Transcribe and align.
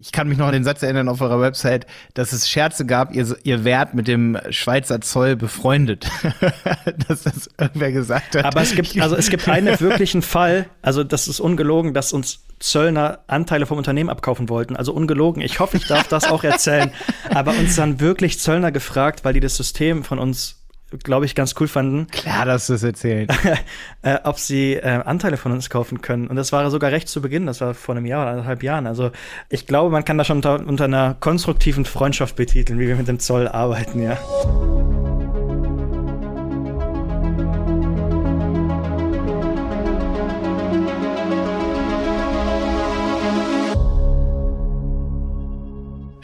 Ich 0.00 0.12
kann 0.12 0.28
mich 0.28 0.38
noch 0.38 0.46
an 0.46 0.52
den 0.52 0.62
Satz 0.62 0.84
erinnern 0.84 1.08
auf 1.08 1.20
eurer 1.20 1.40
Website, 1.40 1.84
dass 2.14 2.32
es 2.32 2.48
Scherze 2.48 2.86
gab, 2.86 3.12
ihr, 3.16 3.36
ihr 3.42 3.64
wärt 3.64 3.94
mit 3.94 4.06
dem 4.06 4.38
Schweizer 4.50 5.00
Zoll 5.00 5.34
befreundet. 5.34 6.08
dass 7.08 7.24
das 7.24 7.50
irgendwer 7.58 7.90
gesagt 7.90 8.36
hat. 8.36 8.44
Aber 8.44 8.62
es 8.62 8.76
gibt, 8.76 9.00
also 9.00 9.16
es 9.16 9.28
gibt 9.28 9.48
einen 9.48 9.80
wirklichen 9.80 10.22
Fall, 10.22 10.66
also 10.82 11.02
das 11.02 11.26
ist 11.26 11.40
ungelogen, 11.40 11.94
dass 11.94 12.12
uns 12.12 12.44
Zöllner 12.60 13.20
Anteile 13.26 13.66
vom 13.66 13.78
Unternehmen 13.78 14.08
abkaufen 14.08 14.48
wollten. 14.48 14.76
Also 14.76 14.92
ungelogen. 14.92 15.42
Ich 15.42 15.58
hoffe, 15.58 15.76
ich 15.76 15.86
darf 15.86 16.06
das 16.08 16.24
auch 16.30 16.44
erzählen. 16.44 16.92
Aber 17.30 17.52
uns 17.52 17.76
dann 17.76 18.00
wirklich 18.00 18.38
Zöllner 18.40 18.72
gefragt, 18.72 19.24
weil 19.24 19.34
die 19.34 19.40
das 19.40 19.56
System 19.56 20.04
von 20.04 20.18
uns 20.18 20.57
glaube 21.02 21.26
ich, 21.26 21.34
ganz 21.34 21.54
cool 21.60 21.68
fanden. 21.68 22.06
Klar, 22.08 22.44
dass 22.44 22.66
du 22.66 22.74
es 22.74 22.82
erzählt. 22.82 23.30
äh, 24.02 24.18
ob 24.24 24.38
sie 24.38 24.74
äh, 24.74 25.02
Anteile 25.04 25.36
von 25.36 25.52
uns 25.52 25.70
kaufen 25.70 26.00
können. 26.00 26.28
Und 26.28 26.36
das 26.36 26.52
war 26.52 26.70
sogar 26.70 26.92
recht 26.92 27.08
zu 27.08 27.20
Beginn, 27.20 27.46
das 27.46 27.60
war 27.60 27.74
vor 27.74 27.94
einem 27.94 28.06
Jahr 28.06 28.22
oder 28.22 28.30
anderthalb 28.32 28.62
Jahren. 28.62 28.86
Also 28.86 29.10
ich 29.48 29.66
glaube, 29.66 29.90
man 29.90 30.04
kann 30.04 30.18
das 30.18 30.26
schon 30.26 30.38
unter, 30.38 30.66
unter 30.66 30.84
einer 30.84 31.16
konstruktiven 31.20 31.84
Freundschaft 31.84 32.36
betiteln, 32.36 32.78
wie 32.78 32.88
wir 32.88 32.96
mit 32.96 33.08
dem 33.08 33.18
Zoll 33.18 33.48
arbeiten, 33.48 34.02
ja. 34.02 34.18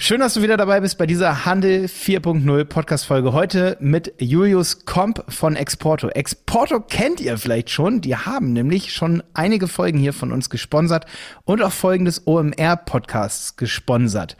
Schön, 0.06 0.20
dass 0.20 0.34
du 0.34 0.42
wieder 0.42 0.58
dabei 0.58 0.80
bist 0.80 0.98
bei 0.98 1.06
dieser 1.06 1.46
Handel 1.46 1.86
4.0 1.86 2.66
Podcast-Folge. 2.66 3.32
Heute 3.32 3.78
mit 3.80 4.12
Julius 4.18 4.84
Komp 4.84 5.24
von 5.32 5.56
Exporto. 5.56 6.10
Exporto 6.10 6.80
kennt 6.80 7.22
ihr 7.22 7.38
vielleicht 7.38 7.70
schon. 7.70 8.02
Die 8.02 8.14
haben 8.14 8.52
nämlich 8.52 8.92
schon 8.92 9.22
einige 9.32 9.66
Folgen 9.66 9.96
hier 9.96 10.12
von 10.12 10.30
uns 10.30 10.50
gesponsert 10.50 11.06
und 11.44 11.62
auch 11.62 11.72
Folgen 11.72 12.04
des 12.04 12.26
OMR-Podcasts 12.26 13.56
gesponsert. 13.56 14.36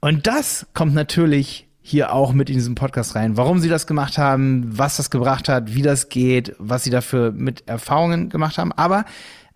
Und 0.00 0.26
das 0.26 0.66
kommt 0.74 0.92
natürlich 0.92 1.66
hier 1.80 2.12
auch 2.12 2.34
mit 2.34 2.50
in 2.50 2.56
diesen 2.56 2.74
Podcast 2.74 3.14
rein. 3.14 3.38
Warum 3.38 3.58
sie 3.58 3.70
das 3.70 3.86
gemacht 3.86 4.18
haben, 4.18 4.66
was 4.66 4.98
das 4.98 5.08
gebracht 5.08 5.48
hat, 5.48 5.74
wie 5.74 5.80
das 5.80 6.10
geht, 6.10 6.54
was 6.58 6.84
sie 6.84 6.90
dafür 6.90 7.32
mit 7.32 7.66
Erfahrungen 7.66 8.28
gemacht 8.28 8.58
haben. 8.58 8.72
Aber 8.72 9.06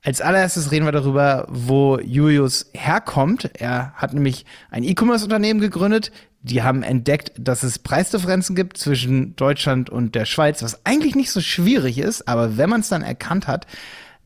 als 0.05 0.21
allererstes 0.21 0.71
reden 0.71 0.85
wir 0.85 0.93
darüber, 0.93 1.47
wo 1.49 1.99
Julius 1.99 2.71
herkommt. 2.75 3.51
Er 3.55 3.93
hat 3.95 4.13
nämlich 4.13 4.45
ein 4.71 4.85
E-Commerce-Unternehmen 4.85 5.61
gegründet. 5.61 6.13
Die 6.43 6.63
haben 6.63 6.83
entdeckt, 6.83 7.33
dass 7.39 7.63
es 7.63 7.79
Preisdifferenzen 7.79 8.55
gibt 8.55 8.77
zwischen 8.77 9.35
Deutschland 9.35 9.89
und 9.89 10.15
der 10.15 10.27
Schweiz, 10.27 10.63
was 10.63 10.85
eigentlich 10.85 11.15
nicht 11.15 11.31
so 11.31 11.41
schwierig 11.41 11.97
ist, 11.97 12.29
aber 12.29 12.59
wenn 12.59 12.69
man 12.69 12.81
es 12.81 12.91
dann 12.91 13.01
erkannt 13.01 13.47
hat, 13.47 13.67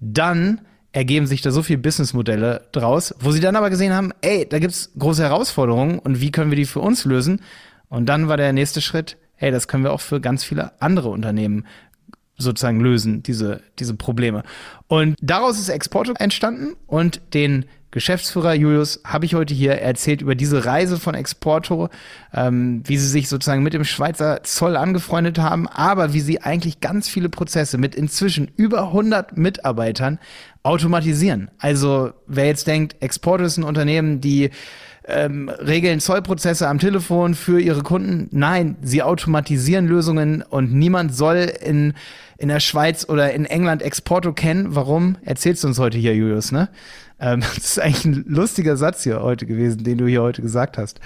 dann 0.00 0.62
ergeben 0.90 1.28
sich 1.28 1.42
da 1.42 1.52
so 1.52 1.62
viele 1.62 1.78
Businessmodelle 1.78 2.66
draus, 2.72 3.14
wo 3.20 3.30
sie 3.30 3.40
dann 3.40 3.54
aber 3.54 3.70
gesehen 3.70 3.92
haben, 3.92 4.10
ey, 4.20 4.48
da 4.48 4.58
gibt's 4.58 4.90
große 4.98 5.22
Herausforderungen 5.22 6.00
und 6.00 6.20
wie 6.20 6.32
können 6.32 6.50
wir 6.50 6.56
die 6.56 6.64
für 6.64 6.80
uns 6.80 7.04
lösen? 7.04 7.40
Und 7.88 8.06
dann 8.06 8.26
war 8.26 8.36
der 8.36 8.52
nächste 8.52 8.80
Schritt, 8.80 9.16
hey, 9.36 9.52
das 9.52 9.68
können 9.68 9.84
wir 9.84 9.92
auch 9.92 10.00
für 10.00 10.20
ganz 10.20 10.42
viele 10.42 10.72
andere 10.82 11.10
Unternehmen 11.10 11.66
sozusagen 12.38 12.80
lösen, 12.80 13.22
diese, 13.22 13.60
diese 13.78 13.94
Probleme. 13.94 14.44
Und 14.86 15.16
daraus 15.20 15.58
ist 15.58 15.68
Exporto 15.68 16.14
entstanden 16.18 16.76
und 16.86 17.20
den 17.34 17.66
Geschäftsführer 17.90 18.52
Julius 18.52 19.00
habe 19.04 19.24
ich 19.24 19.34
heute 19.34 19.54
hier 19.54 19.80
erzählt 19.80 20.20
über 20.20 20.34
diese 20.34 20.66
Reise 20.66 20.98
von 20.98 21.14
Exporto, 21.14 21.88
ähm, 22.34 22.82
wie 22.84 22.98
sie 22.98 23.08
sich 23.08 23.28
sozusagen 23.30 23.62
mit 23.62 23.72
dem 23.72 23.84
Schweizer 23.84 24.42
Zoll 24.42 24.76
angefreundet 24.76 25.38
haben, 25.38 25.66
aber 25.66 26.12
wie 26.12 26.20
sie 26.20 26.42
eigentlich 26.42 26.80
ganz 26.80 27.08
viele 27.08 27.30
Prozesse 27.30 27.78
mit 27.78 27.94
inzwischen 27.94 28.50
über 28.56 28.88
100 28.88 29.38
Mitarbeitern 29.38 30.18
automatisieren. 30.62 31.50
Also 31.58 32.12
wer 32.26 32.46
jetzt 32.46 32.66
denkt, 32.66 32.96
Exporto 33.00 33.44
ist 33.44 33.56
ein 33.56 33.64
Unternehmen, 33.64 34.20
die 34.20 34.50
ähm, 35.08 35.48
regeln 35.48 36.00
Zollprozesse 36.00 36.68
am 36.68 36.78
Telefon 36.78 37.34
für 37.34 37.60
ihre 37.60 37.82
Kunden. 37.82 38.28
Nein, 38.30 38.76
sie 38.82 39.02
automatisieren 39.02 39.86
Lösungen 39.86 40.42
und 40.42 40.72
niemand 40.72 41.14
soll 41.14 41.50
in, 41.60 41.94
in 42.36 42.48
der 42.48 42.60
Schweiz 42.60 43.08
oder 43.08 43.32
in 43.32 43.46
England 43.46 43.82
Exporto 43.82 44.32
kennen. 44.32 44.74
Warum? 44.74 45.16
Erzählst 45.24 45.64
du 45.64 45.68
uns 45.68 45.78
heute 45.78 45.96
hier, 45.96 46.14
Julius, 46.14 46.52
ne? 46.52 46.68
Ähm, 47.18 47.40
das 47.54 47.58
ist 47.58 47.80
eigentlich 47.80 48.04
ein 48.04 48.24
lustiger 48.28 48.76
Satz 48.76 49.02
hier 49.02 49.22
heute 49.22 49.46
gewesen, 49.46 49.82
den 49.82 49.98
du 49.98 50.06
hier 50.06 50.22
heute 50.22 50.42
gesagt 50.42 50.76
hast. 50.76 51.00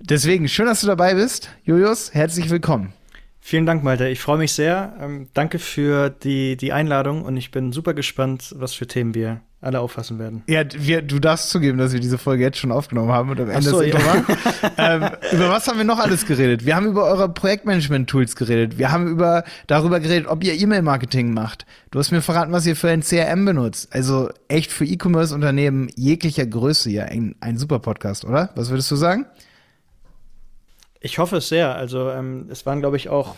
Deswegen, 0.00 0.48
schön, 0.48 0.66
dass 0.66 0.80
du 0.80 0.86
dabei 0.86 1.14
bist. 1.14 1.50
Julius, 1.64 2.14
herzlich 2.14 2.50
willkommen. 2.50 2.92
Vielen 3.40 3.66
Dank, 3.66 3.84
Malte. 3.84 4.08
Ich 4.08 4.20
freue 4.20 4.38
mich 4.38 4.52
sehr. 4.52 4.96
Ähm, 4.98 5.28
danke 5.34 5.58
für 5.58 6.08
die, 6.08 6.56
die 6.56 6.72
Einladung 6.72 7.22
und 7.22 7.36
ich 7.36 7.50
bin 7.50 7.72
super 7.72 7.92
gespannt, 7.92 8.54
was 8.56 8.72
für 8.72 8.86
Themen 8.86 9.14
wir 9.14 9.42
alle 9.64 9.80
auffassen 9.80 10.18
werden. 10.18 10.42
Ja, 10.46 10.62
wir, 10.76 11.02
du 11.02 11.18
darfst 11.18 11.50
zugeben, 11.50 11.78
dass 11.78 11.92
wir 11.92 12.00
diese 12.00 12.18
Folge 12.18 12.42
jetzt 12.42 12.58
schon 12.58 12.72
aufgenommen 12.72 13.10
haben 13.10 13.30
und 13.30 13.40
am 13.40 13.50
Ende 13.50 13.70
so, 13.70 13.82
ja. 13.82 13.96
ähm, 14.78 15.08
über 15.32 15.50
was 15.50 15.66
haben 15.66 15.78
wir 15.78 15.84
noch 15.84 15.98
alles 15.98 16.26
geredet? 16.26 16.64
Wir 16.64 16.76
haben 16.76 16.86
über 16.86 17.04
eure 17.04 17.28
Projektmanagement-Tools 17.28 18.36
geredet. 18.36 18.78
Wir 18.78 18.92
haben 18.92 19.08
über 19.08 19.44
darüber 19.66 20.00
geredet, 20.00 20.28
ob 20.28 20.44
ihr 20.44 20.54
E-Mail-Marketing 20.54 21.32
macht. 21.32 21.66
Du 21.90 21.98
hast 21.98 22.10
mir 22.10 22.22
verraten, 22.22 22.52
was 22.52 22.66
ihr 22.66 22.76
für 22.76 22.90
ein 22.90 23.02
CRM 23.02 23.44
benutzt. 23.44 23.88
Also 23.92 24.30
echt 24.48 24.72
für 24.72 24.84
E-Commerce-Unternehmen 24.84 25.88
jeglicher 25.96 26.46
Größe 26.46 26.90
hier 26.90 27.06
ein, 27.06 27.34
ein 27.40 27.58
super 27.58 27.78
Podcast, 27.78 28.24
oder? 28.24 28.50
Was 28.54 28.70
würdest 28.70 28.90
du 28.90 28.96
sagen? 28.96 29.26
Ich 31.00 31.18
hoffe 31.18 31.36
es 31.36 31.48
sehr. 31.48 31.74
Also 31.74 32.10
ähm, 32.10 32.46
es 32.50 32.64
waren, 32.64 32.80
glaube 32.80 32.96
ich, 32.96 33.08
auch 33.08 33.36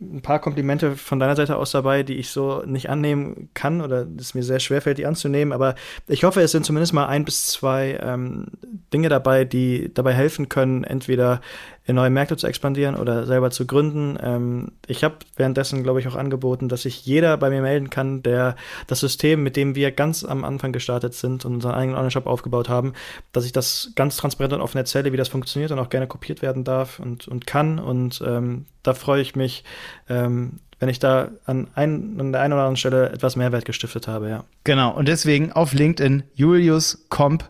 ein 0.00 0.22
paar 0.22 0.38
Komplimente 0.38 0.96
von 0.96 1.18
deiner 1.18 1.34
Seite 1.34 1.56
aus 1.56 1.72
dabei, 1.72 2.04
die 2.04 2.14
ich 2.14 2.30
so 2.30 2.62
nicht 2.64 2.88
annehmen 2.88 3.50
kann 3.54 3.80
oder 3.80 4.06
es 4.18 4.32
mir 4.34 4.44
sehr 4.44 4.60
schwer 4.60 4.80
fällt, 4.80 4.98
die 4.98 5.06
anzunehmen. 5.06 5.52
Aber 5.52 5.74
ich 6.06 6.22
hoffe, 6.22 6.40
es 6.40 6.52
sind 6.52 6.64
zumindest 6.64 6.92
mal 6.92 7.06
ein 7.06 7.24
bis 7.24 7.46
zwei 7.46 7.98
ähm, 8.00 8.46
Dinge 8.92 9.08
dabei, 9.08 9.44
die 9.44 9.92
dabei 9.92 10.12
helfen 10.14 10.48
können, 10.48 10.84
entweder 10.84 11.40
in 11.88 11.96
neue 11.96 12.10
Märkte 12.10 12.36
zu 12.36 12.46
expandieren 12.46 12.94
oder 12.94 13.26
selber 13.26 13.50
zu 13.50 13.66
gründen. 13.66 14.18
Ähm, 14.22 14.72
ich 14.86 15.02
habe 15.02 15.16
währenddessen, 15.36 15.82
glaube 15.82 16.00
ich, 16.00 16.06
auch 16.06 16.16
angeboten, 16.16 16.68
dass 16.68 16.82
sich 16.82 17.04
jeder 17.04 17.36
bei 17.38 17.50
mir 17.50 17.62
melden 17.62 17.90
kann, 17.90 18.22
der 18.22 18.56
das 18.86 19.00
System, 19.00 19.42
mit 19.42 19.56
dem 19.56 19.74
wir 19.74 19.90
ganz 19.90 20.22
am 20.22 20.44
Anfang 20.44 20.72
gestartet 20.72 21.14
sind 21.14 21.44
und 21.44 21.54
unseren 21.54 21.74
eigenen 21.74 21.96
Online-Shop 21.96 22.26
aufgebaut 22.26 22.68
haben, 22.68 22.92
dass 23.32 23.46
ich 23.46 23.52
das 23.52 23.92
ganz 23.96 24.16
transparent 24.16 24.52
und 24.52 24.60
offen 24.60 24.76
erzähle, 24.76 25.12
wie 25.12 25.16
das 25.16 25.28
funktioniert 25.28 25.72
und 25.72 25.78
auch 25.78 25.88
gerne 25.88 26.06
kopiert 26.06 26.42
werden 26.42 26.62
darf 26.62 27.00
und, 27.00 27.26
und 27.26 27.46
kann. 27.46 27.78
Und 27.78 28.22
ähm, 28.24 28.66
da 28.88 28.94
freue 28.94 29.20
ich 29.20 29.36
mich, 29.36 29.64
ähm, 30.08 30.60
wenn 30.80 30.88
ich 30.88 30.98
da 30.98 31.28
an, 31.44 31.68
ein, 31.74 32.16
an 32.18 32.32
der 32.32 32.40
einen 32.40 32.54
oder 32.54 32.62
anderen 32.62 32.76
Stelle 32.76 33.10
etwas 33.10 33.36
Mehrwert 33.36 33.64
gestiftet 33.64 34.08
habe, 34.08 34.30
ja. 34.30 34.44
Genau, 34.64 34.96
und 34.96 35.08
deswegen 35.08 35.52
auf 35.52 35.72
LinkedIn 35.72 36.22
Julius 36.34 37.04
Komp. 37.08 37.48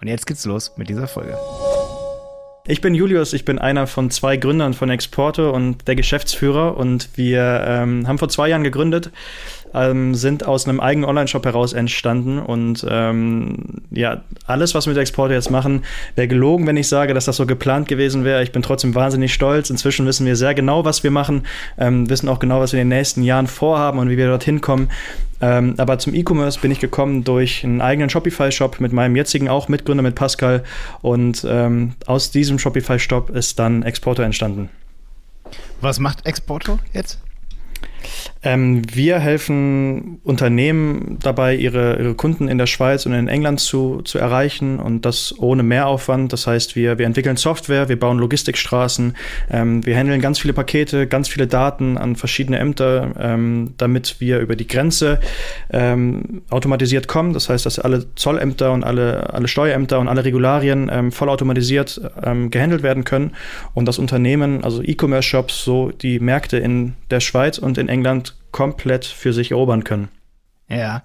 Und 0.00 0.06
jetzt 0.06 0.26
geht's 0.26 0.44
los 0.44 0.72
mit 0.76 0.88
dieser 0.88 1.08
Folge. 1.08 1.36
Ich 2.70 2.80
bin 2.82 2.94
Julius, 2.94 3.32
ich 3.32 3.46
bin 3.46 3.58
einer 3.58 3.86
von 3.86 4.10
zwei 4.10 4.36
Gründern 4.36 4.74
von 4.74 4.90
Exporte 4.90 5.50
und 5.50 5.88
der 5.88 5.96
Geschäftsführer 5.96 6.76
und 6.76 7.08
wir 7.14 7.64
ähm, 7.66 8.06
haben 8.06 8.18
vor 8.18 8.28
zwei 8.28 8.50
Jahren 8.50 8.62
gegründet 8.62 9.10
ähm, 9.74 10.14
sind 10.14 10.46
aus 10.46 10.68
einem 10.68 10.80
eigenen 10.80 11.08
Online-Shop 11.08 11.44
heraus 11.44 11.72
entstanden. 11.72 12.38
Und 12.38 12.86
ähm, 12.88 13.82
ja, 13.90 14.22
alles, 14.46 14.74
was 14.74 14.86
wir 14.86 14.92
mit 14.92 15.00
Exporte 15.00 15.34
jetzt 15.34 15.50
machen, 15.50 15.84
wäre 16.14 16.28
gelogen, 16.28 16.66
wenn 16.66 16.76
ich 16.76 16.88
sage, 16.88 17.14
dass 17.14 17.24
das 17.24 17.36
so 17.36 17.46
geplant 17.46 17.88
gewesen 17.88 18.24
wäre. 18.24 18.42
Ich 18.42 18.52
bin 18.52 18.62
trotzdem 18.62 18.94
wahnsinnig 18.94 19.32
stolz. 19.32 19.70
Inzwischen 19.70 20.06
wissen 20.06 20.26
wir 20.26 20.36
sehr 20.36 20.54
genau, 20.54 20.84
was 20.84 21.02
wir 21.02 21.10
machen, 21.10 21.46
ähm, 21.78 22.08
wissen 22.08 22.28
auch 22.28 22.38
genau, 22.38 22.60
was 22.60 22.72
wir 22.72 22.80
in 22.80 22.88
den 22.88 22.98
nächsten 22.98 23.22
Jahren 23.22 23.46
vorhaben 23.46 23.98
und 23.98 24.10
wie 24.10 24.16
wir 24.16 24.28
dorthin 24.28 24.60
kommen. 24.60 24.88
Ähm, 25.40 25.74
aber 25.78 25.98
zum 25.98 26.14
E-Commerce 26.14 26.58
bin 26.60 26.70
ich 26.70 26.80
gekommen 26.80 27.24
durch 27.24 27.62
einen 27.64 27.80
eigenen 27.80 28.10
Shopify-Shop 28.10 28.80
mit 28.80 28.92
meinem 28.92 29.14
jetzigen 29.14 29.48
auch 29.48 29.68
Mitgründer 29.68 30.02
mit 30.02 30.14
Pascal. 30.14 30.64
Und 31.00 31.46
ähm, 31.48 31.92
aus 32.06 32.30
diesem 32.30 32.58
Shopify-Shop 32.58 33.30
ist 33.30 33.58
dann 33.58 33.82
Exporto 33.82 34.22
entstanden. 34.22 34.68
Was 35.80 36.00
macht 36.00 36.26
Exporto 36.26 36.78
jetzt? 36.92 37.20
Ähm, 38.42 38.82
wir 38.94 39.18
helfen 39.18 40.20
Unternehmen 40.22 41.18
dabei, 41.20 41.56
ihre, 41.56 41.98
ihre 41.98 42.14
Kunden 42.14 42.48
in 42.48 42.58
der 42.58 42.66
Schweiz 42.66 43.04
und 43.04 43.12
in 43.12 43.26
England 43.26 43.58
zu, 43.58 44.02
zu 44.02 44.18
erreichen 44.18 44.78
und 44.78 45.04
das 45.04 45.34
ohne 45.38 45.62
Mehraufwand. 45.64 46.32
Das 46.32 46.46
heißt, 46.46 46.76
wir, 46.76 46.98
wir 46.98 47.06
entwickeln 47.06 47.36
Software, 47.36 47.88
wir 47.88 47.98
bauen 47.98 48.18
Logistikstraßen, 48.18 49.16
ähm, 49.50 49.84
wir 49.84 49.96
handeln 49.96 50.20
ganz 50.20 50.38
viele 50.38 50.54
Pakete, 50.54 51.08
ganz 51.08 51.28
viele 51.28 51.48
Daten 51.48 51.98
an 51.98 52.14
verschiedene 52.14 52.58
Ämter, 52.58 53.12
ähm, 53.18 53.74
damit 53.76 54.20
wir 54.20 54.38
über 54.38 54.54
die 54.54 54.68
Grenze 54.68 55.18
ähm, 55.70 56.42
automatisiert 56.50 57.08
kommen. 57.08 57.32
Das 57.32 57.48
heißt, 57.48 57.66
dass 57.66 57.80
alle 57.80 58.14
Zollämter 58.14 58.72
und 58.72 58.84
alle, 58.84 59.34
alle 59.34 59.48
Steuerämter 59.48 59.98
und 59.98 60.06
alle 60.06 60.24
Regularien 60.24 60.88
ähm, 60.92 61.10
vollautomatisiert 61.10 62.00
ähm, 62.22 62.50
gehandelt 62.50 62.84
werden 62.84 63.04
können 63.04 63.32
und 63.74 63.86
das 63.86 63.98
Unternehmen, 63.98 64.62
also 64.62 64.80
E-Commerce-Shops, 64.82 65.64
so 65.64 65.90
die 65.90 66.20
Märkte 66.20 66.58
in 66.58 66.94
der 67.10 67.20
Schweiz 67.20 67.58
und 67.58 67.78
in 67.78 67.88
England 67.88 68.27
komplett 68.50 69.04
für 69.04 69.32
sich 69.32 69.50
erobern 69.50 69.84
können. 69.84 70.08
Ja. 70.68 71.02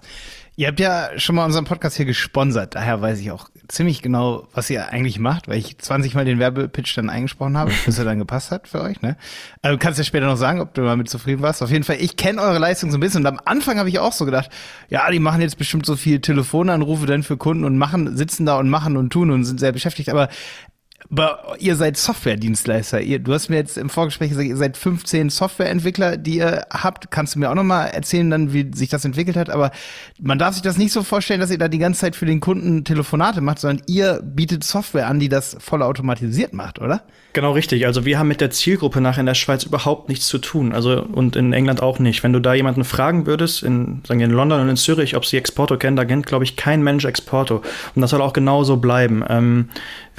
Ihr 0.56 0.68
habt 0.68 0.78
ja 0.78 1.10
schon 1.16 1.34
mal 1.34 1.44
unseren 1.44 1.64
Podcast 1.64 1.96
hier 1.96 2.06
gesponsert, 2.06 2.76
daher 2.76 3.00
weiß 3.02 3.18
ich 3.18 3.32
auch 3.32 3.48
ziemlich 3.66 4.02
genau, 4.02 4.46
was 4.54 4.70
ihr 4.70 4.88
eigentlich 4.90 5.18
macht, 5.18 5.48
weil 5.48 5.58
ich 5.58 5.78
20 5.78 6.14
Mal 6.14 6.24
den 6.24 6.38
Werbepitch 6.38 6.94
dann 6.94 7.10
eingesprochen 7.10 7.56
habe, 7.56 7.72
bis 7.86 7.98
er 7.98 8.04
dann 8.04 8.20
gepasst 8.20 8.52
hat 8.52 8.68
für 8.68 8.80
euch. 8.80 9.02
Ne? 9.02 9.16
Also, 9.62 9.76
du 9.76 9.82
kannst 9.82 9.98
ja 9.98 10.04
später 10.04 10.26
noch 10.26 10.36
sagen, 10.36 10.60
ob 10.60 10.72
du 10.74 10.82
damit 10.82 11.08
zufrieden 11.08 11.42
warst. 11.42 11.60
Auf 11.60 11.70
jeden 11.70 11.82
Fall, 11.82 11.96
ich 11.98 12.16
kenne 12.16 12.40
eure 12.40 12.58
Leistung 12.58 12.92
so 12.92 12.98
ein 12.98 13.00
bisschen 13.00 13.22
und 13.22 13.26
am 13.26 13.40
Anfang 13.44 13.78
habe 13.78 13.88
ich 13.88 13.98
auch 13.98 14.12
so 14.12 14.24
gedacht, 14.24 14.50
ja, 14.90 15.10
die 15.10 15.18
machen 15.18 15.40
jetzt 15.40 15.58
bestimmt 15.58 15.86
so 15.86 15.96
viel 15.96 16.20
Telefonanrufe 16.20 17.06
dann 17.06 17.24
für 17.24 17.36
Kunden 17.36 17.64
und 17.64 17.76
machen, 17.76 18.16
sitzen 18.16 18.46
da 18.46 18.58
und 18.58 18.68
machen 18.68 18.96
und 18.96 19.10
tun 19.10 19.32
und 19.32 19.44
sind 19.44 19.58
sehr 19.58 19.72
beschäftigt, 19.72 20.08
aber 20.08 20.28
aber 21.10 21.56
ihr 21.58 21.76
seid 21.76 21.96
Softwaredienstleister. 21.96 23.00
Ihr, 23.00 23.18
du 23.18 23.32
hast 23.32 23.48
mir 23.48 23.56
jetzt 23.56 23.76
im 23.76 23.88
Vorgespräch 23.88 24.30
gesagt, 24.30 24.48
ihr 24.48 24.56
seid 24.56 24.76
15 24.76 25.30
Softwareentwickler, 25.30 26.16
die 26.16 26.38
ihr 26.38 26.66
habt. 26.70 27.10
Kannst 27.10 27.34
du 27.34 27.38
mir 27.38 27.50
auch 27.50 27.54
nochmal 27.54 27.88
erzählen, 27.88 28.30
dann, 28.30 28.52
wie 28.52 28.70
sich 28.74 28.88
das 28.88 29.04
entwickelt 29.04 29.36
hat? 29.36 29.50
Aber 29.50 29.70
man 30.20 30.38
darf 30.38 30.54
sich 30.54 30.62
das 30.62 30.78
nicht 30.78 30.92
so 30.92 31.02
vorstellen, 31.02 31.40
dass 31.40 31.50
ihr 31.50 31.58
da 31.58 31.68
die 31.68 31.78
ganze 31.78 32.00
Zeit 32.00 32.16
für 32.16 32.26
den 32.26 32.40
Kunden 32.40 32.84
Telefonate 32.84 33.40
macht, 33.40 33.58
sondern 33.58 33.84
ihr 33.86 34.20
bietet 34.22 34.64
Software 34.64 35.06
an, 35.06 35.20
die 35.20 35.28
das 35.28 35.56
voll 35.60 35.82
automatisiert 35.82 36.52
macht, 36.52 36.80
oder? 36.80 37.02
Genau 37.34 37.52
richtig. 37.52 37.86
Also 37.86 38.04
wir 38.04 38.18
haben 38.18 38.28
mit 38.28 38.40
der 38.40 38.50
Zielgruppe 38.50 39.00
nach 39.00 39.18
in 39.18 39.26
der 39.26 39.34
Schweiz 39.34 39.64
überhaupt 39.64 40.08
nichts 40.08 40.26
zu 40.26 40.38
tun. 40.38 40.72
Also 40.72 41.02
und 41.02 41.36
in 41.36 41.52
England 41.52 41.82
auch 41.82 41.98
nicht. 41.98 42.22
Wenn 42.22 42.32
du 42.32 42.40
da 42.40 42.54
jemanden 42.54 42.84
fragen 42.84 43.26
würdest, 43.26 43.62
in, 43.62 44.02
sagen 44.06 44.20
wir 44.20 44.26
in 44.26 44.32
London 44.32 44.60
und 44.60 44.68
in 44.68 44.76
Zürich, 44.76 45.16
ob 45.16 45.26
sie 45.26 45.36
Exporto 45.36 45.76
kennen, 45.76 45.96
da 45.96 46.04
kennt, 46.04 46.26
glaube 46.26 46.44
ich, 46.44 46.56
kein 46.56 46.82
Mensch 46.82 47.04
Exporto. 47.04 47.62
Und 47.94 48.02
das 48.02 48.10
soll 48.10 48.22
auch 48.22 48.32
genauso 48.32 48.76
bleiben. 48.78 49.24
Ähm, 49.28 49.68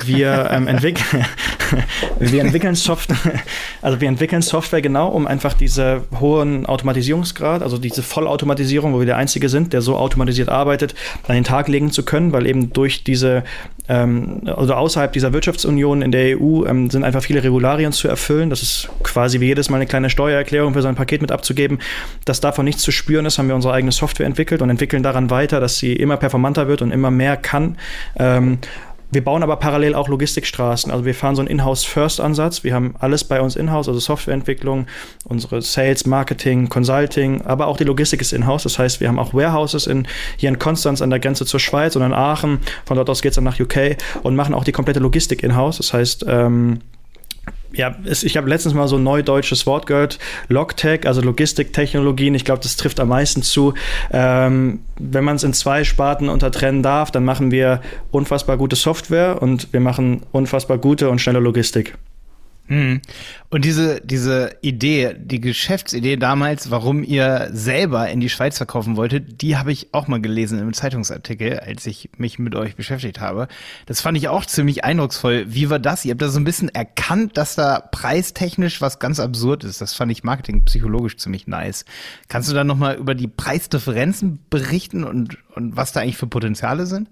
wir, 0.03 0.49
ähm, 0.51 0.67
entwickeln, 0.67 1.25
wir 2.19 2.41
entwickeln 2.41 2.75
Software, 2.75 3.41
also 3.81 4.01
wir 4.01 4.07
entwickeln 4.07 4.41
Software 4.41 4.81
genau, 4.81 5.07
um 5.07 5.25
einfach 5.25 5.53
diese 5.53 6.03
hohen 6.19 6.65
Automatisierungsgrad, 6.65 7.61
also 7.63 7.77
diese 7.77 8.03
Vollautomatisierung, 8.03 8.93
wo 8.93 8.99
wir 8.99 9.05
der 9.05 9.17
Einzige 9.17 9.49
sind, 9.49 9.73
der 9.73 9.81
so 9.81 9.95
automatisiert 9.95 10.49
arbeitet, 10.49 10.95
an 11.27 11.35
den 11.35 11.43
Tag 11.43 11.67
legen 11.67 11.91
zu 11.91 12.03
können, 12.03 12.33
weil 12.33 12.45
eben 12.45 12.73
durch 12.73 13.03
diese, 13.03 13.43
ähm, 13.87 14.41
also 14.45 14.73
außerhalb 14.73 15.13
dieser 15.13 15.31
Wirtschaftsunion 15.31 16.01
in 16.01 16.11
der 16.11 16.39
EU 16.39 16.65
ähm, 16.65 16.89
sind 16.89 17.03
einfach 17.03 17.23
viele 17.23 17.43
Regularien 17.43 17.93
zu 17.93 18.07
erfüllen. 18.07 18.49
Das 18.49 18.61
ist 18.61 18.89
quasi 19.03 19.39
wie 19.39 19.45
jedes 19.45 19.69
Mal 19.69 19.77
eine 19.77 19.85
kleine 19.85 20.09
Steuererklärung 20.09 20.73
für 20.73 20.81
sein 20.81 20.95
Paket 20.95 21.21
mit 21.21 21.31
abzugeben. 21.31 21.79
Dass 22.25 22.41
davon 22.41 22.65
nichts 22.65 22.81
zu 22.81 22.91
spüren 22.91 23.25
ist, 23.25 23.37
haben 23.37 23.47
wir 23.47 23.55
unsere 23.55 23.73
eigene 23.73 23.91
Software 23.91 24.25
entwickelt 24.25 24.61
und 24.61 24.69
entwickeln 24.69 25.03
daran 25.03 25.29
weiter, 25.29 25.59
dass 25.59 25.77
sie 25.77 25.93
immer 25.93 26.17
performanter 26.17 26.67
wird 26.67 26.81
und 26.81 26.91
immer 26.91 27.11
mehr 27.11 27.37
kann. 27.37 27.77
Ähm, 28.17 28.59
wir 29.15 29.23
bauen 29.23 29.43
aber 29.43 29.55
parallel 29.55 29.95
auch 29.95 30.09
Logistikstraßen. 30.09 30.91
Also 30.91 31.05
wir 31.05 31.15
fahren 31.15 31.35
so 31.35 31.41
einen 31.41 31.49
Inhouse-First-Ansatz. 31.49 32.63
Wir 32.65 32.73
haben 32.73 32.95
alles 32.99 33.23
bei 33.23 33.39
uns 33.39 33.55
in-house, 33.55 33.87
also 33.87 33.99
Softwareentwicklung, 33.99 34.87
unsere 35.23 35.61
Sales, 35.61 36.05
Marketing, 36.05 36.67
Consulting, 36.67 37.41
aber 37.41 37.67
auch 37.67 37.77
die 37.77 37.85
Logistik 37.85 38.19
ist 38.19 38.33
in-house. 38.33 38.63
Das 38.63 38.77
heißt, 38.77 38.99
wir 38.99 39.07
haben 39.07 39.17
auch 39.17 39.33
Warehouses 39.33 39.87
in, 39.87 40.05
hier 40.35 40.49
in 40.49 40.59
Konstanz 40.59 41.01
an 41.01 41.09
der 41.09 41.19
Grenze 41.19 41.45
zur 41.45 41.61
Schweiz 41.61 41.95
und 41.95 42.01
in 42.03 42.13
Aachen. 42.13 42.59
Von 42.83 42.97
dort 42.97 43.09
aus 43.09 43.21
geht 43.21 43.31
es 43.31 43.35
dann 43.35 43.45
nach 43.45 43.59
UK 43.59 43.95
und 44.21 44.35
machen 44.35 44.53
auch 44.53 44.65
die 44.65 44.73
komplette 44.73 44.99
Logistik 44.99 45.43
in-house. 45.43 45.77
Das 45.77 45.93
heißt, 45.93 46.25
ähm, 46.27 46.81
ja, 47.75 47.95
ich 48.05 48.37
habe 48.37 48.49
letztens 48.49 48.73
mal 48.73 48.87
so 48.87 48.97
ein 48.97 49.03
neudeutsches 49.03 49.65
Wort 49.65 49.85
gehört, 49.85 50.19
Logtech, 50.47 51.05
also 51.05 51.21
Logistiktechnologien. 51.21 52.35
Ich 52.35 52.45
glaube, 52.45 52.61
das 52.61 52.77
trifft 52.77 52.99
am 52.99 53.09
meisten 53.09 53.41
zu. 53.41 53.73
Ähm, 54.11 54.79
wenn 54.99 55.23
man 55.23 55.35
es 55.35 55.43
in 55.43 55.53
zwei 55.53 55.83
Sparten 55.83 56.29
untertrennen 56.29 56.83
darf, 56.83 57.11
dann 57.11 57.25
machen 57.25 57.51
wir 57.51 57.81
unfassbar 58.11 58.57
gute 58.57 58.75
Software 58.75 59.41
und 59.41 59.71
wir 59.73 59.79
machen 59.79 60.23
unfassbar 60.31 60.77
gute 60.77 61.09
und 61.09 61.19
schnelle 61.19 61.39
Logistik. 61.39 61.97
Hm. 62.67 62.99
Und 63.49 63.63
diese, 63.63 64.01
diese 64.01 64.57
Idee, 64.61 65.15
die 65.17 65.39
Geschäftsidee 65.39 66.17
damals, 66.17 66.71
warum 66.71 67.03
ihr 67.03 67.49
selber 67.51 68.09
in 68.09 68.19
die 68.19 68.29
Schweiz 68.29 68.57
verkaufen 68.57 68.97
wolltet, 68.97 69.43
die 69.43 69.55
habe 69.55 69.71
ich 69.71 69.93
auch 69.93 70.07
mal 70.07 70.19
gelesen 70.19 70.57
im 70.57 70.73
Zeitungsartikel, 70.73 71.59
als 71.59 71.85
ich 71.85 72.09
mich 72.17 72.39
mit 72.39 72.55
euch 72.55 72.75
beschäftigt 72.75 73.19
habe. 73.19 73.47
Das 73.85 74.01
fand 74.01 74.17
ich 74.17 74.29
auch 74.29 74.45
ziemlich 74.45 74.83
eindrucksvoll. 74.83 75.45
Wie 75.47 75.69
war 75.69 75.77
das? 75.77 76.05
Ihr 76.05 76.11
habt 76.11 76.23
da 76.23 76.29
so 76.29 76.39
ein 76.39 76.43
bisschen 76.43 76.69
erkannt, 76.69 77.37
dass 77.37 77.53
da 77.53 77.79
preistechnisch 77.79 78.81
was 78.81 78.97
ganz 78.97 79.19
absurd 79.19 79.63
ist. 79.63 79.79
Das 79.79 79.93
fand 79.93 80.11
ich 80.11 80.23
marketingpsychologisch 80.23 81.17
ziemlich 81.17 81.45
nice. 81.45 81.85
Kannst 82.29 82.49
du 82.49 82.55
da 82.55 82.63
nochmal 82.63 82.95
über 82.95 83.13
die 83.13 83.27
Preisdifferenzen 83.27 84.39
berichten 84.49 85.03
und, 85.03 85.37
und 85.53 85.77
was 85.77 85.91
da 85.91 85.99
eigentlich 85.99 86.17
für 86.17 86.27
Potenziale 86.27 86.87
sind? 86.87 87.09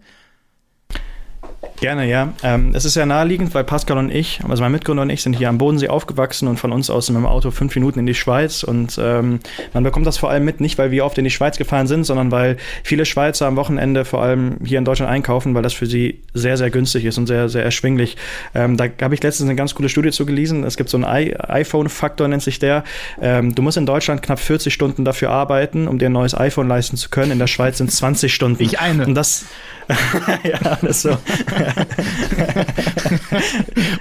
Gerne, 1.80 2.08
ja. 2.08 2.34
Ähm, 2.44 2.72
es 2.74 2.86
ist 2.86 2.96
ja 2.96 3.06
naheliegend, 3.06 3.54
weil 3.54 3.64
Pascal 3.64 3.98
und 3.98 4.10
ich, 4.10 4.40
also 4.48 4.64
mein 4.64 4.72
Mitgründer 4.72 5.04
und 5.04 5.10
ich, 5.10 5.22
sind 5.22 5.36
hier 5.36 5.50
am 5.50 5.58
Bodensee 5.58 5.90
aufgewachsen 5.90 6.48
und 6.48 6.58
von 6.58 6.72
uns 6.72 6.90
aus 6.90 7.10
mit 7.10 7.18
dem 7.18 7.25
Auto 7.25 7.52
fünf 7.52 7.75
Minuten 7.75 8.00
in 8.00 8.06
die 8.06 8.14
Schweiz. 8.14 8.64
Und 8.64 9.00
ähm, 9.02 9.40
man 9.74 9.84
bekommt 9.84 10.08
das 10.08 10.18
vor 10.18 10.30
allem 10.30 10.46
mit, 10.46 10.62
nicht 10.62 10.78
weil 10.78 10.92
wir 10.92 11.06
oft 11.06 11.18
in 11.18 11.24
die 11.24 11.31
Schweiz 11.31 11.58
gefahren 11.58 11.88
sind, 11.88 12.06
sondern 12.06 12.31
weil 12.31 12.58
viele 12.84 13.06
Schweizer 13.06 13.48
am 13.48 13.56
Wochenende 13.56 14.06
vor 14.06 14.22
allem 14.22 14.58
hier 14.64 14.78
in 14.78 14.86
Deutschland 14.86 15.12
einkaufen, 15.12 15.56
weil 15.56 15.62
das 15.62 15.74
für 15.74 15.86
sie 15.86 16.22
sehr, 16.34 16.58
sehr 16.58 16.70
günstig 16.70 17.06
ist 17.06 17.18
und 17.18 17.28
sehr, 17.28 17.50
sehr 17.50 17.64
erschwinglich. 17.64 18.18
Ähm, 18.56 18.78
da 18.78 18.86
habe 19.02 19.16
ich 19.16 19.24
letztens 19.24 19.50
eine 19.50 19.56
ganz 19.56 19.75
coole 19.75 19.90
Studie 19.90 20.12
zu 20.12 20.25
gelesen. 20.25 20.64
Es 20.64 20.78
gibt 20.78 20.90
so 20.90 20.98
einen 20.98 21.06
iPhone-Faktor, 21.06 22.28
nennt 22.28 22.44
sich 22.44 22.60
der. 22.60 22.84
Ähm, 23.22 23.56
du 23.56 23.62
musst 23.62 23.78
in 23.78 23.86
Deutschland 23.86 24.22
knapp 24.22 24.40
40 24.40 24.74
Stunden 24.74 25.06
dafür 25.06 25.31
arbeiten, 25.31 25.88
um 25.88 26.00
dir 26.00 26.08
ein 26.08 26.14
neues 26.14 26.36
iPhone 26.36 26.68
leisten 26.68 26.98
zu 26.98 27.10
können. 27.10 27.31
In 27.31 27.40
der 27.40 27.48
Schweiz 27.48 27.80
sind 27.80 27.90
es 27.90 27.98
20 27.98 28.34
Stunden. 28.34 28.64
Ich 28.64 28.80
eine. 28.80 29.06
Und 29.06 29.16
das 29.16 29.46
ja, 30.44 30.60
alles 30.82 31.02
so. 31.02 31.10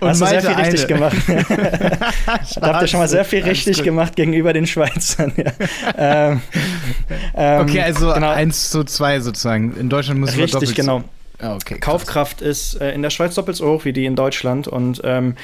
Und 0.01 0.09
Hast 0.09 0.21
du 0.21 0.27
sehr 0.27 0.41
viel 0.41 0.51
Malte 0.51 0.73
richtig 0.73 0.91
eine. 0.91 1.11
gemacht. 1.11 1.17
da 2.61 2.67
habt 2.69 2.83
ihr 2.83 2.89
schon 2.89 3.01
mal 3.01 3.09
sehr 3.09 3.25
viel 3.25 3.43
richtig 3.43 3.77
gut. 3.77 3.85
gemacht 3.85 4.17
gegenüber 4.17 4.53
den 4.53 4.67
Schweizern. 4.67 5.33
Ja. 5.37 5.53
ähm, 5.97 6.41
ähm, 7.37 7.61
Okay, 7.63 7.81
also 7.81 8.13
genau. 8.13 8.31
eins 8.31 8.71
zu 8.71 8.85
zwei 8.85 9.21
sozusagen. 9.21 9.77
In 9.77 9.89
Deutschland 9.89 10.21
müssen 10.21 10.37
wir 10.37 10.45
Richtig, 10.45 10.61
doppelt 10.61 10.77
genau. 10.77 11.05
Ah, 11.41 11.57
okay. 11.57 11.79
Kaufkraft 11.79 12.41
ist 12.41 12.81
äh, 12.81 12.93
in 12.93 13.03
der 13.03 13.11
Schweiz 13.11 13.35
doppelt 13.35 13.57
so 13.57 13.67
hoch 13.67 13.85
wie 13.85 13.93
die 13.93 14.07
in 14.07 14.15
Deutschland 14.15 14.69
und 14.69 15.01
ähm, 15.05 15.35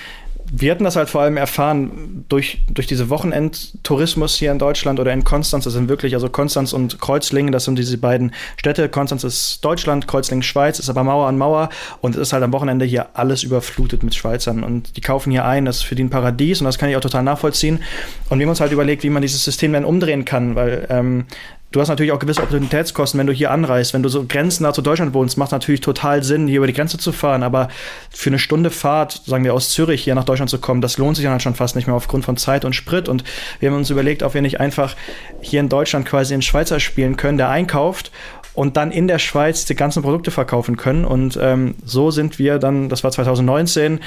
wir 0.50 0.70
hatten 0.70 0.84
das 0.84 0.96
halt 0.96 1.08
vor 1.08 1.22
allem 1.22 1.36
erfahren 1.36 2.24
durch, 2.28 2.62
durch 2.70 2.86
diese 2.86 3.10
Wochenendtourismus 3.10 4.36
hier 4.36 4.50
in 4.50 4.58
Deutschland 4.58 5.00
oder 5.00 5.12
in 5.12 5.24
Konstanz. 5.24 5.64
Das 5.64 5.72
sind 5.72 5.88
wirklich, 5.88 6.14
also 6.14 6.28
Konstanz 6.28 6.72
und 6.72 7.00
Kreuzlingen, 7.00 7.52
das 7.52 7.64
sind 7.64 7.78
diese 7.78 7.98
beiden 7.98 8.32
Städte. 8.56 8.88
Konstanz 8.88 9.24
ist 9.24 9.64
Deutschland, 9.64 10.08
Kreuzlingen 10.08 10.42
Schweiz, 10.42 10.78
ist 10.78 10.88
aber 10.88 11.04
Mauer 11.04 11.26
an 11.26 11.38
Mauer 11.38 11.68
und 12.00 12.14
es 12.14 12.22
ist 12.22 12.32
halt 12.32 12.42
am 12.42 12.52
Wochenende 12.52 12.84
hier 12.84 13.08
alles 13.14 13.42
überflutet 13.42 14.02
mit 14.02 14.14
Schweizern. 14.14 14.62
Und 14.62 14.96
die 14.96 15.00
kaufen 15.00 15.30
hier 15.30 15.44
ein, 15.44 15.64
das 15.64 15.78
ist 15.78 15.82
für 15.82 15.94
die 15.94 16.04
ein 16.04 16.10
Paradies 16.10 16.60
und 16.60 16.64
das 16.64 16.78
kann 16.78 16.88
ich 16.88 16.96
auch 16.96 17.00
total 17.00 17.22
nachvollziehen. 17.22 17.80
Und 18.28 18.38
wir 18.38 18.46
haben 18.46 18.50
uns 18.50 18.60
halt 18.60 18.72
überlegt, 18.72 19.02
wie 19.02 19.10
man 19.10 19.22
dieses 19.22 19.44
System 19.44 19.72
dann 19.72 19.84
umdrehen 19.84 20.24
kann, 20.24 20.54
weil 20.54 20.86
ähm, 20.90 21.26
Du 21.70 21.80
hast 21.80 21.88
natürlich 21.88 22.12
auch 22.12 22.18
gewisse 22.18 22.40
Opportunitätskosten, 22.42 23.20
wenn 23.20 23.26
du 23.26 23.32
hier 23.32 23.50
anreist. 23.50 23.92
Wenn 23.92 24.02
du 24.02 24.08
so 24.08 24.24
grenznah 24.26 24.72
zu 24.72 24.80
Deutschland 24.80 25.12
wohnst, 25.12 25.36
macht 25.36 25.52
natürlich 25.52 25.82
total 25.82 26.22
Sinn, 26.22 26.48
hier 26.48 26.58
über 26.58 26.66
die 26.66 26.72
Grenze 26.72 26.96
zu 26.96 27.12
fahren. 27.12 27.42
Aber 27.42 27.68
für 28.10 28.30
eine 28.30 28.38
Stunde 28.38 28.70
Fahrt, 28.70 29.20
sagen 29.26 29.44
wir 29.44 29.52
aus 29.52 29.70
Zürich 29.70 30.02
hier 30.02 30.14
nach 30.14 30.24
Deutschland 30.24 30.48
zu 30.48 30.58
kommen, 30.58 30.80
das 30.80 30.96
lohnt 30.96 31.16
sich 31.16 31.24
dann 31.24 31.32
halt 31.32 31.42
schon 31.42 31.54
fast 31.54 31.76
nicht 31.76 31.86
mehr 31.86 31.94
aufgrund 31.94 32.24
von 32.24 32.38
Zeit 32.38 32.64
und 32.64 32.72
Sprit. 32.72 33.08
Und 33.08 33.22
wir 33.60 33.68
haben 33.68 33.76
uns 33.76 33.90
überlegt, 33.90 34.22
ob 34.22 34.32
wir 34.32 34.40
nicht 34.40 34.60
einfach 34.60 34.96
hier 35.42 35.60
in 35.60 35.68
Deutschland 35.68 36.06
quasi 36.06 36.32
einen 36.32 36.42
Schweizer 36.42 36.80
spielen 36.80 37.18
können, 37.18 37.36
der 37.36 37.50
einkauft 37.50 38.12
und 38.54 38.78
dann 38.78 38.90
in 38.90 39.06
der 39.06 39.18
Schweiz 39.18 39.66
die 39.66 39.74
ganzen 39.74 40.02
Produkte 40.02 40.30
verkaufen 40.30 40.78
können. 40.78 41.04
Und 41.04 41.38
ähm, 41.40 41.74
so 41.84 42.10
sind 42.10 42.38
wir 42.38 42.58
dann, 42.58 42.88
das 42.88 43.04
war 43.04 43.10
2019, 43.10 44.00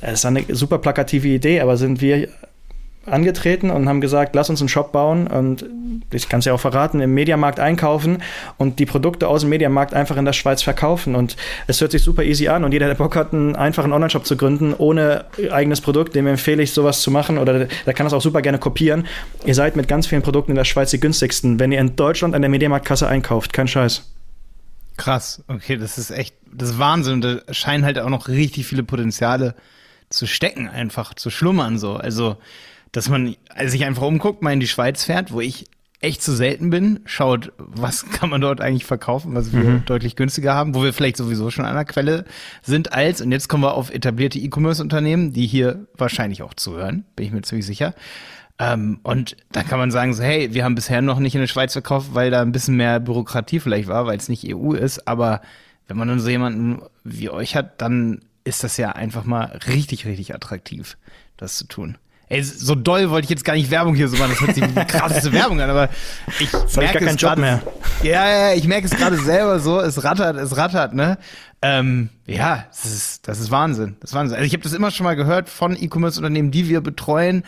das 0.00 0.12
ist 0.14 0.26
eine 0.26 0.44
super 0.48 0.78
plakative 0.78 1.28
Idee, 1.28 1.60
aber 1.60 1.76
sind 1.76 2.00
wir 2.00 2.28
angetreten 3.08 3.70
und 3.70 3.88
haben 3.88 4.00
gesagt, 4.00 4.34
lass 4.34 4.50
uns 4.50 4.60
einen 4.60 4.68
Shop 4.68 4.92
bauen 4.92 5.26
und 5.26 5.64
ich 6.12 6.28
kann 6.28 6.40
es 6.40 6.46
ja 6.46 6.54
auch 6.54 6.60
verraten, 6.60 7.00
im 7.00 7.14
Mediamarkt 7.14 7.60
einkaufen 7.60 8.22
und 8.56 8.78
die 8.78 8.86
Produkte 8.86 9.28
aus 9.28 9.42
dem 9.42 9.50
Mediamarkt 9.50 9.94
einfach 9.94 10.16
in 10.16 10.24
der 10.24 10.32
Schweiz 10.32 10.62
verkaufen. 10.62 11.14
Und 11.14 11.36
es 11.66 11.80
hört 11.80 11.92
sich 11.92 12.02
super 12.02 12.22
easy 12.22 12.48
an 12.48 12.64
und 12.64 12.72
jeder, 12.72 12.86
der 12.86 12.94
Bock 12.94 13.16
hat, 13.16 13.32
einen 13.32 13.56
einfachen 13.56 13.92
Online-Shop 13.92 14.26
zu 14.26 14.36
gründen, 14.36 14.74
ohne 14.74 15.26
eigenes 15.50 15.80
Produkt, 15.80 16.14
dem 16.14 16.26
empfehle 16.26 16.62
ich, 16.62 16.72
sowas 16.72 17.02
zu 17.02 17.10
machen 17.10 17.38
oder 17.38 17.66
der 17.66 17.94
kann 17.94 18.04
das 18.06 18.12
auch 18.12 18.22
super 18.22 18.42
gerne 18.42 18.58
kopieren. 18.58 19.06
Ihr 19.44 19.54
seid 19.54 19.76
mit 19.76 19.88
ganz 19.88 20.06
vielen 20.06 20.22
Produkten 20.22 20.52
in 20.52 20.56
der 20.56 20.64
Schweiz 20.64 20.90
die 20.90 21.00
günstigsten, 21.00 21.58
wenn 21.58 21.72
ihr 21.72 21.80
in 21.80 21.96
Deutschland 21.96 22.34
an 22.34 22.42
der 22.42 22.50
Mediamarktkasse 22.50 23.08
einkauft. 23.08 23.52
Kein 23.52 23.68
Scheiß. 23.68 24.02
Krass, 24.96 25.44
okay, 25.46 25.76
das 25.76 25.96
ist 25.96 26.10
echt, 26.10 26.34
das 26.52 26.70
ist 26.70 26.78
Wahnsinn. 26.78 27.20
Da 27.20 27.40
scheinen 27.52 27.84
halt 27.84 27.98
auch 28.00 28.10
noch 28.10 28.28
richtig 28.28 28.66
viele 28.66 28.82
Potenziale 28.82 29.54
zu 30.10 30.26
stecken, 30.26 30.68
einfach 30.68 31.14
zu 31.14 31.30
schlummern 31.30 31.78
so. 31.78 31.94
Also, 31.94 32.36
dass 32.98 33.08
man 33.08 33.36
sich 33.66 33.84
einfach 33.84 34.02
umguckt, 34.02 34.42
mal 34.42 34.52
in 34.52 34.58
die 34.60 34.66
Schweiz 34.66 35.04
fährt, 35.04 35.32
wo 35.32 35.40
ich 35.40 35.66
echt 36.00 36.20
zu 36.22 36.32
selten 36.34 36.70
bin, 36.70 37.00
schaut, 37.06 37.52
was 37.58 38.06
kann 38.10 38.28
man 38.30 38.40
dort 38.40 38.60
eigentlich 38.60 38.84
verkaufen, 38.84 39.34
was 39.34 39.52
wir 39.52 39.62
Mhm. 39.62 39.84
deutlich 39.84 40.16
günstiger 40.16 40.52
haben, 40.54 40.74
wo 40.74 40.82
wir 40.82 40.92
vielleicht 40.92 41.16
sowieso 41.16 41.50
schon 41.50 41.64
an 41.64 41.74
der 41.76 41.84
Quelle 41.84 42.24
sind 42.62 42.92
als, 42.92 43.20
und 43.20 43.30
jetzt 43.32 43.48
kommen 43.48 43.62
wir 43.62 43.74
auf 43.74 43.90
etablierte 43.92 44.38
E-Commerce-Unternehmen, 44.38 45.32
die 45.32 45.46
hier 45.46 45.86
wahrscheinlich 45.96 46.42
auch 46.42 46.54
zuhören, 46.54 47.04
bin 47.16 47.26
ich 47.26 47.32
mir 47.32 47.42
ziemlich 47.42 47.66
sicher. 47.66 47.94
Ähm, 48.60 48.98
und 49.04 49.36
dann 49.52 49.66
kann 49.68 49.78
man 49.78 49.90
sagen, 49.92 50.12
so, 50.14 50.22
hey, 50.24 50.52
wir 50.54 50.64
haben 50.64 50.74
bisher 50.74 51.00
noch 51.02 51.20
nicht 51.20 51.34
in 51.36 51.40
der 51.40 51.46
Schweiz 51.48 51.72
verkauft, 51.72 52.08
weil 52.14 52.30
da 52.32 52.42
ein 52.42 52.50
bisschen 52.52 52.74
mehr 52.76 52.98
Bürokratie 53.00 53.60
vielleicht 53.60 53.86
war, 53.88 54.06
weil 54.06 54.18
es 54.18 54.28
nicht 54.28 54.44
EU 54.52 54.72
ist, 54.72 55.06
aber 55.06 55.40
wenn 55.86 55.96
man 55.96 56.08
dann 56.08 56.20
so 56.20 56.28
jemanden 56.28 56.82
wie 57.04 57.30
euch 57.30 57.54
hat, 57.56 57.80
dann 57.80 58.20
ist 58.44 58.64
das 58.64 58.76
ja 58.76 58.90
einfach 58.92 59.24
mal 59.24 59.58
richtig, 59.68 60.06
richtig 60.06 60.34
attraktiv, 60.34 60.96
das 61.36 61.56
zu 61.56 61.66
tun. 61.66 61.98
Ey, 62.30 62.42
so 62.42 62.74
doll 62.74 63.08
wollte 63.08 63.24
ich 63.24 63.30
jetzt 63.30 63.44
gar 63.44 63.54
nicht 63.54 63.70
Werbung 63.70 63.94
hier 63.94 64.08
so 64.08 64.18
machen. 64.18 64.32
Das 64.32 64.40
hört 64.40 64.54
sich 64.54 64.62
wie 64.62 64.68
die 64.68 64.84
krasseste 64.84 65.32
Werbung 65.32 65.60
an, 65.62 65.70
aber 65.70 65.88
ich 66.38 66.52
merke 66.76 67.06
es 67.06 67.16
gerade. 67.16 67.62
Ja, 68.02 68.28
ja, 68.28 68.52
ich 68.52 68.66
merke 68.68 68.86
es 68.86 68.92
gerade 68.92 69.16
selber 69.16 69.60
so. 69.60 69.80
Es 69.80 70.04
rattert, 70.04 70.36
es 70.36 70.56
rattert, 70.56 70.92
ne? 70.92 71.16
Ähm, 71.60 72.10
ja, 72.24 72.66
das 72.68 72.84
ist, 72.84 73.26
das 73.26 73.40
ist 73.40 73.50
Wahnsinn. 73.50 73.96
Das 74.00 74.10
ist 74.10 74.14
Wahnsinn. 74.14 74.36
Also 74.36 74.46
ich 74.46 74.52
habe 74.52 74.62
das 74.62 74.72
immer 74.72 74.92
schon 74.92 75.04
mal 75.04 75.16
gehört 75.16 75.48
von 75.48 75.76
E-Commerce-Unternehmen, 75.76 76.52
die 76.52 76.68
wir 76.68 76.80
betreuen, 76.80 77.42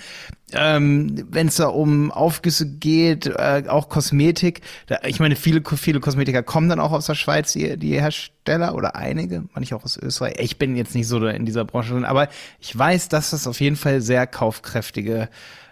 ähm, 0.53 1.27
wenn 1.31 1.47
es 1.47 1.57
da 1.57 1.69
um 1.69 2.11
Aufgüsse 2.11 2.67
geht, 2.67 3.27
äh, 3.27 3.65
auch 3.69 3.89
Kosmetik. 3.89 4.63
Da, 4.89 4.99
ich 5.05 5.21
meine, 5.21 5.37
viele, 5.37 5.63
viele 5.77 6.01
Kosmetiker 6.01 6.43
kommen 6.43 6.69
dann 6.69 6.81
auch 6.81 6.91
aus 6.91 7.07
der 7.07 7.15
Schweiz, 7.15 7.53
die, 7.53 7.77
die 7.77 8.01
Hersteller 8.01 8.75
oder 8.75 8.97
einige, 8.97 9.45
manche 9.55 9.77
auch 9.77 9.85
aus 9.85 9.97
Österreich. 9.97 10.35
Ich 10.39 10.59
bin 10.59 10.75
jetzt 10.75 10.97
nicht 10.97 11.07
so 11.07 11.25
in 11.25 11.47
dieser 11.47 11.65
Branche 11.65 11.93
drin, 11.93 12.05
aber 12.05 12.29
ich 12.59 12.77
weiß, 12.77 13.09
dass 13.11 13.31
das 13.31 13.47
auf 13.47 13.61
jeden 13.61 13.77
Fall 13.77 14.01
sehr 14.01 14.27
kaufkräftige 14.27 15.29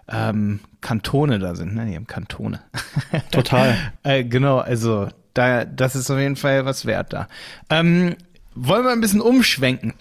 ähm, 0.08 0.60
Kantone 0.80 1.40
da 1.40 1.56
sind. 1.56 1.74
Ne, 1.74 1.86
die 1.86 1.96
haben 1.96 2.06
Kantone. 2.06 2.60
Total. 3.32 3.76
äh, 4.04 4.22
genau, 4.22 4.58
also 4.58 5.08
da, 5.34 5.64
das 5.64 5.94
ist 5.94 6.10
auf 6.10 6.18
jeden 6.18 6.36
Fall 6.36 6.64
was 6.64 6.84
wert 6.84 7.12
da. 7.12 7.28
Ähm, 7.70 8.16
wollen 8.58 8.84
wir 8.84 8.92
ein 8.92 9.00
bisschen 9.00 9.20
umschwenken. 9.20 9.94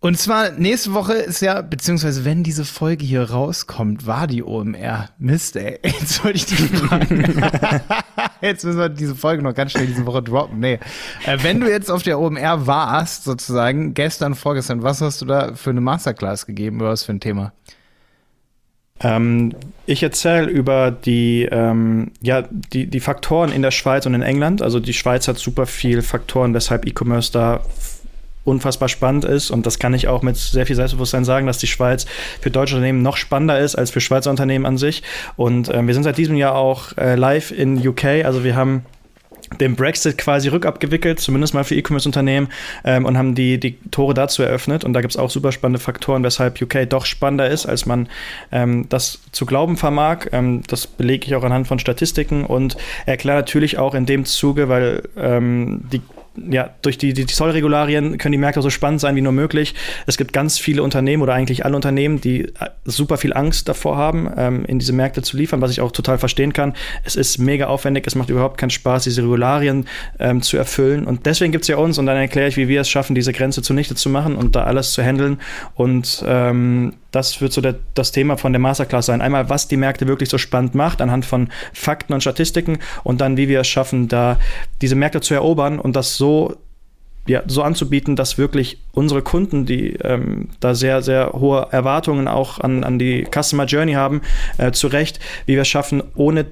Und 0.00 0.18
zwar 0.18 0.52
nächste 0.52 0.92
Woche 0.92 1.14
ist 1.14 1.40
ja, 1.40 1.62
beziehungsweise 1.62 2.24
wenn 2.24 2.42
diese 2.42 2.64
Folge 2.64 3.04
hier 3.04 3.30
rauskommt, 3.30 4.06
war 4.06 4.26
die 4.26 4.42
OMR. 4.42 5.08
Mist, 5.18 5.56
ey. 5.56 5.80
Jetzt 5.84 6.22
wollte 6.22 6.36
ich 6.36 6.46
dich 6.46 6.60
fragen. 6.60 7.24
jetzt 8.40 8.64
müssen 8.64 8.78
wir 8.78 8.88
diese 8.88 9.16
Folge 9.16 9.42
noch 9.42 9.54
ganz 9.54 9.72
schnell 9.72 9.86
diese 9.86 10.06
Woche 10.06 10.22
droppen. 10.22 10.60
Nee. 10.60 10.78
Äh, 11.24 11.38
wenn 11.42 11.60
du 11.60 11.68
jetzt 11.68 11.90
auf 11.90 12.02
der 12.02 12.20
OMR 12.20 12.66
warst, 12.66 13.24
sozusagen, 13.24 13.94
gestern, 13.94 14.34
vorgestern, 14.34 14.82
was 14.82 15.00
hast 15.00 15.22
du 15.22 15.24
da 15.26 15.54
für 15.54 15.70
eine 15.70 15.80
Masterclass 15.80 16.46
gegeben 16.46 16.80
oder 16.80 16.90
was 16.90 17.02
für 17.02 17.12
ein 17.12 17.20
Thema? 17.20 17.52
Ähm, 19.00 19.54
ich 19.84 20.02
erzähle 20.02 20.46
über 20.46 20.90
die, 20.90 21.48
ähm, 21.50 22.10
ja, 22.20 22.42
die, 22.50 22.86
die 22.86 23.00
Faktoren 23.00 23.52
in 23.52 23.62
der 23.62 23.70
Schweiz 23.70 24.06
und 24.06 24.14
in 24.14 24.22
England. 24.22 24.62
Also 24.62 24.80
die 24.80 24.94
Schweiz 24.94 25.28
hat 25.28 25.38
super 25.38 25.66
viel 25.66 26.02
Faktoren, 26.02 26.54
weshalb 26.54 26.86
E-Commerce 26.86 27.30
da 27.32 27.60
unfassbar 28.46 28.88
spannend 28.88 29.24
ist. 29.24 29.50
Und 29.50 29.66
das 29.66 29.78
kann 29.78 29.92
ich 29.92 30.08
auch 30.08 30.22
mit 30.22 30.36
sehr 30.36 30.66
viel 30.66 30.76
Selbstbewusstsein 30.76 31.24
sagen, 31.24 31.46
dass 31.46 31.58
die 31.58 31.66
Schweiz 31.66 32.06
für 32.40 32.50
deutsche 32.50 32.76
Unternehmen 32.76 33.02
noch 33.02 33.16
spannender 33.16 33.58
ist 33.58 33.74
als 33.74 33.90
für 33.90 34.00
Schweizer 34.00 34.30
Unternehmen 34.30 34.64
an 34.66 34.78
sich. 34.78 35.02
Und 35.36 35.68
äh, 35.68 35.86
wir 35.86 35.94
sind 35.94 36.04
seit 36.04 36.16
diesem 36.16 36.36
Jahr 36.36 36.54
auch 36.54 36.96
äh, 36.96 37.16
live 37.16 37.50
in 37.50 37.86
UK. 37.86 38.24
Also 38.24 38.44
wir 38.44 38.56
haben 38.56 38.86
den 39.60 39.76
Brexit 39.76 40.18
quasi 40.18 40.48
rückabgewickelt, 40.48 41.20
zumindest 41.20 41.54
mal 41.54 41.64
für 41.64 41.74
E-Commerce-Unternehmen, 41.74 42.48
ähm, 42.84 43.04
und 43.04 43.16
haben 43.16 43.34
die, 43.34 43.58
die 43.58 43.78
Tore 43.90 44.14
dazu 44.14 44.42
eröffnet. 44.42 44.84
Und 44.84 44.92
da 44.92 45.00
gibt 45.00 45.12
es 45.12 45.16
auch 45.16 45.30
super 45.30 45.52
spannende 45.52 45.78
Faktoren, 45.78 46.22
weshalb 46.22 46.60
UK 46.60 46.88
doch 46.88 47.06
spannender 47.06 47.48
ist, 47.48 47.66
als 47.66 47.86
man 47.86 48.08
ähm, 48.52 48.86
das 48.88 49.20
zu 49.32 49.46
glauben 49.46 49.76
vermag. 49.76 50.26
Ähm, 50.32 50.62
das 50.66 50.86
belege 50.86 51.26
ich 51.26 51.34
auch 51.34 51.44
anhand 51.44 51.66
von 51.66 51.78
Statistiken 51.78 52.44
und 52.44 52.76
erkläre 53.06 53.38
natürlich 53.38 53.78
auch 53.78 53.94
in 53.94 54.06
dem 54.06 54.24
Zuge, 54.24 54.68
weil 54.68 55.02
ähm, 55.16 55.82
die 55.92 56.02
ja, 56.50 56.70
durch 56.82 56.98
die, 56.98 57.12
die 57.12 57.26
Zollregularien 57.26 58.18
können 58.18 58.32
die 58.32 58.38
Märkte 58.38 58.62
so 58.62 58.70
spannend 58.70 59.00
sein 59.00 59.16
wie 59.16 59.20
nur 59.20 59.32
möglich. 59.32 59.74
Es 60.06 60.16
gibt 60.16 60.32
ganz 60.32 60.58
viele 60.58 60.82
Unternehmen 60.82 61.22
oder 61.22 61.34
eigentlich 61.34 61.64
alle 61.64 61.76
Unternehmen, 61.76 62.20
die 62.20 62.42
äh, 62.42 62.70
super 62.84 63.16
viel 63.16 63.32
Angst 63.32 63.68
davor 63.68 63.96
haben, 63.96 64.30
ähm, 64.36 64.64
in 64.64 64.78
diese 64.78 64.92
Märkte 64.92 65.22
zu 65.22 65.36
liefern, 65.36 65.60
was 65.60 65.70
ich 65.70 65.80
auch 65.80 65.92
total 65.92 66.18
verstehen 66.18 66.52
kann. 66.52 66.74
Es 67.04 67.16
ist 67.16 67.38
mega 67.38 67.66
aufwendig, 67.66 68.06
es 68.06 68.14
macht 68.14 68.30
überhaupt 68.30 68.58
keinen 68.58 68.70
Spaß, 68.70 69.04
diese 69.04 69.22
Regularien 69.22 69.86
ähm, 70.18 70.42
zu 70.42 70.56
erfüllen. 70.56 71.06
Und 71.06 71.26
deswegen 71.26 71.52
gibt 71.52 71.62
es 71.64 71.68
ja 71.68 71.76
uns 71.76 71.98
und 71.98 72.06
dann 72.06 72.16
erkläre 72.16 72.48
ich, 72.48 72.56
wie 72.56 72.68
wir 72.68 72.80
es 72.80 72.88
schaffen, 72.88 73.14
diese 73.14 73.32
Grenze 73.32 73.62
zunichte 73.62 73.94
zu 73.94 74.08
machen 74.08 74.36
und 74.36 74.56
da 74.56 74.64
alles 74.64 74.92
zu 74.92 75.02
handeln. 75.02 75.40
Und 75.74 76.24
ähm, 76.26 76.94
das 77.16 77.40
wird 77.40 77.52
so 77.52 77.62
der, 77.62 77.76
das 77.94 78.12
Thema 78.12 78.36
von 78.36 78.52
der 78.52 78.60
Masterclass 78.60 79.06
sein. 79.06 79.22
Einmal, 79.22 79.48
was 79.48 79.68
die 79.68 79.78
Märkte 79.78 80.06
wirklich 80.06 80.28
so 80.28 80.36
spannend 80.36 80.74
macht, 80.74 81.00
anhand 81.00 81.24
von 81.24 81.48
Fakten 81.72 82.12
und 82.12 82.20
Statistiken 82.20 82.78
und 83.04 83.22
dann, 83.22 83.38
wie 83.38 83.48
wir 83.48 83.60
es 83.60 83.68
schaffen, 83.68 84.06
da 84.06 84.38
diese 84.82 84.96
Märkte 84.96 85.22
zu 85.22 85.32
erobern 85.32 85.78
und 85.78 85.96
das 85.96 86.18
so 86.18 86.56
ja, 87.26 87.42
so 87.46 87.62
anzubieten, 87.62 88.14
dass 88.14 88.38
wirklich 88.38 88.78
unsere 88.92 89.22
Kunden, 89.22 89.66
die 89.66 89.94
ähm, 89.94 90.50
da 90.60 90.74
sehr, 90.74 91.02
sehr 91.02 91.32
hohe 91.32 91.66
Erwartungen 91.72 92.28
auch 92.28 92.60
an, 92.60 92.84
an 92.84 93.00
die 93.00 93.26
Customer 93.34 93.64
Journey 93.64 93.94
haben, 93.94 94.20
äh, 94.58 94.70
zu 94.70 94.86
Recht, 94.86 95.18
wie 95.46 95.54
wir 95.54 95.62
es 95.62 95.68
schaffen, 95.68 96.04
ohne 96.14 96.46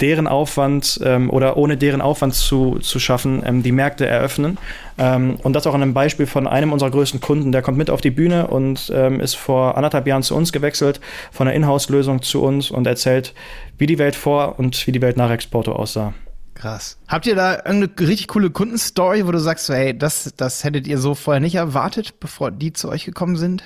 deren 0.00 0.26
Aufwand 0.26 1.00
ähm, 1.04 1.30
oder 1.30 1.56
ohne 1.56 1.76
deren 1.76 2.00
Aufwand 2.00 2.34
zu, 2.34 2.78
zu 2.80 2.98
schaffen, 2.98 3.42
ähm, 3.44 3.62
die 3.62 3.72
Märkte 3.72 4.06
eröffnen. 4.06 4.58
Ähm, 4.98 5.36
und 5.42 5.54
das 5.54 5.66
auch 5.66 5.74
an 5.74 5.82
einem 5.82 5.94
Beispiel 5.94 6.26
von 6.26 6.46
einem 6.46 6.72
unserer 6.72 6.90
größten 6.90 7.20
Kunden, 7.20 7.52
der 7.52 7.62
kommt 7.62 7.78
mit 7.78 7.90
auf 7.90 8.00
die 8.00 8.10
Bühne 8.10 8.48
und 8.48 8.90
ähm, 8.94 9.20
ist 9.20 9.34
vor 9.34 9.76
anderthalb 9.76 10.06
Jahren 10.06 10.22
zu 10.22 10.34
uns 10.34 10.52
gewechselt, 10.52 11.00
von 11.30 11.46
einer 11.46 11.56
Inhouse-Lösung 11.56 12.22
zu 12.22 12.42
uns 12.42 12.70
und 12.70 12.86
erzählt, 12.86 13.34
wie 13.78 13.86
die 13.86 13.98
Welt 13.98 14.16
vor 14.16 14.58
und 14.58 14.86
wie 14.86 14.92
die 14.92 15.02
Welt 15.02 15.16
nach 15.16 15.30
Exporto 15.30 15.72
aussah. 15.72 16.12
Krass. 16.54 16.98
Habt 17.08 17.26
ihr 17.26 17.34
da 17.34 17.56
irgendeine 17.56 18.08
richtig 18.08 18.28
coole 18.28 18.50
Kundenstory, 18.50 19.26
wo 19.26 19.32
du 19.32 19.38
sagst, 19.38 19.68
hey, 19.68 19.96
das, 19.96 20.32
das 20.36 20.64
hättet 20.64 20.86
ihr 20.86 20.98
so 20.98 21.14
vorher 21.14 21.40
nicht 21.40 21.56
erwartet, 21.56 22.20
bevor 22.20 22.50
die 22.50 22.72
zu 22.72 22.88
euch 22.88 23.04
gekommen 23.04 23.36
sind? 23.36 23.62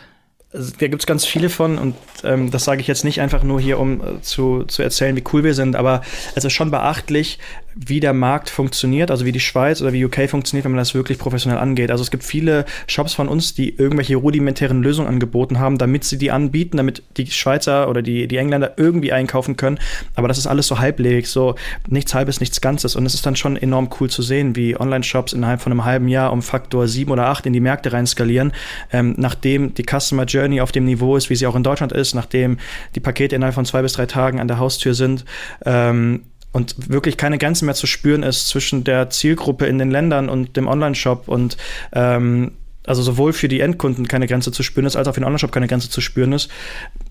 Also, 0.50 0.73
da 0.78 0.87
gibt 0.88 1.02
es 1.02 1.07
ganz 1.07 1.26
viele 1.26 1.50
von 1.50 1.76
und 1.76 1.95
ähm, 2.25 2.50
das 2.50 2.64
sage 2.64 2.81
ich 2.81 2.87
jetzt 2.87 3.05
nicht 3.05 3.21
einfach 3.21 3.43
nur 3.43 3.61
hier, 3.61 3.78
um 3.78 4.00
äh, 4.00 4.23
zu, 4.23 4.64
zu 4.64 4.83
erzählen, 4.83 5.14
wie 5.14 5.25
cool 5.33 5.45
wir 5.45 5.55
sind, 5.55 5.76
aber 5.76 6.00
es 6.35 6.45
ist 6.45 6.55
schon 6.55 6.71
beachtlich, 6.71 7.38
wie 7.87 8.01
der 8.01 8.13
Markt 8.13 8.51
funktioniert, 8.51 9.11
also 9.11 9.25
wie 9.25 9.31
die 9.31 9.41
Schweiz 9.41 9.81
oder 9.81 9.93
wie 9.93 10.05
UK 10.05 10.29
funktioniert, 10.29 10.65
wenn 10.65 10.73
man 10.73 10.79
das 10.79 10.95
wirklich 10.95 11.19
professionell 11.19 11.59
angeht. 11.59 11.93
Also 11.93 12.03
es 12.03 12.11
gibt 12.11 12.25
viele 12.25 12.65
Shops 12.89 13.15
von 13.15 13.29
uns, 13.29 13.55
die 13.55 13.77
irgendwelche 13.77 14.17
rudimentären 14.17 14.83
Lösungen 14.83 15.09
angeboten 15.09 15.61
haben, 15.61 15.79
damit 15.79 16.03
sie 16.03 16.19
die 16.19 16.33
anbieten, 16.33 16.77
damit 16.77 17.05
die 17.17 17.29
Schweizer 17.29 17.89
oder 17.89 18.03
die, 18.03 18.27
die 18.27 18.37
Engländer 18.37 18.73
irgendwie 18.77 19.13
einkaufen 19.13 19.57
können. 19.57 19.79
Aber 20.17 20.27
das 20.27 20.39
ist 20.39 20.49
alles 20.49 20.67
so 20.67 20.81
halblebig, 20.81 21.29
so 21.29 21.55
nichts 21.87 22.15
halbes, 22.15 22.41
nichts 22.41 22.61
Ganzes. 22.61 22.97
Und 22.97 23.07
es 23.07 23.15
ist 23.15 23.25
dann 23.25 23.37
schon 23.37 23.57
enorm 23.57 23.91
cool 24.01 24.11
zu 24.11 24.23
sehen, 24.23 24.57
wie 24.57 24.77
Online-Shops 24.77 25.33
innerhalb 25.33 25.61
von 25.61 25.71
einem 25.71 25.85
halben 25.85 26.09
Jahr 26.09 26.33
um 26.33 26.43
Faktor 26.43 26.89
sieben 26.89 27.13
oder 27.13 27.27
acht 27.27 27.47
in 27.47 27.53
die 27.53 27.61
Märkte 27.61 27.93
rein 27.93 28.07
skalieren, 28.07 28.53
ähm, 28.93 29.15
nachdem 29.17 29.75
die 29.75 29.85
Customer 29.85 30.25
Journey 30.25 30.61
auf 30.61 30.73
dem 30.73 30.85
Niveau 30.85 31.17
ist, 31.17 31.31
wie 31.31 31.37
sie 31.37 31.47
auch 31.47 31.55
in 31.55 31.63
Deutschland 31.63 31.93
ist, 31.93 32.15
nachdem 32.15 32.59
die 32.97 33.01
Pakete 33.01 33.37
innerhalb 33.37 33.55
von 33.55 33.65
zwei 33.65 33.83
bis 33.83 33.93
drei 33.93 34.07
Tagen 34.07 34.41
an 34.41 34.49
der 34.49 34.59
Haustür 34.59 34.95
sind. 34.95 35.25
Ähm, 35.65 36.23
und 36.52 36.90
wirklich 36.90 37.17
keine 37.17 37.38
Grenze 37.38 37.64
mehr 37.64 37.75
zu 37.75 37.87
spüren 37.87 38.23
ist 38.23 38.49
zwischen 38.49 38.85
der 38.85 39.11
Zielgruppe 39.11 39.67
in 39.67 39.78
den 39.78 39.90
Ländern 39.90 40.28
und 40.28 40.57
dem 40.57 40.67
Online-Shop 40.67 41.28
und 41.28 41.57
ähm, 41.93 42.52
also 42.88 43.02
sowohl 43.02 43.35
für 43.35 43.49
die 43.49 43.61
Endkunden 43.61 44.09
keine 44.09 44.26
Grenze 44.26 44.50
zu 44.50 44.62
spüren 44.62 44.87
ist, 44.87 44.97
als 44.97 45.07
auch 45.07 45.14
für 45.14 45.21
den 45.21 45.26
Online-Shop 45.26 45.52
keine 45.52 45.67
Grenze 45.67 45.90
zu 45.90 46.00
spüren 46.00 46.33
ist. 46.33 46.50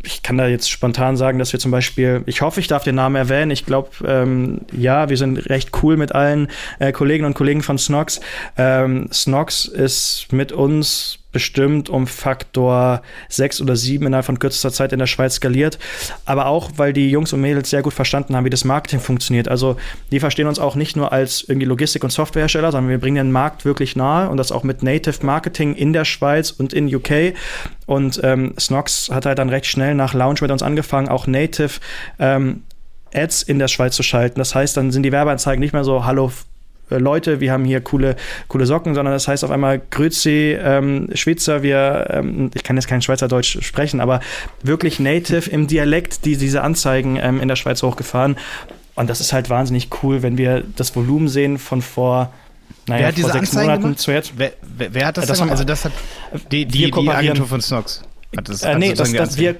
Ich 0.08 0.24
kann 0.24 0.38
da 0.38 0.48
jetzt 0.48 0.70
spontan 0.70 1.18
sagen, 1.18 1.38
dass 1.38 1.52
wir 1.52 1.60
zum 1.60 1.70
Beispiel, 1.72 2.24
ich 2.28 2.42
hoffe, 2.42 2.62
ich 2.62 2.68
darf 2.68 2.86
den 2.86 2.96
Namen 2.96 3.18
erwähnen. 3.18 3.52
Ich 3.52 3.66
glaube, 3.66 3.90
ähm, 4.06 4.62
ja, 4.72 5.10
wir 5.10 5.18
sind 5.18 5.50
recht 5.50 5.72
cool 5.84 5.98
mit 5.98 6.16
allen 6.16 6.48
äh, 6.80 6.94
Kolleginnen 6.94 7.28
und 7.28 7.34
Kollegen 7.34 7.62
von 7.62 7.78
Snox. 7.78 8.22
Ähm, 8.56 9.10
Snox 9.12 9.66
ist 9.66 10.28
mit 10.32 10.54
uns 10.54 11.20
bestimmt 11.34 11.90
um 11.90 12.08
Faktor 12.08 13.02
sechs 13.28 13.62
oder 13.62 13.76
sieben 13.76 14.08
innerhalb 14.08 14.26
von 14.26 14.40
kürzester 14.40 14.72
Zeit 14.72 14.94
in 14.94 15.00
der 15.00 15.08
Schweiz 15.08 15.36
skaliert. 15.36 15.78
Aber 16.26 16.46
auch, 16.46 16.72
weil 16.78 16.94
die 16.94 17.12
Jungs 17.12 17.34
und 17.34 17.42
Mädels 17.42 17.70
sehr 17.70 17.82
gut 17.82 17.94
verstanden 17.94 18.36
haben, 18.36 18.46
wie 18.46 18.50
das 18.50 18.64
Marketing 18.64 19.00
funktioniert. 19.00 19.48
Also 19.48 19.76
die 20.10 20.20
verstehen 20.20 20.48
uns 20.48 20.58
auch 20.58 20.76
nicht 20.76 20.96
nur 20.96 21.12
als 21.12 21.44
irgendwie 21.48 21.68
Logistik- 21.68 22.04
und 22.04 22.12
Softwarehersteller, 22.12 22.72
sondern 22.72 22.90
wir 22.90 22.98
bringen 22.98 23.18
den 23.18 23.32
Markt 23.32 23.66
wirklich 23.66 23.96
nahe 23.96 24.30
und 24.30 24.38
das 24.38 24.52
auch 24.52 24.64
mit 24.64 24.84
Native 24.84 25.24
Marketing 25.26 25.76
in 25.76 25.94
der 25.94 26.06
Schweiz 26.06 26.50
und 26.50 26.74
in 26.74 26.94
UK. 26.94 27.36
Und 27.88 28.20
ähm, 28.24 28.54
Snox 28.60 29.10
hat 29.12 29.26
halt 29.26 29.40
dann 29.40 29.50
recht 29.50 29.66
schnell 29.66 29.96
nach 29.96 30.14
Launch 30.14 30.42
mit 30.42 30.52
uns 30.52 30.62
angefangen, 30.62 31.08
auch 31.08 31.26
Native 31.26 31.80
ähm, 32.20 32.64
Ads 33.14 33.44
in 33.44 33.58
der 33.58 33.70
Schweiz 33.70 33.96
zu 33.96 34.04
schalten. 34.04 34.38
Das 34.38 34.54
heißt, 34.54 34.78
dann 34.78 34.92
sind 34.92 35.04
die 35.04 35.12
Werbeanzeigen 35.12 35.60
nicht 35.60 35.74
mehr 35.74 35.86
so, 35.86 36.06
hallo 36.06 36.32
äh, 36.92 36.98
Leute, 36.98 37.40
wir 37.40 37.52
haben 37.52 37.66
hier 37.66 37.82
coole, 37.82 38.16
coole 38.50 38.66
Socken, 38.66 38.94
sondern 38.94 39.14
das 39.14 39.28
heißt 39.28 39.44
auf 39.44 39.52
einmal 39.52 39.82
Grüezi, 39.90 40.58
ähm, 40.62 41.10
Schweizer, 41.14 41.64
wir, 41.64 42.08
ähm, 42.10 42.52
ich 42.54 42.64
kann 42.64 42.76
jetzt 42.76 42.88
kein 42.88 43.02
Schweizerdeutsch 43.02 43.62
sprechen, 43.62 44.02
aber 44.02 44.20
wirklich 44.62 45.00
native 45.00 45.50
im 45.50 45.68
Dialekt, 45.68 46.26
die 46.26 46.38
diese 46.38 46.62
Anzeigen 46.64 47.18
ähm, 47.22 47.40
in 47.40 47.48
der 47.48 47.56
Schweiz 47.56 47.82
hochgefahren. 47.84 48.38
Und 48.96 49.10
das 49.10 49.22
ist 49.22 49.32
halt 49.32 49.50
wahnsinnig 49.50 49.90
cool, 50.02 50.24
wenn 50.24 50.38
wir 50.38 50.64
das 50.76 50.96
Volumen 50.96 51.28
sehen 51.28 51.58
von 51.58 51.82
vor 51.82 52.34
naja, 52.88 53.02
wer 53.02 53.08
hat 53.08 53.18
diese 53.18 53.32
sechs 53.32 53.50
Anzeigen 53.50 53.66
Monaten 53.68 53.84
gemacht? 53.84 54.00
zu 54.00 54.12
jetzt. 54.12 54.34
Wer, 54.38 54.54
wer, 54.62 54.94
wer 54.94 55.06
hat 55.08 55.18
das, 55.18 55.28
das 55.28 55.40
denn? 55.40 55.50
Also 55.50 55.64
das 55.64 55.86
hat 55.86 55.92
die, 56.52 56.66
die, 56.66 56.92
die 56.92 57.10
Agentur 57.10 57.48
von 57.48 57.62
Snox. 57.62 58.02
Hat 58.36 58.50
das, 58.50 58.64
äh, 58.64 58.78
nee, 58.78 58.94
das, 58.94 59.12
das, 59.12 59.38
wir, 59.38 59.56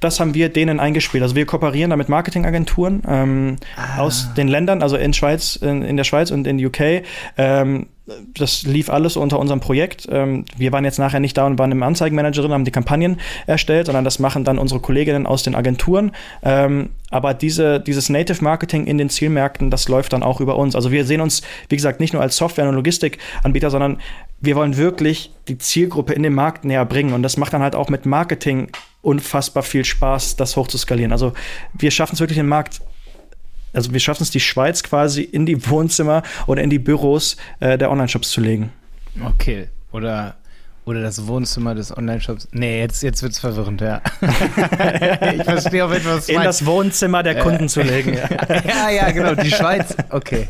das 0.00 0.18
haben 0.18 0.34
wir 0.34 0.48
denen 0.48 0.80
eingespielt. 0.80 1.22
Also 1.22 1.36
wir 1.36 1.46
kooperieren 1.46 1.90
da 1.90 1.96
mit 1.96 2.08
Marketingagenturen 2.08 3.02
ähm, 3.06 3.56
ah. 3.76 3.98
aus 3.98 4.32
den 4.34 4.48
Ländern, 4.48 4.82
also 4.82 4.96
in 4.96 5.12
Schweiz, 5.12 5.56
in, 5.56 5.82
in, 5.82 5.96
der 5.96 6.04
Schweiz 6.04 6.30
und 6.30 6.46
in 6.46 6.64
UK. 6.64 7.02
Ähm, 7.36 7.86
das 8.34 8.62
lief 8.62 8.90
alles 8.90 9.16
unter 9.16 9.38
unserem 9.38 9.60
Projekt. 9.60 10.08
Ähm, 10.10 10.44
wir 10.56 10.72
waren 10.72 10.84
jetzt 10.84 10.98
nachher 10.98 11.20
nicht 11.20 11.36
da 11.36 11.46
und 11.46 11.58
waren 11.58 11.70
im 11.72 11.82
Anzeigenmanager 11.82 12.42
drin, 12.42 12.52
haben 12.52 12.64
die 12.64 12.70
Kampagnen 12.70 13.20
erstellt, 13.46 13.86
sondern 13.86 14.04
das 14.04 14.18
machen 14.18 14.44
dann 14.44 14.58
unsere 14.58 14.80
Kolleginnen 14.80 15.26
aus 15.26 15.42
den 15.42 15.54
Agenturen. 15.54 16.12
Ähm, 16.42 16.90
aber 17.10 17.34
diese, 17.34 17.80
dieses 17.80 18.08
Native 18.08 18.42
Marketing 18.42 18.86
in 18.86 18.98
den 18.98 19.10
Zielmärkten, 19.10 19.70
das 19.70 19.88
läuft 19.88 20.12
dann 20.12 20.22
auch 20.22 20.40
über 20.40 20.56
uns. 20.56 20.74
Also 20.74 20.90
wir 20.90 21.04
sehen 21.04 21.20
uns, 21.20 21.42
wie 21.68 21.76
gesagt, 21.76 22.00
nicht 22.00 22.12
nur 22.12 22.22
als 22.22 22.36
Software- 22.36 22.68
und 22.68 22.74
Logistikanbieter, 22.74 23.70
sondern 23.70 23.98
wir 24.40 24.56
wollen 24.56 24.76
wirklich 24.76 25.32
die 25.48 25.58
Zielgruppe 25.58 26.14
in 26.14 26.22
den 26.22 26.34
Markt 26.34 26.64
näher 26.64 26.84
bringen. 26.84 27.12
Und 27.12 27.22
das 27.22 27.36
macht 27.36 27.52
dann 27.52 27.62
halt 27.62 27.74
auch 27.74 27.90
mit 27.90 28.06
Marketing 28.06 28.68
unfassbar 29.02 29.62
viel 29.62 29.84
Spaß, 29.84 30.36
das 30.36 30.56
hochzuskalieren. 30.56 31.12
Also 31.12 31.32
wir 31.72 31.90
schaffen 31.90 32.14
es 32.14 32.20
wirklich, 32.20 32.38
den 32.38 32.48
Markt 32.48 32.80
also 33.72 33.92
wir 33.92 34.00
schaffen 34.00 34.22
es, 34.22 34.30
die 34.30 34.40
Schweiz 34.40 34.82
quasi 34.82 35.22
in 35.22 35.46
die 35.46 35.68
Wohnzimmer 35.68 36.22
oder 36.46 36.62
in 36.62 36.70
die 36.70 36.78
Büros 36.78 37.36
äh, 37.60 37.78
der 37.78 37.90
Online-Shops 37.90 38.30
zu 38.30 38.40
legen. 38.40 38.72
Okay. 39.24 39.68
Oder, 39.92 40.36
oder 40.84 41.02
das 41.02 41.26
Wohnzimmer 41.26 41.74
des 41.74 41.96
Online-Shops. 41.96 42.48
Nee, 42.52 42.80
jetzt, 42.80 43.02
jetzt 43.02 43.22
wird 43.22 43.32
es 43.32 43.38
verwirrend, 43.38 43.80
ja. 43.80 44.00
ich 45.34 45.44
verstehe 45.44 45.84
auf 45.84 45.92
etwas. 45.92 46.28
In 46.28 46.42
das 46.42 46.64
Wohnzimmer 46.64 47.22
der 47.22 47.38
Kunden 47.40 47.64
äh, 47.64 47.68
zu 47.68 47.82
legen. 47.82 48.14
Ja. 48.14 48.28
ja, 48.66 48.90
ja, 48.90 49.10
genau. 49.10 49.34
Die 49.34 49.50
Schweiz. 49.50 49.94
Okay. 50.10 50.48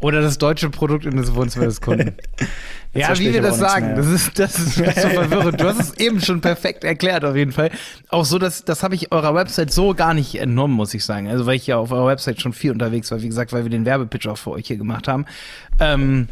Oder 0.00 0.22
das 0.22 0.38
deutsche 0.38 0.70
Produkt 0.70 1.04
in 1.04 1.16
das 1.16 1.34
Wohnzimmer 1.34 1.66
des 1.66 1.80
Kunden. 1.80 2.14
ja, 2.94 3.16
wie 3.18 3.32
wir 3.32 3.42
das 3.42 3.58
sagen, 3.58 3.94
das 3.96 4.06
ist, 4.06 4.38
das 4.38 4.58
ist 4.58 4.76
so 4.76 4.82
verwirrend. 4.82 5.60
Du 5.60 5.66
hast 5.66 5.78
es 5.78 5.94
eben 5.98 6.20
schon 6.20 6.40
perfekt 6.40 6.84
erklärt, 6.84 7.24
auf 7.24 7.36
jeden 7.36 7.52
Fall. 7.52 7.70
Auch 8.08 8.24
so, 8.24 8.38
dass, 8.38 8.64
das 8.64 8.82
habe 8.82 8.94
ich 8.94 9.12
eurer 9.12 9.34
Website 9.34 9.70
so 9.70 9.94
gar 9.94 10.14
nicht 10.14 10.36
entnommen, 10.36 10.74
muss 10.74 10.94
ich 10.94 11.04
sagen. 11.04 11.28
Also, 11.28 11.44
weil 11.44 11.56
ich 11.56 11.66
ja 11.66 11.76
auf 11.76 11.92
eurer 11.92 12.06
Website 12.06 12.40
schon 12.40 12.54
viel 12.54 12.72
unterwegs 12.72 13.10
war, 13.10 13.20
wie 13.20 13.28
gesagt, 13.28 13.52
weil 13.52 13.64
wir 13.64 13.70
den 13.70 13.84
Werbepitch 13.84 14.26
auch 14.26 14.38
für 14.38 14.52
euch 14.52 14.66
hier 14.66 14.78
gemacht 14.78 15.06
haben. 15.06 15.26
Ähm, 15.78 16.28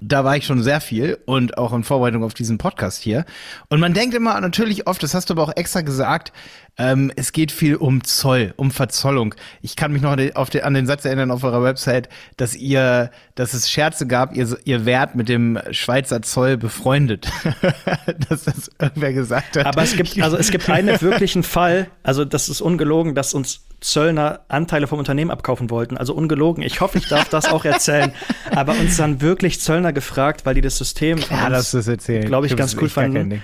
da 0.00 0.24
war 0.24 0.36
ich 0.36 0.46
schon 0.46 0.62
sehr 0.62 0.80
viel 0.80 1.18
und 1.26 1.58
auch 1.58 1.72
in 1.72 1.84
Vorbereitung 1.84 2.24
auf 2.24 2.34
diesen 2.34 2.58
Podcast 2.58 3.02
hier. 3.02 3.24
Und 3.68 3.80
man 3.80 3.94
denkt 3.94 4.14
immer 4.14 4.40
natürlich 4.40 4.86
oft, 4.86 5.02
das 5.02 5.14
hast 5.14 5.30
du 5.30 5.34
aber 5.34 5.42
auch 5.42 5.56
extra 5.56 5.82
gesagt, 5.82 6.32
ähm, 6.78 7.12
es 7.16 7.32
geht 7.32 7.52
viel 7.52 7.76
um 7.76 8.02
Zoll, 8.02 8.54
um 8.56 8.70
Verzollung. 8.70 9.34
Ich 9.60 9.76
kann 9.76 9.92
mich 9.92 10.00
noch 10.00 10.16
auf 10.34 10.48
den, 10.48 10.62
an 10.62 10.72
den 10.72 10.86
Satz 10.86 11.04
erinnern 11.04 11.30
auf 11.30 11.44
eurer 11.44 11.62
Website, 11.62 12.08
dass 12.38 12.54
ihr, 12.54 13.10
dass 13.34 13.52
es 13.52 13.70
Scherze 13.70 14.06
gab, 14.06 14.34
ihr, 14.34 14.56
ihr 14.64 14.86
wärt 14.86 15.14
mit 15.14 15.28
dem 15.28 15.58
Schweizer 15.70 16.22
Zoll 16.22 16.56
befreundet. 16.56 17.30
dass 18.30 18.44
das 18.44 18.70
irgendwer 18.80 19.12
gesagt 19.12 19.56
hat. 19.56 19.66
Aber 19.66 19.82
es 19.82 19.96
gibt, 19.96 20.20
also 20.22 20.36
es 20.36 20.50
gibt 20.50 20.70
einen 20.70 21.00
wirklichen 21.00 21.42
Fall, 21.42 21.88
also 22.02 22.24
das 22.24 22.48
ist 22.48 22.60
ungelogen, 22.60 23.14
dass 23.14 23.34
uns 23.34 23.66
Zöllner 23.82 24.40
Anteile 24.46 24.86
vom 24.86 25.00
Unternehmen 25.00 25.32
abkaufen 25.32 25.68
wollten. 25.68 25.96
Also 25.96 26.14
ungelogen. 26.14 26.62
Ich 26.62 26.80
hoffe, 26.80 26.98
ich 26.98 27.08
darf 27.08 27.28
das 27.28 27.50
auch 27.50 27.64
erzählen. 27.64 28.12
Aber 28.54 28.72
uns 28.78 28.96
dann 28.96 29.20
wirklich 29.20 29.60
Zöllner 29.60 29.81
gefragt, 29.90 30.46
weil 30.46 30.54
die 30.54 30.60
das 30.60 30.78
System, 30.78 31.18
glaube 31.18 32.46
ich, 32.46 32.56
ganz 32.56 32.76
cool 32.80 32.88
fanden 32.88 33.42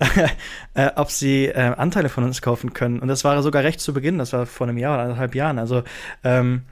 äh, 0.74 0.90
ob 0.94 1.10
sie 1.10 1.46
äh, 1.46 1.74
Anteile 1.76 2.08
von 2.08 2.24
uns 2.24 2.40
kaufen 2.40 2.72
können. 2.72 3.00
Und 3.00 3.08
das 3.08 3.24
war 3.24 3.42
sogar 3.42 3.64
recht 3.64 3.80
zu 3.80 3.92
Beginn, 3.92 4.18
das 4.18 4.32
war 4.32 4.46
vor 4.46 4.68
einem 4.68 4.78
Jahr 4.78 4.94
oder 4.94 5.02
anderthalb 5.02 5.34
Jahren. 5.34 5.58
Also 5.58 5.82
ähm, 6.22 6.62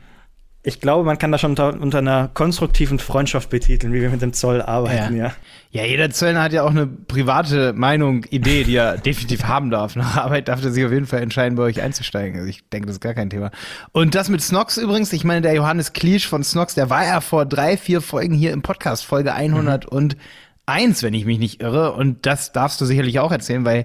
ich 0.66 0.80
glaube, 0.80 1.04
man 1.04 1.16
kann 1.16 1.30
das 1.30 1.40
schon 1.40 1.50
unter, 1.50 1.80
unter, 1.80 1.98
einer 1.98 2.28
konstruktiven 2.34 2.98
Freundschaft 2.98 3.50
betiteln, 3.50 3.92
wie 3.92 4.00
wir 4.00 4.10
mit 4.10 4.20
dem 4.20 4.32
Zoll 4.32 4.60
arbeiten, 4.60 5.16
ja. 5.16 5.26
Ja, 5.70 5.82
ja 5.82 5.84
jeder 5.84 6.10
Zöllner 6.10 6.42
hat 6.42 6.52
ja 6.52 6.64
auch 6.64 6.70
eine 6.70 6.88
private 6.88 7.72
Meinung, 7.72 8.24
Idee, 8.30 8.64
die 8.64 8.74
er 8.74 8.98
definitiv 9.06 9.44
haben 9.44 9.70
darf. 9.70 9.94
Nach 9.94 10.16
Arbeit 10.16 10.48
darf 10.48 10.64
er 10.64 10.72
sich 10.72 10.84
auf 10.84 10.90
jeden 10.90 11.06
Fall 11.06 11.22
entscheiden, 11.22 11.56
bei 11.56 11.62
euch 11.62 11.80
einzusteigen. 11.80 12.40
Also 12.40 12.50
ich 12.50 12.68
denke, 12.68 12.88
das 12.88 12.96
ist 12.96 13.00
gar 13.00 13.14
kein 13.14 13.30
Thema. 13.30 13.52
Und 13.92 14.16
das 14.16 14.28
mit 14.28 14.42
Snox 14.42 14.76
übrigens, 14.76 15.12
ich 15.12 15.22
meine, 15.22 15.42
der 15.42 15.54
Johannes 15.54 15.92
Kliesch 15.92 16.26
von 16.26 16.42
Snox, 16.42 16.74
der 16.74 16.90
war 16.90 17.04
ja 17.04 17.20
vor 17.20 17.46
drei, 17.46 17.76
vier 17.76 18.00
Folgen 18.00 18.34
hier 18.34 18.52
im 18.52 18.62
Podcast, 18.62 19.04
Folge 19.04 19.34
100 19.34 19.84
mhm. 19.84 19.96
und 19.96 20.16
eins, 20.66 21.04
wenn 21.04 21.14
ich 21.14 21.24
mich 21.24 21.38
nicht 21.38 21.62
irre. 21.62 21.92
Und 21.92 22.26
das 22.26 22.50
darfst 22.50 22.80
du 22.80 22.84
sicherlich 22.86 23.20
auch 23.20 23.30
erzählen, 23.30 23.64
weil 23.64 23.84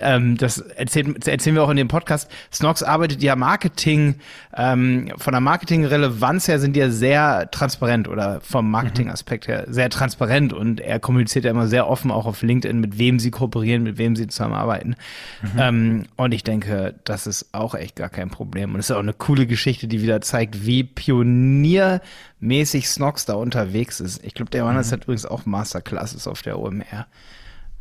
ähm, 0.00 0.36
das 0.36 0.58
erzählt, 0.58 1.26
erzählen 1.26 1.56
wir 1.56 1.62
auch 1.62 1.70
in 1.70 1.76
dem 1.76 1.88
Podcast. 1.88 2.30
Snox 2.52 2.82
arbeitet 2.82 3.22
ja 3.22 3.36
Marketing, 3.36 4.16
ähm, 4.56 5.12
von 5.16 5.32
der 5.32 5.40
Marketingrelevanz 5.40 6.48
her 6.48 6.58
sind 6.58 6.74
die 6.74 6.80
ja 6.80 6.90
sehr 6.90 7.50
transparent 7.50 8.08
oder 8.08 8.40
vom 8.40 8.70
Marketingaspekt 8.70 9.48
her 9.48 9.66
sehr 9.68 9.90
transparent 9.90 10.52
und 10.52 10.80
er 10.80 11.00
kommuniziert 11.00 11.44
ja 11.44 11.50
immer 11.50 11.68
sehr 11.68 11.88
offen 11.88 12.10
auch 12.10 12.26
auf 12.26 12.42
LinkedIn, 12.42 12.80
mit 12.80 12.98
wem 12.98 13.18
sie 13.18 13.30
kooperieren, 13.30 13.82
mit 13.82 13.98
wem 13.98 14.16
sie 14.16 14.26
zusammenarbeiten. 14.26 14.96
Mhm. 15.42 15.58
Ähm, 15.58 16.04
und 16.16 16.32
ich 16.32 16.42
denke, 16.42 16.94
das 17.04 17.26
ist 17.26 17.52
auch 17.52 17.74
echt 17.74 17.96
gar 17.96 18.08
kein 18.08 18.30
Problem. 18.30 18.74
Und 18.74 18.80
es 18.80 18.90
ist 18.90 18.96
auch 18.96 19.00
eine 19.00 19.12
coole 19.12 19.46
Geschichte, 19.46 19.88
die 19.88 20.02
wieder 20.02 20.20
zeigt, 20.20 20.66
wie 20.66 20.84
pioniermäßig 20.84 22.88
Snox 22.88 23.26
da 23.26 23.34
unterwegs 23.34 24.00
ist. 24.00 24.24
Ich 24.24 24.34
glaube, 24.34 24.50
der 24.50 24.62
Johannes 24.62 24.88
mhm. 24.88 24.94
hat 24.94 25.02
übrigens 25.04 25.26
auch 25.26 25.46
Masterclasses 25.46 26.26
auf 26.26 26.42
der 26.42 26.58
OMR. 26.58 27.06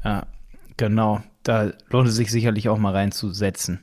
Ja, 0.03 0.23
genau 0.77 1.21
da 1.43 1.71
lohnt 1.89 2.07
es 2.07 2.15
sich 2.15 2.31
sicherlich 2.31 2.69
auch 2.69 2.77
mal 2.77 2.93
reinzusetzen. 2.93 3.79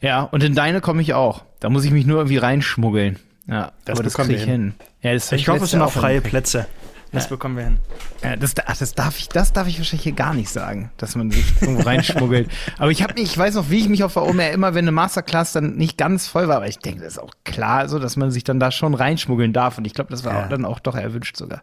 Ja, 0.00 0.22
und 0.22 0.42
in 0.42 0.54
deine 0.54 0.80
komme 0.80 1.02
ich 1.02 1.14
auch. 1.14 1.44
Da 1.60 1.68
muss 1.68 1.84
ich 1.84 1.90
mich 1.90 2.06
nur 2.06 2.18
irgendwie 2.18 2.38
reinschmuggeln. 2.38 3.18
Ja, 3.48 3.72
das 3.84 3.98
aber 3.98 4.04
das 4.04 4.14
kriege 4.14 4.34
ich 4.34 4.42
hin. 4.42 4.50
hin. 4.50 4.74
Ja, 5.02 5.12
das 5.14 5.32
ich 5.32 5.48
hoffe, 5.48 5.64
es 5.64 5.70
sind 5.70 5.82
auch 5.82 5.92
freie 5.92 6.20
Plätze. 6.20 6.66
Das 7.12 7.24
ja. 7.24 7.30
bekommen 7.30 7.56
wir 7.56 7.64
hin. 7.64 7.78
Ja, 8.22 8.36
das, 8.36 8.54
ach, 8.66 8.76
das, 8.76 8.94
darf 8.94 9.16
ich, 9.18 9.28
das 9.28 9.52
darf 9.52 9.68
ich 9.68 9.78
wahrscheinlich 9.78 10.02
hier 10.02 10.12
gar 10.12 10.34
nicht 10.34 10.50
sagen, 10.50 10.90
dass 10.96 11.14
man 11.14 11.30
sich 11.30 11.44
irgendwo 11.62 11.82
reinschmuggelt. 11.82 12.50
aber 12.78 12.90
ich 12.90 13.02
habe 13.02 13.14
mich, 13.14 13.24
ich 13.24 13.38
weiß 13.38 13.54
noch, 13.54 13.70
wie 13.70 13.78
ich 13.78 13.88
mich 13.88 14.02
auf 14.02 14.14
der 14.14 14.24
OMR 14.24 14.50
immer, 14.50 14.74
wenn 14.74 14.84
eine 14.84 14.92
Masterclass 14.92 15.52
dann 15.52 15.76
nicht 15.76 15.96
ganz 15.96 16.26
voll 16.26 16.48
war, 16.48 16.56
aber 16.56 16.68
ich 16.68 16.78
denke, 16.78 17.00
das 17.00 17.14
ist 17.14 17.18
auch 17.18 17.32
klar, 17.44 17.88
so, 17.88 17.98
dass 18.00 18.16
man 18.16 18.32
sich 18.32 18.42
dann 18.42 18.58
da 18.58 18.72
schon 18.72 18.94
reinschmuggeln 18.94 19.52
darf. 19.52 19.78
Und 19.78 19.86
ich 19.86 19.94
glaube, 19.94 20.10
das 20.10 20.24
war 20.24 20.34
ja. 20.34 20.48
dann 20.48 20.64
auch 20.64 20.80
doch 20.80 20.96
erwünscht 20.96 21.36
sogar. 21.36 21.62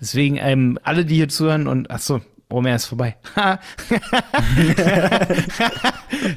Deswegen, 0.00 0.36
ähm, 0.36 0.78
alle, 0.82 1.04
die 1.04 1.14
hier 1.14 1.28
zuhören 1.28 1.68
und 1.68 1.90
ach 1.90 2.00
so, 2.00 2.20
Omer 2.50 2.74
ist 2.74 2.86
vorbei. 2.86 3.16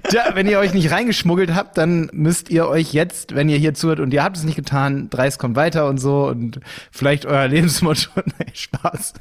Tja, 0.10 0.24
wenn 0.34 0.48
ihr 0.48 0.60
euch 0.60 0.74
nicht 0.74 0.92
reingeschmuggelt 0.92 1.56
habt, 1.56 1.78
dann 1.78 2.10
müsst 2.14 2.50
ihr 2.50 2.68
euch 2.68 2.94
jetzt, 2.94 3.36
wenn 3.36 3.50
ihr 3.50 3.58
hier 3.58 3.74
zuhört 3.74 4.00
und 4.00 4.14
ihr 4.14 4.24
habt 4.24 4.38
es 4.38 4.44
nicht 4.44 4.56
getan, 4.56 5.10
Dreis 5.10 5.40
kommt 5.40 5.56
weiter 5.56 5.88
und 5.88 5.98
so 5.98 6.28
und 6.28 6.60
vielleicht 6.92 7.26
euer 7.26 7.48
Lebensmotto. 7.50 8.12
nee, 8.16 8.46
Spaß. 8.54 9.14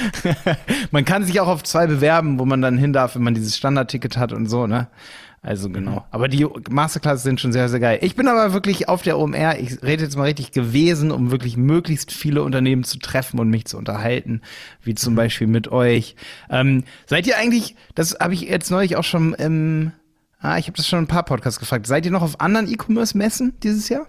man 0.90 1.04
kann 1.04 1.24
sich 1.24 1.40
auch 1.40 1.48
auf 1.48 1.62
zwei 1.64 1.86
bewerben, 1.86 2.38
wo 2.38 2.44
man 2.44 2.60
dann 2.62 2.78
hin 2.78 2.92
darf, 2.92 3.14
wenn 3.14 3.22
man 3.22 3.34
dieses 3.34 3.56
Standardticket 3.56 4.16
hat 4.16 4.32
und 4.32 4.46
so, 4.46 4.66
ne? 4.66 4.88
Also 5.48 5.70
genau. 5.70 5.92
Mhm. 5.92 6.00
Aber 6.10 6.28
die 6.28 6.46
Masterclasses 6.68 7.22
sind 7.22 7.40
schon 7.40 7.54
sehr, 7.54 7.70
sehr 7.70 7.80
geil. 7.80 8.00
Ich 8.02 8.16
bin 8.16 8.28
aber 8.28 8.52
wirklich 8.52 8.90
auf 8.90 9.00
der 9.00 9.18
OMR, 9.18 9.58
ich 9.58 9.82
rede 9.82 10.04
jetzt 10.04 10.14
mal 10.14 10.24
richtig 10.24 10.52
gewesen, 10.52 11.10
um 11.10 11.30
wirklich 11.30 11.56
möglichst 11.56 12.12
viele 12.12 12.42
Unternehmen 12.42 12.84
zu 12.84 12.98
treffen 12.98 13.40
und 13.40 13.48
mich 13.48 13.64
zu 13.64 13.78
unterhalten, 13.78 14.42
wie 14.82 14.94
zum 14.94 15.14
mhm. 15.14 15.16
Beispiel 15.16 15.46
mit 15.46 15.68
euch. 15.72 16.16
Ähm, 16.50 16.84
seid 17.06 17.26
ihr 17.26 17.38
eigentlich, 17.38 17.76
das 17.94 18.18
habe 18.20 18.34
ich 18.34 18.42
jetzt 18.42 18.70
neulich 18.70 18.96
auch 18.96 19.04
schon 19.04 19.32
im, 19.32 19.92
ah, 20.38 20.58
ich 20.58 20.66
habe 20.66 20.76
das 20.76 20.86
schon 20.86 20.98
ein 20.98 21.06
paar 21.06 21.24
Podcasts 21.24 21.58
gefragt, 21.58 21.86
seid 21.86 22.04
ihr 22.04 22.12
noch 22.12 22.20
auf 22.20 22.42
anderen 22.42 22.70
E-Commerce-Messen 22.70 23.54
dieses 23.62 23.88
Jahr? 23.88 24.06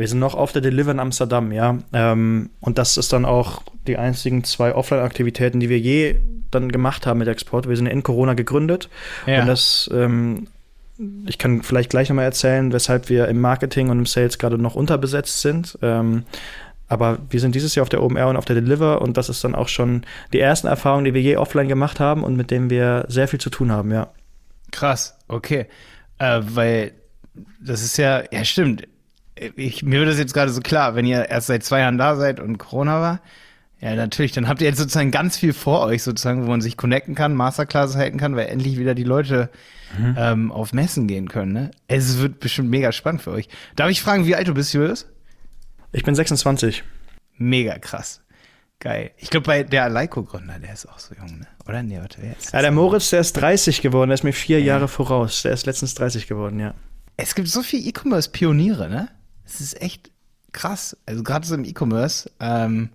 Wir 0.00 0.08
sind 0.08 0.18
noch 0.18 0.34
auf 0.34 0.52
der 0.52 0.62
Deliver 0.62 0.90
in 0.90 0.98
Amsterdam, 0.98 1.52
ja. 1.52 1.78
Ähm, 1.92 2.50
und 2.60 2.78
das 2.78 2.96
ist 2.96 3.12
dann 3.12 3.24
auch 3.24 3.62
die 3.86 3.98
einzigen 3.98 4.44
zwei 4.44 4.74
Offline-Aktivitäten, 4.74 5.60
die 5.60 5.68
wir 5.68 5.78
je 5.78 6.16
dann 6.50 6.72
gemacht 6.72 7.06
haben 7.06 7.18
mit 7.18 7.28
Export. 7.28 7.68
Wir 7.68 7.76
sind 7.76 7.86
in 7.86 8.02
Corona 8.02 8.34
gegründet 8.34 8.88
ja. 9.26 9.40
und 9.40 9.46
das 9.46 9.88
ähm, 9.92 10.48
ich 11.26 11.38
kann 11.38 11.62
vielleicht 11.62 11.90
gleich 11.90 12.08
nochmal 12.08 12.26
erzählen, 12.26 12.72
weshalb 12.72 13.08
wir 13.08 13.28
im 13.28 13.40
Marketing 13.40 13.88
und 13.88 13.98
im 13.98 14.06
Sales 14.06 14.38
gerade 14.38 14.58
noch 14.58 14.74
unterbesetzt 14.74 15.40
sind. 15.40 15.78
Ähm, 15.80 16.24
aber 16.88 17.18
wir 17.30 17.40
sind 17.40 17.54
dieses 17.54 17.74
Jahr 17.74 17.82
auf 17.82 17.88
der 17.88 18.02
OMR 18.02 18.28
und 18.28 18.36
auf 18.36 18.44
der 18.44 18.56
Deliver 18.56 19.00
und 19.00 19.16
das 19.16 19.28
ist 19.28 19.44
dann 19.44 19.54
auch 19.54 19.68
schon 19.68 20.02
die 20.32 20.40
ersten 20.40 20.66
Erfahrungen, 20.66 21.04
die 21.04 21.14
wir 21.14 21.22
je 21.22 21.36
offline 21.36 21.68
gemacht 21.68 22.00
haben 22.00 22.24
und 22.24 22.36
mit 22.36 22.50
denen 22.50 22.68
wir 22.68 23.04
sehr 23.08 23.28
viel 23.28 23.40
zu 23.40 23.48
tun 23.48 23.70
haben, 23.70 23.92
ja. 23.92 24.08
Krass, 24.72 25.16
okay. 25.28 25.66
Äh, 26.18 26.40
weil 26.42 26.92
das 27.60 27.82
ist 27.82 27.96
ja, 27.96 28.24
ja 28.30 28.44
stimmt. 28.44 28.86
Ich, 29.56 29.82
mir 29.82 30.00
wird 30.00 30.10
das 30.10 30.18
jetzt 30.18 30.34
gerade 30.34 30.50
so 30.50 30.60
klar, 30.60 30.94
wenn 30.94 31.06
ihr 31.06 31.30
erst 31.30 31.46
seit 31.46 31.64
zwei 31.64 31.80
Jahren 31.80 31.96
da 31.96 32.16
seid 32.16 32.40
und 32.40 32.58
Corona 32.58 33.00
war, 33.00 33.20
ja, 33.80 33.94
natürlich. 33.94 34.32
Dann 34.32 34.46
habt 34.46 34.60
ihr 34.60 34.68
jetzt 34.68 34.78
sozusagen 34.78 35.10
ganz 35.10 35.38
viel 35.38 35.52
vor 35.52 35.80
euch, 35.86 36.02
sozusagen, 36.02 36.44
wo 36.44 36.50
man 36.50 36.60
sich 36.60 36.76
connecten 36.76 37.14
kann, 37.14 37.34
Masterclasses 37.34 37.96
halten 37.96 38.18
kann, 38.18 38.36
weil 38.36 38.48
endlich 38.48 38.78
wieder 38.78 38.94
die 38.94 39.04
Leute 39.04 39.48
mhm. 39.98 40.16
ähm, 40.18 40.52
auf 40.52 40.72
Messen 40.72 41.06
gehen 41.06 41.28
können. 41.28 41.52
Ne? 41.52 41.70
Es 41.88 42.18
wird 42.18 42.40
bestimmt 42.40 42.68
mega 42.68 42.92
spannend 42.92 43.22
für 43.22 43.30
euch. 43.30 43.48
Darf 43.76 43.88
ich 43.88 44.02
fragen, 44.02 44.26
wie 44.26 44.36
alt 44.36 44.48
du 44.48 44.54
bist, 44.54 44.74
Julius? 44.74 45.06
Ich 45.92 46.04
bin 46.04 46.14
26. 46.14 46.84
Mega 47.38 47.78
krass. 47.78 48.20
Geil. 48.80 49.10
Ich 49.16 49.30
glaube, 49.30 49.46
bei 49.46 49.62
der 49.62 49.84
Aleiko-Gründer, 49.84 50.58
der 50.58 50.72
ist 50.72 50.86
auch 50.86 50.98
so 50.98 51.14
jung, 51.14 51.38
ne? 51.38 51.46
Oder? 51.66 51.82
Nee, 51.82 51.98
warte, 51.98 52.18
wer 52.20 52.36
ist 52.36 52.52
Ja, 52.52 52.62
der 52.62 52.70
Moritz, 52.70 53.10
der 53.10 53.20
ist 53.20 53.34
30 53.34 53.82
geworden, 53.82 54.08
der 54.10 54.14
ist 54.14 54.24
mir 54.24 54.32
vier 54.32 54.58
ja. 54.60 54.66
Jahre 54.66 54.88
voraus. 54.88 55.42
Der 55.42 55.52
ist 55.52 55.66
letztens 55.66 55.94
30 55.94 56.26
geworden, 56.26 56.60
ja. 56.60 56.74
Es 57.16 57.34
gibt 57.34 57.48
so 57.48 57.62
viele 57.62 57.82
E-Commerce-Pioniere, 57.82 58.88
ne? 58.88 59.08
Es 59.52 59.60
ist 59.60 59.80
echt 59.82 60.10
krass. 60.52 60.96
Also 61.06 61.22
gerade 61.22 61.46
so 61.46 61.54
im 61.54 61.64
E-Commerce. 61.64 62.30
Ähm, 62.40 62.90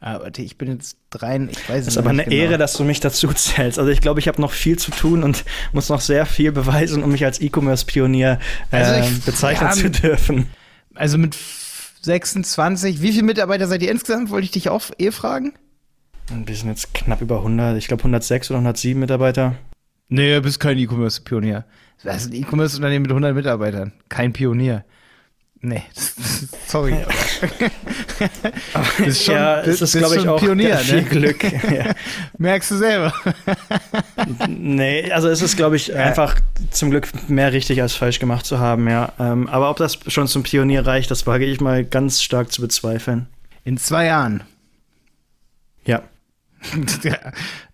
warte, 0.00 0.42
ich 0.42 0.58
bin 0.58 0.70
jetzt 0.70 0.96
drein, 1.10 1.48
ich 1.50 1.68
weiß 1.68 1.82
es 1.82 1.88
ist 1.88 1.98
aber 1.98 2.10
eine 2.10 2.24
genau. 2.24 2.36
Ehre, 2.36 2.58
dass 2.58 2.74
du 2.74 2.84
mich 2.84 3.00
dazu 3.00 3.28
zählst. 3.34 3.78
Also 3.78 3.90
ich 3.90 4.00
glaube, 4.00 4.20
ich 4.20 4.28
habe 4.28 4.40
noch 4.40 4.52
viel 4.52 4.78
zu 4.78 4.90
tun 4.90 5.22
und 5.24 5.44
muss 5.72 5.88
noch 5.88 6.00
sehr 6.00 6.26
viel 6.26 6.52
beweisen, 6.52 7.02
um 7.02 7.10
mich 7.10 7.24
als 7.24 7.40
E-Commerce-Pionier 7.40 8.38
äh, 8.70 8.76
also 8.76 9.08
ich, 9.08 9.24
bezeichnen 9.24 9.68
ja, 9.68 9.74
zu 9.74 9.90
dürfen. 9.90 10.48
Also 10.94 11.18
mit 11.18 11.36
26. 12.02 13.02
Wie 13.02 13.12
viele 13.12 13.24
Mitarbeiter 13.24 13.66
seid 13.66 13.82
ihr 13.82 13.90
insgesamt? 13.90 14.30
Wollte 14.30 14.44
ich 14.44 14.50
dich 14.52 14.68
auch 14.68 14.84
eh 14.98 15.10
fragen? 15.10 15.52
Wir 16.30 16.54
sind 16.54 16.68
jetzt 16.68 16.92
knapp 16.94 17.22
über 17.22 17.38
100, 17.38 17.78
ich 17.78 17.88
glaube 17.88 18.02
106 18.02 18.50
oder 18.50 18.58
107 18.58 18.98
Mitarbeiter. 18.98 19.54
Nee, 20.08 20.34
du 20.34 20.42
bist 20.42 20.60
kein 20.60 20.78
E-Commerce-Pionier. 20.78 21.64
Das 22.02 22.24
ist 22.24 22.32
ein 22.32 22.34
E-Commerce-Unternehmen 22.34 23.02
mit 23.02 23.10
100 23.10 23.34
Mitarbeitern. 23.34 23.92
Kein 24.08 24.32
Pionier. 24.32 24.84
Nee, 25.60 25.82
sorry. 26.68 26.94
das 28.72 28.98
ist 29.06 29.24
schon, 29.24 29.34
ja, 29.34 29.62
das 29.62 29.82
ist, 29.82 29.96
glaube 29.96 30.16
ich, 30.16 30.28
auch 30.28 30.38
Pionier, 30.38 30.76
viel 30.78 31.02
ne? 31.02 31.08
Glück. 31.08 31.42
Ja. 31.42 31.94
Merkst 32.38 32.70
du 32.70 32.76
selber. 32.76 33.12
nee, 34.48 35.10
also 35.10 35.28
es 35.28 35.42
ist, 35.42 35.56
glaube 35.56 35.74
ich, 35.74 35.88
ja. 35.88 35.96
einfach 35.96 36.38
zum 36.70 36.90
Glück 36.90 37.08
mehr 37.28 37.52
richtig 37.52 37.82
als 37.82 37.94
falsch 37.94 38.20
gemacht 38.20 38.46
zu 38.46 38.60
haben, 38.60 38.88
ja. 38.88 39.12
Ähm, 39.18 39.48
aber 39.48 39.70
ob 39.70 39.78
das 39.78 39.98
schon 40.06 40.28
zum 40.28 40.44
Pionier 40.44 40.86
reicht, 40.86 41.10
das 41.10 41.26
wage 41.26 41.44
ich 41.44 41.60
mal 41.60 41.84
ganz 41.84 42.22
stark 42.22 42.52
zu 42.52 42.60
bezweifeln. 42.60 43.26
In 43.64 43.78
zwei 43.78 44.06
Jahren. 44.06 44.44
Ja. 45.84 46.02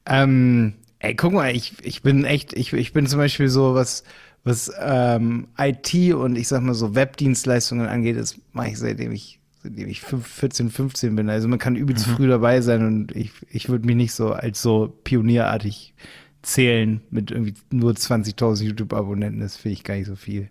ähm, 0.06 0.74
ey, 1.00 1.14
guck 1.14 1.32
mal, 1.32 1.54
ich, 1.54 1.74
ich 1.82 2.02
bin 2.02 2.24
echt, 2.24 2.54
ich, 2.54 2.72
ich 2.72 2.94
bin 2.94 3.06
zum 3.06 3.18
Beispiel 3.18 3.48
so, 3.48 3.74
was 3.74 4.04
was 4.44 4.70
ähm, 4.78 5.48
IT 5.58 6.14
und 6.14 6.36
ich 6.36 6.48
sag 6.48 6.62
mal 6.62 6.74
so 6.74 6.94
Webdienstleistungen 6.94 7.86
angeht, 7.86 8.18
das 8.18 8.36
mache 8.52 8.68
ich 8.68 8.78
seitdem 8.78 9.12
ich 9.12 9.40
seitdem 9.62 9.88
ich 9.88 10.02
14, 10.02 10.70
15 10.70 11.16
bin. 11.16 11.30
Also 11.30 11.48
man 11.48 11.58
kann 11.58 11.74
übelst 11.74 12.06
mhm. 12.06 12.16
früh 12.16 12.28
dabei 12.28 12.60
sein 12.60 12.86
und 12.86 13.16
ich, 13.16 13.32
ich 13.50 13.68
würde 13.68 13.86
mich 13.86 13.96
nicht 13.96 14.12
so 14.12 14.32
als 14.32 14.60
so 14.60 14.94
pionierartig 15.04 15.94
zählen 16.42 17.00
mit 17.10 17.30
irgendwie 17.30 17.54
nur 17.70 17.92
20.000 17.92 18.62
YouTube-Abonnenten. 18.62 19.40
Das 19.40 19.56
finde 19.56 19.72
ich 19.72 19.84
gar 19.84 19.94
nicht 19.94 20.06
so 20.06 20.16
viel. 20.16 20.50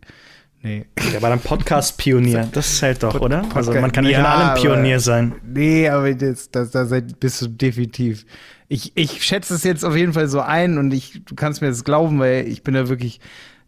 Nee. 0.64 0.86
Der 1.12 1.22
war 1.22 1.30
dann 1.30 1.40
Podcast-Pionier. 1.40 2.50
Das 2.54 2.72
ist 2.72 2.82
halt 2.82 3.04
doch, 3.04 3.12
Pod 3.12 3.22
oder? 3.22 3.42
Podcast 3.42 3.68
also 3.70 3.82
man 3.82 3.92
kann 3.92 4.06
nicht 4.06 4.14
ja, 4.14 4.20
in 4.22 4.26
allem 4.26 4.62
Pionier 4.62 4.96
aber, 4.96 5.00
sein. 5.00 5.36
Nee, 5.46 5.90
aber 5.90 6.14
das, 6.16 6.50
das, 6.50 6.72
das 6.72 6.90
bist 7.20 7.42
du 7.42 7.48
definitiv. 7.50 8.26
Ich, 8.70 8.94
ich 8.96 9.24
schätze 9.24 9.54
es 9.54 9.64
jetzt 9.64 9.86
auf 9.86 9.96
jeden 9.96 10.14
Fall 10.14 10.28
so 10.28 10.40
ein 10.40 10.78
und 10.78 10.92
ich, 10.92 11.22
du 11.26 11.36
kannst 11.36 11.62
mir 11.62 11.68
das 11.68 11.84
glauben, 11.84 12.18
weil 12.20 12.48
ich 12.48 12.64
bin 12.64 12.74
da 12.74 12.90
wirklich 12.90 13.20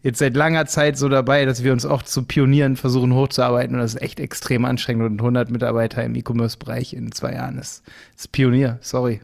jetzt 0.06 0.20
seit 0.20 0.36
langer 0.36 0.66
Zeit 0.66 0.96
so 0.96 1.08
dabei, 1.08 1.44
dass 1.44 1.64
wir 1.64 1.72
uns 1.72 1.84
auch 1.84 2.02
zu 2.02 2.22
Pionieren 2.22 2.76
versuchen 2.76 3.12
hochzuarbeiten 3.12 3.74
und 3.74 3.82
das 3.82 3.94
ist 3.94 4.02
echt 4.02 4.20
extrem 4.20 4.64
anstrengend 4.64 5.04
und 5.04 5.18
100 5.18 5.50
Mitarbeiter 5.50 6.04
im 6.04 6.14
E-Commerce-Bereich 6.14 6.94
in 6.94 7.10
zwei 7.10 7.32
Jahren 7.32 7.58
ist, 7.58 7.82
ist 8.16 8.30
Pionier, 8.30 8.78
sorry. 8.82 9.20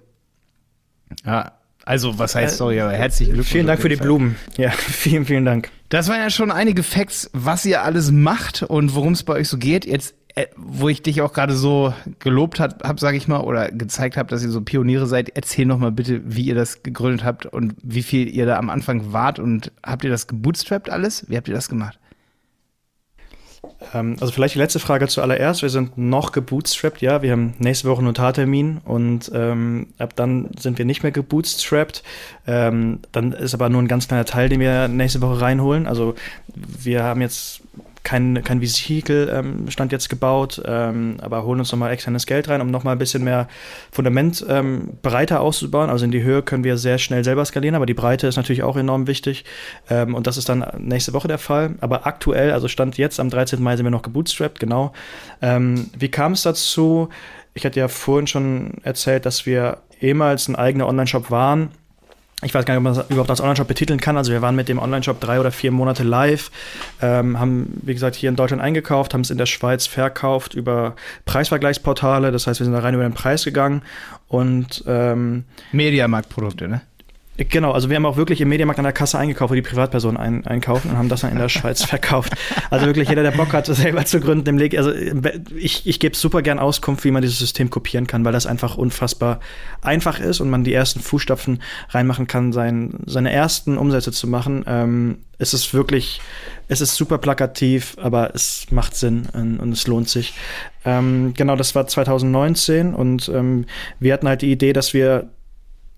Ja, 1.24 1.52
also 1.84 2.18
was 2.18 2.34
heißt 2.34 2.56
sorry, 2.56 2.80
aber 2.80 2.92
herzlichen 2.92 3.34
Glückwunsch. 3.34 3.52
Vielen 3.52 3.66
Dank 3.68 3.80
für 3.80 3.88
die 3.88 3.96
Fall. 3.96 4.06
Blumen. 4.06 4.36
Ja, 4.56 4.70
vielen, 4.76 5.24
vielen 5.24 5.44
Dank. 5.44 5.70
Das 5.88 6.08
waren 6.08 6.18
ja 6.18 6.30
schon 6.30 6.50
einige 6.50 6.82
Facts, 6.82 7.30
was 7.32 7.64
ihr 7.64 7.82
alles 7.82 8.10
macht 8.10 8.64
und 8.64 8.96
worum 8.96 9.12
es 9.12 9.22
bei 9.22 9.34
euch 9.34 9.48
so 9.48 9.58
geht. 9.58 9.84
Jetzt 9.84 10.12
äh, 10.12 10.14
wo 10.56 10.88
ich 10.88 11.02
dich 11.02 11.20
auch 11.20 11.32
gerade 11.32 11.54
so 11.54 11.92
gelobt 12.18 12.58
habe, 12.58 12.76
hab, 12.86 12.98
sage 12.98 13.16
ich 13.16 13.28
mal, 13.28 13.40
oder 13.40 13.70
gezeigt 13.70 14.16
habe, 14.16 14.30
dass 14.30 14.42
ihr 14.42 14.50
so 14.50 14.62
Pioniere 14.62 15.06
seid, 15.06 15.30
erzähl 15.34 15.66
noch 15.66 15.78
mal 15.78 15.92
bitte, 15.92 16.22
wie 16.24 16.42
ihr 16.42 16.54
das 16.54 16.82
gegründet 16.82 17.24
habt 17.24 17.46
und 17.46 17.74
wie 17.82 18.02
viel 18.02 18.28
ihr 18.28 18.46
da 18.46 18.56
am 18.56 18.70
Anfang 18.70 19.12
wart 19.12 19.38
und 19.38 19.72
habt 19.84 20.04
ihr 20.04 20.10
das 20.10 20.26
gebootstrapped 20.26 20.90
alles? 20.90 21.28
Wie 21.28 21.36
habt 21.36 21.48
ihr 21.48 21.54
das 21.54 21.68
gemacht? 21.68 21.98
Ähm, 23.92 24.16
also 24.20 24.32
vielleicht 24.32 24.54
die 24.54 24.58
letzte 24.58 24.78
Frage 24.78 25.08
zuallererst. 25.08 25.62
Wir 25.62 25.68
sind 25.68 25.98
noch 25.98 26.32
gebootstrapped, 26.32 27.00
ja. 27.02 27.22
Wir 27.22 27.32
haben 27.32 27.54
nächste 27.58 27.88
Woche 27.88 27.98
einen 27.98 28.08
Notartermin 28.08 28.78
und 28.84 29.30
ähm, 29.34 29.88
ab 29.98 30.16
dann 30.16 30.50
sind 30.58 30.78
wir 30.78 30.84
nicht 30.84 31.02
mehr 31.02 31.12
gebootstrapped. 31.12 32.02
Ähm, 32.46 33.00
dann 33.12 33.32
ist 33.32 33.54
aber 33.54 33.68
nur 33.68 33.82
ein 33.82 33.88
ganz 33.88 34.08
kleiner 34.08 34.24
Teil, 34.24 34.48
den 34.48 34.60
wir 34.60 34.88
nächste 34.88 35.20
Woche 35.20 35.40
reinholen. 35.40 35.86
Also 35.86 36.14
wir 36.54 37.02
haben 37.04 37.20
jetzt 37.20 37.61
kein, 38.04 38.42
kein 38.42 38.60
Vehikel 38.60 39.30
ähm, 39.32 39.70
stand 39.70 39.92
jetzt 39.92 40.08
gebaut, 40.08 40.60
ähm, 40.64 41.16
aber 41.20 41.44
holen 41.44 41.60
uns 41.60 41.70
nochmal 41.70 41.92
externes 41.92 42.26
Geld 42.26 42.48
rein, 42.48 42.60
um 42.60 42.70
nochmal 42.70 42.96
ein 42.96 42.98
bisschen 42.98 43.22
mehr 43.24 43.48
Fundament 43.90 44.44
ähm, 44.48 44.98
breiter 45.02 45.40
auszubauen. 45.40 45.90
Also 45.90 46.04
in 46.04 46.10
die 46.10 46.22
Höhe 46.22 46.42
können 46.42 46.64
wir 46.64 46.76
sehr 46.76 46.98
schnell 46.98 47.24
selber 47.24 47.44
skalieren, 47.44 47.74
aber 47.74 47.86
die 47.86 47.94
Breite 47.94 48.26
ist 48.26 48.36
natürlich 48.36 48.62
auch 48.62 48.76
enorm 48.76 49.06
wichtig. 49.06 49.44
Ähm, 49.88 50.14
und 50.14 50.26
das 50.26 50.36
ist 50.36 50.48
dann 50.48 50.64
nächste 50.78 51.12
Woche 51.12 51.28
der 51.28 51.38
Fall. 51.38 51.76
Aber 51.80 52.06
aktuell, 52.06 52.52
also 52.52 52.68
Stand 52.68 52.98
jetzt 52.98 53.20
am 53.20 53.30
13. 53.30 53.62
Mai 53.62 53.76
sind 53.76 53.86
wir 53.86 53.90
noch 53.90 54.02
gebootstrapped, 54.02 54.58
genau. 54.58 54.92
Ähm, 55.40 55.90
wie 55.96 56.08
kam 56.08 56.32
es 56.32 56.42
dazu? 56.42 57.08
Ich 57.54 57.64
hatte 57.64 57.78
ja 57.78 57.88
vorhin 57.88 58.26
schon 58.26 58.74
erzählt, 58.82 59.26
dass 59.26 59.46
wir 59.46 59.78
ehemals 60.00 60.48
ein 60.48 60.56
eigener 60.56 60.88
Online-Shop 60.88 61.30
waren 61.30 61.70
ich 62.44 62.54
weiß 62.54 62.64
gar 62.64 62.74
nicht, 62.74 62.78
ob 62.78 62.84
man 62.84 62.94
das 62.94 63.10
überhaupt 63.10 63.30
als 63.30 63.40
Online-Shop 63.40 63.68
betiteln 63.68 64.00
kann. 64.00 64.16
Also 64.16 64.32
wir 64.32 64.42
waren 64.42 64.56
mit 64.56 64.68
dem 64.68 64.78
Online-Shop 64.78 65.20
drei 65.20 65.38
oder 65.38 65.52
vier 65.52 65.70
Monate 65.70 66.02
live, 66.02 66.50
ähm, 67.00 67.38
haben, 67.38 67.80
wie 67.82 67.94
gesagt, 67.94 68.16
hier 68.16 68.28
in 68.28 68.36
Deutschland 68.36 68.62
eingekauft, 68.62 69.14
haben 69.14 69.20
es 69.20 69.30
in 69.30 69.38
der 69.38 69.46
Schweiz 69.46 69.86
verkauft 69.86 70.54
über 70.54 70.96
Preisvergleichsportale. 71.24 72.32
Das 72.32 72.46
heißt, 72.46 72.60
wir 72.60 72.64
sind 72.64 72.74
da 72.74 72.80
rein 72.80 72.94
über 72.94 73.04
den 73.04 73.14
Preis 73.14 73.44
gegangen 73.44 73.82
und 74.28 74.82
ähm, 74.86 75.44
Mediamarktprodukte, 75.72 76.68
ne? 76.68 76.80
Genau, 77.38 77.72
also 77.72 77.88
wir 77.88 77.96
haben 77.96 78.04
auch 78.04 78.18
wirklich 78.18 78.42
im 78.42 78.50
Mediamarkt 78.50 78.78
an 78.78 78.84
der 78.84 78.92
Kasse 78.92 79.18
eingekauft, 79.18 79.50
wo 79.50 79.54
die 79.54 79.62
Privatpersonen 79.62 80.18
ein, 80.18 80.46
einkaufen 80.46 80.90
und 80.90 80.98
haben 80.98 81.08
das 81.08 81.22
dann 81.22 81.32
in 81.32 81.38
der 81.38 81.48
Schweiz 81.50 81.82
verkauft. 81.82 82.34
Also 82.68 82.84
wirklich 82.84 83.08
jeder, 83.08 83.22
der 83.22 83.30
Bock 83.30 83.54
hat, 83.54 83.66
selber 83.66 84.04
zu 84.04 84.20
gründen, 84.20 84.50
im 84.50 84.58
Leg 84.58 84.76
also 84.76 84.92
ich, 85.56 85.86
ich 85.86 85.98
gebe 85.98 86.14
super 86.14 86.42
gern 86.42 86.58
Auskunft, 86.58 87.04
wie 87.04 87.10
man 87.10 87.22
dieses 87.22 87.38
System 87.38 87.70
kopieren 87.70 88.06
kann, 88.06 88.22
weil 88.26 88.32
das 88.32 88.46
einfach 88.46 88.76
unfassbar 88.76 89.40
einfach 89.80 90.20
ist 90.20 90.40
und 90.40 90.50
man 90.50 90.62
die 90.62 90.74
ersten 90.74 91.00
Fußstapfen 91.00 91.62
reinmachen 91.88 92.26
kann, 92.26 92.52
sein, 92.52 92.98
seine 93.06 93.32
ersten 93.32 93.78
Umsätze 93.78 94.12
zu 94.12 94.26
machen. 94.26 94.64
Ähm, 94.66 95.18
es 95.38 95.54
ist 95.54 95.72
wirklich, 95.72 96.20
es 96.68 96.82
ist 96.82 96.96
super 96.96 97.16
plakativ, 97.16 97.96
aber 98.00 98.34
es 98.34 98.66
macht 98.70 98.94
Sinn 98.94 99.26
und, 99.32 99.58
und 99.58 99.72
es 99.72 99.86
lohnt 99.86 100.10
sich. 100.10 100.34
Ähm, 100.84 101.32
genau, 101.34 101.56
das 101.56 101.74
war 101.74 101.86
2019 101.86 102.94
und 102.94 103.30
ähm, 103.30 103.64
wir 104.00 104.12
hatten 104.12 104.28
halt 104.28 104.42
die 104.42 104.52
Idee, 104.52 104.74
dass 104.74 104.92
wir 104.92 105.30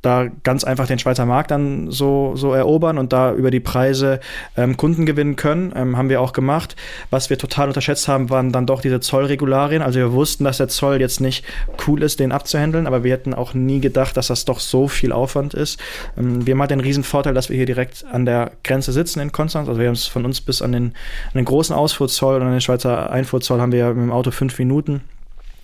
da 0.04 0.26
ganz 0.42 0.64
einfach 0.64 0.86
den 0.86 0.98
Schweizer 0.98 1.26
Markt 1.26 1.50
dann 1.50 1.90
so, 1.90 2.36
so 2.36 2.52
erobern 2.52 2.98
und 2.98 3.12
da 3.12 3.32
über 3.32 3.50
die 3.50 3.60
Preise 3.60 4.20
ähm, 4.56 4.76
Kunden 4.76 5.06
gewinnen 5.06 5.36
können. 5.36 5.72
Ähm, 5.74 5.96
haben 5.96 6.08
wir 6.08 6.20
auch 6.20 6.32
gemacht. 6.32 6.76
Was 7.10 7.30
wir 7.30 7.38
total 7.38 7.68
unterschätzt 7.68 8.08
haben, 8.08 8.30
waren 8.30 8.52
dann 8.52 8.66
doch 8.66 8.80
diese 8.80 9.00
Zollregularien. 9.00 9.82
Also 9.82 9.98
wir 9.98 10.12
wussten, 10.12 10.44
dass 10.44 10.58
der 10.58 10.68
Zoll 10.68 11.00
jetzt 11.00 11.20
nicht 11.20 11.44
cool 11.86 12.02
ist, 12.02 12.20
den 12.20 12.32
abzuhandeln, 12.32 12.86
aber 12.86 13.04
wir 13.04 13.12
hätten 13.12 13.34
auch 13.34 13.54
nie 13.54 13.80
gedacht, 13.80 14.16
dass 14.16 14.26
das 14.26 14.44
doch 14.44 14.60
so 14.60 14.88
viel 14.88 15.12
Aufwand 15.12 15.54
ist. 15.54 15.80
Ähm, 16.18 16.46
wir 16.46 16.52
haben 16.52 16.60
halt 16.60 16.70
den 16.70 16.80
riesen 16.80 17.04
Vorteil, 17.04 17.34
dass 17.34 17.48
wir 17.48 17.56
hier 17.56 17.66
direkt 17.66 18.04
an 18.10 18.26
der 18.26 18.52
Grenze 18.62 18.92
sitzen 18.92 19.20
in 19.20 19.32
Konstanz. 19.32 19.68
Also 19.68 19.80
wir 19.80 19.86
haben 19.86 19.94
es 19.94 20.06
von 20.06 20.24
uns 20.24 20.40
bis 20.40 20.62
an 20.62 20.72
den, 20.72 20.84
an 20.84 21.36
den 21.36 21.44
großen 21.44 21.74
Ausfuhrzoll 21.74 22.36
und 22.36 22.42
an 22.42 22.52
den 22.52 22.60
Schweizer 22.60 23.10
Einfuhrzoll 23.10 23.60
haben 23.60 23.72
wir 23.72 23.88
mit 23.88 24.04
dem 24.04 24.12
Auto 24.12 24.30
fünf 24.30 24.58
Minuten. 24.58 25.02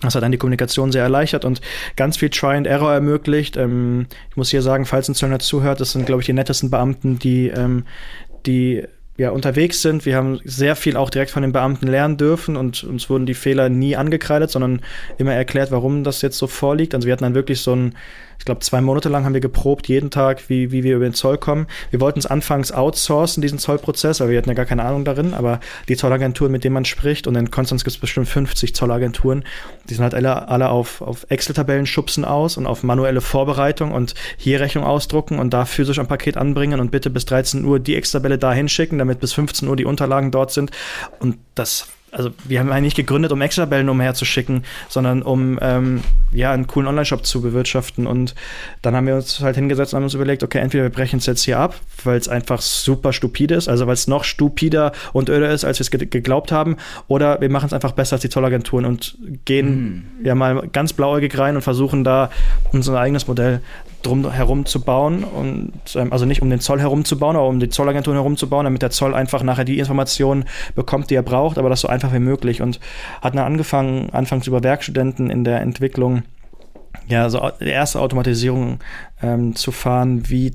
Das 0.01 0.15
hat 0.15 0.23
dann 0.23 0.31
die 0.31 0.37
Kommunikation 0.37 0.91
sehr 0.91 1.03
erleichtert 1.03 1.45
und 1.45 1.61
ganz 1.95 2.17
viel 2.17 2.29
Try 2.29 2.55
and 2.55 2.67
Error 2.67 2.93
ermöglicht. 2.93 3.55
Ähm, 3.57 4.07
ich 4.29 4.37
muss 4.37 4.49
hier 4.49 4.61
sagen, 4.61 4.85
falls 4.85 5.07
ein 5.07 5.15
Zöllner 5.15 5.39
zuhört, 5.39 5.79
das 5.79 5.91
sind, 5.91 6.05
glaube 6.05 6.21
ich, 6.21 6.25
die 6.25 6.33
nettesten 6.33 6.69
Beamten, 6.69 7.19
die, 7.19 7.47
ähm, 7.47 7.85
die 8.45 8.83
ja, 9.17 9.29
unterwegs 9.29 9.81
sind. 9.83 10.05
Wir 10.05 10.15
haben 10.15 10.39
sehr 10.45 10.75
viel 10.75 10.97
auch 10.97 11.11
direkt 11.11 11.29
von 11.29 11.43
den 11.43 11.51
Beamten 11.51 11.85
lernen 11.85 12.17
dürfen 12.17 12.57
und 12.57 12.83
uns 12.83 13.09
wurden 13.09 13.27
die 13.27 13.35
Fehler 13.35 13.69
nie 13.69 13.95
angekreidet, 13.95 14.49
sondern 14.49 14.81
immer 15.19 15.33
erklärt, 15.33 15.71
warum 15.71 16.03
das 16.03 16.23
jetzt 16.23 16.39
so 16.39 16.47
vorliegt. 16.47 16.95
Also 16.95 17.05
wir 17.05 17.13
hatten 17.13 17.23
dann 17.23 17.35
wirklich 17.35 17.61
so 17.61 17.75
ein 17.75 17.93
ich 18.41 18.45
glaube, 18.45 18.61
zwei 18.61 18.81
Monate 18.81 19.07
lang 19.07 19.23
haben 19.23 19.35
wir 19.35 19.39
geprobt, 19.39 19.87
jeden 19.87 20.09
Tag, 20.09 20.49
wie, 20.49 20.71
wie 20.71 20.83
wir 20.83 20.95
über 20.95 21.05
den 21.05 21.13
Zoll 21.13 21.37
kommen. 21.37 21.67
Wir 21.91 22.01
wollten 22.01 22.17
es 22.17 22.25
anfangs 22.25 22.71
outsourcen, 22.71 23.39
diesen 23.39 23.59
Zollprozess, 23.59 24.19
aber 24.19 24.31
wir 24.31 24.39
hatten 24.39 24.49
ja 24.49 24.55
gar 24.55 24.65
keine 24.65 24.83
Ahnung 24.83 25.05
darin. 25.05 25.35
Aber 25.35 25.59
die 25.87 25.95
Zollagenturen, 25.95 26.51
mit 26.51 26.63
denen 26.63 26.73
man 26.73 26.83
spricht, 26.83 27.27
und 27.27 27.35
in 27.35 27.51
Konstanz 27.51 27.83
gibt 27.83 27.93
es 27.93 28.01
bestimmt 28.01 28.27
50 28.27 28.73
Zollagenturen, 28.73 29.43
die 29.87 29.93
sind 29.93 30.01
halt 30.01 30.15
alle, 30.15 30.47
alle 30.47 30.69
auf, 30.69 31.01
auf 31.03 31.27
Excel-Tabellen 31.29 31.85
schubsen 31.85 32.25
aus 32.25 32.57
und 32.57 32.65
auf 32.65 32.81
manuelle 32.81 33.21
Vorbereitung 33.21 33.91
und 33.91 34.15
hier 34.37 34.59
Rechnung 34.59 34.85
ausdrucken 34.85 35.37
und 35.37 35.53
da 35.53 35.65
physisch 35.65 35.99
ein 35.99 36.07
Paket 36.07 36.35
anbringen 36.35 36.79
und 36.79 36.89
bitte 36.89 37.11
bis 37.11 37.25
13 37.25 37.63
Uhr 37.63 37.79
die 37.79 37.95
Excel-Tabelle 37.95 38.39
da 38.39 38.53
hinschicken, 38.53 38.97
damit 38.97 39.19
bis 39.19 39.33
15 39.33 39.67
Uhr 39.67 39.75
die 39.75 39.85
Unterlagen 39.85 40.31
dort 40.31 40.51
sind. 40.51 40.71
Und 41.19 41.37
das 41.53 41.89
also 42.11 42.31
wir 42.43 42.59
haben 42.59 42.71
eigentlich 42.71 42.95
gegründet, 42.95 43.31
um 43.31 43.41
Excel-Tabellen 43.41 43.89
umherzuschicken, 43.89 44.63
sondern 44.89 45.21
um 45.21 45.57
ähm, 45.61 46.01
ja 46.31 46.51
einen 46.51 46.67
coolen 46.67 46.87
Online-Shop 46.87 47.25
zu 47.25 47.41
bewirtschaften. 47.41 48.05
Und 48.05 48.35
dann 48.81 48.95
haben 48.95 49.07
wir 49.07 49.15
uns 49.15 49.39
halt 49.39 49.55
hingesetzt 49.55 49.93
und 49.93 49.97
haben 49.97 50.03
uns 50.03 50.13
überlegt, 50.13 50.43
okay, 50.43 50.59
entweder 50.59 50.83
wir 50.83 50.89
brechen 50.89 51.19
es 51.19 51.25
jetzt 51.25 51.43
hier 51.43 51.59
ab, 51.59 51.75
weil 52.03 52.17
es 52.17 52.27
einfach 52.27 52.61
super 52.61 53.13
stupide 53.13 53.55
ist, 53.55 53.69
also 53.69 53.87
weil 53.87 53.93
es 53.93 54.07
noch 54.07 54.25
stupider 54.25 54.91
und 55.13 55.29
öder 55.29 55.51
ist, 55.51 55.63
als 55.63 55.79
wir 55.79 55.83
es 55.83 55.91
ge 55.91 56.05
geglaubt 56.05 56.51
haben, 56.51 56.77
oder 57.07 57.39
wir 57.39 57.49
machen 57.49 57.67
es 57.67 57.73
einfach 57.73 57.93
besser 57.93 58.13
als 58.13 58.21
die 58.21 58.29
Zollagenturen 58.29 58.85
und 58.85 59.17
gehen 59.45 60.15
mm. 60.21 60.25
ja 60.25 60.35
mal 60.35 60.67
ganz 60.73 60.93
blauäugig 60.93 61.37
rein 61.37 61.55
und 61.55 61.61
versuchen 61.61 62.03
da 62.03 62.29
unser 62.71 62.99
eigenes 62.99 63.27
Modell 63.27 63.61
drum 64.01 64.29
herum 64.31 64.65
zu 64.65 64.81
bauen 64.81 65.23
und 65.23 65.73
ähm, 65.95 66.11
also 66.11 66.25
nicht 66.25 66.41
um 66.41 66.49
den 66.49 66.59
Zoll 66.59 66.79
herum 66.79 67.05
zu 67.05 67.17
bauen, 67.17 67.35
aber 67.35 67.47
um 67.47 67.59
die 67.59 67.69
Zollagenturen 67.69 68.17
herum 68.17 68.37
zu 68.37 68.49
bauen, 68.49 68.65
damit 68.65 68.81
der 68.81 68.91
Zoll 68.91 69.13
einfach 69.13 69.43
nachher 69.43 69.65
die 69.65 69.79
Informationen 69.79 70.45
bekommt, 70.75 71.09
die 71.09 71.15
er 71.15 71.23
braucht, 71.23 71.57
aber 71.57 71.69
das 71.69 71.81
so 71.81 71.87
einfach 71.87 72.13
wie 72.13 72.19
möglich. 72.19 72.61
Und 72.61 72.79
hat 73.21 73.35
dann 73.35 73.45
angefangen, 73.45 74.09
anfangs 74.11 74.47
über 74.47 74.63
Werkstudenten 74.63 75.29
in 75.29 75.43
der 75.43 75.61
Entwicklung 75.61 76.23
ja, 77.07 77.29
so 77.29 77.49
erste 77.59 77.99
Automatisierung 77.99 78.79
ähm, 79.21 79.55
zu 79.55 79.71
fahren, 79.71 80.29
wie 80.29 80.53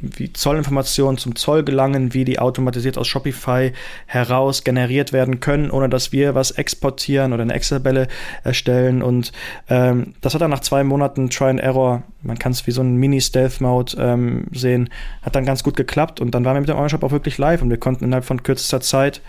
wie 0.00 0.32
Zollinformationen 0.32 1.18
zum 1.18 1.36
Zoll 1.36 1.62
gelangen, 1.62 2.14
wie 2.14 2.24
die 2.24 2.38
automatisiert 2.38 2.98
aus 2.98 3.06
Shopify 3.06 3.72
heraus 4.06 4.64
generiert 4.64 5.12
werden 5.12 5.40
können, 5.40 5.70
ohne 5.70 5.88
dass 5.88 6.12
wir 6.12 6.34
was 6.34 6.50
exportieren 6.50 7.32
oder 7.32 7.42
eine 7.42 7.54
Excel-Tabelle 7.54 8.08
erstellen. 8.42 9.02
Und 9.02 9.32
ähm, 9.68 10.14
das 10.20 10.34
hat 10.34 10.40
dann 10.40 10.50
nach 10.50 10.60
zwei 10.60 10.82
Monaten 10.84 11.30
Try 11.30 11.50
and 11.50 11.60
Error, 11.60 12.02
man 12.22 12.38
kann 12.38 12.52
es 12.52 12.66
wie 12.66 12.72
so 12.72 12.82
ein 12.82 12.96
Mini-Stealth-Mode 12.96 13.96
ähm, 13.98 14.46
sehen, 14.52 14.90
hat 15.22 15.36
dann 15.36 15.44
ganz 15.44 15.62
gut 15.62 15.76
geklappt. 15.76 16.20
Und 16.20 16.34
dann 16.34 16.44
waren 16.44 16.56
wir 16.56 16.60
mit 16.60 16.68
dem 16.68 16.76
Online-Shop 16.76 17.02
auch 17.02 17.12
wirklich 17.12 17.38
live 17.38 17.62
und 17.62 17.70
wir 17.70 17.78
konnten 17.78 18.04
innerhalb 18.04 18.24
von 18.24 18.42
kürzester 18.42 18.80
Zeit 18.80 19.20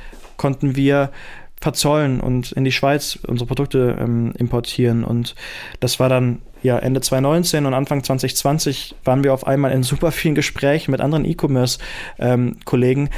konnten 0.41 0.75
wir 0.75 1.11
verzollen 1.61 2.19
und 2.19 2.51
in 2.51 2.65
die 2.65 2.71
Schweiz 2.71 3.19
unsere 3.27 3.47
Produkte 3.47 3.95
ähm, 3.99 4.33
importieren. 4.37 5.03
Und 5.03 5.35
das 5.79 5.99
war 5.99 6.09
dann 6.09 6.41
ja 6.63 6.77
Ende 6.77 7.01
2019 7.01 7.65
und 7.65 7.73
Anfang 7.73 8.03
2020 8.03 8.95
waren 9.03 9.23
wir 9.23 9.33
auf 9.33 9.47
einmal 9.47 9.71
in 9.71 9.83
super 9.83 10.11
vielen 10.11 10.35
Gesprächen 10.35 10.91
mit 10.91 11.01
anderen 11.01 11.25
E-Commerce-Kollegen, 11.25 13.01
ähm, 13.03 13.09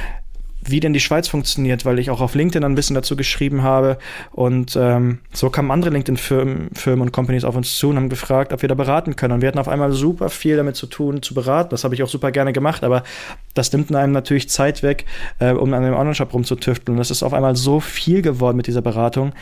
wie 0.66 0.80
denn 0.80 0.92
die 0.92 1.00
Schweiz 1.00 1.28
funktioniert, 1.28 1.84
weil 1.84 1.98
ich 1.98 2.10
auch 2.10 2.20
auf 2.20 2.34
LinkedIn 2.34 2.64
ein 2.64 2.74
bisschen 2.74 2.94
dazu 2.94 3.16
geschrieben 3.16 3.62
habe. 3.62 3.98
Und 4.32 4.76
ähm, 4.80 5.18
so 5.32 5.50
kamen 5.50 5.70
andere 5.70 5.90
LinkedIn-Firmen 5.90 6.70
Firmen 6.74 7.02
und 7.02 7.12
Companies 7.12 7.44
auf 7.44 7.56
uns 7.56 7.76
zu 7.76 7.90
und 7.90 7.96
haben 7.96 8.08
gefragt, 8.08 8.52
ob 8.52 8.62
wir 8.62 8.68
da 8.68 8.74
beraten 8.74 9.16
können. 9.16 9.34
Und 9.34 9.40
wir 9.40 9.48
hatten 9.48 9.58
auf 9.58 9.68
einmal 9.68 9.92
super 9.92 10.28
viel 10.28 10.56
damit 10.56 10.76
zu 10.76 10.86
tun, 10.86 11.22
zu 11.22 11.34
beraten. 11.34 11.70
Das 11.70 11.84
habe 11.84 11.94
ich 11.94 12.02
auch 12.02 12.08
super 12.08 12.32
gerne 12.32 12.52
gemacht, 12.52 12.84
aber 12.84 13.02
das 13.54 13.72
nimmt 13.72 13.94
einem 13.94 14.12
natürlich 14.12 14.48
Zeit 14.48 14.82
weg, 14.82 15.04
äh, 15.38 15.52
um 15.52 15.72
an 15.72 15.82
dem 15.82 15.94
Online-Shop 15.94 16.32
rumzutüfteln. 16.32 16.94
Und 16.94 16.98
das 16.98 17.10
ist 17.10 17.22
auf 17.22 17.34
einmal 17.34 17.56
so 17.56 17.80
viel 17.80 18.22
geworden 18.22 18.56
mit 18.56 18.66
dieser 18.66 18.82
Beratung. 18.82 19.32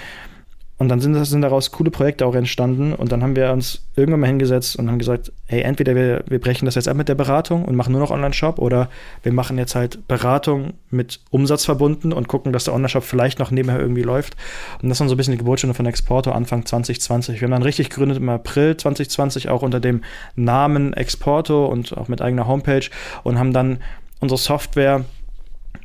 Und 0.83 0.89
dann 0.89 1.01
sind, 1.01 1.15
sind 1.25 1.43
daraus 1.43 1.71
coole 1.71 1.93
Projekte 1.93 2.27
auch 2.27 2.35
entstanden. 2.35 2.93
Und 2.93 3.13
dann 3.13 3.23
haben 3.23 3.37
wir 3.37 3.53
uns 3.53 3.87
irgendwann 3.95 4.19
mal 4.19 4.27
hingesetzt 4.27 4.75
und 4.75 4.91
haben 4.91 4.99
gesagt, 4.99 5.31
hey, 5.47 5.61
entweder 5.61 5.95
wir, 5.95 6.25
wir 6.27 6.41
brechen 6.41 6.67
das 6.67 6.75
jetzt 6.75 6.89
ab 6.89 6.97
mit 6.97 7.09
der 7.09 7.15
Beratung 7.15 7.65
und 7.65 7.77
machen 7.77 7.93
nur 7.93 8.01
noch 8.01 8.11
Online-Shop 8.11 8.59
oder 8.59 8.91
wir 9.23 9.33
machen 9.33 9.59
jetzt 9.59 9.77
halt 9.77 10.09
Beratung 10.09 10.73
mit 10.91 11.21
Umsatz 11.31 11.65
verbunden 11.65 12.13
und 12.13 12.27
gucken, 12.27 12.53
dass 12.53 12.65
der 12.65 12.75
Online-Shop 12.75 13.05
vielleicht 13.05 13.39
noch 13.39 13.53
nebenher 13.53 13.79
irgendwie 13.79 14.03
läuft. 14.03 14.35
Und 14.83 14.89
das 14.89 14.99
dann 14.99 15.09
so 15.09 15.15
ein 15.15 15.19
bisschen 15.19 15.31
die 15.31 15.39
Geburtsstunde 15.39 15.75
von 15.75 15.87
Exporto 15.87 16.33
Anfang 16.33 16.67
2020. 16.67 17.41
Wir 17.41 17.47
haben 17.47 17.53
dann 17.53 17.63
richtig 17.63 17.91
gegründet 17.91 18.19
im 18.19 18.29
April 18.29 18.77
2020 18.77 19.51
auch 19.51 19.63
unter 19.63 19.79
dem 19.79 20.03
Namen 20.35 20.95
Exporto 20.95 21.65
und 21.67 21.97
auch 21.97 22.09
mit 22.09 22.21
eigener 22.21 22.49
Homepage 22.49 22.91
und 23.23 23.39
haben 23.39 23.53
dann 23.53 23.79
unsere 24.19 24.39
Software 24.39 25.05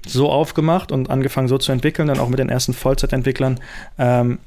so 0.07 0.31
aufgemacht 0.31 0.91
und 0.91 1.11
angefangen 1.11 1.47
so 1.47 1.59
zu 1.59 1.71
entwickeln, 1.71 2.07
dann 2.07 2.19
auch 2.19 2.29
mit 2.29 2.39
den 2.39 2.49
ersten 2.49 2.73
Vollzeitentwicklern, 2.73 3.59
ähm, 3.99 4.39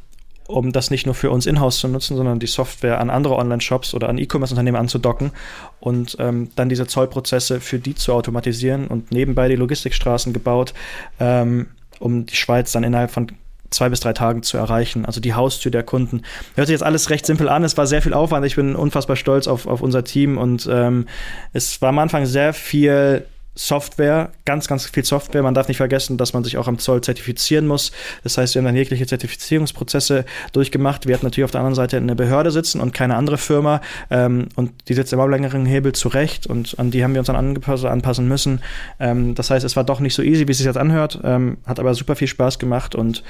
um 0.50 0.72
das 0.72 0.90
nicht 0.90 1.06
nur 1.06 1.14
für 1.14 1.30
uns 1.30 1.46
in-house 1.46 1.78
zu 1.78 1.88
nutzen, 1.88 2.16
sondern 2.16 2.38
die 2.38 2.46
Software 2.46 3.00
an 3.00 3.10
andere 3.10 3.36
Online-Shops 3.36 3.94
oder 3.94 4.08
an 4.08 4.18
E-Commerce-Unternehmen 4.18 4.76
anzudocken 4.76 5.32
und 5.80 6.16
ähm, 6.18 6.50
dann 6.56 6.68
diese 6.68 6.86
Zollprozesse 6.86 7.60
für 7.60 7.78
die 7.78 7.94
zu 7.94 8.12
automatisieren 8.12 8.86
und 8.86 9.12
nebenbei 9.12 9.48
die 9.48 9.56
Logistikstraßen 9.56 10.32
gebaut, 10.32 10.74
ähm, 11.18 11.68
um 11.98 12.26
die 12.26 12.36
Schweiz 12.36 12.72
dann 12.72 12.84
innerhalb 12.84 13.10
von 13.10 13.32
zwei 13.70 13.88
bis 13.88 14.00
drei 14.00 14.12
Tagen 14.12 14.42
zu 14.42 14.56
erreichen. 14.56 15.04
Also 15.04 15.20
die 15.20 15.34
Haustür 15.34 15.70
der 15.70 15.84
Kunden. 15.84 16.22
Hört 16.56 16.66
sich 16.66 16.74
jetzt 16.74 16.82
alles 16.82 17.08
recht 17.10 17.24
simpel 17.24 17.48
an. 17.48 17.64
Es 17.64 17.76
war 17.76 17.86
sehr 17.86 18.02
viel 18.02 18.14
Aufwand. 18.14 18.44
Ich 18.44 18.56
bin 18.56 18.74
unfassbar 18.74 19.16
stolz 19.16 19.46
auf, 19.46 19.66
auf 19.66 19.80
unser 19.80 20.04
Team 20.04 20.38
und 20.38 20.68
ähm, 20.70 21.06
es 21.52 21.80
war 21.80 21.90
am 21.90 21.98
Anfang 21.98 22.26
sehr 22.26 22.52
viel 22.52 23.24
Software, 23.62 24.30
ganz, 24.46 24.68
ganz 24.68 24.86
viel 24.86 25.04
Software. 25.04 25.42
Man 25.42 25.52
darf 25.52 25.68
nicht 25.68 25.76
vergessen, 25.76 26.16
dass 26.16 26.32
man 26.32 26.42
sich 26.44 26.56
auch 26.56 26.66
am 26.66 26.78
Zoll 26.78 27.02
zertifizieren 27.02 27.66
muss. 27.66 27.92
Das 28.22 28.38
heißt, 28.38 28.54
wir 28.54 28.60
haben 28.60 28.64
dann 28.64 28.74
jegliche 28.74 29.06
Zertifizierungsprozesse 29.06 30.24
durchgemacht. 30.54 31.06
Wir 31.06 31.14
hatten 31.14 31.26
natürlich 31.26 31.44
auf 31.44 31.50
der 31.50 31.60
anderen 31.60 31.74
Seite 31.74 31.98
eine 31.98 32.14
Behörde 32.14 32.52
sitzen 32.52 32.80
und 32.80 32.94
keine 32.94 33.16
andere 33.16 33.36
Firma. 33.36 33.82
Ähm, 34.08 34.48
und 34.56 34.72
die 34.88 34.94
sitzt 34.94 35.12
immer 35.12 35.28
längeren 35.28 35.66
Hebel 35.66 35.92
zurecht 35.92 36.46
und 36.46 36.78
an 36.78 36.90
die 36.90 37.04
haben 37.04 37.12
wir 37.12 37.20
uns 37.20 37.26
dann 37.26 37.36
anpassen 37.36 38.26
müssen. 38.26 38.62
Ähm, 38.98 39.34
das 39.34 39.50
heißt, 39.50 39.66
es 39.66 39.76
war 39.76 39.84
doch 39.84 40.00
nicht 40.00 40.14
so 40.14 40.22
easy, 40.22 40.48
wie 40.48 40.52
es 40.52 40.56
sich 40.56 40.66
jetzt 40.66 40.78
anhört, 40.78 41.20
ähm, 41.22 41.58
hat 41.66 41.78
aber 41.78 41.92
super 41.92 42.16
viel 42.16 42.28
Spaß 42.28 42.58
gemacht. 42.58 42.94
Und 42.94 43.22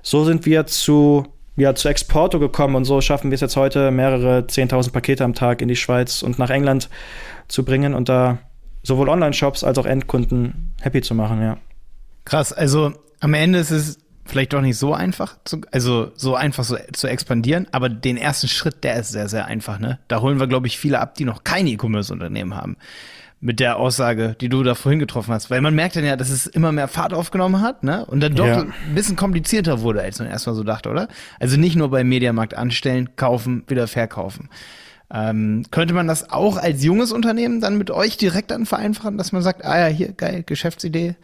so 0.00 0.24
sind 0.24 0.46
wir 0.46 0.64
zu 0.64 1.26
ja, 1.56 1.74
zu 1.74 1.88
Exporto 1.88 2.40
gekommen 2.40 2.74
und 2.74 2.84
so 2.84 3.00
schaffen 3.00 3.30
wir 3.30 3.36
es 3.36 3.40
jetzt 3.40 3.56
heute, 3.56 3.90
mehrere 3.90 4.40
10.000 4.40 4.92
Pakete 4.92 5.22
am 5.22 5.34
Tag 5.34 5.62
in 5.62 5.68
die 5.68 5.76
Schweiz 5.76 6.22
und 6.22 6.38
nach 6.38 6.50
England 6.50 6.88
zu 7.46 7.64
bringen. 7.64 7.94
Und 7.94 8.08
da 8.08 8.38
sowohl 8.84 9.08
Online-Shops 9.08 9.64
als 9.64 9.78
auch 9.78 9.86
Endkunden 9.86 10.74
happy 10.80 11.02
zu 11.02 11.14
machen, 11.14 11.42
ja. 11.42 11.58
Krass, 12.24 12.52
also 12.52 12.92
am 13.20 13.34
Ende 13.34 13.58
ist 13.58 13.70
es 13.70 13.98
vielleicht 14.26 14.52
doch 14.52 14.60
nicht 14.60 14.78
so 14.78 14.94
einfach, 14.94 15.36
zu, 15.44 15.60
also 15.72 16.12
so 16.14 16.34
einfach 16.34 16.64
so 16.64 16.76
zu 16.92 17.08
expandieren, 17.08 17.66
aber 17.72 17.88
den 17.88 18.16
ersten 18.16 18.48
Schritt, 18.48 18.84
der 18.84 18.96
ist 18.96 19.10
sehr, 19.10 19.28
sehr 19.28 19.46
einfach, 19.46 19.78
ne? 19.78 19.98
Da 20.08 20.20
holen 20.20 20.40
wir, 20.40 20.46
glaube 20.46 20.66
ich, 20.66 20.78
viele 20.78 21.00
ab, 21.00 21.14
die 21.16 21.24
noch 21.24 21.44
kein 21.44 21.66
E-Commerce-Unternehmen 21.66 22.54
haben. 22.54 22.76
Mit 23.40 23.60
der 23.60 23.76
Aussage, 23.76 24.36
die 24.40 24.48
du 24.48 24.62
da 24.62 24.74
vorhin 24.74 24.98
getroffen 24.98 25.34
hast. 25.34 25.50
Weil 25.50 25.60
man 25.60 25.74
merkt 25.74 25.96
dann 25.96 26.04
ja, 26.04 26.16
dass 26.16 26.30
es 26.30 26.46
immer 26.46 26.72
mehr 26.72 26.88
Fahrt 26.88 27.12
aufgenommen 27.12 27.60
hat, 27.60 27.82
ne? 27.82 28.06
Und 28.06 28.20
dann 28.20 28.34
doch 28.34 28.46
ja. 28.46 28.60
ein 28.60 28.94
bisschen 28.94 29.16
komplizierter 29.16 29.82
wurde, 29.82 30.00
als 30.00 30.18
man 30.18 30.28
erstmal 30.28 30.54
so 30.54 30.62
dachte, 30.62 30.88
oder? 30.88 31.08
Also 31.38 31.58
nicht 31.58 31.76
nur 31.76 31.90
beim 31.90 32.08
Mediamarkt 32.08 32.56
anstellen, 32.56 33.16
kaufen, 33.16 33.64
wieder 33.66 33.86
verkaufen. 33.86 34.48
Ähm, 35.14 35.64
könnte 35.70 35.94
man 35.94 36.08
das 36.08 36.30
auch 36.30 36.56
als 36.56 36.82
junges 36.82 37.12
Unternehmen 37.12 37.60
dann 37.60 37.78
mit 37.78 37.92
euch 37.92 38.16
direkt 38.16 38.50
dann 38.50 38.66
vereinfachen, 38.66 39.16
dass 39.16 39.30
man 39.30 39.42
sagt, 39.42 39.64
ah 39.64 39.78
ja, 39.78 39.86
hier, 39.86 40.12
geil, 40.12 40.42
Geschäftsidee, 40.44 41.14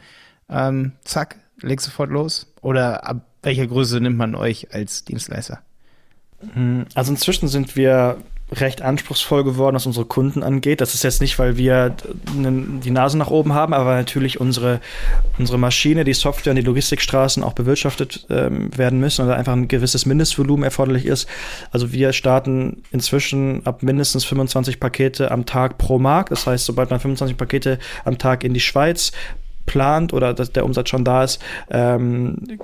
ähm, 0.49 0.93
zack, 1.03 1.37
leg 1.61 1.81
sofort 1.81 2.09
los? 2.11 2.47
Oder 2.63 3.05
ab 3.05 3.27
welcher 3.43 3.67
Größe 3.67 4.01
nimmt 4.01 4.17
man 4.17 4.37
euch 4.37 4.73
als 4.73 5.05
Dienstleister? 5.05 5.61
Hm, 6.53 6.87
also 6.95 7.11
inzwischen 7.11 7.49
sind 7.49 7.75
wir 7.75 8.19
recht 8.53 8.83
anspruchsvoll 8.83 9.45
geworden, 9.45 9.77
was 9.77 9.87
unsere 9.87 10.07
Kunden 10.07 10.43
angeht. 10.43 10.81
Das 10.81 10.95
ist 10.95 11.05
jetzt 11.05 11.21
nicht, 11.21 11.39
weil 11.39 11.57
wir 11.57 11.95
die 12.35 12.91
Nase 12.91 13.17
nach 13.17 13.31
oben 13.31 13.55
haben, 13.55 13.73
aber 13.73 13.95
natürlich 13.95 14.41
unsere, 14.41 14.81
unsere 15.39 15.59
Maschine, 15.59 16.05
die 16.05 16.15
Software 16.15 16.53
und 16.53 16.57
die 16.57 16.63
Logistikstraßen 16.63 17.43
auch 17.43 17.53
bewirtschaftet 17.53 18.27
ähm, 18.29 18.77
werden 18.77 18.99
müssen 18.99 19.25
oder 19.25 19.37
einfach 19.37 19.53
ein 19.53 19.69
gewisses 19.69 20.05
Mindestvolumen 20.05 20.65
erforderlich 20.65 21.07
ist. 21.07 21.29
Also 21.71 21.93
wir 21.93 22.13
starten 22.13 22.83
inzwischen 22.91 23.65
ab 23.67 23.83
mindestens 23.83 24.25
25 24.25 24.81
Pakete 24.81 25.31
am 25.31 25.47
Tag 25.47 25.79
pro 25.79 25.99
Markt. 25.99 26.33
Das 26.33 26.47
heißt, 26.47 26.65
sobald 26.65 26.91
man 26.91 26.99
25 26.99 27.37
Pakete 27.37 27.79
am 28.05 28.19
Tag 28.19 28.43
in 28.43 28.55
die 28.55 28.61
Schweiz 28.61 29.13
plant 29.67 30.13
oder 30.13 30.35
dass 30.35 30.53
der 30.53 30.65
Umsatz 30.65 30.89
schon 30.89 31.05
da 31.05 31.23
ist 31.23 31.41
ähm, 31.71 32.59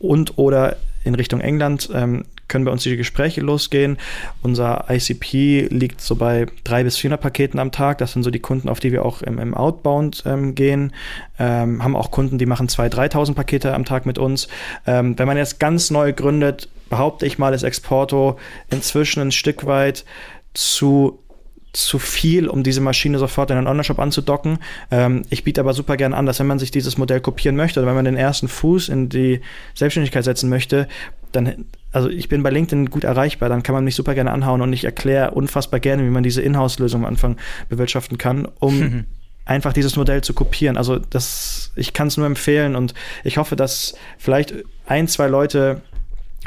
und 0.00 0.38
oder 0.38 0.76
in 1.04 1.14
Richtung 1.14 1.40
England 1.40 1.88
ähm, 1.94 2.24
können 2.48 2.64
bei 2.64 2.70
uns 2.70 2.82
die 2.82 2.96
Gespräche 2.96 3.40
losgehen. 3.40 3.98
Unser 4.42 4.86
ICP 4.88 5.68
liegt 5.70 6.00
so 6.00 6.16
bei 6.16 6.46
drei 6.64 6.82
bis 6.82 6.96
400 6.96 7.20
Paketen 7.20 7.58
am 7.58 7.70
Tag. 7.70 7.98
Das 7.98 8.12
sind 8.12 8.22
so 8.22 8.30
die 8.30 8.40
Kunden, 8.40 8.68
auf 8.68 8.80
die 8.80 8.92
wir 8.92 9.04
auch 9.04 9.22
im, 9.22 9.38
im 9.38 9.54
Outbound 9.54 10.24
ähm, 10.26 10.54
gehen. 10.54 10.92
Ähm, 11.38 11.82
haben 11.82 11.96
auch 11.96 12.10
Kunden, 12.10 12.38
die 12.38 12.46
machen 12.46 12.68
2.000, 12.68 13.12
3.000 13.12 13.34
Pakete 13.34 13.74
am 13.74 13.84
Tag 13.84 14.06
mit 14.06 14.18
uns. 14.18 14.48
Ähm, 14.86 15.18
wenn 15.18 15.26
man 15.26 15.36
jetzt 15.36 15.60
ganz 15.60 15.90
neu 15.90 16.12
gründet, 16.12 16.68
behaupte 16.88 17.26
ich 17.26 17.38
mal, 17.38 17.52
ist 17.54 17.62
Exporto 17.62 18.38
inzwischen 18.70 19.20
ein 19.20 19.32
Stück 19.32 19.66
weit 19.66 20.04
zu 20.54 21.20
zu 21.72 21.98
viel, 21.98 22.48
um 22.48 22.62
diese 22.62 22.80
Maschine 22.80 23.18
sofort 23.18 23.50
in 23.50 23.58
einen 23.58 23.66
Online-Shop 23.66 23.98
anzudocken. 23.98 24.58
Ähm, 24.90 25.22
ich 25.30 25.44
biete 25.44 25.60
aber 25.60 25.74
super 25.74 25.96
gern 25.96 26.14
an, 26.14 26.26
dass 26.26 26.40
wenn 26.40 26.46
man 26.46 26.58
sich 26.58 26.70
dieses 26.70 26.98
Modell 26.98 27.20
kopieren 27.20 27.56
möchte 27.56 27.80
oder 27.80 27.88
wenn 27.88 27.94
man 27.94 28.04
den 28.04 28.16
ersten 28.16 28.48
Fuß 28.48 28.88
in 28.88 29.08
die 29.08 29.42
Selbstständigkeit 29.74 30.24
setzen 30.24 30.48
möchte, 30.48 30.88
dann, 31.32 31.66
also 31.92 32.08
ich 32.08 32.28
bin 32.28 32.42
bei 32.42 32.50
LinkedIn 32.50 32.90
gut 32.90 33.04
erreichbar, 33.04 33.48
dann 33.48 33.62
kann 33.62 33.74
man 33.74 33.84
mich 33.84 33.94
super 33.94 34.14
gerne 34.14 34.30
anhauen 34.30 34.60
und 34.60 34.72
ich 34.72 34.84
erkläre 34.84 35.30
unfassbar 35.32 35.80
gerne, 35.80 36.04
wie 36.04 36.10
man 36.10 36.22
diese 36.22 36.42
Inhouse-Lösung 36.42 37.02
am 37.02 37.08
Anfang 37.08 37.36
bewirtschaften 37.68 38.18
kann, 38.18 38.46
um 38.58 38.78
mhm. 38.78 39.04
einfach 39.44 39.72
dieses 39.72 39.96
Modell 39.96 40.22
zu 40.22 40.34
kopieren. 40.34 40.76
Also 40.76 40.98
das, 40.98 41.72
ich 41.76 41.92
kann 41.92 42.08
es 42.08 42.16
nur 42.16 42.26
empfehlen 42.26 42.76
und 42.76 42.94
ich 43.24 43.38
hoffe, 43.38 43.56
dass 43.56 43.94
vielleicht 44.18 44.54
ein, 44.86 45.08
zwei 45.08 45.28
Leute 45.28 45.80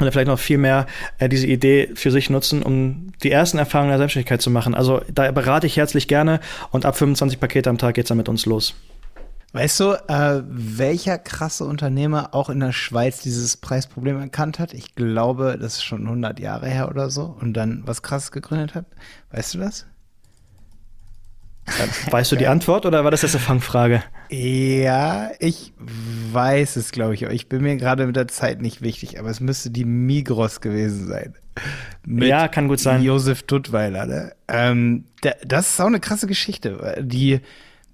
oder 0.00 0.10
vielleicht 0.10 0.28
noch 0.28 0.38
viel 0.38 0.58
mehr 0.58 0.86
äh, 1.18 1.28
diese 1.28 1.46
Idee 1.46 1.90
für 1.94 2.10
sich 2.10 2.30
nutzen, 2.30 2.62
um 2.62 3.12
die 3.22 3.30
ersten 3.30 3.58
Erfahrungen 3.58 3.90
der 3.90 3.98
Selbstständigkeit 3.98 4.40
zu 4.40 4.50
machen. 4.50 4.74
Also 4.74 5.02
da 5.12 5.30
berate 5.32 5.66
ich 5.66 5.76
herzlich 5.76 6.08
gerne 6.08 6.40
und 6.70 6.86
ab 6.86 6.96
25 6.96 7.38
Pakete 7.38 7.68
am 7.68 7.78
Tag 7.78 7.94
geht's 7.94 8.08
dann 8.08 8.18
mit 8.18 8.28
uns 8.28 8.46
los. 8.46 8.74
Weißt 9.52 9.80
du, 9.80 9.92
äh, 10.08 10.42
welcher 10.46 11.18
krasse 11.18 11.64
Unternehmer 11.64 12.34
auch 12.34 12.48
in 12.48 12.60
der 12.60 12.72
Schweiz 12.72 13.20
dieses 13.20 13.58
Preisproblem 13.58 14.18
erkannt 14.18 14.58
hat? 14.58 14.72
Ich 14.72 14.94
glaube, 14.94 15.58
das 15.60 15.74
ist 15.74 15.84
schon 15.84 16.04
100 16.04 16.40
Jahre 16.40 16.68
her 16.68 16.88
oder 16.88 17.10
so 17.10 17.36
und 17.38 17.52
dann 17.52 17.82
was 17.84 18.02
krasses 18.02 18.32
gegründet 18.32 18.74
hat. 18.74 18.86
Weißt 19.30 19.54
du 19.54 19.58
das? 19.58 19.86
Weißt 22.10 22.32
du 22.32 22.36
die 22.36 22.48
Antwort 22.48 22.86
oder 22.86 23.04
war 23.04 23.10
das 23.10 23.22
jetzt 23.22 23.34
eine 23.34 23.44
Fangfrage? 23.44 24.02
Ja, 24.30 25.30
ich 25.38 25.72
weiß 26.32 26.76
es, 26.76 26.90
glaube 26.90 27.14
ich. 27.14 27.22
Ich 27.22 27.48
bin 27.48 27.62
mir 27.62 27.76
gerade 27.76 28.06
mit 28.06 28.16
der 28.16 28.28
Zeit 28.28 28.60
nicht 28.60 28.82
wichtig, 28.82 29.18
aber 29.20 29.28
es 29.28 29.40
müsste 29.40 29.70
die 29.70 29.84
Migros 29.84 30.60
gewesen 30.60 31.06
sein. 31.06 31.34
Mit 32.04 32.28
ja, 32.28 32.48
kann 32.48 32.66
gut 32.66 32.80
sein. 32.80 33.02
Josef 33.02 33.44
Duttweiler. 33.44 34.06
Ne? 34.06 34.32
Ähm, 34.48 35.04
das 35.46 35.70
ist 35.70 35.80
auch 35.80 35.86
eine 35.86 36.00
krasse 36.00 36.26
Geschichte. 36.26 37.00
Die 37.00 37.40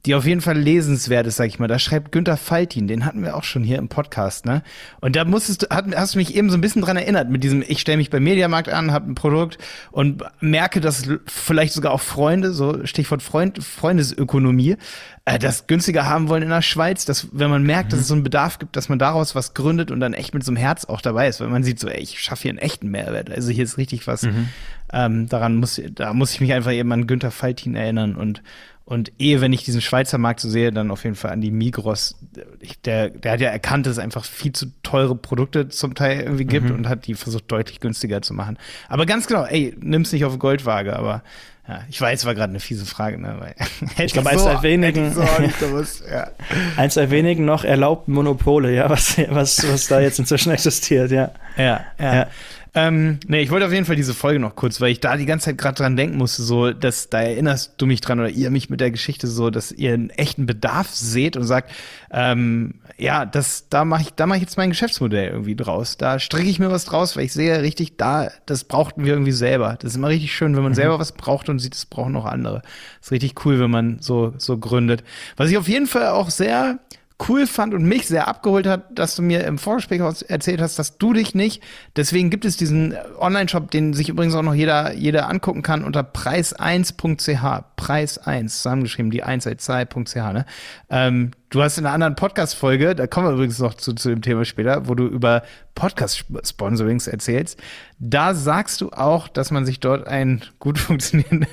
die 0.06 0.14
auf 0.14 0.26
jeden 0.26 0.40
Fall 0.40 0.56
lesenswert 0.56 1.26
ist, 1.26 1.36
sag 1.36 1.46
ich 1.46 1.58
mal. 1.58 1.66
Da 1.66 1.78
schreibt 1.78 2.12
Günther 2.12 2.36
Faltin, 2.36 2.86
den 2.86 3.04
hatten 3.04 3.22
wir 3.22 3.36
auch 3.36 3.44
schon 3.44 3.64
hier 3.64 3.78
im 3.78 3.88
Podcast, 3.88 4.46
ne? 4.46 4.62
Und 5.00 5.16
da 5.16 5.24
musstest 5.24 5.62
du, 5.62 5.70
hat, 5.70 5.86
hast 5.94 6.14
du 6.14 6.18
mich 6.18 6.34
eben 6.34 6.50
so 6.50 6.56
ein 6.56 6.60
bisschen 6.60 6.82
dran 6.82 6.96
erinnert 6.96 7.28
mit 7.30 7.42
diesem, 7.42 7.62
ich 7.66 7.80
stelle 7.80 7.98
mich 7.98 8.10
beim 8.10 8.22
Mediamarkt 8.22 8.68
an, 8.68 8.92
habe 8.92 9.10
ein 9.10 9.14
Produkt 9.14 9.58
und 9.90 10.22
merke, 10.40 10.80
dass 10.80 11.08
vielleicht 11.26 11.72
sogar 11.72 11.92
auch 11.92 12.00
Freunde, 12.00 12.52
so 12.52 12.86
Stichwort 12.86 13.22
Freund, 13.22 13.62
Freundesökonomie, 13.62 14.76
äh, 15.24 15.38
das 15.38 15.66
günstiger 15.66 16.06
haben 16.06 16.28
wollen 16.28 16.42
in 16.42 16.48
der 16.48 16.62
Schweiz, 16.62 17.04
dass 17.04 17.28
wenn 17.32 17.50
man 17.50 17.64
merkt, 17.64 17.88
mhm. 17.88 17.90
dass 17.90 18.00
es 18.00 18.08
so 18.08 18.14
einen 18.14 18.22
Bedarf 18.22 18.58
gibt, 18.58 18.76
dass 18.76 18.88
man 18.88 18.98
daraus 18.98 19.34
was 19.34 19.52
gründet 19.52 19.90
und 19.90 20.00
dann 20.00 20.14
echt 20.14 20.32
mit 20.32 20.44
so 20.44 20.52
einem 20.52 20.56
Herz 20.56 20.84
auch 20.84 21.00
dabei 21.00 21.28
ist, 21.28 21.40
weil 21.40 21.48
man 21.48 21.64
sieht 21.64 21.80
so, 21.80 21.88
ey, 21.88 22.00
ich 22.00 22.20
schaffe 22.20 22.42
hier 22.42 22.50
einen 22.50 22.58
echten 22.58 22.88
Mehrwert. 22.88 23.30
Also 23.30 23.50
hier 23.50 23.64
ist 23.64 23.78
richtig 23.78 24.06
was. 24.06 24.22
Mhm. 24.22 24.48
Ähm, 24.90 25.28
daran 25.28 25.56
muss, 25.56 25.80
da 25.90 26.14
muss 26.14 26.32
ich 26.32 26.40
mich 26.40 26.54
einfach 26.54 26.72
eben 26.72 26.90
an 26.92 27.06
Günther 27.06 27.30
Faltin 27.30 27.74
erinnern 27.74 28.14
und 28.14 28.42
und 28.88 29.12
ehe, 29.18 29.42
wenn 29.42 29.52
ich 29.52 29.64
diesen 29.64 29.82
Schweizer 29.82 30.16
Markt 30.16 30.40
so 30.40 30.48
sehe, 30.48 30.72
dann 30.72 30.90
auf 30.90 31.04
jeden 31.04 31.14
Fall 31.14 31.30
an 31.30 31.42
die 31.42 31.50
Migros. 31.50 32.16
Ich, 32.60 32.80
der, 32.80 33.10
der 33.10 33.32
hat 33.32 33.40
ja 33.42 33.50
erkannt, 33.50 33.84
dass 33.84 33.92
es 33.92 33.98
einfach 33.98 34.24
viel 34.24 34.52
zu 34.52 34.72
teure 34.82 35.14
Produkte 35.14 35.68
zum 35.68 35.94
Teil 35.94 36.20
irgendwie 36.20 36.46
gibt 36.46 36.70
mhm. 36.70 36.74
und 36.74 36.88
hat 36.88 37.06
die 37.06 37.12
versucht 37.12 37.52
deutlich 37.52 37.80
günstiger 37.80 38.22
zu 38.22 38.32
machen. 38.32 38.56
Aber 38.88 39.04
ganz 39.04 39.26
genau, 39.26 39.44
ey, 39.44 39.76
nimm's 39.78 40.10
nicht 40.12 40.24
auf 40.24 40.38
Goldwaage, 40.38 40.96
aber 40.96 41.22
ja, 41.68 41.82
ich 41.90 42.00
weiß, 42.00 42.24
war 42.24 42.34
gerade 42.34 42.48
eine 42.48 42.60
fiese 42.60 42.86
Frage, 42.86 43.20
ne? 43.20 43.36
Weil, 43.38 43.54
ich 44.06 44.14
glaube, 44.14 44.30
eins 44.30 44.44
der 44.44 44.62
wenigen, 44.62 45.12
so 45.12 45.20
ja. 46.10 46.30
eins 46.78 46.94
der 46.94 47.10
wenigen 47.10 47.44
noch 47.44 47.64
erlaubten 47.64 48.14
Monopole, 48.14 48.74
ja, 48.74 48.88
was, 48.88 49.18
was, 49.28 49.70
was 49.70 49.86
da 49.88 50.00
jetzt 50.00 50.18
inzwischen 50.18 50.50
existiert, 50.50 51.10
ja. 51.10 51.32
Ja, 51.58 51.84
ja. 51.98 52.14
ja. 52.14 52.26
Ähm, 52.74 53.18
nee, 53.26 53.40
ich 53.40 53.50
wollte 53.50 53.66
auf 53.66 53.72
jeden 53.72 53.86
Fall 53.86 53.96
diese 53.96 54.14
Folge 54.14 54.38
noch 54.38 54.54
kurz, 54.54 54.80
weil 54.80 54.90
ich 54.90 55.00
da 55.00 55.16
die 55.16 55.26
ganze 55.26 55.46
Zeit 55.46 55.58
gerade 55.58 55.76
dran 55.76 55.96
denken 55.96 56.16
musste, 56.16 56.42
so, 56.42 56.72
dass 56.72 57.08
da 57.08 57.20
erinnerst 57.20 57.74
du 57.78 57.86
mich 57.86 58.00
dran 58.00 58.20
oder 58.20 58.28
ihr 58.28 58.50
mich 58.50 58.70
mit 58.70 58.80
der 58.80 58.90
Geschichte 58.90 59.26
so, 59.26 59.50
dass 59.50 59.72
ihr 59.72 59.94
einen 59.94 60.10
echten 60.10 60.46
Bedarf 60.46 60.90
seht 60.90 61.36
und 61.36 61.44
sagt, 61.44 61.70
ähm, 62.10 62.74
ja, 62.98 63.24
das, 63.24 63.68
da 63.68 63.84
mache 63.84 64.02
ich, 64.02 64.10
da 64.14 64.26
mache 64.26 64.38
ich 64.38 64.42
jetzt 64.42 64.56
mein 64.56 64.70
Geschäftsmodell 64.70 65.30
irgendwie 65.30 65.56
draus. 65.56 65.96
Da 65.96 66.18
stricke 66.18 66.48
ich 66.48 66.58
mir 66.58 66.70
was 66.70 66.84
draus, 66.84 67.16
weil 67.16 67.24
ich 67.24 67.32
sehe 67.32 67.62
richtig, 67.62 67.96
da, 67.96 68.30
das 68.46 68.64
brauchten 68.64 69.04
wir 69.04 69.12
irgendwie 69.12 69.32
selber. 69.32 69.76
Das 69.80 69.92
ist 69.92 69.96
immer 69.96 70.08
richtig 70.08 70.34
schön, 70.34 70.54
wenn 70.56 70.62
man 70.62 70.72
mhm. 70.72 70.76
selber 70.76 70.98
was 70.98 71.12
braucht 71.12 71.48
und 71.48 71.58
sieht, 71.60 71.74
es 71.74 71.86
brauchen 71.86 72.12
noch 72.12 72.26
andere. 72.26 72.62
Das 72.98 73.08
ist 73.08 73.12
richtig 73.12 73.44
cool, 73.44 73.60
wenn 73.60 73.70
man 73.70 73.98
so, 74.00 74.34
so 74.36 74.58
gründet. 74.58 75.04
Was 75.36 75.50
ich 75.50 75.56
auf 75.56 75.68
jeden 75.68 75.86
Fall 75.86 76.08
auch 76.08 76.30
sehr 76.30 76.78
cool 77.26 77.46
fand 77.46 77.74
und 77.74 77.84
mich 77.84 78.06
sehr 78.06 78.28
abgeholt 78.28 78.66
hat, 78.66 78.96
dass 78.96 79.16
du 79.16 79.22
mir 79.22 79.44
im 79.44 79.58
Vorgespräch 79.58 80.00
erzählt 80.28 80.60
hast, 80.60 80.78
dass 80.78 80.98
du 80.98 81.12
dich 81.12 81.34
nicht, 81.34 81.62
deswegen 81.96 82.30
gibt 82.30 82.44
es 82.44 82.56
diesen 82.56 82.94
Online-Shop, 83.18 83.70
den 83.70 83.92
sich 83.92 84.08
übrigens 84.08 84.34
auch 84.34 84.42
noch 84.42 84.54
jeder, 84.54 84.94
jeder 84.94 85.28
angucken 85.28 85.62
kann 85.62 85.84
unter 85.84 86.02
preis1.ch, 86.02 87.64
Preis1, 87.76 88.46
zusammengeschrieben, 88.48 89.10
die 89.10 89.22
1 89.22 89.46
als 89.46 89.68
2.ch, 89.68 90.32
ne? 90.32 90.46
Ähm, 90.90 91.32
Du 91.50 91.62
hast 91.62 91.78
in 91.78 91.86
einer 91.86 91.94
anderen 91.94 92.14
Podcast-Folge, 92.14 92.94
da 92.94 93.06
kommen 93.06 93.28
wir 93.28 93.32
übrigens 93.32 93.58
noch 93.58 93.72
zu, 93.72 93.94
zu 93.94 94.10
dem 94.10 94.20
Thema 94.20 94.44
später, 94.44 94.86
wo 94.86 94.94
du 94.94 95.06
über 95.06 95.42
Podcast-Sponsorings 95.76 97.06
erzählst. 97.06 97.58
Da 97.98 98.34
sagst 98.34 98.82
du 98.82 98.90
auch, 98.90 99.28
dass 99.28 99.50
man 99.50 99.64
sich 99.64 99.80
dort 99.80 100.06
einen 100.06 100.42
gut 100.58 100.78
funktionierenden 100.78 101.48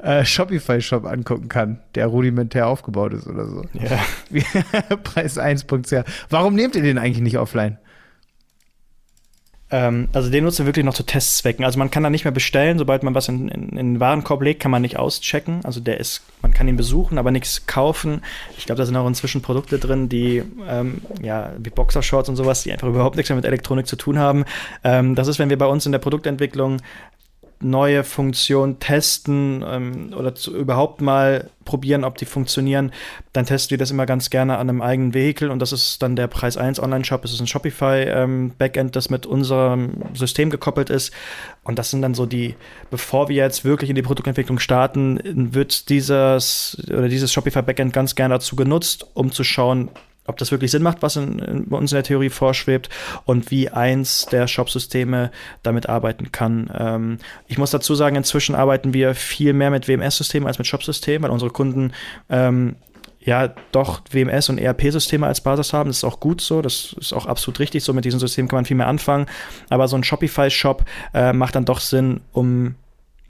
äh, 0.00 0.24
Shopify-Shop 0.24 1.04
angucken 1.04 1.48
kann, 1.48 1.78
der 1.94 2.08
rudimentär 2.08 2.66
aufgebaut 2.66 3.12
ist 3.12 3.28
oder 3.28 3.46
so. 3.46 3.62
Ja. 3.72 4.00
Preis 5.04 5.38
1.ch. 5.38 6.04
Warum 6.28 6.56
nehmt 6.56 6.74
ihr 6.74 6.82
den 6.82 6.98
eigentlich 6.98 7.22
nicht 7.22 7.38
offline? 7.38 7.78
Ähm, 9.70 10.08
also 10.12 10.30
den 10.30 10.44
nutzen 10.44 10.60
wir 10.60 10.66
wirklich 10.66 10.84
noch 10.84 10.94
zu 10.94 11.04
Testzwecken. 11.04 11.64
Also 11.64 11.78
man 11.78 11.90
kann 11.90 12.02
da 12.02 12.10
nicht 12.10 12.24
mehr 12.24 12.32
bestellen, 12.32 12.78
sobald 12.78 13.02
man 13.02 13.14
was 13.14 13.28
in, 13.28 13.48
in, 13.48 13.68
in 13.70 13.76
den 13.76 14.00
Warenkorb 14.00 14.42
legt, 14.42 14.60
kann 14.60 14.70
man 14.70 14.82
nicht 14.82 14.98
auschecken. 14.98 15.60
Also 15.64 15.80
der 15.80 16.00
ist, 16.00 16.22
man 16.42 16.52
kann 16.52 16.68
ihn 16.68 16.76
besuchen, 16.76 17.18
aber 17.18 17.30
nichts 17.30 17.66
kaufen. 17.66 18.22
Ich 18.58 18.66
glaube, 18.66 18.78
da 18.78 18.86
sind 18.86 18.96
auch 18.96 19.06
inzwischen 19.06 19.42
Produkte 19.42 19.78
drin, 19.78 20.08
die 20.08 20.42
ähm, 20.68 21.02
ja 21.22 21.52
wie 21.58 21.70
Boxershorts 21.70 22.28
und 22.28 22.36
sowas, 22.36 22.62
die 22.62 22.72
einfach 22.72 22.88
überhaupt 22.88 23.16
nichts 23.16 23.30
mehr 23.30 23.36
mit 23.36 23.44
Elektronik 23.44 23.86
zu 23.86 23.96
tun 23.96 24.18
haben. 24.18 24.44
Ähm, 24.82 25.14
das 25.14 25.28
ist, 25.28 25.38
wenn 25.38 25.50
wir 25.50 25.58
bei 25.58 25.66
uns 25.66 25.86
in 25.86 25.92
der 25.92 25.98
Produktentwicklung 26.00 26.78
neue 27.62 28.04
Funktionen 28.04 28.78
testen 28.78 29.64
ähm, 29.66 30.14
oder 30.16 30.34
zu, 30.34 30.56
überhaupt 30.56 31.00
mal 31.00 31.50
probieren, 31.64 32.04
ob 32.04 32.16
die 32.16 32.24
funktionieren, 32.24 32.92
dann 33.32 33.46
testen 33.46 33.72
wir 33.72 33.78
das 33.78 33.90
immer 33.90 34.06
ganz 34.06 34.30
gerne 34.30 34.56
an 34.56 34.68
einem 34.68 34.80
eigenen 34.80 35.14
Vehikel 35.14 35.50
und 35.50 35.60
das 35.60 35.72
ist 35.72 36.02
dann 36.02 36.16
der 36.16 36.26
Preis 36.26 36.56
1 36.56 36.80
Online-Shop. 36.80 37.24
Es 37.24 37.32
ist 37.32 37.40
ein 37.40 37.46
Shopify-Backend, 37.46 38.88
ähm, 38.88 38.92
das 38.92 39.10
mit 39.10 39.26
unserem 39.26 40.02
System 40.14 40.50
gekoppelt 40.50 40.90
ist. 40.90 41.12
Und 41.62 41.78
das 41.78 41.90
sind 41.90 42.02
dann 42.02 42.14
so 42.14 42.26
die, 42.26 42.56
bevor 42.90 43.28
wir 43.28 43.36
jetzt 43.36 43.64
wirklich 43.64 43.90
in 43.90 43.96
die 43.96 44.02
Produktentwicklung 44.02 44.58
starten, 44.58 45.20
wird 45.52 45.90
dieses 45.90 46.82
oder 46.88 47.08
dieses 47.08 47.32
Shopify-Backend 47.32 47.92
ganz 47.92 48.14
gerne 48.14 48.34
dazu 48.34 48.56
genutzt, 48.56 49.06
um 49.14 49.30
zu 49.30 49.44
schauen, 49.44 49.90
ob 50.30 50.38
das 50.38 50.50
wirklich 50.50 50.70
Sinn 50.70 50.82
macht, 50.82 51.02
was 51.02 51.16
in, 51.16 51.38
in, 51.38 51.68
bei 51.68 51.76
uns 51.76 51.92
in 51.92 51.96
der 51.96 52.04
Theorie 52.04 52.30
vorschwebt 52.30 52.88
und 53.24 53.50
wie 53.50 53.68
eins 53.68 54.26
der 54.26 54.48
Shop-Systeme 54.48 55.30
damit 55.62 55.88
arbeiten 55.88 56.32
kann. 56.32 56.70
Ähm, 56.76 57.18
ich 57.46 57.58
muss 57.58 57.70
dazu 57.70 57.94
sagen, 57.94 58.16
inzwischen 58.16 58.54
arbeiten 58.54 58.94
wir 58.94 59.14
viel 59.14 59.52
mehr 59.52 59.70
mit 59.70 59.88
WMS-Systemen 59.88 60.46
als 60.46 60.58
mit 60.58 60.66
Shop-Systemen, 60.66 61.24
weil 61.24 61.30
unsere 61.30 61.50
Kunden 61.50 61.92
ähm, 62.28 62.76
ja 63.22 63.52
doch 63.72 64.00
WMS 64.10 64.48
und 64.48 64.58
ERP-Systeme 64.58 65.26
als 65.26 65.40
Basis 65.40 65.72
haben. 65.72 65.90
Das 65.90 65.98
ist 65.98 66.04
auch 66.04 66.20
gut 66.20 66.40
so, 66.40 66.62
das 66.62 66.94
ist 66.98 67.12
auch 67.12 67.26
absolut 67.26 67.60
richtig 67.60 67.84
so. 67.84 67.92
Mit 67.92 68.04
diesen 68.04 68.20
Systemen 68.20 68.48
kann 68.48 68.58
man 68.58 68.64
viel 68.64 68.76
mehr 68.76 68.88
anfangen. 68.88 69.26
Aber 69.68 69.88
so 69.88 69.96
ein 69.96 70.04
Shopify-Shop 70.04 70.84
äh, 71.12 71.32
macht 71.32 71.54
dann 71.54 71.64
doch 71.64 71.80
Sinn, 71.80 72.20
um 72.32 72.76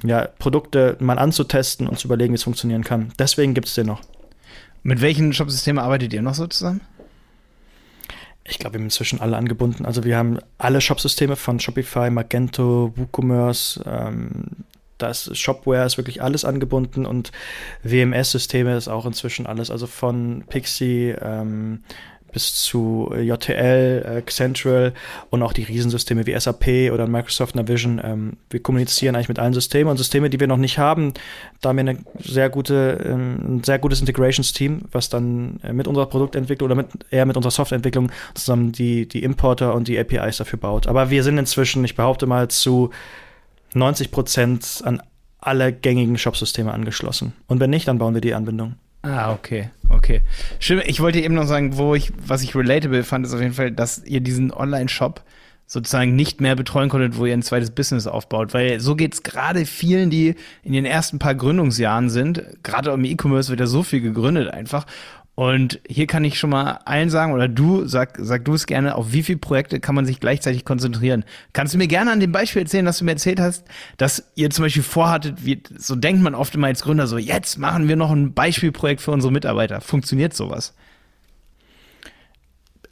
ja, 0.05 0.29
Produkte 0.39 0.97
mal 1.01 1.19
anzutesten 1.19 1.87
und 1.87 1.99
zu 1.99 2.09
überlegen, 2.09 2.33
wie 2.33 2.37
es 2.37 2.45
funktionieren 2.45 2.85
kann. 2.85 3.13
Deswegen 3.19 3.55
gibt 3.55 3.69
es 3.69 3.75
den 3.75 3.87
noch. 3.87 4.01
Mit 4.83 5.01
welchen 5.01 5.33
Shopsystemen 5.33 5.83
arbeitet 5.83 6.13
ihr 6.13 6.23
noch 6.23 6.35
so 6.35 6.47
zusammen? 6.47 6.81
Ich 8.45 8.59
glaube, 8.59 8.75
wir 8.75 8.79
haben 8.81 8.87
inzwischen 8.87 9.21
alle 9.21 9.37
angebunden. 9.37 9.85
Also 9.85 10.05
wir 10.05 10.17
haben 10.17 10.39
alle 10.59 10.81
Shopsysteme 10.81 11.37
von 11.37 11.61
Shopify, 11.61 12.11
Magento, 12.11 12.93
WooCommerce, 12.97 13.81
ähm, 13.87 14.65
das 15.01 15.37
Shopware 15.37 15.87
ist 15.87 15.97
wirklich 15.97 16.23
alles 16.23 16.45
angebunden 16.45 17.07
und 17.07 17.33
WMS-Systeme 17.83 18.77
ist 18.77 18.89
auch 18.89 19.07
inzwischen 19.07 19.47
alles. 19.47 19.71
Also 19.71 19.87
von 19.87 20.45
Pixie, 20.49 21.15
ähm, 21.21 21.83
bis 22.33 22.55
zu 22.55 23.11
äh, 23.15 23.21
JTL, 23.23 24.23
äh, 24.27 24.31
Central 24.31 24.93
und 25.31 25.43
auch 25.43 25.53
die 25.53 25.63
Riesensysteme 25.63 26.27
wie 26.27 26.39
SAP 26.39 26.93
oder 26.93 27.07
Microsoft 27.07 27.55
Navision. 27.55 28.01
Ähm, 28.03 28.33
wir 28.51 28.63
kommunizieren 28.63 29.15
eigentlich 29.15 29.29
mit 29.29 29.39
allen 29.39 29.53
Systemen 29.53 29.91
und 29.91 29.97
Systeme, 29.97 30.31
die 30.31 30.41
wir 30.41 30.47
noch 30.47 30.57
nicht 30.57 30.79
haben, 30.79 31.15
da 31.61 31.69
haben 31.69 31.77
wir 31.77 31.81
eine 31.81 31.99
sehr 32.19 32.49
gute, 32.49 33.05
ähm, 33.05 33.57
ein 33.59 33.65
sehr 33.65 33.79
gutes 33.79 34.01
Integrations-Team, 34.01 34.83
was 34.93 35.09
dann 35.09 35.61
äh, 35.63 35.73
mit 35.73 35.87
unserer 35.87 36.07
Produktentwicklung 36.07 36.67
oder 36.67 36.75
mit, 36.75 36.89
eher 37.11 37.27
mit 37.27 37.37
unserer 37.37 37.51
Softwareentwicklung 37.51 38.11
zusammen 38.35 38.73
die, 38.73 39.07
die 39.07 39.23
Importer 39.23 39.75
und 39.75 39.89
die 39.89 39.99
APIs 39.99 40.39
dafür 40.39 40.59
baut. 40.59 40.87
Aber 40.87 41.11
wir 41.11 41.23
sind 41.23 41.39
inzwischen, 41.39 41.85
ich 41.85 41.97
behaupte 41.97 42.27
mal, 42.27 42.49
zu 42.49 42.91
90 43.75 44.11
Prozent 44.11 44.83
an 44.85 45.03
alle 45.39 45.73
gängigen 45.73 46.19
Shop-Systeme 46.19 46.73
angeschlossen. 46.73 47.33
Und 47.47 47.61
wenn 47.61 47.71
nicht, 47.71 47.89
dann 47.89 47.99
bauen 47.99 48.15
wir 48.15 48.21
die 48.21 48.35
Anbindung. 48.35 48.77
Ah, 49.03 49.33
okay, 49.33 49.71
okay. 49.89 50.21
Stimmt, 50.59 50.85
ich 50.87 51.01
wollte 51.01 51.21
eben 51.21 51.35
noch 51.35 51.47
sagen, 51.47 51.77
wo 51.77 51.95
ich, 51.95 52.13
was 52.19 52.43
ich 52.43 52.55
relatable 52.55 53.03
fand, 53.03 53.27
ist 53.27 53.35
auf 53.35 53.41
jeden 53.41 53.55
Fall, 53.55 53.73
dass 53.73 54.05
ihr 54.05 54.21
diesen 54.21 54.53
Online-Shop 54.53 55.23
sozusagen 55.67 56.17
nicht 56.17 56.41
mehr 56.41 56.57
betreuen 56.57 56.89
konntet, 56.89 57.17
wo 57.17 57.27
ihr 57.27 57.33
ein 57.33 57.45
zweites 57.45 57.71
Business 57.71 58.09
aufbaut. 58.09 58.53
Weil 58.55 58.81
so 58.81 58.97
geht's 58.97 59.23
gerade 59.23 59.65
vielen, 59.67 60.11
die 60.11 60.35
in 60.65 60.73
den 60.73 60.85
ersten 60.85 61.21
paar 61.21 61.37
Gründungsjahren 61.37 62.11
sind. 62.11 62.43
Gerade 62.65 62.91
im 62.91 63.05
E-Commerce 63.05 63.51
wird 63.51 63.61
ja 63.61 63.67
so 63.67 63.85
viel 63.85 64.01
gegründet 64.01 64.49
einfach. 64.49 64.85
Und 65.41 65.81
hier 65.89 66.07
kann 66.07 66.23
ich 66.23 66.39
schon 66.39 66.51
mal 66.51 66.81
allen 66.85 67.09
sagen, 67.09 67.33
oder 67.33 67.49
du, 67.49 67.87
sag, 67.87 68.19
sag 68.21 68.45
du 68.45 68.53
es 68.53 68.67
gerne, 68.67 68.95
auf 68.95 69.15
wie 69.15 69.23
viele 69.23 69.39
Projekte 69.39 69.81
kann 69.81 69.95
man 69.95 70.05
sich 70.05 70.21
gleichzeitig 70.21 70.67
konzentrieren? 70.67 71.25
Kannst 71.55 71.73
du 71.73 71.79
mir 71.79 71.87
gerne 71.87 72.13
an 72.13 72.21
dem 72.21 72.31
Beispiel 72.31 72.61
erzählen, 72.61 72.85
dass 72.85 72.99
du 72.99 73.07
mir 73.07 73.13
erzählt 73.13 73.41
hast, 73.41 73.65
dass 73.97 74.23
ihr 74.35 74.51
zum 74.51 74.67
Beispiel 74.67 74.83
vorhattet, 74.83 75.43
wie, 75.47 75.63
so 75.79 75.97
denkt 75.97 76.23
man 76.23 76.35
oft 76.35 76.55
immer 76.55 76.67
als 76.67 76.83
Gründer, 76.83 77.07
so 77.07 77.17
jetzt 77.17 77.57
machen 77.57 77.89
wir 77.89 77.97
noch 77.97 78.11
ein 78.11 78.35
Beispielprojekt 78.35 79.01
für 79.01 79.13
unsere 79.13 79.33
Mitarbeiter. 79.33 79.81
Funktioniert 79.81 80.35
sowas? 80.35 80.75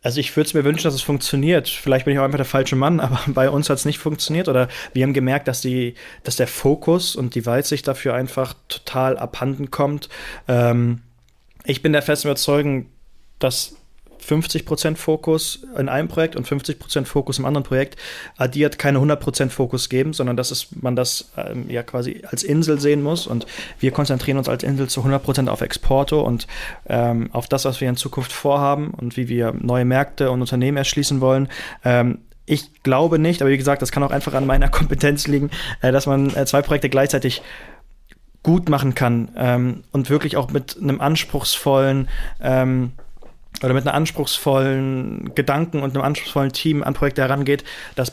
Also 0.03 0.19
ich 0.19 0.35
würde 0.35 0.47
es 0.47 0.55
mir 0.55 0.65
wünschen, 0.65 0.85
dass 0.85 0.95
es 0.95 1.03
funktioniert. 1.03 1.69
Vielleicht 1.69 2.07
bin 2.07 2.15
ich 2.15 2.19
auch 2.19 2.25
einfach 2.25 2.39
der 2.39 2.47
falsche 2.47 2.77
Mann, 2.77 2.99
aber 3.01 3.21
bei 3.27 3.51
uns 3.51 3.69
hat 3.69 3.77
es 3.77 3.85
nicht 3.85 3.99
funktioniert. 3.99 4.49
Oder 4.49 4.69
wir 4.95 5.03
haben 5.03 5.13
gemerkt, 5.13 5.49
dass 5.49 5.61
die, 5.61 5.97
dass 6.23 6.37
der 6.37 6.49
Fokus 6.49 7.15
und 7.15 7.35
die 7.35 7.45
Weitsicht 7.45 7.87
dafür 7.87 8.15
einfach 8.15 8.55
total 8.69 9.19
abhanden 9.19 9.71
kommt. 9.71 10.09
Ähm, 10.49 11.03
ich 11.69 11.83
bin 11.83 11.93
der 11.93 12.03
festen 12.03 12.29
Überzeugung, 12.29 12.87
dass 13.39 13.77
50% 14.27 14.97
Fokus 14.97 15.65
in 15.77 15.89
einem 15.89 16.09
Projekt 16.09 16.35
und 16.35 16.47
50% 16.47 17.05
Fokus 17.05 17.39
im 17.39 17.45
anderen 17.45 17.63
Projekt 17.63 17.97
addiert 18.37 18.79
keine 18.79 18.99
100% 18.99 19.51
Fokus 19.51 19.89
geben, 19.89 20.13
sondern 20.13 20.37
dass 20.37 20.51
es, 20.51 20.69
man 20.81 20.97
das 20.97 21.31
ähm, 21.37 21.69
ja 21.69 21.83
quasi 21.83 22.23
als 22.29 22.43
Insel 22.43 22.81
sehen 22.81 23.03
muss. 23.03 23.27
Und 23.27 23.47
wir 23.79 23.91
konzentrieren 23.91 24.39
uns 24.39 24.49
als 24.49 24.63
Insel 24.63 24.89
zu 24.89 25.03
100% 25.03 25.49
auf 25.49 25.61
Exporte 25.61 26.17
und 26.17 26.47
ähm, 26.89 27.31
auf 27.33 27.47
das, 27.49 27.65
was 27.65 27.81
wir 27.81 27.89
in 27.89 27.97
Zukunft 27.97 28.33
vorhaben 28.33 28.91
und 28.91 29.17
wie 29.17 29.29
wir 29.29 29.53
neue 29.53 29.85
Märkte 29.85 30.31
und 30.31 30.41
Unternehmen 30.41 30.79
erschließen 30.79 31.21
wollen. 31.21 31.49
Ähm, 31.85 32.19
ich 32.45 32.83
glaube 32.83 33.19
nicht, 33.19 33.43
aber 33.43 33.51
wie 33.51 33.59
gesagt, 33.59 33.83
das 33.83 33.93
kann 33.93 34.03
auch 34.03 34.11
einfach 34.11 34.33
an 34.33 34.47
meiner 34.47 34.69
Kompetenz 34.71 35.27
liegen, 35.27 35.51
äh, 35.83 35.93
dass 35.93 36.07
man 36.07 36.35
äh, 36.35 36.47
zwei 36.47 36.63
Projekte 36.63 36.89
gleichzeitig 36.89 37.43
gut 38.49 38.71
machen 38.71 38.95
kann 38.95 39.29
ähm, 39.37 39.85
und 39.93 40.09
wirklich 40.09 40.39
auch 40.39 40.51
mit 40.51 40.79
einem 40.81 41.03
anspruchsvollen 41.03 42.09
ähm, 42.41 42.93
oder 43.63 43.75
mit 43.75 43.87
einem 43.87 43.95
anspruchsvollen 43.95 45.35
Gedanken 45.35 45.83
und 45.83 45.95
einem 45.95 46.03
anspruchsvollen 46.03 46.53
Team 46.53 46.83
an 46.83 46.95
Projekte 46.95 47.21
herangeht, 47.21 47.63
das 47.95 48.11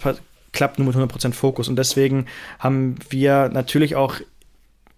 klappt 0.52 0.78
nur 0.78 0.94
mit 0.94 0.98
100% 0.98 1.32
Fokus. 1.32 1.70
Und 1.70 1.78
deswegen 1.78 2.26
haben 2.60 2.98
wir 3.10 3.48
natürlich 3.48 3.96
auch 3.96 4.20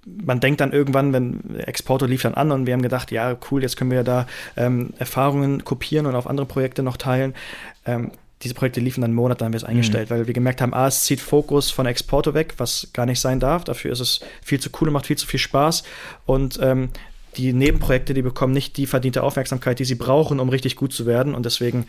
man 0.08 0.40
denkt 0.40 0.62
dann 0.62 0.72
irgendwann, 0.72 1.14
wenn 1.14 1.60
Exporter 1.60 2.08
lief 2.08 2.24
dann 2.24 2.34
an 2.34 2.52
und 2.52 2.66
wir 2.66 2.74
haben 2.74 2.82
gedacht, 2.82 3.12
ja, 3.12 3.38
cool, 3.52 3.62
jetzt 3.62 3.78
können 3.78 3.92
wir 3.92 4.04
da 4.04 4.26
ähm, 4.56 4.94
Erfahrungen 4.98 5.66
kopieren 5.66 6.08
und 6.08 6.16
auf 6.16 6.26
andere 6.26 6.48
Projekte 6.48 6.82
noch 6.82 6.98
teilen. 6.98 7.36
Ähm, 7.86 8.12
diese 8.44 8.54
Projekte 8.54 8.80
liefen 8.80 9.02
dann 9.02 9.10
einen 9.10 9.16
Monat, 9.16 9.42
dann 9.42 9.48
haben 9.48 9.54
wir 9.54 9.58
es 9.58 9.64
eingestellt, 9.64 10.10
mhm. 10.10 10.14
weil 10.14 10.28
wir 10.28 10.34
gemerkt 10.34 10.62
haben, 10.62 10.74
ah, 10.74 10.88
es 10.88 11.04
zieht 11.04 11.20
Fokus 11.20 11.72
von 11.72 11.86
Exporto 11.86 12.34
weg, 12.34 12.54
was 12.58 12.90
gar 12.94 13.06
nicht 13.06 13.20
sein 13.20 13.40
darf. 13.40 13.64
Dafür 13.64 13.92
ist 13.92 14.00
es 14.00 14.20
viel 14.44 14.60
zu 14.60 14.70
cool 14.80 14.90
und 14.90 14.94
macht 14.94 15.08
viel 15.08 15.18
zu 15.18 15.26
viel 15.26 15.40
Spaß. 15.40 15.84
Und 16.26 16.60
ähm, 16.62 16.90
die 17.36 17.54
Nebenprojekte, 17.54 18.14
die 18.14 18.22
bekommen 18.22 18.54
nicht 18.54 18.78
die 18.78 18.86
verdiente 18.86 19.24
Aufmerksamkeit, 19.24 19.80
die 19.80 19.86
sie 19.86 19.96
brauchen, 19.96 20.40
um 20.40 20.50
richtig 20.50 20.76
gut 20.76 20.94
zu 20.94 21.06
werden. 21.06 21.34
Und 21.34 21.46
deswegen 21.46 21.88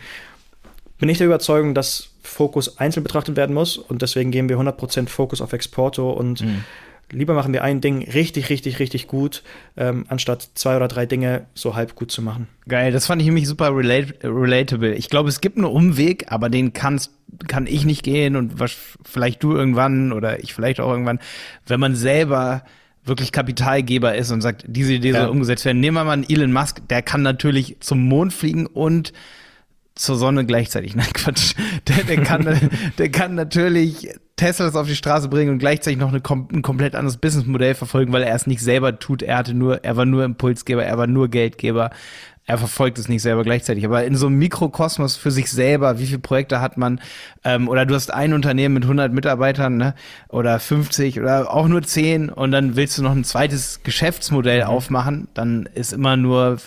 bin 0.97 1.09
ich 1.09 1.19
der 1.19 1.27
Überzeugung, 1.27 1.75
dass 1.75 2.09
Fokus 2.23 2.77
einzeln 2.77 3.03
betrachtet 3.03 3.35
werden 3.35 3.53
muss. 3.53 3.77
Und 3.77 4.01
deswegen 4.01 4.31
geben 4.31 4.49
wir 4.49 4.57
100% 4.57 5.07
Fokus 5.07 5.41
auf 5.41 5.53
Exporto 5.53 6.11
und 6.11 6.41
mhm 6.41 6.63
lieber 7.11 7.33
machen 7.33 7.53
wir 7.53 7.63
ein 7.63 7.81
Ding 7.81 8.07
richtig, 8.09 8.49
richtig, 8.49 8.79
richtig 8.79 9.07
gut, 9.07 9.43
ähm, 9.77 10.05
anstatt 10.07 10.49
zwei 10.53 10.75
oder 10.75 10.87
drei 10.87 11.05
Dinge 11.05 11.47
so 11.53 11.75
halb 11.75 11.95
gut 11.95 12.11
zu 12.11 12.21
machen. 12.21 12.47
Geil, 12.67 12.91
das 12.91 13.07
fand 13.07 13.21
ich 13.21 13.27
nämlich 13.27 13.47
super 13.47 13.75
relate 13.75 14.15
relatable. 14.23 14.93
Ich 14.93 15.09
glaube, 15.09 15.29
es 15.29 15.41
gibt 15.41 15.57
einen 15.57 15.65
Umweg, 15.65 16.31
aber 16.31 16.49
den 16.49 16.73
kannst, 16.73 17.11
kann 17.47 17.67
ich 17.67 17.85
nicht 17.85 18.03
gehen 18.03 18.35
und 18.35 18.59
was, 18.59 18.75
vielleicht 19.03 19.43
du 19.43 19.53
irgendwann 19.53 20.11
oder 20.11 20.43
ich 20.43 20.53
vielleicht 20.53 20.79
auch 20.79 20.91
irgendwann, 20.91 21.19
wenn 21.65 21.79
man 21.79 21.95
selber 21.95 22.63
wirklich 23.05 23.31
Kapitalgeber 23.31 24.15
ist 24.15 24.31
und 24.31 24.41
sagt, 24.41 24.65
diese 24.67 24.93
Idee 24.93 25.11
ja. 25.11 25.21
soll 25.21 25.29
umgesetzt 25.29 25.65
werden. 25.65 25.79
Nehmen 25.79 25.95
wir 25.95 26.03
mal 26.03 26.13
einen 26.13 26.29
Elon 26.29 26.53
Musk, 26.53 26.87
der 26.89 27.01
kann 27.01 27.21
natürlich 27.21 27.77
zum 27.79 28.07
Mond 28.07 28.33
fliegen 28.33 28.65
und 28.65 29.13
zur 29.95 30.15
Sonne 30.15 30.45
gleichzeitig. 30.45 30.95
Nein, 30.95 31.11
Quatsch. 31.13 31.55
Der, 31.87 32.03
der, 32.03 32.23
kann, 32.23 32.71
der 32.97 33.09
kann 33.09 33.35
natürlich 33.35 34.09
Teslas 34.39 34.75
auf 34.75 34.87
die 34.87 34.95
Straße 34.95 35.27
bringen 35.27 35.51
und 35.51 35.59
gleichzeitig 35.59 35.99
noch 35.99 36.13
eine, 36.13 36.21
ein 36.53 36.61
komplett 36.61 36.95
anderes 36.95 37.17
Businessmodell 37.17 37.75
verfolgen, 37.75 38.13
weil 38.13 38.23
er 38.23 38.33
es 38.33 38.47
nicht 38.47 38.61
selber 38.61 38.97
tut. 38.97 39.21
Er 39.21 39.35
hatte 39.37 39.53
nur, 39.53 39.83
er 39.83 39.97
war 39.97 40.05
nur 40.05 40.23
Impulsgeber, 40.23 40.85
er 40.85 40.97
war 40.97 41.07
nur 41.07 41.27
Geldgeber 41.27 41.89
er 42.49 42.57
verfolgt 42.57 42.97
es 42.97 43.07
nicht 43.07 43.21
selber 43.21 43.43
gleichzeitig. 43.43 43.85
Aber 43.85 44.03
in 44.05 44.15
so 44.15 44.25
einem 44.25 44.39
Mikrokosmos 44.39 45.15
für 45.15 45.29
sich 45.29 45.51
selber, 45.51 45.99
wie 45.99 46.07
viele 46.07 46.17
Projekte 46.17 46.61
hat 46.61 46.77
man? 46.77 46.99
Ähm, 47.43 47.69
oder 47.69 47.85
du 47.85 47.93
hast 47.93 48.11
ein 48.11 48.33
Unternehmen 48.33 48.73
mit 48.73 48.85
100 48.85 49.13
Mitarbeitern 49.13 49.77
ne? 49.77 49.93
oder 50.29 50.59
50 50.59 51.19
oder 51.19 51.53
auch 51.53 51.67
nur 51.67 51.83
10 51.83 52.29
und 52.29 52.51
dann 52.51 52.75
willst 52.75 52.97
du 52.97 53.03
noch 53.03 53.11
ein 53.11 53.23
zweites 53.23 53.83
Geschäftsmodell 53.83 54.63
mhm. 54.63 54.67
aufmachen, 54.67 55.27
dann 55.35 55.69
ist 55.75 55.93
immer 55.93 56.17
nur 56.17 56.57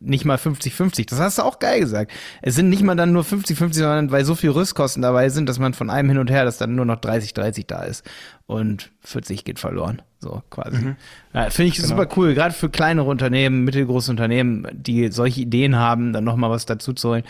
nicht 0.00 0.24
mal 0.24 0.36
50-50. 0.36 1.10
Das 1.10 1.18
hast 1.18 1.38
du 1.38 1.42
auch 1.42 1.58
geil 1.58 1.80
gesagt. 1.80 2.12
Es 2.40 2.54
sind 2.54 2.68
nicht 2.68 2.84
mal 2.84 2.94
dann 2.94 3.12
nur 3.12 3.24
50-50, 3.24 3.72
sondern 3.72 4.12
weil 4.12 4.24
so 4.24 4.36
viel 4.36 4.50
Rüstkosten 4.50 5.02
dabei 5.02 5.30
sind, 5.30 5.48
dass 5.48 5.58
man 5.58 5.74
von 5.74 5.90
einem 5.90 6.10
hin 6.10 6.18
und 6.18 6.30
her, 6.30 6.44
dass 6.44 6.58
dann 6.58 6.76
nur 6.76 6.84
noch 6.84 7.00
30-30 7.00 7.64
da 7.66 7.82
ist 7.82 8.08
und 8.46 8.92
40 9.00 9.42
geht 9.42 9.58
verloren. 9.58 10.00
So 10.24 10.42
quasi. 10.48 10.78
Mhm. 10.78 10.96
Ja, 11.34 11.50
Finde 11.50 11.68
ich 11.68 11.76
genau. 11.76 11.88
super 11.88 12.08
cool, 12.16 12.32
gerade 12.32 12.54
für 12.54 12.70
kleinere 12.70 13.04
Unternehmen, 13.10 13.64
mittelgroße 13.64 14.10
Unternehmen, 14.10 14.66
die 14.72 15.12
solche 15.12 15.42
Ideen 15.42 15.76
haben, 15.76 16.14
dann 16.14 16.24
nochmal 16.24 16.48
was 16.48 16.64
dazu 16.64 16.94
zu 16.94 17.10
holen. 17.10 17.24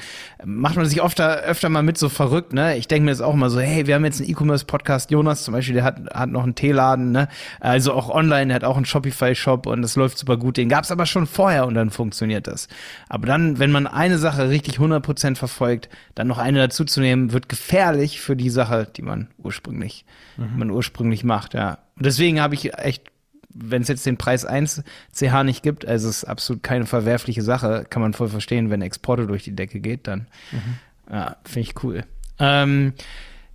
Macht 0.44 0.76
man 0.76 0.86
sich 0.86 1.02
oft 1.02 1.20
öfter 1.20 1.70
mal 1.70 1.82
mit 1.82 1.98
so 1.98 2.08
verrückt, 2.08 2.52
ne? 2.52 2.76
Ich 2.76 2.86
denke 2.86 3.06
mir 3.06 3.10
jetzt 3.10 3.20
auch 3.20 3.34
mal 3.34 3.50
so, 3.50 3.58
hey, 3.58 3.88
wir 3.88 3.96
haben 3.96 4.04
jetzt 4.04 4.20
einen 4.20 4.30
E-Commerce-Podcast, 4.30 5.10
Jonas 5.10 5.42
zum 5.42 5.54
Beispiel, 5.54 5.74
der 5.74 5.82
hat, 5.82 6.08
hat 6.14 6.30
noch 6.30 6.44
einen 6.44 6.54
Teeladen, 6.54 7.10
ne? 7.10 7.26
Also 7.58 7.94
auch 7.94 8.10
online, 8.10 8.46
der 8.46 8.54
hat 8.54 8.64
auch 8.64 8.76
einen 8.76 8.86
Shopify-Shop 8.86 9.66
und 9.66 9.82
das 9.82 9.96
läuft 9.96 10.18
super 10.18 10.36
gut. 10.36 10.56
Den 10.56 10.68
gab 10.68 10.84
es 10.84 10.92
aber 10.92 11.06
schon 11.06 11.26
vorher 11.26 11.66
und 11.66 11.74
dann 11.74 11.90
funktioniert 11.90 12.46
das. 12.46 12.68
Aber 13.08 13.26
dann, 13.26 13.58
wenn 13.58 13.72
man 13.72 13.88
eine 13.88 14.18
Sache 14.18 14.50
richtig 14.50 14.78
100% 14.78 15.34
verfolgt, 15.34 15.88
dann 16.14 16.28
noch 16.28 16.38
eine 16.38 16.60
dazu 16.60 16.84
zu 16.84 17.00
nehmen, 17.00 17.32
wird 17.32 17.48
gefährlich 17.48 18.20
für 18.20 18.36
die 18.36 18.50
Sache, 18.50 18.86
die 18.96 19.02
man 19.02 19.26
ursprünglich, 19.38 20.04
mhm. 20.36 20.58
man 20.58 20.70
ursprünglich 20.70 21.24
macht, 21.24 21.54
ja. 21.54 21.78
Und 21.96 22.06
deswegen 22.06 22.40
habe 22.40 22.54
ich 22.54 22.76
echt, 22.78 23.10
wenn 23.50 23.82
es 23.82 23.88
jetzt 23.88 24.06
den 24.06 24.16
Preis 24.16 24.44
1 24.44 24.82
CH 25.12 25.44
nicht 25.44 25.62
gibt, 25.62 25.86
also 25.86 26.08
es 26.08 26.18
ist 26.18 26.24
absolut 26.24 26.62
keine 26.62 26.86
verwerfliche 26.86 27.42
Sache, 27.42 27.86
kann 27.88 28.02
man 28.02 28.12
voll 28.12 28.28
verstehen, 28.28 28.70
wenn 28.70 28.82
Exporte 28.82 29.26
durch 29.26 29.44
die 29.44 29.54
Decke 29.54 29.80
geht, 29.80 30.08
dann 30.08 30.26
mhm. 30.50 31.12
ja, 31.12 31.36
finde 31.44 31.68
ich 31.68 31.84
cool. 31.84 32.04
Ähm, 32.38 32.94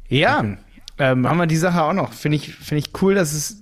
ja, 0.07 0.43
ähm, 0.97 1.27
haben 1.27 1.37
wir 1.37 1.47
die 1.47 1.57
Sache 1.57 1.83
auch 1.83 1.93
noch. 1.93 2.13
Finde 2.13 2.37
ich, 2.37 2.53
finde 2.55 2.79
ich 2.79 3.01
cool, 3.01 3.15
dass 3.15 3.33
es, 3.33 3.61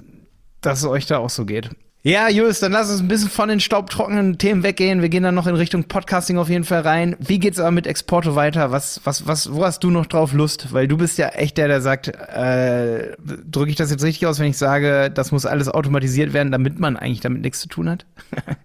dass 0.62 0.80
es 0.80 0.86
euch 0.86 1.06
da 1.06 1.18
auch 1.18 1.30
so 1.30 1.46
geht. 1.46 1.70
Ja, 2.04 2.30
Julius, 2.30 2.60
dann 2.60 2.72
lass 2.72 2.90
uns 2.90 3.02
ein 3.02 3.08
bisschen 3.08 3.30
von 3.30 3.50
den 3.50 3.60
staubtrockenen 3.60 4.38
Themen 4.38 4.64
weggehen. 4.64 5.02
Wir 5.02 5.10
gehen 5.10 5.24
dann 5.24 5.36
noch 5.36 5.48
in 5.48 5.56
Richtung 5.56 5.86
Podcasting 5.86 6.38
auf 6.38 6.48
jeden 6.48 6.64
Fall 6.64 6.82
rein. 6.82 7.18
Wie 7.20 7.38
geht's 7.40 7.60
aber 7.60 7.72
mit 7.72 7.86
Exporto 7.86 8.36
weiter? 8.36 8.72
Was, 8.72 9.02
was, 9.04 9.28
was, 9.28 9.52
wo 9.52 9.66
hast 9.66 9.84
du 9.84 9.90
noch 9.90 10.06
drauf 10.06 10.32
Lust? 10.32 10.72
Weil 10.72 10.88
du 10.88 10.96
bist 10.96 11.18
ja 11.18 11.30
echt 11.30 11.58
der, 11.58 11.68
der 11.68 11.82
sagt, 11.82 12.08
äh, 12.08 13.18
drücke 13.18 13.72
ich 13.72 13.76
das 13.76 13.92
jetzt 13.92 14.04
richtig 14.04 14.26
aus, 14.28 14.40
wenn 14.40 14.50
ich 14.50 14.58
sage, 14.58 15.12
das 15.14 15.32
muss 15.32 15.46
alles 15.46 15.68
automatisiert 15.68 16.32
werden, 16.34 16.52
damit 16.52 16.80
man 16.80 16.96
eigentlich 16.96 17.20
damit 17.20 17.42
nichts 17.42 17.60
zu 17.60 17.68
tun 17.68 17.90
hat? 17.90 18.06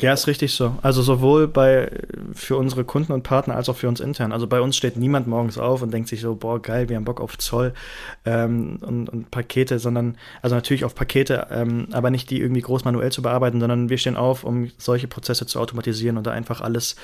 Ja, 0.00 0.14
ist 0.14 0.26
richtig 0.26 0.54
so. 0.54 0.78
Also 0.80 1.02
sowohl 1.02 1.46
bei 1.46 1.90
für 2.32 2.56
unsere 2.56 2.84
Kunden 2.84 3.12
und 3.12 3.22
Partner 3.22 3.56
als 3.56 3.68
auch 3.68 3.76
für 3.76 3.86
uns 3.86 4.00
intern. 4.00 4.32
Also 4.32 4.46
bei 4.46 4.60
uns 4.60 4.76
steht 4.76 4.96
niemand 4.96 5.26
morgens 5.26 5.58
auf 5.58 5.82
und 5.82 5.92
denkt 5.92 6.08
sich 6.08 6.22
so, 6.22 6.34
boah, 6.34 6.60
geil, 6.60 6.88
wir 6.88 6.96
haben 6.96 7.04
Bock 7.04 7.20
auf 7.20 7.36
Zoll 7.36 7.74
ähm, 8.24 8.78
und, 8.80 9.10
und 9.10 9.30
Pakete, 9.30 9.78
sondern 9.78 10.16
also 10.40 10.56
natürlich 10.56 10.84
auf 10.84 10.94
Pakete, 10.94 11.48
ähm, 11.50 11.88
aber 11.92 12.10
nicht 12.10 12.30
die 12.30 12.40
irgendwie 12.40 12.62
groß 12.62 12.84
manuell 12.84 13.12
zu 13.12 13.20
bearbeiten, 13.20 13.60
sondern 13.60 13.90
wir 13.90 13.98
stehen 13.98 14.16
auf, 14.16 14.44
um 14.44 14.70
solche 14.78 15.06
Prozesse 15.06 15.44
zu 15.44 15.60
automatisieren 15.60 16.16
und 16.16 16.26
da 16.26 16.30
einfach 16.30 16.62
alles 16.62 16.96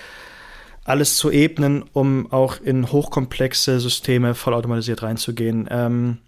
alles 0.84 1.16
zu 1.16 1.32
ebnen, 1.32 1.84
um 1.92 2.30
auch 2.32 2.60
in 2.60 2.92
hochkomplexe 2.92 3.80
Systeme 3.80 4.34
vollautomatisiert 4.34 5.02
reinzugehen. 5.02 5.66
Ähm, 5.68 6.18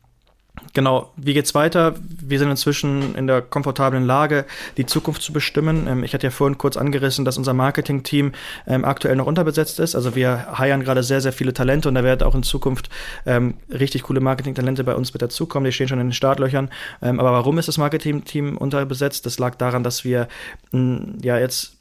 Genau, 0.74 1.12
wie 1.16 1.34
geht's 1.34 1.54
weiter? 1.54 1.94
Wir 2.20 2.38
sind 2.38 2.50
inzwischen 2.50 3.14
in 3.14 3.26
der 3.26 3.42
komfortablen 3.42 4.04
Lage, 4.04 4.44
die 4.76 4.86
Zukunft 4.86 5.22
zu 5.22 5.32
bestimmen. 5.32 5.86
Ähm, 5.86 6.04
ich 6.04 6.14
hatte 6.14 6.26
ja 6.26 6.30
vorhin 6.30 6.58
kurz 6.58 6.76
angerissen, 6.76 7.24
dass 7.24 7.38
unser 7.38 7.54
Marketing-Team 7.54 8.32
ähm, 8.66 8.84
aktuell 8.84 9.16
noch 9.16 9.26
unterbesetzt 9.26 9.80
ist. 9.80 9.94
Also 9.94 10.14
wir 10.14 10.58
heiern 10.58 10.84
gerade 10.84 11.02
sehr, 11.02 11.20
sehr 11.20 11.32
viele 11.32 11.52
Talente 11.52 11.88
und 11.88 11.94
da 11.94 12.04
werden 12.04 12.26
auch 12.26 12.34
in 12.34 12.42
Zukunft 12.42 12.90
ähm, 13.26 13.54
richtig 13.70 14.04
coole 14.04 14.20
Marketing-Talente 14.20 14.84
bei 14.84 14.94
uns 14.94 15.12
mit 15.12 15.22
dazukommen. 15.22 15.64
Die 15.64 15.72
stehen 15.72 15.88
schon 15.88 16.00
in 16.00 16.08
den 16.08 16.12
Startlöchern. 16.12 16.70
Aber 17.00 17.32
warum 17.32 17.58
ist 17.58 17.68
das 17.68 17.78
Marketing-Team 17.78 18.56
unterbesetzt? 18.56 19.26
Das 19.26 19.38
lag 19.38 19.54
daran, 19.56 19.82
dass 19.82 20.04
wir 20.04 20.28
mh, 20.72 21.18
ja 21.22 21.38
jetzt 21.38 21.77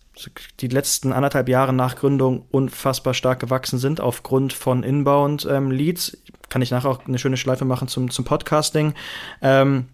die 0.60 0.68
letzten 0.68 1.14
anderthalb 1.14 1.50
Jahre 1.50 1.74
nach 1.74 1.96
Gründung 1.96 2.46
unfassbar 2.52 3.14
stark 3.14 3.40
gewachsen 3.40 3.80
sind 3.80 4.02
aufgrund 4.02 4.54
von 4.54 4.84
Inbound-Leads. 4.84 6.14
Ähm, 6.14 6.34
Kann 6.50 6.62
ich 6.62 6.72
nachher 6.72 6.90
auch 6.90 7.06
eine 7.06 7.20
schöne 7.20 7.38
Schleife 7.38 7.66
machen 7.66 7.88
zum, 7.88 8.10
zum 8.10 8.26
Podcasting. 8.26 8.94
Ähm, 9.42 9.88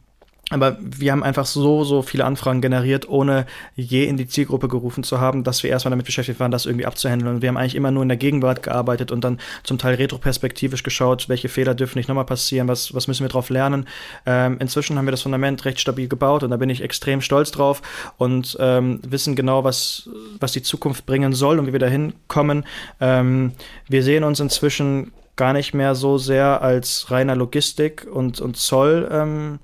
aber 0.50 0.78
wir 0.80 1.12
haben 1.14 1.24
einfach 1.24 1.46
so, 1.46 1.84
so 1.86 2.02
viele 2.02 2.26
Anfragen 2.26 2.62
generiert, 2.62 3.08
ohne 3.08 3.46
je 3.76 4.04
in 4.04 4.18
die 4.18 4.28
Zielgruppe 4.28 4.68
gerufen 4.68 5.04
zu 5.04 5.20
haben, 5.22 5.44
dass 5.44 5.64
wir 5.64 5.70
erstmal 5.70 5.92
damit 5.92 6.06
beschäftigt 6.06 6.40
waren, 6.40 6.52
das 6.52 6.66
irgendwie 6.66 6.86
abzuhandeln. 6.86 7.36
Und 7.36 7.42
wir 7.42 7.50
haben 7.50 7.56
eigentlich 7.56 7.76
immer 7.76 7.92
nur 7.92 8.04
in 8.04 8.10
der 8.10 8.18
Gegenwart 8.18 8.62
gearbeitet 8.62 9.12
und 9.12 9.24
dann 9.24 9.40
zum 9.64 9.78
Teil 9.78 9.96
retroperspektivisch 9.96 10.84
geschaut, 10.84 11.30
welche 11.30 11.48
Fehler 11.48 11.76
dürfen 11.76 11.98
nicht 11.98 12.10
nochmal 12.10 12.26
passieren, 12.26 12.68
was, 12.68 12.94
was 12.94 13.08
müssen 13.08 13.24
wir 13.24 13.30
darauf 13.30 13.50
lernen. 13.50 13.88
Ähm, 14.26 14.58
inzwischen 14.60 14.98
haben 14.98 15.08
wir 15.08 15.12
das 15.12 15.22
Fundament 15.22 15.64
recht 15.64 15.80
stabil 15.80 16.10
gebaut 16.10 16.44
und 16.44 16.52
da 16.52 16.58
bin 16.58 16.70
ich 16.70 16.82
extrem 16.82 17.22
stolz 17.22 17.52
drauf 17.52 17.82
und 18.18 18.58
ähm, 18.60 19.00
wissen 19.08 19.36
genau, 19.36 19.64
was, 19.64 20.10
was 20.40 20.52
die 20.52 20.62
Zukunft 20.62 21.06
bringen 21.06 21.32
soll 21.32 21.58
und 21.58 21.68
wie 21.68 21.74
wir 21.74 21.80
dahin 21.80 22.14
kommen. 22.28 22.66
Ähm, 23.00 23.54
wir 23.88 24.04
sehen 24.04 24.26
uns 24.26 24.42
inzwischen 24.42 25.14
gar 25.36 25.54
nicht 25.54 25.74
mehr 25.74 25.96
so 25.96 26.18
sehr 26.18 26.62
als 26.62 27.10
reiner 27.12 27.36
Logistik 27.36 28.06
und, 28.12 28.42
und 28.42 28.58
Zoll. 28.58 29.10
Ähm, 29.12 29.60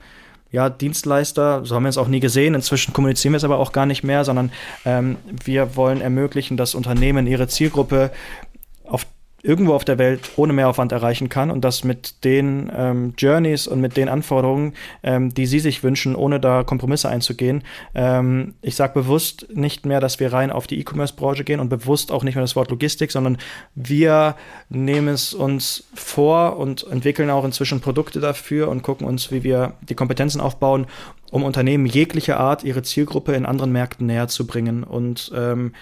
ja, 0.52 0.70
Dienstleister, 0.70 1.64
so 1.64 1.76
haben 1.76 1.84
wir 1.84 1.89
es 1.89 1.97
auch 1.97 2.08
nie 2.08 2.20
gesehen. 2.20 2.56
Inzwischen 2.56 2.93
kommunizieren 2.93 3.34
wir 3.34 3.38
es 3.38 3.43
aber 3.43 3.60
auch 3.60 3.72
gar 3.72 3.86
nicht 3.86 4.04
mehr, 4.04 4.26
sondern 4.26 4.52
ähm, 4.84 5.18
wir 5.43 5.76
wollen 5.76 6.02
ermöglichen, 6.02 6.58
dass 6.58 6.74
Unternehmen 6.74 7.28
ihre 7.28 7.47
Zielgruppe 7.47 8.12
irgendwo 9.42 9.74
auf 9.74 9.86
der 9.86 9.98
Welt 9.98 10.32
ohne 10.36 10.54
Mehraufwand 10.54 10.92
erreichen 10.92 11.30
kann 11.30 11.52
und 11.52 11.62
das 11.62 11.84
mit 11.84 12.24
den 12.24 12.72
ähm, 12.76 13.14
Journeys 13.18 13.68
und 13.68 13.82
mit 13.82 13.98
den 13.98 14.10
Anforderungen, 14.10 14.74
ähm, 15.04 15.34
die 15.34 15.46
sie 15.46 15.60
sich 15.60 15.84
wünschen, 15.84 16.16
ohne 16.16 16.40
da 16.40 16.64
Kompromisse 16.64 17.10
einzugehen. 17.10 17.64
Ähm, 17.96 18.56
ich 18.62 18.76
sage 18.76 18.94
bewusst 18.94 19.48
nicht 19.54 19.86
mehr, 19.86 20.00
dass 20.00 20.20
wir 20.20 20.34
rein 20.34 20.52
auf 20.52 20.68
die 20.68 20.80
E-Commerce-Branche 20.80 21.44
gehen 21.44 21.60
und 21.60 21.70
bewusst 21.70 22.12
auch 22.12 22.24
nicht 22.24 22.36
mehr 22.36 22.44
das 22.44 22.56
Wort 22.56 22.70
Logistik, 22.70 23.12
sondern 23.12 23.38
wir 23.76 24.36
nehmen 24.70 25.10
es 25.10 25.34
uns 25.34 25.86
vor 25.94 26.58
und 26.58 26.86
entwickeln 26.92 27.30
auch 27.30 27.46
inzwischen 27.46 27.82
Produkte 27.82 28.20
dafür 28.20 28.70
und 28.70 28.84
gucken 28.84 29.08
uns, 29.08 29.32
wie 29.32 29.44
wir 29.44 29.74
die 29.82 29.96
Kompetenzen 29.96 30.42
aufbauen, 30.42 30.88
um 31.32 31.44
Unternehmen 31.44 31.86
jeglicher 31.86 32.40
Art 32.40 32.64
ihre 32.64 32.82
Zielgruppe 32.82 33.34
in 33.34 33.46
anderen 33.46 33.72
Märkten 33.72 34.08
näher 34.08 34.28
zu 34.28 34.48
bringen 34.48 34.84
und 34.84 35.32
ähm, 35.36 35.74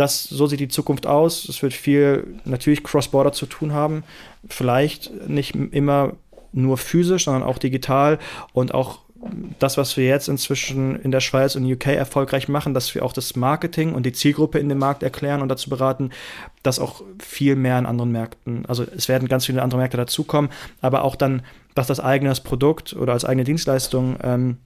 das, 0.00 0.24
so 0.24 0.46
sieht 0.46 0.60
die 0.60 0.68
Zukunft 0.68 1.06
aus. 1.06 1.48
Es 1.48 1.62
wird 1.62 1.74
viel 1.74 2.38
natürlich 2.46 2.82
Cross-Border 2.82 3.32
zu 3.32 3.44
tun 3.44 3.72
haben. 3.72 4.02
Vielleicht 4.48 5.28
nicht 5.28 5.54
immer 5.54 6.14
nur 6.52 6.78
physisch, 6.78 7.26
sondern 7.26 7.42
auch 7.42 7.58
digital 7.58 8.18
und 8.52 8.72
auch 8.72 9.00
das, 9.58 9.76
was 9.76 9.98
wir 9.98 10.06
jetzt 10.06 10.28
inzwischen 10.28 10.96
in 10.96 11.10
der 11.10 11.20
Schweiz 11.20 11.54
und 11.54 11.70
UK 11.70 11.88
erfolgreich 11.88 12.48
machen, 12.48 12.72
dass 12.72 12.94
wir 12.94 13.04
auch 13.04 13.12
das 13.12 13.36
Marketing 13.36 13.92
und 13.92 14.06
die 14.06 14.12
Zielgruppe 14.12 14.58
in 14.58 14.70
dem 14.70 14.78
Markt 14.78 15.02
erklären 15.02 15.42
und 15.42 15.50
dazu 15.50 15.68
beraten, 15.68 16.10
dass 16.62 16.78
auch 16.78 17.02
viel 17.18 17.54
mehr 17.54 17.78
in 17.78 17.84
anderen 17.84 18.12
Märkten, 18.12 18.64
also 18.64 18.84
es 18.96 19.08
werden 19.08 19.28
ganz 19.28 19.44
viele 19.44 19.62
andere 19.62 19.78
Märkte 19.78 19.98
dazukommen, 19.98 20.50
aber 20.80 21.04
auch 21.04 21.16
dann, 21.16 21.42
dass 21.74 21.86
das 21.86 22.00
eigene 22.00 22.32
Produkt 22.42 22.94
oder 22.94 23.12
als 23.12 23.26
eigene 23.26 23.44
Dienstleistung 23.44 24.16
ähm, 24.22 24.56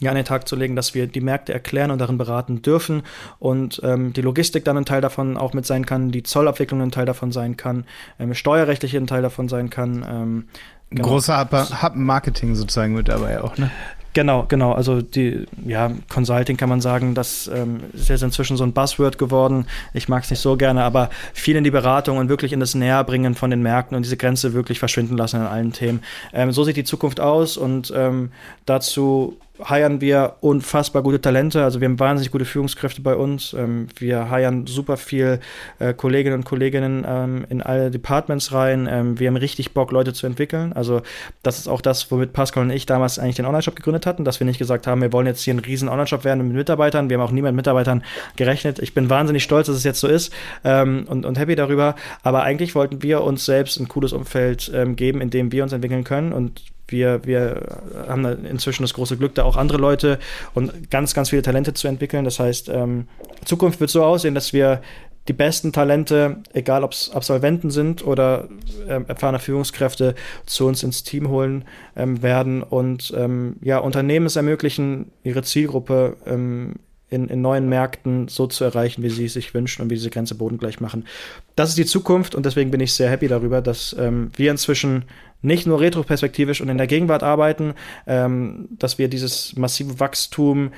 ja, 0.00 0.10
an 0.10 0.16
den 0.16 0.24
Tag 0.24 0.48
zu 0.48 0.56
legen, 0.56 0.76
dass 0.76 0.94
wir 0.94 1.06
die 1.06 1.20
Märkte 1.20 1.52
erklären 1.52 1.90
und 1.90 1.98
darin 1.98 2.18
beraten 2.18 2.62
dürfen 2.62 3.02
und 3.38 3.80
ähm, 3.84 4.12
die 4.12 4.22
Logistik 4.22 4.64
dann 4.64 4.76
ein 4.76 4.84
Teil 4.84 5.00
davon 5.00 5.36
auch 5.36 5.52
mit 5.52 5.66
sein 5.66 5.86
kann, 5.86 6.10
die 6.10 6.22
Zollabwicklung 6.22 6.80
ein 6.82 6.90
Teil 6.90 7.06
davon 7.06 7.32
sein 7.32 7.56
kann, 7.56 7.84
ähm, 8.18 8.34
steuerrechtliche 8.34 8.98
ein 8.98 9.06
Teil 9.06 9.22
davon 9.22 9.48
sein 9.48 9.70
kann. 9.70 10.04
Ähm, 10.08 10.44
genau. 10.90 11.08
Großer 11.08 11.48
Hub-Marketing 11.82 12.54
sozusagen 12.54 12.94
mit 12.94 13.08
dabei 13.08 13.42
auch, 13.42 13.56
ne? 13.56 13.70
Genau, 14.16 14.46
genau. 14.48 14.72
Also 14.72 15.02
die, 15.02 15.44
ja, 15.66 15.92
Consulting 16.08 16.56
kann 16.56 16.70
man 16.70 16.80
sagen, 16.80 17.14
das 17.14 17.50
ähm, 17.54 17.80
ist 17.92 18.08
jetzt 18.08 18.22
inzwischen 18.22 18.56
so 18.56 18.64
ein 18.64 18.72
Buzzword 18.72 19.18
geworden. 19.18 19.66
Ich 19.92 20.08
mag 20.08 20.24
es 20.24 20.30
nicht 20.30 20.40
so 20.40 20.56
gerne, 20.56 20.84
aber 20.84 21.10
viel 21.34 21.54
in 21.54 21.64
die 21.64 21.70
Beratung 21.70 22.16
und 22.16 22.30
wirklich 22.30 22.54
in 22.54 22.60
das 22.60 22.74
Näherbringen 22.74 23.34
von 23.34 23.50
den 23.50 23.60
Märkten 23.60 23.94
und 23.94 24.04
diese 24.04 24.16
Grenze 24.16 24.54
wirklich 24.54 24.78
verschwinden 24.78 25.18
lassen 25.18 25.42
in 25.42 25.46
allen 25.46 25.72
Themen. 25.74 26.02
Ähm, 26.32 26.50
so 26.50 26.64
sieht 26.64 26.78
die 26.78 26.84
Zukunft 26.84 27.20
aus 27.20 27.58
und 27.58 27.92
ähm, 27.94 28.30
dazu 28.64 29.36
heiern 29.64 30.00
wir 30.00 30.36
unfassbar 30.40 31.02
gute 31.02 31.20
Talente. 31.20 31.64
Also 31.64 31.80
wir 31.80 31.88
haben 31.88 31.98
wahnsinnig 31.98 32.30
gute 32.30 32.44
Führungskräfte 32.44 33.00
bei 33.00 33.14
uns. 33.14 33.52
Ähm, 33.52 33.88
wir 33.98 34.30
heiern 34.30 34.66
super 34.66 34.96
viel 34.96 35.40
äh, 35.78 35.94
Kolleginnen 35.94 36.36
und 36.36 36.44
Kolleginnen 36.44 37.04
ähm, 37.06 37.46
in 37.48 37.62
alle 37.62 37.90
Departments 37.90 38.52
rein. 38.52 38.88
Ähm, 38.90 39.18
wir 39.18 39.28
haben 39.28 39.36
richtig 39.36 39.72
Bock, 39.72 39.92
Leute 39.92 40.12
zu 40.12 40.26
entwickeln. 40.26 40.72
Also 40.72 41.02
das 41.42 41.58
ist 41.58 41.68
auch 41.68 41.80
das, 41.80 42.10
womit 42.10 42.32
Pascal 42.32 42.64
und 42.64 42.70
ich 42.70 42.86
damals 42.86 43.18
eigentlich 43.18 43.36
den 43.36 43.46
Online-Shop 43.46 43.76
gegründet 43.76 44.06
hatten, 44.06 44.24
dass 44.24 44.40
wir 44.40 44.46
nicht 44.46 44.58
gesagt 44.58 44.86
haben, 44.86 45.00
wir 45.00 45.12
wollen 45.12 45.26
jetzt 45.26 45.42
hier 45.42 45.52
einen 45.52 45.60
riesen 45.60 45.88
Online-Shop 45.88 46.24
werden 46.24 46.46
mit 46.46 46.56
Mitarbeitern. 46.56 47.08
Wir 47.08 47.18
haben 47.18 47.26
auch 47.26 47.32
nie 47.32 47.42
mit 47.42 47.54
Mitarbeitern 47.54 48.02
gerechnet. 48.36 48.78
Ich 48.78 48.94
bin 48.94 49.10
wahnsinnig 49.10 49.42
stolz, 49.42 49.66
dass 49.66 49.76
es 49.76 49.84
jetzt 49.84 50.00
so 50.00 50.08
ist 50.08 50.32
ähm, 50.64 51.06
und, 51.08 51.24
und 51.24 51.38
happy 51.38 51.54
darüber. 51.54 51.94
Aber 52.22 52.42
eigentlich 52.42 52.74
wollten 52.74 53.02
wir 53.02 53.22
uns 53.22 53.44
selbst 53.44 53.78
ein 53.78 53.88
cooles 53.88 54.12
Umfeld 54.12 54.70
ähm, 54.74 54.96
geben, 54.96 55.20
in 55.20 55.30
dem 55.30 55.52
wir 55.52 55.62
uns 55.62 55.72
entwickeln 55.72 56.04
können 56.04 56.32
und 56.32 56.62
wir, 56.88 57.24
wir 57.24 57.80
haben 58.08 58.24
inzwischen 58.44 58.82
das 58.82 58.94
große 58.94 59.16
Glück, 59.16 59.34
da 59.34 59.44
auch 59.44 59.56
andere 59.56 59.78
Leute 59.78 60.18
und 60.54 60.90
ganz, 60.90 61.14
ganz 61.14 61.30
viele 61.30 61.42
Talente 61.42 61.74
zu 61.74 61.88
entwickeln. 61.88 62.24
Das 62.24 62.38
heißt, 62.38 62.68
ähm, 62.68 63.08
Zukunft 63.44 63.80
wird 63.80 63.90
so 63.90 64.04
aussehen, 64.04 64.34
dass 64.34 64.52
wir 64.52 64.80
die 65.28 65.32
besten 65.32 65.72
Talente, 65.72 66.38
egal 66.52 66.84
ob 66.84 66.92
es 66.92 67.10
Absolventen 67.10 67.70
sind 67.70 68.06
oder 68.06 68.48
äh, 68.86 69.00
erfahrene 69.06 69.38
Führungskräfte, 69.38 70.14
zu 70.46 70.66
uns 70.66 70.82
ins 70.82 71.02
Team 71.02 71.28
holen 71.28 71.64
ähm, 71.96 72.22
werden 72.22 72.62
und 72.62 73.12
ähm, 73.16 73.56
ja, 73.60 73.78
Unternehmen 73.78 74.26
es 74.26 74.36
ermöglichen, 74.36 75.10
ihre 75.24 75.42
Zielgruppe 75.42 76.16
ähm, 76.26 76.76
in, 77.08 77.28
in 77.28 77.40
neuen 77.40 77.68
Märkten 77.68 78.28
so 78.28 78.46
zu 78.46 78.64
erreichen, 78.64 79.02
wie 79.02 79.10
sie 79.10 79.26
es 79.26 79.34
sich 79.34 79.54
wünschen 79.54 79.82
und 79.82 79.90
wie 79.90 79.94
diese 79.94 80.10
Grenze 80.10 80.34
bodengleich 80.34 80.80
machen. 80.80 81.06
Das 81.54 81.68
ist 81.68 81.78
die 81.78 81.86
Zukunft 81.86 82.34
und 82.34 82.46
deswegen 82.46 82.70
bin 82.70 82.80
ich 82.80 82.94
sehr 82.94 83.10
happy 83.10 83.28
darüber, 83.28 83.62
dass 83.62 83.94
ähm, 83.98 84.30
wir 84.36 84.50
inzwischen 84.50 85.04
nicht 85.46 85.66
nur 85.66 85.80
retroperspektivisch 85.80 86.60
und 86.60 86.68
in 86.68 86.76
der 86.76 86.86
Gegenwart 86.86 87.22
arbeiten, 87.22 87.74
ähm, 88.06 88.68
dass 88.70 88.98
wir 88.98 89.08
dieses 89.08 89.56
massive 89.56 90.00
Wachstum 90.00 90.72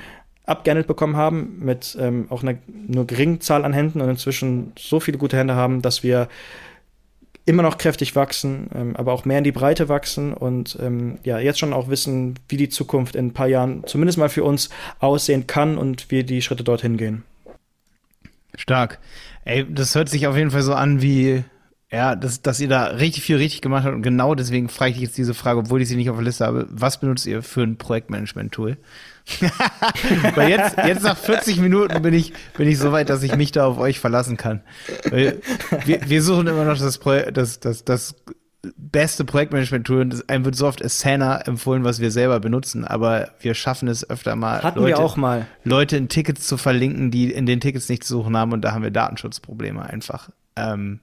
abgehandelt 0.45 0.87
bekommen 0.87 1.15
haben 1.15 1.59
mit 1.59 1.97
ähm, 1.99 2.27
auch 2.29 2.41
einer 2.41 2.55
nur 2.87 3.05
geringen 3.05 3.41
Zahl 3.41 3.65
an 3.65 3.73
Händen 3.73 4.01
und 4.01 4.09
inzwischen 4.09 4.71
so 4.77 4.99
viele 4.99 5.17
gute 5.17 5.37
Hände 5.37 5.55
haben, 5.55 5.81
dass 5.81 6.03
wir 6.03 6.27
immer 7.45 7.63
noch 7.63 7.77
kräftig 7.79 8.15
wachsen, 8.15 8.69
ähm, 8.75 8.95
aber 8.95 9.11
auch 9.11 9.25
mehr 9.25 9.39
in 9.39 9.43
die 9.43 9.51
Breite 9.51 9.89
wachsen 9.89 10.33
und 10.33 10.77
ähm, 10.81 11.17
ja, 11.23 11.39
jetzt 11.39 11.59
schon 11.59 11.73
auch 11.73 11.89
wissen, 11.89 12.35
wie 12.47 12.57
die 12.57 12.69
Zukunft 12.69 13.15
in 13.15 13.27
ein 13.27 13.33
paar 13.33 13.47
Jahren 13.47 13.83
zumindest 13.87 14.19
mal 14.19 14.29
für 14.29 14.43
uns 14.43 14.69
aussehen 14.99 15.47
kann 15.47 15.77
und 15.77 16.11
wie 16.11 16.23
die 16.23 16.41
Schritte 16.43 16.63
dorthin 16.63 16.97
gehen. 16.97 17.23
Stark. 18.55 18.99
Ey, 19.45 19.65
das 19.67 19.95
hört 19.95 20.09
sich 20.09 20.27
auf 20.27 20.37
jeden 20.37 20.51
Fall 20.51 20.61
so 20.61 20.73
an 20.73 21.01
wie, 21.01 21.43
ja, 21.91 22.15
dass, 22.15 22.41
dass 22.41 22.59
ihr 22.59 22.67
da 22.67 22.85
richtig 22.85 23.23
viel 23.23 23.37
richtig 23.37 23.61
gemacht 23.61 23.83
habt 23.83 23.95
und 23.95 24.03
genau 24.03 24.35
deswegen 24.35 24.69
frage 24.69 24.91
ich 24.91 24.99
jetzt 24.99 25.17
diese 25.17 25.33
Frage, 25.33 25.59
obwohl 25.59 25.81
ich 25.81 25.87
sie 25.87 25.95
nicht 25.95 26.09
auf 26.09 26.17
der 26.17 26.25
Liste 26.25 26.45
habe. 26.45 26.67
Was 26.69 26.99
benutzt 26.99 27.25
ihr 27.25 27.41
für 27.41 27.63
ein 27.63 27.77
Projektmanagement-Tool? 27.77 28.77
Weil 30.35 30.49
jetzt, 30.49 30.77
jetzt 30.77 31.03
nach 31.03 31.17
40 31.17 31.59
Minuten 31.59 32.01
bin 32.01 32.13
ich, 32.13 32.33
bin 32.55 32.67
ich 32.67 32.77
so 32.77 32.91
weit, 32.91 33.09
dass 33.09 33.23
ich 33.23 33.35
mich 33.35 33.51
da 33.51 33.65
auf 33.65 33.79
euch 33.79 33.99
verlassen 33.99 34.37
kann. 34.37 34.61
Weil 35.09 35.41
wir, 35.85 36.07
wir 36.07 36.21
suchen 36.21 36.47
immer 36.47 36.63
noch 36.63 36.77
das, 36.77 36.99
Projekt, 36.99 37.37
das, 37.37 37.59
das, 37.59 37.83
das 37.83 38.15
beste 38.61 39.25
Projektmanagement-Tool 39.25 40.01
und 40.01 40.29
einem 40.29 40.45
wird 40.45 40.55
so 40.55 40.67
oft 40.67 40.83
Asana 40.83 41.41
empfohlen, 41.41 41.83
was 41.83 42.01
wir 42.01 42.11
selber 42.11 42.39
benutzen, 42.39 42.85
aber 42.85 43.31
wir 43.39 43.53
schaffen 43.53 43.87
es 43.87 44.07
öfter 44.09 44.35
mal, 44.35 44.61
Hatten 44.61 44.79
Leute, 44.79 44.97
wir 44.97 44.99
auch 44.99 45.15
mal. 45.15 45.47
Leute 45.63 45.97
in 45.97 46.09
Tickets 46.09 46.45
zu 46.45 46.57
verlinken, 46.57 47.09
die 47.09 47.31
in 47.31 47.45
den 47.45 47.61
Tickets 47.61 47.87
nichts 47.89 48.07
zu 48.07 48.15
suchen 48.15 48.35
haben 48.35 48.51
und 48.51 48.61
da 48.61 48.73
haben 48.73 48.83
wir 48.83 48.91
Datenschutzprobleme 48.91 49.81
einfach. 49.81 50.29
Ähm, 50.55 50.99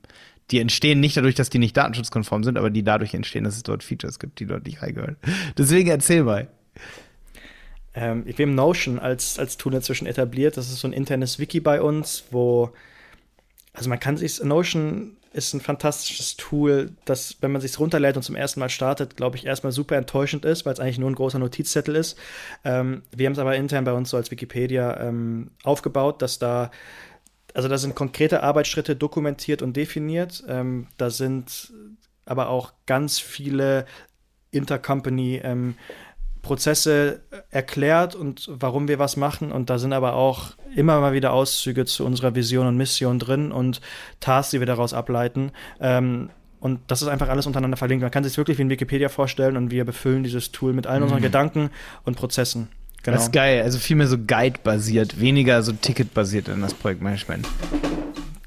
die 0.50 0.60
entstehen 0.60 1.00
nicht 1.00 1.16
dadurch, 1.16 1.34
dass 1.34 1.50
die 1.50 1.58
nicht 1.58 1.76
datenschutzkonform 1.76 2.44
sind, 2.44 2.56
aber 2.56 2.70
die 2.70 2.82
dadurch 2.84 3.14
entstehen, 3.14 3.44
dass 3.44 3.56
es 3.56 3.62
dort 3.62 3.82
Features 3.82 4.18
gibt, 4.18 4.38
die 4.38 4.46
dort 4.46 4.64
nicht 4.64 4.82
reingehören. 4.82 5.16
Deswegen 5.58 5.90
erzähl 5.90 6.22
mal. 6.22 6.48
Ähm, 7.94 8.24
wir 8.26 8.46
haben 8.46 8.54
Notion 8.54 8.98
als, 8.98 9.38
als 9.38 9.56
Tool 9.56 9.74
inzwischen 9.74 10.06
etabliert. 10.06 10.56
Das 10.56 10.70
ist 10.70 10.80
so 10.80 10.88
ein 10.88 10.92
internes 10.92 11.38
Wiki 11.38 11.60
bei 11.60 11.80
uns, 11.80 12.24
wo, 12.30 12.72
also 13.72 13.88
man 13.88 13.98
kann 13.98 14.16
sich, 14.16 14.42
Notion 14.42 15.16
ist 15.32 15.52
ein 15.52 15.60
fantastisches 15.60 16.36
Tool, 16.36 16.92
das, 17.04 17.36
wenn 17.40 17.52
man 17.52 17.60
sich 17.60 17.78
runterlädt 17.78 18.16
und 18.16 18.22
zum 18.22 18.36
ersten 18.36 18.60
Mal 18.60 18.70
startet, 18.70 19.16
glaube 19.16 19.36
ich, 19.36 19.44
erstmal 19.44 19.72
super 19.72 19.96
enttäuschend 19.96 20.44
ist, 20.44 20.64
weil 20.64 20.72
es 20.72 20.80
eigentlich 20.80 20.98
nur 20.98 21.10
ein 21.10 21.14
großer 21.14 21.38
Notizzettel 21.38 21.94
ist. 21.94 22.16
Ähm, 22.64 23.02
wir 23.14 23.26
haben 23.26 23.34
es 23.34 23.38
aber 23.38 23.54
intern 23.56 23.84
bei 23.84 23.92
uns 23.92 24.10
so 24.10 24.16
als 24.16 24.30
Wikipedia 24.30 24.98
ähm, 25.00 25.50
aufgebaut, 25.62 26.22
dass 26.22 26.38
da, 26.38 26.70
also 27.56 27.68
da 27.68 27.78
sind 27.78 27.94
konkrete 27.94 28.42
Arbeitsschritte 28.42 28.96
dokumentiert 28.96 29.62
und 29.62 29.78
definiert. 29.78 30.44
Ähm, 30.46 30.88
da 30.98 31.08
sind 31.08 31.72
aber 32.26 32.50
auch 32.50 32.74
ganz 32.84 33.18
viele 33.18 33.86
Intercompany 34.50 35.40
ähm, 35.42 35.74
Prozesse 36.42 37.22
erklärt 37.50 38.14
und 38.14 38.50
warum 38.52 38.88
wir 38.88 38.98
was 38.98 39.16
machen. 39.16 39.52
Und 39.52 39.70
da 39.70 39.78
sind 39.78 39.94
aber 39.94 40.16
auch 40.16 40.50
immer 40.74 41.00
mal 41.00 41.14
wieder 41.14 41.32
Auszüge 41.32 41.86
zu 41.86 42.04
unserer 42.04 42.34
Vision 42.34 42.66
und 42.66 42.76
Mission 42.76 43.18
drin 43.18 43.52
und 43.52 43.80
Tasks, 44.20 44.50
die 44.50 44.60
wir 44.60 44.66
daraus 44.66 44.92
ableiten. 44.92 45.50
Ähm, 45.80 46.28
und 46.60 46.80
das 46.88 47.00
ist 47.00 47.08
einfach 47.08 47.30
alles 47.30 47.46
untereinander 47.46 47.78
verlinkt. 47.78 48.02
Man 48.02 48.10
kann 48.10 48.22
sich 48.22 48.36
wirklich 48.36 48.58
wie 48.58 48.64
ein 48.64 48.70
Wikipedia 48.70 49.08
vorstellen 49.08 49.56
und 49.56 49.70
wir 49.70 49.86
befüllen 49.86 50.24
dieses 50.24 50.52
Tool 50.52 50.74
mit 50.74 50.86
allen 50.86 50.98
mhm. 50.98 51.04
unseren 51.04 51.22
Gedanken 51.22 51.70
und 52.04 52.18
Prozessen. 52.18 52.68
Genau. 53.06 53.18
Das 53.18 53.26
ist 53.26 53.32
geil. 53.32 53.62
Also 53.62 53.78
viel 53.78 53.94
mehr 53.94 54.08
so 54.08 54.18
Guide-basiert, 54.18 55.20
weniger 55.20 55.62
so 55.62 55.70
Ticket-basiert 55.70 56.48
in 56.48 56.60
das 56.60 56.74
Projektmanagement. 56.74 57.46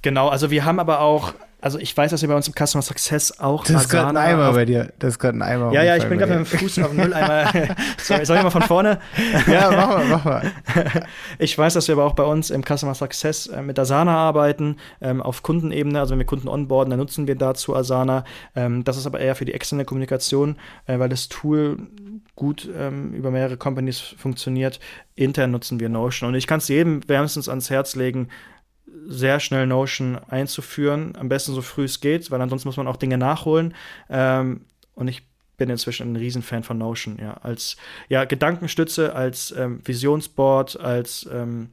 Genau, 0.02 0.28
also 0.28 0.52
wir 0.52 0.66
haben 0.66 0.82
aber 0.82 1.00
auch 1.00 1.34
also 1.62 1.78
ich 1.78 1.96
weiß, 1.96 2.12
dass 2.12 2.22
wir 2.22 2.30
bei 2.30 2.36
uns 2.36 2.48
im 2.48 2.54
Customer 2.54 2.82
Success 2.82 3.38
auch 3.38 3.66
Das 3.66 3.84
ist 3.84 3.90
gerade 3.90 4.10
ein 4.10 4.18
Eimer 4.18 4.54
bei 4.54 4.64
dir. 4.64 4.94
Das 5.00 5.12
ist 5.12 5.20
gerade 5.20 5.38
ein 5.38 5.42
Eimer. 5.42 5.74
Ja, 5.74 5.84
ja, 5.84 5.98
ich 5.98 6.06
bin 6.06 6.18
gerade 6.18 6.38
mit 6.38 6.52
dem 6.52 6.58
Fuß 6.60 6.80
auf 6.80 6.92
dem 6.92 6.98
Mülleimer. 6.98 7.52
Sorry, 7.98 8.26
soll 8.26 8.38
ich 8.38 8.44
mal 8.44 8.50
von 8.50 8.62
vorne? 8.62 9.00
ja, 9.46 9.70
mach 9.70 9.90
mal, 9.90 10.06
mach 10.06 10.26
mal. 10.26 10.52
Ich 11.38 11.58
weiß, 11.58 11.74
dass 11.74 11.90
wir 11.90 11.96
aber 11.96 12.06
auch 12.06 12.14
bei 12.14 12.24
uns 12.24 12.50
im 12.50 12.64
Customer 12.64 12.96
Success 12.96 13.48
äh, 13.48 13.62
mit 13.62 13.78
Asana 13.78 14.16
arbeiten, 14.16 14.78
ähm, 15.02 15.22
auf 15.22 15.44
Kundenebene. 15.44 16.00
Also 16.00 16.12
wenn 16.12 16.20
wir 16.20 16.26
Kunden 16.26 16.48
onboarden, 16.48 16.92
dann 16.92 17.00
nutzen 17.00 17.28
wir 17.28 17.36
dazu 17.36 17.76
Asana. 17.76 18.24
Ähm, 18.56 18.86
das 18.86 18.96
ist 18.96 19.06
aber 19.06 19.20
eher 19.20 19.36
für 19.36 19.46
die 19.46 19.54
externe 19.54 19.84
Kommunikation, 19.84 20.56
äh, 20.88 20.98
weil 20.98 21.10
das 21.10 21.28
Tool 21.28 21.78
gut 22.40 22.68
ähm, 22.76 23.14
über 23.14 23.30
mehrere 23.30 23.58
Companies 23.58 24.00
funktioniert. 24.00 24.80
Intern 25.16 25.52
nutzen 25.52 25.80
wir 25.80 25.90
Notion. 25.90 26.30
Und 26.30 26.36
ich 26.36 26.48
kann 26.48 26.58
es 26.60 26.70
jedem 26.70 27.08
wärmstens 27.08 27.50
ans 27.50 27.70
Herz 27.70 27.96
legen, 27.96 28.30
sehr 29.06 29.40
schnell 29.40 29.68
Notion 29.68 30.18
einzuführen, 30.30 31.16
am 31.20 31.30
besten 31.30 31.54
so 31.54 31.62
früh 31.62 31.84
es 31.84 32.00
geht, 32.00 32.32
weil 32.32 32.42
ansonsten 32.42 32.68
muss 32.68 32.78
man 32.78 32.88
auch 32.88 32.96
Dinge 32.96 33.18
nachholen. 33.18 33.76
Ähm, 34.10 34.62
und 34.96 35.10
ich 35.10 35.28
bin 35.58 35.70
inzwischen 35.70 36.14
ein 36.14 36.16
Riesenfan 36.16 36.64
von 36.64 36.78
Notion, 36.78 37.18
ja, 37.22 37.34
als 37.34 37.76
ja, 38.08 38.24
Gedankenstütze, 38.24 39.14
als 39.14 39.52
ähm, 39.52 39.82
Visionsboard, 39.84 40.80
als 40.80 41.30
ähm, 41.32 41.70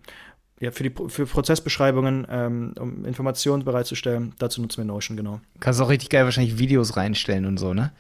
ja, 0.58 0.72
für 0.72 0.82
die 0.82 0.92
für 1.08 1.26
Prozessbeschreibungen, 1.26 2.26
ähm, 2.28 2.74
um 2.78 3.04
Informationen 3.04 3.64
bereitzustellen. 3.64 4.34
Dazu 4.38 4.60
nutzen 4.60 4.78
wir 4.78 4.84
Notion, 4.84 5.16
genau. 5.16 5.40
Kannst 5.60 5.80
auch 5.80 5.88
richtig 5.88 6.10
geil 6.10 6.24
wahrscheinlich 6.24 6.58
Videos 6.58 6.96
reinstellen 6.96 7.46
und 7.46 7.58
so, 7.58 7.72
ne? 7.72 7.92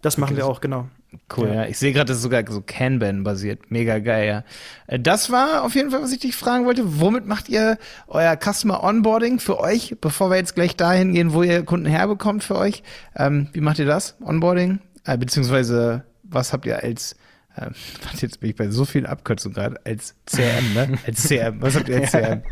Das 0.00 0.18
machen 0.18 0.36
wir 0.36 0.46
auch, 0.46 0.60
genau. 0.60 0.88
Cool, 1.36 1.48
ja. 1.48 1.54
ja. 1.54 1.64
Ich 1.66 1.78
sehe 1.78 1.92
gerade, 1.92 2.06
das 2.06 2.18
ist 2.18 2.22
sogar 2.22 2.42
so 2.48 2.62
Kanban-basiert. 2.64 3.70
Mega 3.70 3.98
geil, 3.98 4.26
ja. 4.26 4.44
Äh, 4.86 5.00
das 5.00 5.30
war 5.30 5.62
auf 5.62 5.74
jeden 5.74 5.90
Fall, 5.90 6.02
was 6.02 6.12
ich 6.12 6.20
dich 6.20 6.36
fragen 6.36 6.64
wollte. 6.64 7.00
Womit 7.00 7.26
macht 7.26 7.48
ihr 7.48 7.78
euer 8.06 8.36
Customer 8.36 8.82
Onboarding 8.82 9.38
für 9.38 9.60
euch, 9.60 9.96
bevor 10.00 10.30
wir 10.30 10.36
jetzt 10.36 10.54
gleich 10.54 10.76
dahin 10.76 11.12
gehen, 11.12 11.32
wo 11.32 11.42
ihr 11.42 11.64
Kunden 11.64 11.86
herbekommt 11.86 12.44
für 12.44 12.56
euch? 12.56 12.82
Ähm, 13.16 13.48
wie 13.52 13.60
macht 13.60 13.78
ihr 13.78 13.86
das? 13.86 14.16
Onboarding? 14.22 14.80
Äh, 15.04 15.18
beziehungsweise, 15.18 16.04
was 16.22 16.52
habt 16.52 16.66
ihr 16.66 16.82
als 16.82 17.16
ähm, 17.56 17.72
jetzt 18.20 18.40
bin 18.40 18.50
ich 18.50 18.56
bei 18.56 18.68
so 18.68 18.84
vielen 18.84 19.06
Abkürzungen 19.06 19.54
gerade 19.54 19.80
als 19.84 20.14
CRM, 20.26 20.74
ne? 20.74 20.98
Als 21.06 21.28
CRM. 21.28 21.62
Was 21.62 21.76
habt 21.76 21.88
ihr 21.88 22.00
als 22.00 22.10
CRM? 22.12 22.42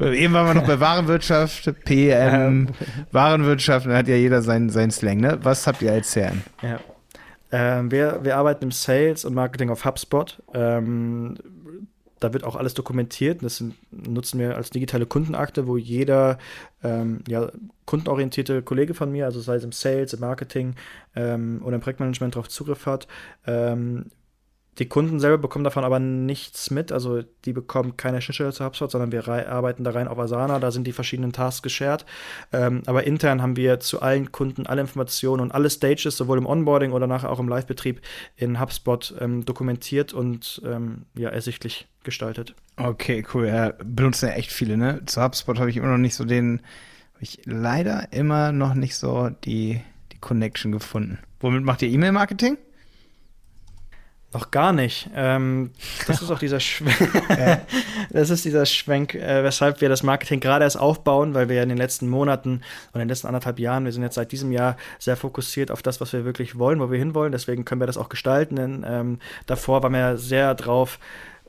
Ja. 0.00 0.12
Eben 0.12 0.34
waren 0.34 0.46
wir 0.46 0.54
noch 0.54 0.66
bei 0.66 0.80
Warenwirtschaft, 0.80 1.72
PM, 1.84 2.66
ja. 2.66 2.86
Warenwirtschaft, 3.12 3.86
dann 3.86 3.94
hat 3.94 4.08
ja 4.08 4.16
jeder 4.16 4.42
seinen 4.42 4.70
sein 4.70 4.90
Slang, 4.90 5.18
ne? 5.18 5.38
Was 5.42 5.66
habt 5.66 5.82
ihr 5.82 5.92
als 5.92 6.12
CRM? 6.12 6.42
Ja. 6.62 6.80
Ähm, 7.50 7.90
wir, 7.90 8.20
wir 8.22 8.36
arbeiten 8.36 8.64
im 8.64 8.72
Sales 8.72 9.24
und 9.24 9.34
Marketing 9.34 9.70
auf 9.70 9.84
HubSpot. 9.84 10.42
Ähm, 10.54 11.36
da 12.20 12.32
wird 12.32 12.44
auch 12.44 12.56
alles 12.56 12.74
dokumentiert. 12.74 13.42
Das 13.42 13.56
sind, 13.56 13.74
nutzen 13.90 14.40
wir 14.40 14.56
als 14.56 14.70
digitale 14.70 15.06
Kundenakte, 15.06 15.66
wo 15.66 15.76
jeder 15.76 16.38
ähm, 16.82 17.20
ja, 17.28 17.50
kundenorientierte 17.86 18.62
Kollege 18.62 18.94
von 18.94 19.12
mir, 19.12 19.26
also 19.26 19.40
sei 19.40 19.56
es 19.56 19.64
im 19.64 19.72
Sales, 19.72 20.12
im 20.12 20.20
Marketing 20.20 20.74
ähm, 21.14 21.60
oder 21.64 21.76
im 21.76 21.80
Projektmanagement, 21.80 22.34
darauf 22.34 22.48
Zugriff 22.48 22.86
hat. 22.86 23.06
Ähm, 23.46 24.06
die 24.78 24.86
Kunden 24.86 25.18
selber 25.18 25.38
bekommen 25.38 25.64
davon 25.64 25.84
aber 25.84 25.98
nichts 25.98 26.70
mit. 26.70 26.92
Also 26.92 27.22
die 27.44 27.52
bekommen 27.52 27.96
keine 27.96 28.22
Schnittstelle 28.22 28.52
zu 28.52 28.64
HubSpot, 28.64 28.90
sondern 28.90 29.12
wir 29.12 29.26
arbeiten 29.26 29.84
da 29.84 29.90
rein 29.90 30.08
auf 30.08 30.18
Asana. 30.18 30.58
Da 30.58 30.70
sind 30.70 30.86
die 30.86 30.92
verschiedenen 30.92 31.32
Tasks 31.32 31.62
geshared. 31.62 32.06
Ähm, 32.52 32.82
aber 32.86 33.04
intern 33.04 33.42
haben 33.42 33.56
wir 33.56 33.80
zu 33.80 34.00
allen 34.00 34.30
Kunden 34.30 34.66
alle 34.66 34.80
Informationen 34.80 35.42
und 35.42 35.52
alle 35.52 35.68
Stages, 35.70 36.16
sowohl 36.16 36.38
im 36.38 36.46
Onboarding 36.46 36.92
oder 36.92 37.06
nachher 37.06 37.30
auch 37.30 37.40
im 37.40 37.48
Live-Betrieb 37.48 38.00
in 38.36 38.60
HubSpot 38.60 39.14
ähm, 39.20 39.44
dokumentiert 39.44 40.12
und 40.12 40.62
ähm, 40.64 41.06
ja, 41.14 41.28
ersichtlich 41.30 41.88
gestaltet. 42.04 42.54
Okay, 42.76 43.24
cool. 43.34 43.48
Ja, 43.48 43.72
benutzen 43.84 44.28
ja 44.28 44.34
echt 44.34 44.52
viele, 44.52 44.76
ne? 44.76 45.02
Zu 45.06 45.22
HubSpot 45.22 45.58
habe 45.58 45.70
ich 45.70 45.76
immer 45.76 45.88
noch 45.88 45.98
nicht 45.98 46.14
so 46.14 46.24
den, 46.24 46.62
habe 47.14 47.24
ich 47.24 47.40
leider 47.44 48.12
immer 48.12 48.52
noch 48.52 48.74
nicht 48.74 48.96
so 48.96 49.30
die, 49.44 49.80
die 50.12 50.18
Connection 50.18 50.70
gefunden. 50.70 51.18
Womit 51.40 51.64
macht 51.64 51.82
ihr 51.82 51.88
E-Mail-Marketing? 51.88 52.58
Noch 54.34 54.50
gar 54.50 54.74
nicht. 54.74 55.08
Ähm, 55.14 55.70
das 56.06 56.20
ist 56.20 56.30
auch 56.30 56.38
dieser 56.38 56.60
Schwenk, 56.60 57.22
das 58.10 58.28
ist 58.28 58.44
dieser 58.44 58.66
Schwenk, 58.66 59.14
äh, 59.14 59.42
weshalb 59.42 59.80
wir 59.80 59.88
das 59.88 60.02
Marketing 60.02 60.40
gerade 60.40 60.64
erst 60.64 60.78
aufbauen, 60.78 61.32
weil 61.32 61.48
wir 61.48 61.56
ja 61.56 61.62
in 61.62 61.70
den 61.70 61.78
letzten 61.78 62.08
Monaten 62.08 62.60
und 62.92 62.94
in 62.94 63.00
den 63.00 63.08
letzten 63.08 63.26
anderthalb 63.26 63.58
Jahren, 63.58 63.86
wir 63.86 63.92
sind 63.92 64.02
jetzt 64.02 64.16
seit 64.16 64.30
diesem 64.30 64.52
Jahr 64.52 64.76
sehr 64.98 65.16
fokussiert 65.16 65.70
auf 65.70 65.80
das, 65.80 66.02
was 66.02 66.12
wir 66.12 66.26
wirklich 66.26 66.58
wollen, 66.58 66.78
wo 66.78 66.90
wir 66.90 66.98
hinwollen. 66.98 67.32
Deswegen 67.32 67.64
können 67.64 67.80
wir 67.80 67.86
das 67.86 67.96
auch 67.96 68.10
gestalten. 68.10 68.56
Denn, 68.56 68.84
ähm, 68.86 69.18
davor 69.46 69.82
waren 69.82 69.94
wir 69.94 70.18
sehr 70.18 70.54
drauf 70.54 70.98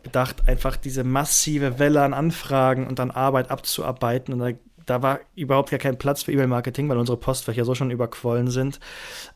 bedacht, 0.02 0.48
einfach 0.48 0.78
diese 0.78 1.04
massive 1.04 1.80
Welle 1.80 2.02
an 2.02 2.14
Anfragen 2.14 2.88
und 2.88 3.02
an 3.02 3.12
Arbeit 3.12 3.52
abzuarbeiten. 3.52 4.34
Und 4.34 4.40
da 4.40 4.52
da 4.90 5.04
war 5.04 5.20
überhaupt 5.36 5.70
gar 5.70 5.80
kein 5.80 5.98
Platz 5.98 6.24
für 6.24 6.32
E-Mail-Marketing, 6.32 6.90
weil 6.90 6.98
unsere 6.98 7.18
Postfächer 7.18 7.64
so 7.64 7.76
schon 7.76 7.92
überquollen 7.92 8.50
sind. 8.50 8.80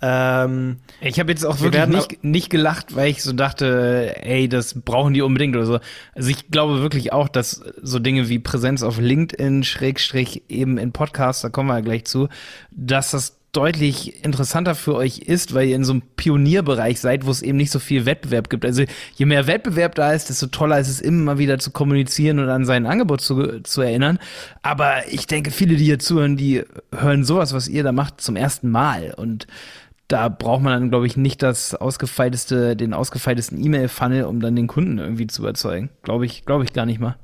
Ähm, 0.02 0.78
ich 1.00 1.20
habe 1.20 1.32
jetzt 1.32 1.46
auch 1.46 1.60
wirklich 1.60 1.86
nicht, 1.88 2.24
nicht 2.24 2.50
gelacht, 2.50 2.96
weil 2.96 3.10
ich 3.10 3.22
so 3.22 3.34
dachte, 3.34 4.16
ey, 4.22 4.50
das 4.50 4.82
brauchen 4.82 5.14
die 5.14 5.22
unbedingt 5.22 5.56
oder 5.56 5.66
so. 5.66 5.80
Also 6.14 6.30
ich 6.30 6.50
glaube 6.50 6.82
wirklich 6.82 7.14
auch, 7.14 7.28
dass 7.28 7.64
so 7.82 8.00
Dinge 8.00 8.30
wie 8.30 8.40
Präsenz 8.40 8.82
auf 8.82 9.00
LinkedIn, 9.00 9.64
Schrägstrich 9.64 10.44
eben 10.50 10.78
in 10.78 10.92
Podcasts, 10.92 11.44
da 11.44 11.50
kommen 11.50 11.70
wir 11.70 11.76
ja 11.76 11.82
gleich 11.82 12.06
zu, 12.06 12.30
dass 12.72 13.12
das 13.12 13.40
deutlich 13.54 14.26
interessanter 14.26 14.74
für 14.74 14.96
euch 14.96 15.20
ist, 15.20 15.54
weil 15.54 15.68
ihr 15.68 15.76
in 15.76 15.84
so 15.84 15.94
einem 15.94 16.02
Pionierbereich 16.18 17.00
seid, 17.00 17.26
wo 17.26 17.32
es 17.32 17.44
eben 17.44 17.58
nicht 17.58 17.72
so 17.72 17.78
viel 17.80 18.06
Wettbewerb 18.06 18.50
gibt. 18.50 18.66
Also 18.66 18.84
je 19.16 19.26
mehr 19.26 19.46
Wettbewerb 19.46 19.94
da 19.94 20.12
ist, 20.12 20.30
desto 20.30 20.48
toller 20.48 20.80
ist 20.80 20.90
es 20.90 21.00
immer 21.00 21.38
wieder 21.38 21.60
zu 21.60 21.70
kommunizieren 21.70 22.40
und 22.40 22.50
an 22.50 22.66
sein 22.66 22.88
Angebot 22.88 23.22
zu, 23.22 23.62
zu 23.62 23.82
erinnern. 23.82 24.18
Aber 24.64 25.08
ich 25.08 25.28
denke, 25.28 25.52
viele, 25.52 25.76
die 25.76 25.86
hier 25.86 26.00
zuhören, 26.00 26.36
die 26.36 26.64
hören 26.92 27.24
sowas, 27.24 27.54
was 27.54 27.68
ihr 27.68 27.84
da 27.84 27.92
macht, 27.92 28.22
zum 28.22 28.36
ersten 28.36 28.72
Mal. 28.72 29.14
Und 29.16 29.46
da 30.08 30.30
braucht 30.30 30.64
man 30.64 30.74
dann, 30.74 30.90
glaube 30.90 31.06
ich, 31.06 31.16
nicht 31.16 31.44
das 31.44 31.76
ausgefeilteste, 31.76 32.76
den 32.76 32.94
ausgefeiltesten 32.96 33.64
E-Mail-Funnel, 33.64 34.24
um 34.24 34.40
dann 34.40 34.56
den 34.56 34.68
Kunden 34.68 34.98
irgendwie 34.98 35.28
zu 35.28 35.44
überzeugen. 35.44 35.92
Glaube 36.02 36.26
ich, 36.26 36.46
glaube 36.46 36.64
ich 36.64 36.74
gar 36.74 36.88
nicht 36.88 37.00
mal. 37.00 37.18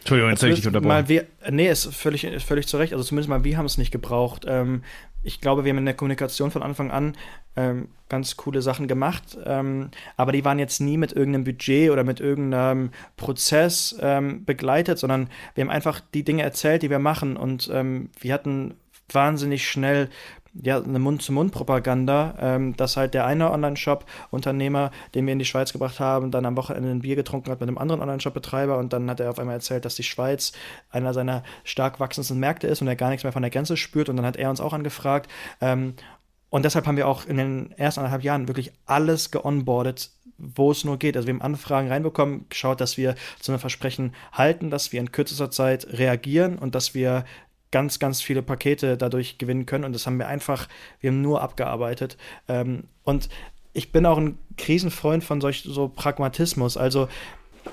Entschuldigung, 0.00 0.30
jetzt 0.30 0.42
habe 0.42 0.52
ich 0.52 0.58
dich 0.58 0.66
unterbrochen. 0.66 0.88
Mal 0.88 1.08
wir, 1.08 1.26
nee, 1.48 1.70
ist 1.70 1.94
völlig, 1.94 2.24
ist 2.24 2.44
völlig 2.44 2.66
zu 2.66 2.76
Recht. 2.76 2.92
Also 2.92 3.04
zumindest 3.04 3.28
mal 3.28 3.44
wir 3.44 3.56
haben 3.56 3.66
es 3.66 3.78
nicht 3.78 3.92
gebraucht. 3.92 4.44
Ähm, 4.48 4.82
ich 5.22 5.40
glaube, 5.40 5.64
wir 5.64 5.70
haben 5.70 5.78
in 5.78 5.84
der 5.84 5.94
Kommunikation 5.94 6.50
von 6.50 6.62
Anfang 6.62 6.90
an 6.90 7.16
ähm, 7.56 7.88
ganz 8.08 8.36
coole 8.36 8.62
Sachen 8.62 8.88
gemacht, 8.88 9.38
ähm, 9.44 9.90
aber 10.16 10.32
die 10.32 10.44
waren 10.44 10.58
jetzt 10.58 10.80
nie 10.80 10.96
mit 10.96 11.12
irgendeinem 11.12 11.44
Budget 11.44 11.90
oder 11.90 12.04
mit 12.04 12.20
irgendeinem 12.20 12.90
Prozess 13.16 13.96
ähm, 14.00 14.44
begleitet, 14.44 14.98
sondern 14.98 15.28
wir 15.54 15.62
haben 15.62 15.70
einfach 15.70 16.00
die 16.14 16.24
Dinge 16.24 16.42
erzählt, 16.42 16.82
die 16.82 16.90
wir 16.90 16.98
machen 16.98 17.36
und 17.36 17.70
ähm, 17.72 18.10
wir 18.20 18.34
hatten 18.34 18.74
wahnsinnig 19.10 19.68
schnell 19.68 20.08
ja, 20.54 20.82
eine 20.82 20.98
Mund-zu-Mund-Propaganda, 20.98 22.34
ähm, 22.38 22.76
dass 22.76 22.96
halt 22.96 23.14
der 23.14 23.24
eine 23.26 23.50
Online-Shop-Unternehmer, 23.50 24.90
den 25.14 25.26
wir 25.26 25.32
in 25.32 25.38
die 25.38 25.44
Schweiz 25.44 25.72
gebracht 25.72 25.98
haben, 25.98 26.30
dann 26.30 26.44
am 26.44 26.56
Wochenende 26.56 26.90
ein 26.90 27.00
Bier 27.00 27.16
getrunken 27.16 27.50
hat 27.50 27.60
mit 27.60 27.68
einem 27.68 27.78
anderen 27.78 28.02
Online-Shop-Betreiber 28.02 28.76
und 28.76 28.92
dann 28.92 29.08
hat 29.08 29.20
er 29.20 29.30
auf 29.30 29.38
einmal 29.38 29.56
erzählt, 29.56 29.84
dass 29.84 29.94
die 29.94 30.02
Schweiz 30.02 30.52
einer 30.90 31.14
seiner 31.14 31.42
stark 31.64 32.00
wachsendsten 32.00 32.38
Märkte 32.38 32.66
ist 32.66 32.82
und 32.82 32.88
er 32.88 32.96
gar 32.96 33.08
nichts 33.08 33.24
mehr 33.24 33.32
von 33.32 33.42
der 33.42 33.50
Grenze 33.50 33.76
spürt 33.76 34.08
und 34.08 34.16
dann 34.16 34.26
hat 34.26 34.36
er 34.36 34.50
uns 34.50 34.60
auch 34.60 34.74
angefragt. 34.74 35.30
Ähm, 35.60 35.94
und 36.50 36.66
deshalb 36.66 36.86
haben 36.86 36.98
wir 36.98 37.08
auch 37.08 37.24
in 37.24 37.38
den 37.38 37.72
ersten 37.78 38.00
anderthalb 38.00 38.24
Jahren 38.24 38.46
wirklich 38.46 38.72
alles 38.84 39.30
geonboardet, 39.30 40.10
wo 40.36 40.70
es 40.70 40.84
nur 40.84 40.98
geht. 40.98 41.16
Also 41.16 41.26
wir 41.26 41.32
haben 41.32 41.40
Anfragen 41.40 41.88
reinbekommen, 41.88 42.46
geschaut, 42.50 42.82
dass 42.82 42.98
wir 42.98 43.14
zu 43.40 43.52
einem 43.52 43.58
Versprechen 43.58 44.14
halten, 44.32 44.68
dass 44.68 44.92
wir 44.92 45.00
in 45.00 45.12
kürzester 45.12 45.50
Zeit 45.50 45.86
reagieren 45.94 46.58
und 46.58 46.74
dass 46.74 46.94
wir 46.94 47.24
ganz, 47.72 47.98
ganz 47.98 48.22
viele 48.22 48.42
Pakete 48.42 48.96
dadurch 48.96 49.38
gewinnen 49.38 49.66
können. 49.66 49.84
Und 49.84 49.92
das 49.92 50.06
haben 50.06 50.18
wir 50.18 50.28
einfach, 50.28 50.68
wir 51.00 51.10
haben 51.10 51.20
nur 51.20 51.42
abgearbeitet. 51.42 52.16
Ähm, 52.46 52.84
und 53.02 53.28
ich 53.72 53.90
bin 53.90 54.06
auch 54.06 54.18
ein 54.18 54.38
Krisenfreund 54.56 55.24
von 55.24 55.40
solch 55.40 55.64
so 55.66 55.88
Pragmatismus. 55.88 56.76
Also 56.76 57.08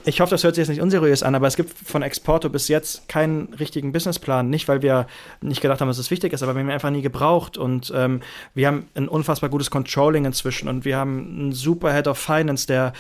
ich 0.06 0.22
hoffe, 0.22 0.32
das 0.32 0.44
hört 0.44 0.56
sich 0.56 0.62
jetzt 0.62 0.70
nicht 0.70 0.82
unseriös 0.82 1.24
an, 1.24 1.36
aber 1.36 1.48
es 1.48 1.56
gibt 1.56 1.72
von 1.72 2.04
Exporto 2.04 2.50
bis 2.50 2.68
jetzt 2.68 3.10
keinen 3.10 3.54
richtigen 3.56 3.92
Businessplan. 3.92 4.50
Nicht, 4.50 4.68
weil 4.68 4.82
wir 4.82 5.08
nicht 5.42 5.62
gedacht 5.62 5.82
haben, 5.82 5.88
dass 5.88 5.98
es 5.98 6.12
wichtig 6.12 6.32
ist, 6.32 6.44
aber 6.44 6.54
wir 6.54 6.60
haben 6.60 6.68
ihn 6.70 6.74
einfach 6.74 6.92
nie 6.92 7.02
gebraucht. 7.02 7.58
Und 7.58 7.92
ähm, 7.96 8.22
wir 8.54 8.68
haben 8.68 8.88
ein 8.96 9.08
unfassbar 9.08 9.50
gutes 9.50 9.72
Controlling 9.72 10.26
inzwischen 10.26 10.70
und 10.70 10.86
wir 10.86 10.98
haben 10.98 11.40
einen 11.40 11.52
super 11.54 11.94
Head 11.94 12.08
of 12.08 12.18
Finance, 12.18 12.68
der 12.68 12.94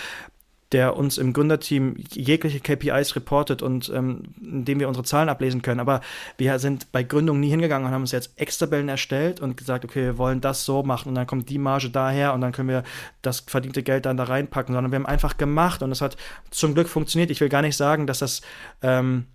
der 0.71 0.95
uns 0.95 1.17
im 1.17 1.33
Gründerteam 1.33 1.95
jegliche 2.11 2.59
KPIs 2.59 3.15
reportet 3.15 3.61
und 3.61 3.89
ähm, 3.89 4.23
in 4.41 4.65
dem 4.65 4.79
wir 4.79 4.87
unsere 4.87 5.03
Zahlen 5.03 5.29
ablesen 5.29 5.61
können. 5.61 5.79
Aber 5.79 6.01
wir 6.37 6.59
sind 6.59 6.91
bei 6.91 7.01
Gründung 7.03 7.39
nie 7.39 7.49
hingegangen 7.49 7.87
und 7.87 7.93
haben 7.93 8.01
uns 8.01 8.11
jetzt 8.11 8.39
Excel-Tabellen 8.39 8.89
erstellt 8.89 9.39
und 9.39 9.57
gesagt, 9.57 9.83
okay, 9.83 10.03
wir 10.03 10.17
wollen 10.17 10.41
das 10.41 10.65
so 10.65 10.83
machen 10.83 11.09
und 11.09 11.15
dann 11.15 11.25
kommt 11.25 11.49
die 11.49 11.57
Marge 11.57 11.89
daher 11.89 12.33
und 12.33 12.41
dann 12.41 12.51
können 12.51 12.69
wir 12.69 12.83
das 13.21 13.39
verdiente 13.39 13.81
Geld 13.81 14.05
dann 14.05 14.17
da 14.17 14.25
reinpacken, 14.25 14.75
sondern 14.75 14.91
wir 14.91 14.99
haben 14.99 15.07
einfach 15.07 15.37
gemacht 15.37 15.81
und 15.81 15.91
es 15.91 16.01
hat 16.01 16.17
zum 16.51 16.75
Glück 16.75 16.87
funktioniert. 16.87 17.31
Ich 17.31 17.41
will 17.41 17.49
gar 17.49 17.63
nicht 17.63 17.77
sagen, 17.77 18.05
dass 18.05 18.19
das 18.19 18.41
ähm, 18.83 19.25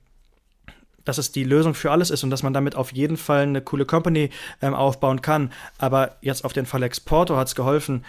dass 1.05 1.19
es 1.19 1.33
die 1.33 1.45
Lösung 1.45 1.75
für 1.75 1.91
alles 1.91 2.11
ist 2.11 2.25
und 2.25 2.31
dass 2.31 2.43
man 2.43 2.55
damit 2.55 2.77
auf 2.77 2.93
jeden 2.93 3.17
Fall 3.17 3.43
eine 3.43 3.61
coole 3.61 3.85
Company 3.85 4.31
ähm, 4.63 4.75
aufbauen 4.75 5.21
kann. 5.21 5.53
Aber 5.79 6.17
jetzt 6.21 6.45
auf 6.45 6.53
den 6.53 6.67
Fall 6.67 6.83
Exporto 6.83 7.37
hat 7.37 7.49
es 7.49 7.55
geholfen, 7.55 8.05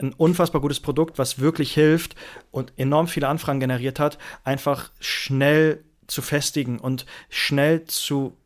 ein 0.00 0.12
unfassbar 0.12 0.60
gutes 0.60 0.80
Produkt, 0.80 1.18
was 1.18 1.38
wirklich 1.38 1.74
hilft 1.74 2.14
und 2.50 2.72
enorm 2.76 3.08
viele 3.08 3.28
Anfragen 3.28 3.60
generiert 3.60 3.98
hat, 3.98 4.18
einfach 4.44 4.90
schnell 5.00 5.84
zu 6.06 6.22
festigen 6.22 6.78
und 6.78 7.04
schnell 7.28 7.84
zu, 7.84 8.36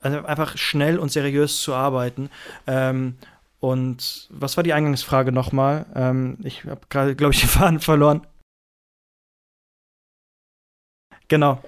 also 0.00 0.24
einfach 0.24 0.56
schnell 0.56 0.98
und 0.98 1.12
seriös 1.12 1.60
zu 1.60 1.74
arbeiten. 1.74 2.30
Ähm, 2.66 3.16
und 3.60 4.28
was 4.30 4.56
war 4.56 4.64
die 4.64 4.72
Eingangsfrage 4.72 5.32
nochmal? 5.32 5.86
Ähm, 5.94 6.38
ich 6.42 6.64
habe 6.64 6.80
gerade, 6.88 7.16
glaube 7.16 7.34
ich, 7.34 7.40
den 7.40 7.48
Faden 7.48 7.80
verloren. 7.80 8.26
Genau, 11.28 11.62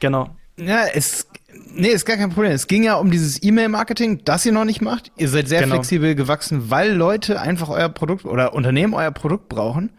genau. 0.00 0.34
Ja, 0.56 0.86
es 0.86 1.28
Nee, 1.76 1.88
ist 1.88 2.06
gar 2.06 2.16
kein 2.16 2.30
Problem. 2.30 2.52
Es 2.52 2.66
ging 2.66 2.84
ja 2.84 2.94
um 2.94 3.10
dieses 3.10 3.42
E-Mail-Marketing, 3.42 4.22
das 4.24 4.46
ihr 4.46 4.52
noch 4.52 4.64
nicht 4.64 4.80
macht. 4.80 5.10
Ihr 5.16 5.28
seid 5.28 5.48
sehr 5.48 5.62
genau. 5.62 5.74
flexibel 5.74 6.14
gewachsen, 6.14 6.70
weil 6.70 6.92
Leute 6.92 7.40
einfach 7.40 7.68
euer 7.68 7.88
Produkt 7.88 8.24
oder 8.24 8.54
Unternehmen 8.54 8.94
euer 8.94 9.10
Produkt 9.10 9.48
brauchen. 9.48 9.90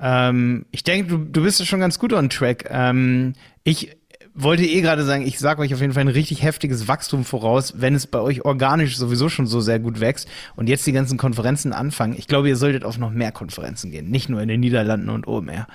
Ähm, 0.00 0.66
ich 0.70 0.84
denke, 0.84 1.08
du, 1.08 1.18
du 1.18 1.42
bist 1.42 1.64
schon 1.66 1.80
ganz 1.80 1.98
gut 1.98 2.12
on 2.12 2.28
track. 2.28 2.66
Ähm, 2.70 3.32
ich 3.64 3.96
wollte 4.34 4.64
eh 4.64 4.80
gerade 4.80 5.04
sagen, 5.04 5.26
ich 5.26 5.38
sage 5.38 5.60
euch 5.62 5.74
auf 5.74 5.80
jeden 5.80 5.92
Fall 5.92 6.02
ein 6.02 6.08
richtig 6.08 6.42
heftiges 6.42 6.86
Wachstum 6.86 7.24
voraus, 7.24 7.74
wenn 7.78 7.94
es 7.94 8.06
bei 8.06 8.20
euch 8.20 8.44
organisch 8.44 8.96
sowieso 8.96 9.28
schon 9.28 9.46
so 9.46 9.60
sehr 9.60 9.80
gut 9.80 9.98
wächst 9.98 10.28
und 10.54 10.68
jetzt 10.68 10.86
die 10.86 10.92
ganzen 10.92 11.18
Konferenzen 11.18 11.72
anfangen. 11.72 12.14
Ich 12.16 12.28
glaube, 12.28 12.48
ihr 12.48 12.56
solltet 12.56 12.84
auf 12.84 12.98
noch 12.98 13.10
mehr 13.10 13.32
Konferenzen 13.32 13.90
gehen, 13.90 14.10
nicht 14.10 14.28
nur 14.28 14.40
in 14.40 14.48
den 14.48 14.60
Niederlanden 14.60 15.08
und 15.08 15.26
OMR. 15.26 15.66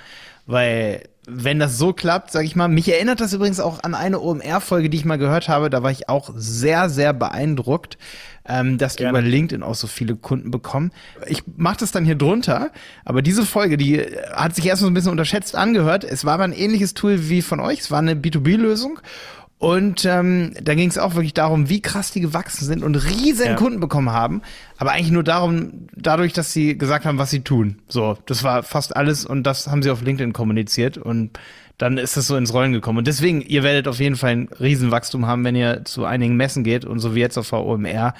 Weil 0.46 1.08
wenn 1.26 1.58
das 1.58 1.78
so 1.78 1.92
klappt, 1.92 2.30
sag 2.30 2.44
ich 2.44 2.54
mal, 2.54 2.68
mich 2.68 2.92
erinnert 2.92 3.20
das 3.20 3.32
übrigens 3.32 3.58
auch 3.58 3.82
an 3.82 3.94
eine 3.94 4.20
OMR-Folge, 4.20 4.90
die 4.90 4.98
ich 4.98 5.04
mal 5.04 5.16
gehört 5.16 5.48
habe, 5.48 5.70
da 5.70 5.82
war 5.82 5.90
ich 5.90 6.08
auch 6.08 6.30
sehr, 6.34 6.90
sehr 6.90 7.14
beeindruckt, 7.14 7.96
ähm, 8.46 8.76
dass 8.76 8.96
die 8.96 9.04
über 9.04 9.22
LinkedIn 9.22 9.62
auch 9.62 9.74
so 9.74 9.86
viele 9.86 10.16
Kunden 10.16 10.50
bekommen. 10.50 10.92
Ich 11.26 11.42
mache 11.56 11.78
das 11.78 11.92
dann 11.92 12.04
hier 12.04 12.16
drunter, 12.16 12.70
aber 13.06 13.22
diese 13.22 13.46
Folge, 13.46 13.78
die 13.78 14.00
hat 14.34 14.54
sich 14.54 14.66
erst 14.66 14.82
so 14.82 14.86
ein 14.86 14.94
bisschen 14.94 15.12
unterschätzt 15.12 15.56
angehört. 15.56 16.04
Es 16.04 16.26
war 16.26 16.34
aber 16.34 16.44
ein 16.44 16.52
ähnliches 16.52 16.92
Tool 16.92 17.30
wie 17.30 17.40
von 17.40 17.60
euch, 17.60 17.80
es 17.80 17.90
war 17.90 18.00
eine 18.00 18.14
B2B-Lösung 18.14 19.00
und 19.64 20.04
ähm, 20.04 20.52
da 20.60 20.74
ging 20.74 20.90
es 20.90 20.98
auch 20.98 21.14
wirklich 21.14 21.32
darum, 21.32 21.70
wie 21.70 21.80
krass 21.80 22.10
die 22.10 22.20
gewachsen 22.20 22.66
sind 22.66 22.82
und 22.82 22.96
riesen 22.96 23.46
ja. 23.46 23.54
Kunden 23.54 23.80
bekommen 23.80 24.10
haben. 24.10 24.42
Aber 24.76 24.92
eigentlich 24.92 25.10
nur 25.10 25.24
darum, 25.24 25.88
dadurch, 25.96 26.34
dass 26.34 26.52
sie 26.52 26.76
gesagt 26.76 27.06
haben, 27.06 27.16
was 27.16 27.30
sie 27.30 27.40
tun. 27.40 27.78
So, 27.88 28.18
das 28.26 28.44
war 28.44 28.62
fast 28.62 28.94
alles 28.94 29.24
und 29.24 29.44
das 29.44 29.68
haben 29.68 29.82
sie 29.82 29.88
auf 29.88 30.02
LinkedIn 30.02 30.34
kommuniziert 30.34 30.98
und 30.98 31.38
dann 31.78 31.96
ist 31.96 32.14
das 32.14 32.26
so 32.26 32.36
ins 32.36 32.52
Rollen 32.52 32.74
gekommen. 32.74 32.98
Und 32.98 33.06
deswegen, 33.06 33.40
ihr 33.40 33.62
werdet 33.62 33.88
auf 33.88 34.00
jeden 34.00 34.16
Fall 34.16 34.32
ein 34.32 34.48
Riesenwachstum 34.60 35.26
haben, 35.26 35.44
wenn 35.44 35.56
ihr 35.56 35.86
zu 35.86 36.04
einigen 36.04 36.36
Messen 36.36 36.62
geht 36.62 36.84
und 36.84 36.98
so 36.98 37.14
wie 37.14 37.20
jetzt 37.20 37.38
auf 37.38 37.46
VOMR 37.46 38.12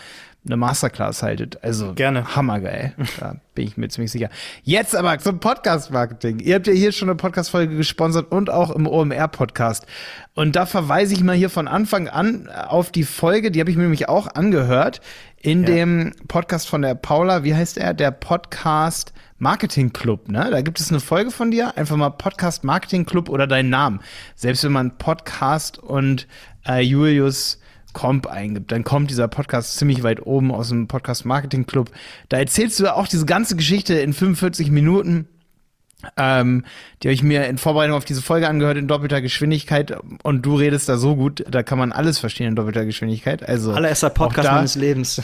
eine 0.47 0.57
Masterclass 0.57 1.23
haltet. 1.23 1.63
Also 1.63 1.95
Gerne. 1.95 2.37
hammergeil. 2.37 2.95
Da 3.21 3.37
bin 3.55 3.67
ich 3.67 3.77
mir 3.77 3.89
ziemlich 3.89 4.11
sicher. 4.13 4.29
Jetzt 4.63 4.95
aber 4.97 5.19
zum 5.19 5.39
Podcast-Marketing. 5.41 6.41
Ihr 6.41 6.57
habt 6.57 6.67
ja 6.67 6.73
hier 6.73 6.93
schon 6.93 7.09
eine 7.09 7.17
Podcast-Folge 7.17 7.77
gesponsert 7.77 8.31
und 8.33 8.51
auch 8.51 8.71
im 8.71 8.87
OMR-Podcast. 8.87 9.87
Und 10.35 10.57
da 10.57 10.67
verweise 10.67 11.15
ich 11.15 11.23
mal 11.23 11.37
hier 11.37 11.51
von 11.51 11.69
Anfang 11.69 12.09
an 12.09 12.49
auf 12.49 12.91
die 12.91 13.05
Folge, 13.05 13.51
die 13.51 13.61
habe 13.61 13.71
ich 13.71 13.77
mir 13.77 13.85
nämlich 13.85 14.09
auch 14.09 14.27
angehört, 14.35 15.01
in 15.41 15.61
Ja. 15.63 15.67
dem 15.67 16.13
Podcast 16.29 16.69
von 16.69 16.83
der 16.83 16.95
Paula, 16.95 17.45
wie 17.45 17.55
heißt 17.55 17.79
er? 17.79 17.95
Der 17.95 18.11
Podcast 18.11 19.13
Marketing 19.39 19.93
Club, 19.93 20.29
ne? 20.29 20.49
Da 20.51 20.63
gibt 20.63 20.81
es 20.81 20.91
eine 20.91 21.01
Folge 21.01 21.31
von 21.31 21.51
dir, 21.51 21.77
einfach 21.77 21.97
mal 21.97 22.11
Podcast 22.11 22.65
Marketing 22.65 23.05
Club 23.07 23.29
oder 23.29 23.47
deinen 23.47 23.71
Namen. 23.71 24.01
Selbst 24.35 24.65
wenn 24.65 24.73
man 24.73 24.97
Podcast 24.99 25.79
und 25.79 26.27
äh, 26.67 26.81
Julius 26.81 27.61
Comp 27.95 28.27
eingibt, 28.27 28.71
dann 28.71 28.85
kommt 28.85 29.11
dieser 29.11 29.29
Podcast 29.29 29.79
ziemlich 29.79 30.03
weit 30.03 30.27
oben 30.27 30.53
aus 30.53 30.69
dem 30.69 30.87
Podcast 30.89 31.25
Marketing 31.25 31.65
Club. 31.65 31.91
Da 32.29 32.37
erzählst 32.37 32.79
du 32.81 32.95
auch 32.95 33.09
diese 33.09 33.25
ganze 33.25 33.57
Geschichte 33.57 33.95
in 33.95 34.13
45 34.13 34.71
Minuten. 34.71 35.27
Ähm, 36.19 36.65
die 37.03 37.09
habe 37.09 37.15
ich 37.15 37.23
mir 37.23 37.47
in 37.47 37.57
Vorbereitung 37.57 37.97
auf 37.97 38.05
diese 38.05 38.21
Folge 38.21 38.47
angehört 38.47 38.77
in 38.77 38.87
doppelter 38.87 39.23
Geschwindigkeit 39.23 39.97
und 40.23 40.43
du 40.45 40.55
redest 40.57 40.87
da 40.87 40.99
so 40.99 41.17
gut, 41.17 41.43
da 41.51 41.63
kann 41.63 41.79
man 41.79 41.93
alles 41.93 42.19
verstehen 42.19 42.49
in 42.49 42.57
doppelter 42.57 42.85
Geschwindigkeit. 42.85 43.49
Also 43.49 43.73
Allererster 43.73 44.11
Podcast 44.11 44.47
da- 44.49 44.55
meines 44.57 44.75
Lebens. 44.75 45.23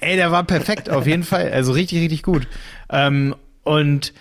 Ey, 0.00 0.16
der 0.16 0.32
war 0.32 0.42
perfekt, 0.42 0.90
auf 0.90 1.06
jeden 1.06 1.22
Fall. 1.22 1.52
Also 1.52 1.70
richtig, 1.72 2.00
richtig 2.00 2.24
gut. 2.24 2.48
Ähm, 2.90 3.36
und 3.62 4.12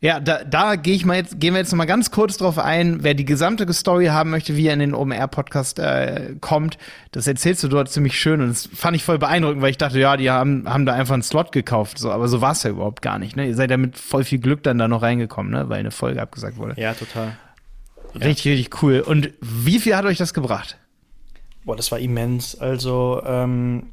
ja, 0.00 0.20
da, 0.20 0.44
da 0.44 0.76
gehe 0.76 0.94
ich 0.94 1.04
mal 1.04 1.16
jetzt, 1.16 1.40
gehen 1.40 1.54
wir 1.54 1.58
jetzt 1.58 1.72
noch 1.72 1.76
mal 1.76 1.84
ganz 1.84 2.12
kurz 2.12 2.36
drauf 2.36 2.56
ein. 2.56 3.02
Wer 3.02 3.14
die 3.14 3.24
gesamte 3.24 3.70
Story 3.72 4.06
haben 4.06 4.30
möchte, 4.30 4.56
wie 4.56 4.68
er 4.68 4.74
in 4.74 4.78
den 4.78 4.94
OMR-Podcast 4.94 5.80
äh, 5.80 6.36
kommt, 6.40 6.78
das 7.10 7.26
erzählst 7.26 7.64
du 7.64 7.68
dort 7.68 7.90
ziemlich 7.90 8.18
schön. 8.18 8.40
Und 8.40 8.50
das 8.50 8.68
fand 8.72 8.94
ich 8.94 9.02
voll 9.02 9.18
beeindruckend, 9.18 9.60
weil 9.60 9.72
ich 9.72 9.78
dachte, 9.78 9.98
ja, 9.98 10.16
die 10.16 10.30
haben, 10.30 10.68
haben 10.68 10.86
da 10.86 10.92
einfach 10.92 11.14
einen 11.14 11.24
Slot 11.24 11.50
gekauft. 11.50 11.98
So, 11.98 12.12
aber 12.12 12.28
so 12.28 12.40
war 12.40 12.52
es 12.52 12.62
ja 12.62 12.70
überhaupt 12.70 13.02
gar 13.02 13.18
nicht. 13.18 13.34
Ne? 13.34 13.48
Ihr 13.48 13.56
seid 13.56 13.72
ja 13.72 13.76
mit 13.76 13.98
voll 13.98 14.22
viel 14.22 14.38
Glück 14.38 14.62
dann 14.62 14.78
da 14.78 14.86
noch 14.86 15.02
reingekommen, 15.02 15.50
ne? 15.50 15.68
weil 15.68 15.80
eine 15.80 15.90
Folge 15.90 16.22
abgesagt 16.22 16.58
wurde. 16.58 16.80
ja, 16.80 16.94
total. 16.94 17.36
Richtig, 18.14 18.52
richtig 18.52 18.82
cool. 18.82 19.00
Und 19.00 19.32
wie 19.40 19.80
viel 19.80 19.96
hat 19.96 20.04
euch 20.04 20.16
das 20.16 20.32
gebracht? 20.32 20.78
Boah, 21.64 21.76
das 21.76 21.90
war 21.90 21.98
immens. 21.98 22.58
Also, 22.58 23.20
ähm, 23.26 23.90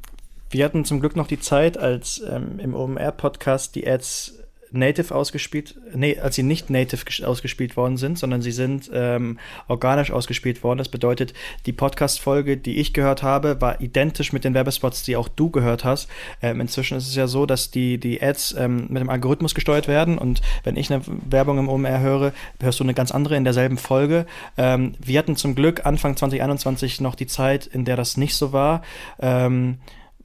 wir 0.50 0.64
hatten 0.64 0.84
zum 0.84 1.00
Glück 1.00 1.16
noch 1.16 1.26
die 1.26 1.40
Zeit, 1.40 1.76
als 1.76 2.22
ähm, 2.26 2.60
im 2.60 2.74
OMR-Podcast 2.74 3.74
die 3.74 3.86
Ads 3.86 4.45
native 4.76 5.14
ausgespielt, 5.14 5.74
nee, 5.94 6.18
als 6.18 6.36
sie 6.36 6.42
nicht 6.42 6.70
native 6.70 7.04
ges- 7.04 7.24
ausgespielt 7.24 7.76
worden 7.76 7.96
sind, 7.96 8.18
sondern 8.18 8.42
sie 8.42 8.52
sind 8.52 8.90
ähm, 8.92 9.38
organisch 9.68 10.10
ausgespielt 10.10 10.62
worden. 10.62 10.78
Das 10.78 10.88
bedeutet, 10.88 11.34
die 11.66 11.72
Podcast-Folge, 11.72 12.56
die 12.56 12.78
ich 12.78 12.92
gehört 12.92 13.22
habe, 13.22 13.60
war 13.60 13.80
identisch 13.80 14.32
mit 14.32 14.44
den 14.44 14.54
Werbespots, 14.54 15.02
die 15.02 15.16
auch 15.16 15.28
du 15.28 15.50
gehört 15.50 15.84
hast. 15.84 16.08
Ähm, 16.42 16.60
inzwischen 16.60 16.96
ist 16.96 17.08
es 17.08 17.14
ja 17.14 17.26
so, 17.26 17.46
dass 17.46 17.70
die, 17.70 17.98
die 17.98 18.22
Ads 18.22 18.54
ähm, 18.58 18.86
mit 18.88 19.00
dem 19.00 19.10
Algorithmus 19.10 19.54
gesteuert 19.54 19.88
werden 19.88 20.18
und 20.18 20.40
wenn 20.64 20.76
ich 20.76 20.92
eine 20.92 21.02
Werbung 21.06 21.58
im 21.58 21.68
OMR 21.68 22.00
höre, 22.00 22.32
hörst 22.60 22.80
du 22.80 22.84
eine 22.84 22.94
ganz 22.94 23.10
andere 23.10 23.36
in 23.36 23.44
derselben 23.44 23.78
Folge. 23.78 24.26
Ähm, 24.56 24.94
wir 24.98 25.18
hatten 25.18 25.36
zum 25.36 25.54
Glück 25.54 25.86
Anfang 25.86 26.16
2021 26.16 27.00
noch 27.00 27.14
die 27.14 27.26
Zeit, 27.26 27.66
in 27.66 27.84
der 27.84 27.96
das 27.96 28.16
nicht 28.16 28.34
so 28.34 28.52
war. 28.52 28.82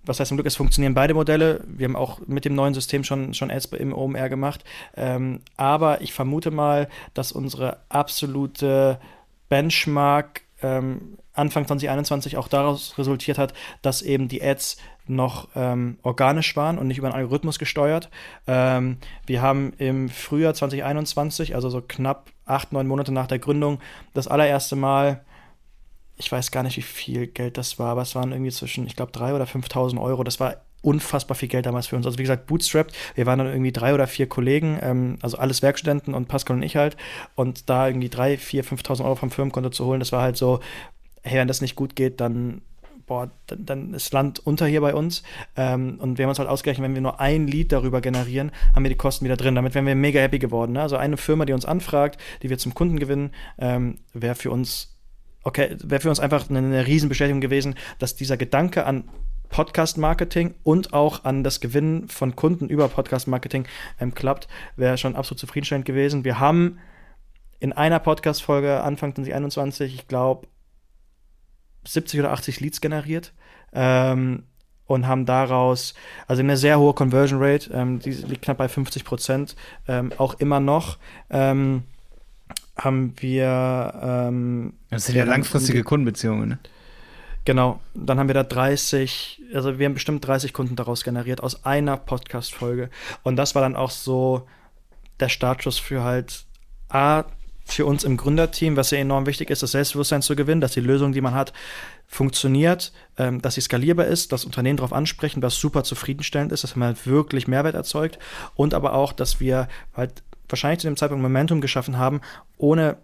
Was 0.06 0.20
heißt 0.20 0.30
zum 0.30 0.38
Glück, 0.38 0.48
es 0.48 0.56
funktionieren 0.56 0.94
beide 0.94 1.14
Modelle. 1.14 1.64
Wir 1.68 1.86
haben 1.86 1.96
auch 1.96 2.20
mit 2.26 2.46
dem 2.46 2.56
neuen 2.56 2.74
System 2.74 3.04
schon, 3.04 3.34
schon 3.34 3.52
Ads 3.52 3.66
im 3.74 3.94
OMR 3.94 4.30
gemacht. 4.30 4.64
Ähm, 4.96 5.42
aber 5.58 6.02
ich 6.02 6.14
vermute 6.14 6.52
mal, 6.52 6.88
dass 7.14 7.32
unsere 7.32 7.78
absolute 7.90 9.00
Benchmark 9.50 10.42
ähm, 10.64 11.18
Anfang 11.34 11.66
2021 11.66 12.38
auch 12.38 12.48
daraus 12.48 12.98
resultiert 12.98 13.38
hat, 13.38 13.54
dass 13.82 14.02
eben 14.02 14.28
die 14.28 14.44
Ads 14.44 14.78
noch 15.08 15.50
ähm, 15.56 15.98
organisch 16.04 16.56
waren 16.56 16.78
und 16.78 16.88
nicht 16.88 16.98
über 16.98 17.08
einen 17.08 17.18
Algorithmus 17.18 17.60
gesteuert. 17.60 18.10
Ähm, 18.48 18.98
wir 19.26 19.42
haben 19.42 19.74
im 19.78 20.10
Frühjahr 20.10 20.54
2021, 20.54 21.56
also 21.56 21.70
so 21.70 21.82
knapp 21.82 22.30
acht, 22.46 22.72
neun 22.72 22.88
Monate 22.88 23.12
nach 23.12 23.28
der 23.28 23.40
Gründung, 23.40 23.80
das 24.14 24.28
allererste 24.28 24.76
Mal 24.76 25.24
ich 26.22 26.32
weiß 26.32 26.52
gar 26.52 26.62
nicht, 26.62 26.78
wie 26.78 26.84
viel 26.84 27.26
Geld 27.26 27.58
das 27.58 27.80
war, 27.80 27.90
aber 27.90 28.04
es 28.04 28.14
waren 28.14 28.32
irgendwie 28.32 28.52
zwischen, 28.52 28.86
ich 28.86 28.96
glaube, 28.96 29.12
3.000 29.12 29.36
oder 29.36 29.46
5.000 29.46 30.00
Euro. 30.00 30.24
Das 30.24 30.40
war 30.40 30.58
unfassbar 30.84 31.36
viel 31.36 31.50
Geld 31.50 31.66
damals 31.66 31.88
für 31.88 31.96
uns. 31.96 32.06
Also 32.06 32.20
wie 32.20 32.24
gesagt, 32.24 32.46
bootstrapped. 32.46 32.96
Wir 33.16 33.26
waren 33.26 33.40
dann 33.40 33.48
irgendwie 33.48 33.72
drei 33.72 33.94
oder 33.94 34.06
vier 34.06 34.28
Kollegen, 34.28 34.78
ähm, 34.82 35.18
also 35.22 35.38
alles 35.38 35.64
Werkstudenten 35.64 36.14
und 36.14 36.28
Pascal 36.28 36.58
und 36.58 36.64
ich 36.64 36.76
halt. 36.76 36.96
Und 37.34 37.70
da 37.70 37.88
irgendwie 37.88 38.10
3.000, 38.10 38.38
4.000, 38.40 38.84
5.000 38.84 39.04
Euro 39.04 39.16
vom 39.16 39.32
Firmenkonto 39.32 39.72
zu 39.72 39.86
holen, 39.86 40.00
das 40.00 40.12
war 40.12 40.22
halt 40.22 40.38
so, 40.38 40.60
hey, 41.24 41.40
wenn 41.40 41.48
das 41.48 41.62
nicht 41.62 41.76
gut 41.76 41.96
geht, 41.96 42.22
dann 42.22 42.62
boah, 43.08 43.32
dann, 43.48 43.66
dann 43.66 43.94
ist 43.94 44.14
Land 44.14 44.40
unter 44.40 44.68
hier 44.68 44.82
bei 44.82 44.94
uns. 44.94 45.24
Ähm, 45.56 45.98
und 46.00 46.18
wir 46.18 46.24
haben 46.24 46.30
uns 46.30 46.40
halt 46.40 46.48
ausgerechnet, 46.48 46.86
wenn 46.86 46.94
wir 46.94 47.02
nur 47.02 47.20
ein 47.20 47.48
Lied 47.48 47.72
darüber 47.72 48.00
generieren, 48.00 48.52
haben 48.76 48.84
wir 48.84 48.90
die 48.90 48.96
Kosten 48.96 49.26
wieder 49.26 49.38
drin. 49.38 49.56
Damit 49.56 49.76
wären 49.76 49.86
wir 49.86 49.96
mega 49.96 50.22
happy 50.22 50.40
geworden. 50.40 50.74
Ne? 50.74 50.82
Also 50.82 50.98
eine 50.98 51.18
Firma, 51.18 51.46
die 51.46 51.54
uns 51.54 51.66
anfragt, 51.66 52.22
die 52.42 52.50
wir 52.50 52.58
zum 52.58 52.74
Kunden 52.74 53.00
gewinnen, 53.00 53.32
ähm, 53.58 53.98
wäre 54.14 54.36
für 54.36 54.52
uns 54.52 54.91
okay, 55.44 55.76
wäre 55.84 56.02
für 56.02 56.10
uns 56.10 56.20
einfach 56.20 56.50
eine, 56.50 56.60
eine 56.60 56.88
Riesenbestätigung 56.88 57.42
gewesen, 57.42 57.76
dass 58.00 58.16
dieser 58.16 58.38
Gedanke 58.38 58.86
an 58.86 59.06
Podcast-Marketing 59.50 60.56
und 60.64 60.94
auch 60.94 61.26
an 61.26 61.44
das 61.44 61.60
Gewinnen 61.60 62.08
von 62.08 62.36
Kunden 62.36 62.70
über 62.70 62.88
Podcast-Marketing 62.88 63.68
ähm, 64.00 64.14
klappt, 64.14 64.48
wäre 64.78 64.98
schon 64.98 65.16
absolut 65.16 65.40
zufriedenstellend 65.40 65.86
gewesen. 65.86 66.24
Wir 66.24 66.40
haben 66.40 66.80
in 67.60 67.74
einer 67.74 68.00
Podcast-Folge 68.00 68.82
Anfang 68.82 69.14
2021, 69.14 69.94
ich 69.94 70.08
glaube, 70.08 70.48
70 71.86 72.22
oder 72.22 72.32
80 72.32 72.60
Leads 72.60 72.82
generiert. 72.82 73.34
Ähm, 73.74 74.44
und 74.92 75.08
haben 75.08 75.26
daraus, 75.26 75.94
also 76.28 76.42
eine 76.42 76.58
sehr 76.58 76.78
hohe 76.78 76.94
Conversion 76.94 77.42
Rate, 77.42 77.72
ähm, 77.74 78.00
die 78.00 78.12
liegt 78.12 78.42
knapp 78.44 78.58
bei 78.58 78.68
50 78.68 79.06
Prozent, 79.06 79.56
ähm, 79.88 80.12
auch 80.18 80.36
immer 80.36 80.60
noch. 80.60 80.98
Ähm, 81.30 81.84
haben 82.76 83.14
wir 83.18 83.94
ähm, 84.02 84.74
Das 84.90 85.06
sind 85.06 85.16
ja 85.16 85.26
langfristige 85.26 85.84
Kundenbeziehungen, 85.84 86.50
ne? 86.50 86.60
Genau, 87.44 87.80
dann 87.96 88.20
haben 88.20 88.30
wir 88.30 88.36
da 88.36 88.44
30, 88.44 89.42
also 89.54 89.80
wir 89.80 89.88
haben 89.88 89.96
bestimmt 89.96 90.26
30 90.26 90.54
Kunden 90.54 90.76
daraus 90.76 91.04
generiert 91.04 91.42
aus 91.42 91.66
einer 91.66 91.98
Podcast-Folge. 91.98 92.92
Und 93.24 93.36
das 93.36 93.56
war 93.56 93.64
dann 93.64 93.76
auch 93.76 93.90
so 93.90 94.48
der 95.20 95.30
Startschuss 95.30 95.80
für 95.80 96.04
halt 96.04 96.46
A, 96.90 97.24
für 97.66 97.86
uns 97.86 98.04
im 98.04 98.18
Gründerteam, 98.18 98.76
was 98.76 98.92
ja 98.92 99.00
enorm 99.00 99.26
wichtig 99.26 99.50
ist, 99.50 99.64
das 99.64 99.72
Selbstbewusstsein 99.72 100.22
zu 100.22 100.36
gewinnen, 100.36 100.62
dass 100.62 100.74
die 100.74 100.82
Lösung, 100.82 101.14
die 101.14 101.22
man 101.22 101.34
hat, 101.34 101.54
funktioniert, 102.06 102.92
ähm, 103.18 103.42
dass 103.42 103.56
sie 103.56 103.62
skalierbar 103.62 104.06
ist, 104.06 104.32
dass 104.32 104.46
Unternehmen 104.46 104.78
darauf 104.78 104.94
ansprechen, 104.94 105.42
was 105.42 105.56
super 105.56 105.84
zufriedenstellend 105.84 106.52
ist, 106.52 106.64
dass 106.64 106.76
man 106.76 106.88
halt 106.90 107.08
wirklich 107.08 107.48
Mehrwert 107.48 107.76
erzeugt 107.76 108.20
und 108.56 108.74
aber 108.74 108.94
auch, 108.94 109.14
dass 109.14 109.40
wir 109.40 109.68
halt 109.96 110.22
wahrscheinlich 110.52 110.80
zu 110.80 110.88
dem 110.88 110.98
Zeitpunkt 110.98 111.22
Momentum 111.22 111.62
geschaffen 111.62 111.98
haben, 111.98 112.22
ohne 112.58 112.98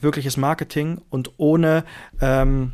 wirkliches 0.00 0.36
Marketing 0.36 1.00
und 1.10 1.32
ohne 1.36 1.84
ähm, 2.20 2.72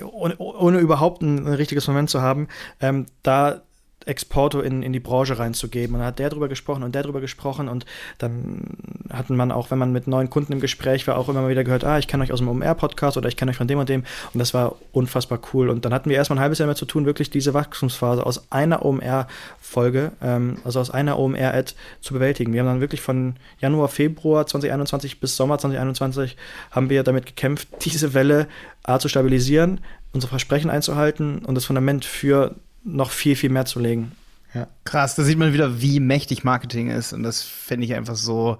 ohne, 0.00 0.36
ohne 0.38 0.78
überhaupt 0.78 1.22
ein, 1.22 1.46
ein 1.46 1.54
richtiges 1.54 1.86
Moment 1.86 2.10
zu 2.10 2.22
haben, 2.22 2.48
ähm, 2.80 3.06
da 3.22 3.62
Exporto 4.06 4.60
in, 4.60 4.82
in 4.82 4.92
die 4.92 5.00
Branche 5.00 5.38
reinzugeben. 5.38 5.94
Und 5.94 6.00
dann 6.00 6.08
hat 6.08 6.18
der 6.18 6.30
drüber 6.30 6.48
gesprochen 6.48 6.82
und 6.82 6.94
der 6.94 7.02
drüber 7.02 7.20
gesprochen 7.20 7.68
und 7.68 7.86
dann 8.18 8.62
hatten 9.10 9.36
man 9.36 9.52
auch, 9.52 9.70
wenn 9.70 9.78
man 9.78 9.92
mit 9.92 10.06
neuen 10.06 10.30
Kunden 10.30 10.52
im 10.52 10.60
Gespräch 10.60 11.06
war, 11.06 11.18
auch 11.18 11.28
immer 11.28 11.48
wieder 11.48 11.64
gehört, 11.64 11.84
ah, 11.84 11.98
ich 11.98 12.08
kenne 12.08 12.22
euch 12.22 12.32
aus 12.32 12.38
dem 12.38 12.48
OMR-Podcast 12.48 13.16
oder 13.16 13.28
ich 13.28 13.36
kenne 13.36 13.50
euch 13.50 13.56
von 13.56 13.66
dem 13.66 13.78
und 13.78 13.88
dem 13.88 14.04
und 14.32 14.38
das 14.38 14.54
war 14.54 14.76
unfassbar 14.92 15.40
cool. 15.52 15.68
Und 15.68 15.84
dann 15.84 15.92
hatten 15.92 16.10
wir 16.10 16.16
erstmal 16.16 16.38
ein 16.38 16.42
halbes 16.42 16.58
Jahr 16.58 16.66
mehr 16.66 16.76
zu 16.76 16.86
tun, 16.86 17.06
wirklich 17.06 17.30
diese 17.30 17.54
Wachstumsphase 17.54 18.24
aus 18.24 18.50
einer 18.50 18.84
OMR-Folge, 18.84 20.12
ähm, 20.22 20.56
also 20.64 20.80
aus 20.80 20.90
einer 20.90 21.18
OMR-Ad 21.18 21.74
zu 22.00 22.14
bewältigen. 22.14 22.52
Wir 22.52 22.60
haben 22.60 22.68
dann 22.68 22.80
wirklich 22.80 23.00
von 23.00 23.34
Januar, 23.58 23.88
Februar 23.88 24.46
2021 24.46 25.20
bis 25.20 25.36
Sommer 25.36 25.58
2021 25.58 26.36
haben 26.70 26.90
wir 26.90 27.02
damit 27.02 27.26
gekämpft, 27.26 27.68
diese 27.84 28.14
Welle 28.14 28.48
A 28.82 28.98
zu 28.98 29.08
stabilisieren, 29.08 29.80
unsere 30.12 30.30
Versprechen 30.30 30.70
einzuhalten 30.70 31.38
und 31.44 31.54
das 31.54 31.64
Fundament 31.64 32.04
für 32.04 32.56
noch 32.84 33.10
viel, 33.10 33.36
viel 33.36 33.50
mehr 33.50 33.64
zu 33.64 33.80
legen. 33.80 34.12
Ja. 34.54 34.68
Krass, 34.84 35.14
da 35.14 35.22
sieht 35.22 35.38
man 35.38 35.52
wieder, 35.52 35.80
wie 35.80 36.00
mächtig 36.00 36.44
Marketing 36.44 36.90
ist. 36.90 37.12
Und 37.12 37.22
das 37.22 37.42
finde 37.42 37.86
ich 37.86 37.94
einfach 37.94 38.16
so 38.16 38.58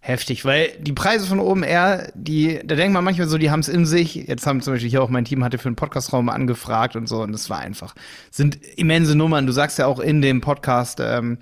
heftig, 0.00 0.44
weil 0.44 0.70
die 0.78 0.92
Preise 0.92 1.26
von 1.26 1.40
OMR, 1.40 2.08
die, 2.14 2.60
da 2.64 2.76
denkt 2.76 2.94
man 2.94 3.04
manchmal 3.04 3.26
so, 3.28 3.38
die 3.38 3.50
haben 3.50 3.60
es 3.60 3.68
in 3.68 3.86
sich. 3.86 4.14
Jetzt 4.14 4.46
haben 4.46 4.60
zum 4.60 4.74
Beispiel 4.74 4.88
hier 4.88 5.02
auch 5.02 5.08
mein 5.08 5.24
Team 5.24 5.42
hatte 5.42 5.58
für 5.58 5.68
einen 5.68 5.76
Podcastraum 5.76 6.28
angefragt 6.28 6.96
und 6.96 7.08
so, 7.08 7.22
und 7.22 7.32
das 7.32 7.50
war 7.50 7.58
einfach, 7.58 7.94
sind 8.30 8.58
immense 8.76 9.16
Nummern. 9.16 9.46
Du 9.46 9.52
sagst 9.52 9.78
ja 9.78 9.86
auch 9.86 9.98
in 9.98 10.22
dem 10.22 10.40
Podcast, 10.40 11.00
ähm, 11.02 11.38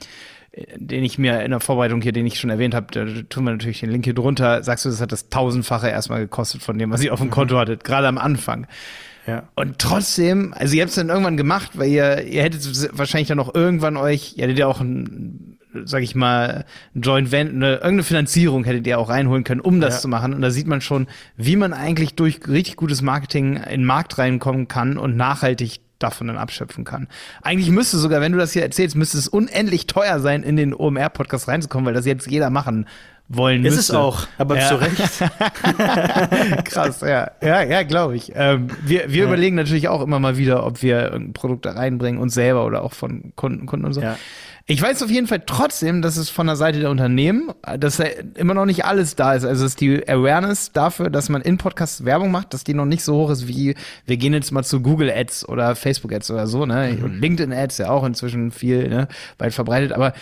den 0.76 1.04
ich 1.04 1.18
mir 1.18 1.42
in 1.42 1.50
der 1.50 1.60
Vorbereitung 1.60 2.00
hier, 2.00 2.12
den 2.12 2.26
ich 2.26 2.38
schon 2.38 2.50
erwähnt 2.50 2.74
habe, 2.74 2.86
da 2.90 3.04
tun 3.28 3.44
wir 3.44 3.50
natürlich 3.50 3.80
den 3.80 3.90
Link 3.90 4.04
hier 4.04 4.14
drunter, 4.14 4.62
sagst 4.62 4.84
du, 4.84 4.88
das 4.88 5.00
hat 5.00 5.12
das 5.12 5.28
tausendfache 5.28 5.88
erstmal 5.88 6.20
gekostet 6.20 6.62
von 6.62 6.78
dem, 6.78 6.90
was 6.90 7.02
ihr 7.02 7.12
auf 7.12 7.20
dem 7.20 7.30
Konto 7.30 7.58
hattet, 7.58 7.84
gerade 7.84 8.08
am 8.08 8.18
Anfang. 8.18 8.66
Ja. 9.26 9.44
Und 9.54 9.78
trotzdem, 9.78 10.54
also 10.56 10.74
ihr 10.74 10.82
habt 10.82 10.90
es 10.90 10.96
dann 10.96 11.08
irgendwann 11.08 11.36
gemacht, 11.36 11.70
weil 11.78 11.88
ihr, 11.88 12.22
ihr 12.24 12.42
hättet 12.42 12.90
wahrscheinlich 12.98 13.28
dann 13.28 13.38
noch 13.38 13.54
irgendwann 13.54 13.96
euch, 13.96 14.34
ihr 14.36 14.44
hättet 14.44 14.58
ja 14.58 14.66
auch 14.66 14.80
ein, 14.80 15.58
sag 15.84 16.02
ich 16.02 16.14
mal, 16.14 16.64
ein 16.94 17.00
Joint 17.00 17.32
Venture, 17.32 17.54
eine, 17.56 17.72
irgendeine 17.74 18.02
Finanzierung 18.02 18.64
hättet 18.64 18.86
ihr 18.86 18.98
auch 18.98 19.08
reinholen 19.08 19.42
können, 19.44 19.60
um 19.60 19.80
das 19.80 19.94
Ja. 19.94 20.00
zu 20.00 20.08
machen. 20.08 20.34
Und 20.34 20.42
da 20.42 20.50
sieht 20.50 20.66
man 20.66 20.80
schon, 20.80 21.06
wie 21.36 21.56
man 21.56 21.72
eigentlich 21.72 22.14
durch 22.14 22.40
richtig 22.46 22.76
gutes 22.76 23.02
Marketing 23.02 23.56
in 23.56 23.80
den 23.80 23.84
Markt 23.84 24.18
reinkommen 24.18 24.68
kann 24.68 24.98
und 24.98 25.16
nachhaltig 25.16 25.80
davon 25.98 26.26
dann 26.26 26.36
abschöpfen 26.36 26.84
kann. 26.84 27.08
Eigentlich 27.40 27.70
müsste 27.70 27.96
sogar, 27.96 28.20
wenn 28.20 28.32
du 28.32 28.38
das 28.38 28.52
hier 28.52 28.62
erzählst, 28.62 28.94
müsste 28.94 29.16
es 29.16 29.26
unendlich 29.26 29.86
teuer 29.86 30.20
sein, 30.20 30.42
in 30.42 30.56
den 30.56 30.74
OMR-Podcast 30.74 31.48
reinzukommen, 31.48 31.86
weil 31.86 31.94
das 31.94 32.04
jetzt 32.04 32.26
jeder 32.30 32.50
machen 32.50 32.86
wollen 33.28 33.64
ist 33.64 33.76
müsste. 33.76 33.92
es 33.94 33.98
auch, 33.98 34.26
aber 34.38 34.58
Ja. 34.58 34.68
zu 34.68 34.74
Recht. 34.76 34.96
Krass, 36.64 37.00
ja. 37.00 37.30
Ja, 37.42 37.62
ja, 37.62 37.82
glaube 37.82 38.16
ich. 38.16 38.32
Ähm, 38.34 38.68
wir 38.84 39.10
wir 39.12 39.22
Ja. 39.22 39.26
überlegen 39.28 39.56
natürlich 39.56 39.88
auch 39.88 40.02
immer 40.02 40.18
mal 40.18 40.36
wieder, 40.36 40.64
ob 40.66 40.82
wir 40.82 41.02
irgendein 41.04 41.32
Produkt 41.32 41.64
da 41.66 41.72
reinbringen, 41.72 42.20
uns 42.20 42.34
selber 42.34 42.64
oder 42.66 42.82
auch 42.82 42.92
von 42.92 43.32
Kunden, 43.36 43.66
Kunden 43.66 43.86
und 43.86 43.92
so. 43.94 44.00
Ja. 44.02 44.16
Ich 44.66 44.80
weiß 44.80 45.02
auf 45.02 45.10
jeden 45.10 45.26
Fall 45.26 45.42
trotzdem, 45.44 46.00
dass 46.00 46.16
es 46.16 46.30
von 46.30 46.46
der 46.46 46.56
Seite 46.56 46.80
der 46.80 46.88
Unternehmen, 46.90 47.50
dass 47.78 47.98
da 47.98 48.04
immer 48.34 48.54
noch 48.54 48.64
nicht 48.64 48.86
alles 48.86 49.14
da 49.14 49.34
ist. 49.34 49.44
Also 49.44 49.64
dass 49.64 49.76
die 49.76 50.08
Awareness 50.08 50.72
dafür, 50.72 51.10
dass 51.10 51.28
man 51.28 51.42
in 51.42 51.58
Podcasts 51.58 52.06
Werbung 52.06 52.30
macht, 52.30 52.54
dass 52.54 52.64
die 52.64 52.72
noch 52.72 52.86
nicht 52.86 53.04
so 53.04 53.14
hoch 53.14 53.30
ist 53.30 53.46
wie, 53.46 53.74
wir 54.06 54.16
gehen 54.16 54.32
jetzt 54.32 54.52
mal 54.52 54.62
zu 54.64 54.80
Google 54.80 55.10
Ads 55.10 55.46
oder 55.50 55.76
Facebook 55.76 56.14
Ads 56.14 56.30
oder 56.30 56.46
so, 56.46 56.64
ne? 56.64 56.96
Und 57.02 57.20
LinkedIn 57.20 57.52
Ads 57.52 57.76
ja 57.78 57.90
auch 57.90 58.04
inzwischen 58.04 58.50
viel, 58.52 58.88
ne? 58.88 59.08
Weit 59.36 59.52
verbreitet. 59.52 59.92
Aber 59.92 60.14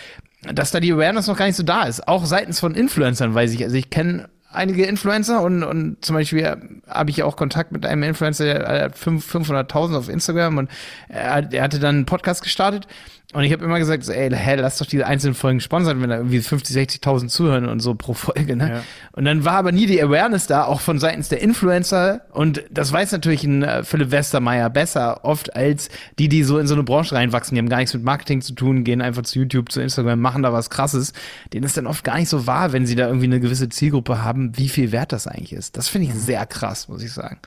dass 0.42 0.70
da 0.70 0.80
die 0.80 0.92
Awareness 0.92 1.26
noch 1.26 1.36
gar 1.36 1.46
nicht 1.46 1.56
so 1.56 1.62
da 1.62 1.84
ist. 1.84 2.08
Auch 2.08 2.24
seitens 2.24 2.60
von 2.60 2.74
Influencern 2.74 3.34
weiß 3.34 3.52
ich. 3.52 3.62
Also 3.62 3.76
ich 3.76 3.90
kenne 3.90 4.28
einige 4.50 4.84
Influencer 4.84 5.42
und, 5.42 5.62
und 5.62 6.04
zum 6.04 6.14
Beispiel 6.14 6.56
habe 6.88 7.10
ich 7.10 7.22
auch 7.22 7.36
Kontakt 7.36 7.72
mit 7.72 7.86
einem 7.86 8.02
Influencer, 8.02 8.44
der 8.44 8.84
hat 8.84 8.98
fünf- 8.98 9.34
500.000 9.34 9.96
auf 9.96 10.08
Instagram 10.08 10.58
und 10.58 10.70
er, 11.08 11.50
er 11.52 11.62
hatte 11.62 11.78
dann 11.78 11.96
einen 11.96 12.06
Podcast 12.06 12.42
gestartet 12.42 12.86
und 13.32 13.44
ich 13.44 13.52
habe 13.52 13.64
immer 13.64 13.78
gesagt, 13.78 14.04
so, 14.04 14.12
ey, 14.12 14.30
hä, 14.30 14.54
lass 14.56 14.78
doch 14.78 14.86
diese 14.86 15.06
einzelnen 15.06 15.34
Folgen 15.34 15.60
sponsern, 15.60 16.02
wenn 16.02 16.10
da 16.10 16.16
irgendwie 16.16 16.40
50, 16.40 16.76
60.000 16.76 17.28
zuhören 17.28 17.68
und 17.68 17.80
so 17.80 17.94
pro 17.94 18.12
Folge, 18.14 18.56
ne? 18.56 18.70
Ja. 18.70 18.82
Und 19.12 19.24
dann 19.24 19.44
war 19.44 19.54
aber 19.54 19.72
nie 19.72 19.86
die 19.86 20.02
Awareness 20.02 20.46
da, 20.46 20.64
auch 20.64 20.80
von 20.80 20.98
seitens 20.98 21.28
der 21.28 21.40
Influencer 21.40 22.22
und 22.32 22.62
das 22.70 22.92
weiß 22.92 23.12
natürlich 23.12 23.44
ein 23.44 23.62
äh, 23.62 23.84
Philipp 23.84 24.10
Westermeier 24.10 24.68
besser 24.68 25.24
oft 25.24 25.56
als 25.56 25.88
die, 26.18 26.28
die 26.28 26.44
so 26.44 26.58
in 26.58 26.66
so 26.66 26.74
eine 26.74 26.82
Branche 26.82 27.14
reinwachsen, 27.14 27.54
die 27.54 27.60
haben 27.60 27.68
gar 27.68 27.78
nichts 27.78 27.94
mit 27.94 28.04
Marketing 28.04 28.42
zu 28.42 28.54
tun, 28.54 28.84
gehen 28.84 29.00
einfach 29.00 29.22
zu 29.22 29.38
YouTube, 29.38 29.72
zu 29.72 29.80
Instagram, 29.80 30.20
machen 30.20 30.42
da 30.42 30.52
was 30.52 30.68
krasses. 30.68 31.12
Denen 31.52 31.64
ist 31.64 31.76
dann 31.76 31.86
oft 31.86 32.04
gar 32.04 32.18
nicht 32.18 32.28
so 32.28 32.46
wahr, 32.46 32.72
wenn 32.72 32.86
sie 32.86 32.96
da 32.96 33.06
irgendwie 33.06 33.26
eine 33.26 33.40
gewisse 33.40 33.68
Zielgruppe 33.68 34.22
haben, 34.22 34.56
wie 34.58 34.68
viel 34.68 34.92
wert 34.92 35.12
das 35.12 35.26
eigentlich 35.26 35.52
ist. 35.52 35.76
Das 35.76 35.88
finde 35.88 36.08
ich 36.08 36.14
sehr 36.14 36.44
krass, 36.46 36.88
muss 36.88 37.02
ich 37.02 37.12
sagen. 37.12 37.38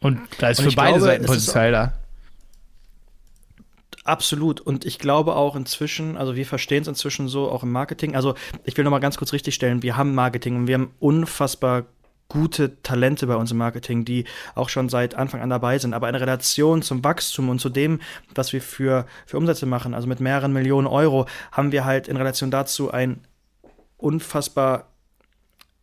Und 0.00 0.18
da 0.38 0.48
ist 0.48 0.58
Und 0.58 0.70
für 0.70 0.76
beide 0.76 0.98
glaube, 0.98 1.04
Seiten 1.04 1.26
Potenzial 1.26 1.72
da. 1.72 1.92
Absolut. 4.04 4.60
Und 4.60 4.84
ich 4.84 4.98
glaube 4.98 5.36
auch 5.36 5.54
inzwischen, 5.54 6.16
also 6.16 6.34
wir 6.34 6.46
verstehen 6.46 6.82
es 6.82 6.88
inzwischen 6.88 7.28
so, 7.28 7.48
auch 7.50 7.62
im 7.62 7.70
Marketing. 7.70 8.16
Also 8.16 8.34
ich 8.64 8.76
will 8.76 8.84
noch 8.84 8.90
mal 8.90 8.98
ganz 8.98 9.16
kurz 9.16 9.32
richtigstellen, 9.32 9.82
wir 9.82 9.96
haben 9.96 10.14
Marketing 10.14 10.56
und 10.56 10.66
wir 10.66 10.74
haben 10.74 10.94
unfassbar 10.98 11.84
gute 12.28 12.82
Talente 12.82 13.26
bei 13.26 13.36
uns 13.36 13.50
im 13.50 13.58
Marketing, 13.58 14.04
die 14.04 14.24
auch 14.54 14.70
schon 14.70 14.88
seit 14.88 15.14
Anfang 15.14 15.42
an 15.42 15.50
dabei 15.50 15.78
sind. 15.78 15.92
Aber 15.94 16.08
in 16.08 16.14
Relation 16.14 16.82
zum 16.82 17.04
Wachstum 17.04 17.48
und 17.50 17.60
zu 17.60 17.68
dem, 17.68 18.00
was 18.34 18.52
wir 18.52 18.62
für, 18.62 19.06
für 19.26 19.36
Umsätze 19.36 19.66
machen, 19.66 19.94
also 19.94 20.08
mit 20.08 20.18
mehreren 20.18 20.52
Millionen 20.52 20.86
Euro, 20.86 21.26
haben 21.52 21.72
wir 21.72 21.84
halt 21.84 22.08
in 22.08 22.16
Relation 22.16 22.50
dazu 22.50 22.90
ein 22.90 23.20
unfassbar 23.98 24.88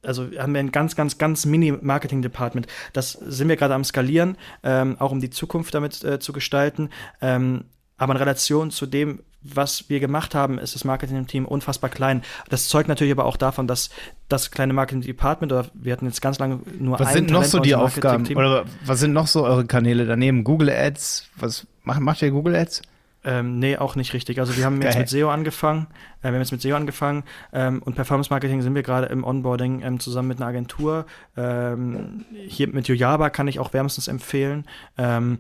also 0.02 0.30
haben 0.38 0.54
wir 0.54 0.62
ein 0.62 0.72
ganz, 0.72 0.96
ganz, 0.96 1.18
ganz 1.18 1.46
Mini-Marketing-Department. 1.46 2.68
Das 2.94 3.12
sind 3.12 3.50
wir 3.50 3.58
gerade 3.58 3.74
am 3.74 3.84
Skalieren, 3.84 4.38
ähm, 4.64 4.96
auch 4.98 5.12
um 5.12 5.20
die 5.20 5.30
Zukunft 5.30 5.74
damit 5.74 6.02
äh, 6.06 6.20
zu 6.20 6.32
gestalten. 6.32 6.90
Ähm, 7.20 7.66
aber 8.00 8.14
in 8.14 8.18
Relation 8.18 8.72
zu 8.72 8.88
dem, 8.88 9.20
was 9.42 9.90
wir 9.90 10.00
gemacht 10.00 10.36
haben, 10.36 10.58
ist 10.58 10.76
das 10.76 10.84
Marketing-Team 10.84 11.46
unfassbar 11.46 11.90
klein. 11.90 12.24
Das 12.50 12.68
zeugt 12.68 12.90
natürlich 12.90 13.14
aber 13.14 13.26
auch 13.26 13.38
davon, 13.38 13.68
dass 13.68 13.90
das 14.28 14.52
kleine 14.52 14.74
Marketing-Department, 14.74 15.52
oder 15.52 15.68
wir 15.74 15.94
hatten 15.94 16.06
jetzt 16.06 16.22
ganz 16.22 16.40
lange 16.40 16.60
nur 16.80 17.00
Was 17.00 17.14
sind 17.14 17.30
noch 17.30 17.44
so 17.44 17.60
die 17.60 17.76
Aufgaben? 17.76 18.26
Oder 18.36 18.66
was 18.86 19.00
sind 19.00 19.14
noch 19.14 19.28
so 19.28 19.46
eure 19.46 19.66
Kanäle 19.66 20.06
daneben? 20.06 20.44
Google 20.44 20.70
Ads? 20.70 21.30
Was 21.38 21.68
macht, 21.84 22.02
macht 22.02 22.22
ihr 22.22 22.32
Google 22.32 22.56
Ads? 22.56 22.82
Ähm, 23.24 23.60
nee, 23.60 23.76
auch 23.78 23.96
nicht 23.96 24.14
richtig. 24.14 24.40
Also 24.40 24.56
wir 24.56 24.64
haben 24.64 24.82
jetzt 24.82 24.98
mit 24.98 25.10
SEO 25.10 25.30
angefangen. 25.30 25.88
Äh, 26.22 26.28
wir 26.28 26.32
haben 26.32 26.40
jetzt 26.40 26.54
mit 26.54 26.62
SEO 26.62 26.76
angefangen 26.76 27.24
ähm, 27.52 27.82
und 27.84 27.96
Performance 27.96 28.30
Marketing 28.30 28.62
sind 28.62 28.76
wir 28.76 28.84
gerade 28.84 29.08
im 29.08 29.26
Onboarding 29.26 29.82
ähm, 29.84 30.00
zusammen 30.00 30.30
mit 30.30 30.38
einer 30.38 30.48
Agentur. 30.48 31.06
Ähm, 31.36 32.24
hier 32.48 32.70
mit 32.70 32.88
Yojaba 32.88 33.30
kann 33.30 33.50
ich 33.50 33.60
auch 33.60 33.74
wärmstens 33.74 34.08
empfehlen. 34.08 34.66
Ähm, 34.98 35.40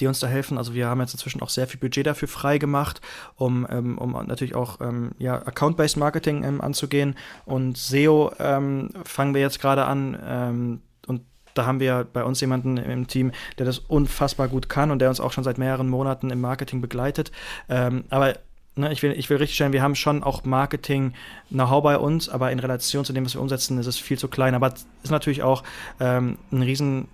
die 0.00 0.06
uns 0.06 0.20
da 0.20 0.26
helfen. 0.26 0.58
Also 0.58 0.74
wir 0.74 0.88
haben 0.88 1.00
jetzt 1.00 1.14
inzwischen 1.14 1.42
auch 1.42 1.48
sehr 1.48 1.66
viel 1.66 1.80
Budget 1.80 2.06
dafür 2.06 2.28
frei 2.28 2.58
gemacht, 2.58 3.00
um, 3.36 3.66
ähm, 3.70 3.98
um 3.98 4.12
natürlich 4.26 4.54
auch 4.54 4.80
ähm, 4.80 5.12
ja, 5.18 5.34
Account-Based 5.34 5.96
Marketing 5.96 6.44
ähm, 6.44 6.60
anzugehen. 6.60 7.16
Und 7.44 7.76
SEO 7.76 8.32
ähm, 8.38 8.90
fangen 9.04 9.34
wir 9.34 9.40
jetzt 9.40 9.60
gerade 9.60 9.84
an. 9.84 10.18
Ähm, 10.24 10.82
und 11.06 11.22
da 11.54 11.66
haben 11.66 11.80
wir 11.80 12.06
bei 12.12 12.24
uns 12.24 12.40
jemanden 12.40 12.76
im 12.76 13.06
Team, 13.06 13.32
der 13.58 13.66
das 13.66 13.78
unfassbar 13.78 14.48
gut 14.48 14.68
kann 14.68 14.90
und 14.90 14.98
der 14.98 15.08
uns 15.08 15.20
auch 15.20 15.32
schon 15.32 15.44
seit 15.44 15.58
mehreren 15.58 15.88
Monaten 15.88 16.30
im 16.30 16.40
Marketing 16.40 16.80
begleitet. 16.80 17.32
Ähm, 17.68 18.04
aber 18.10 18.34
ne, 18.74 18.92
ich, 18.92 19.02
will, 19.02 19.12
ich 19.12 19.30
will 19.30 19.38
richtig 19.38 19.54
stellen, 19.54 19.72
wir 19.72 19.82
haben 19.82 19.94
schon 19.94 20.22
auch 20.22 20.44
Marketing-Know-how 20.44 21.82
bei 21.82 21.96
uns, 21.96 22.28
aber 22.28 22.50
in 22.50 22.58
Relation 22.58 23.04
zu 23.04 23.12
dem, 23.12 23.24
was 23.24 23.34
wir 23.34 23.40
umsetzen, 23.40 23.78
ist 23.78 23.86
es 23.86 23.96
viel 23.96 24.18
zu 24.18 24.28
klein. 24.28 24.54
Aber 24.54 24.66
es 24.74 24.86
ist 25.04 25.10
natürlich 25.10 25.42
auch 25.42 25.62
ein 25.98 26.36
riesen 26.52 27.08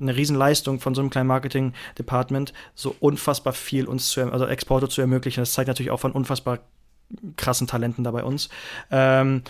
eine 0.00 0.16
Riesenleistung 0.16 0.80
von 0.80 0.94
so 0.94 1.00
einem 1.00 1.10
kleinen 1.10 1.28
Marketing-Department, 1.28 2.52
so 2.74 2.94
unfassbar 3.00 3.52
viel 3.52 3.86
uns 3.86 4.08
zu, 4.10 4.32
also 4.32 4.46
Exporte 4.46 4.88
zu 4.88 5.00
ermöglichen. 5.00 5.40
Das 5.40 5.52
zeigt 5.52 5.68
natürlich 5.68 5.90
auch 5.90 6.00
von 6.00 6.12
unfassbar 6.12 6.60
krassen 7.36 7.66
Talenten 7.66 8.04
da 8.04 8.10
bei 8.10 8.24
uns. 8.24 8.48
Ähm, 8.90 9.42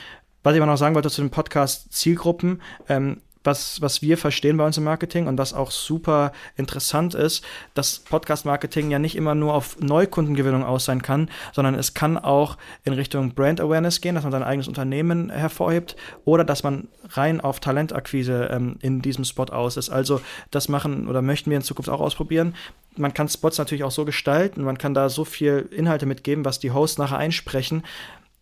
was 0.43 0.55
ich 0.55 0.61
aber 0.61 0.71
noch 0.71 0.79
sagen 0.79 0.95
wollte 0.95 1.11
zu 1.11 1.23
dem 1.23 1.31
Podcast 1.31 1.93
Zielgruppen, 1.93 2.63
ähm, 2.89 3.21
was, 3.47 3.81
was 3.81 4.03
wir 4.03 4.19
verstehen 4.19 4.57
bei 4.57 4.67
uns 4.67 4.77
im 4.77 4.85
Marketing 4.85 5.27
und 5.27 5.39
was 5.39 5.55
auch 5.55 5.71
super 5.71 6.33
interessant 6.57 7.15
ist, 7.15 7.45
dass 7.75 8.01
Podcast-Marketing 8.01 8.91
ja 8.91 8.99
nicht 8.99 9.17
immer 9.17 9.35
nur 9.35 9.55
auf 9.55 9.79
Neukundengewinnung 9.81 10.65
aus 10.65 10.85
sein 10.85 11.03
kann, 11.03 11.31
sondern 11.53 11.75
es 11.75 11.95
kann 11.95 12.19
auch 12.19 12.59
in 12.85 12.93
Richtung 12.93 13.35
Brand 13.35 13.61
Awareness 13.61 14.01
gehen, 14.01 14.15
dass 14.15 14.25
man 14.25 14.33
sein 14.33 14.43
eigenes 14.43 14.69
Unternehmen 14.69 15.31
hervorhebt 15.31 15.97
oder 16.25 16.45
dass 16.45 16.63
man 16.63 16.89
rein 17.11 17.41
auf 17.41 17.61
Talentakquise 17.61 18.49
ähm, 18.51 18.77
in 18.81 19.01
diesem 19.01 19.25
Spot 19.25 19.45
aus 19.45 19.77
ist. 19.77 19.91
Also 19.91 20.21
das 20.51 20.69
machen 20.69 21.09
oder 21.09 21.23
möchten 21.23 21.51
wir 21.51 21.57
in 21.57 21.63
Zukunft 21.63 21.89
auch 21.89 22.01
ausprobieren. 22.01 22.55
Man 22.97 23.15
kann 23.15 23.29
Spots 23.29 23.59
natürlich 23.59 23.85
auch 23.85 23.91
so 23.91 24.05
gestalten, 24.05 24.63
man 24.63 24.79
kann 24.79 24.95
da 24.95 25.09
so 25.09 25.25
viel 25.25 25.69
Inhalte 25.71 26.07
mitgeben, 26.07 26.45
was 26.45 26.59
die 26.59 26.71
Hosts 26.71 26.99
nachher 26.99 27.19
einsprechen, 27.19 27.85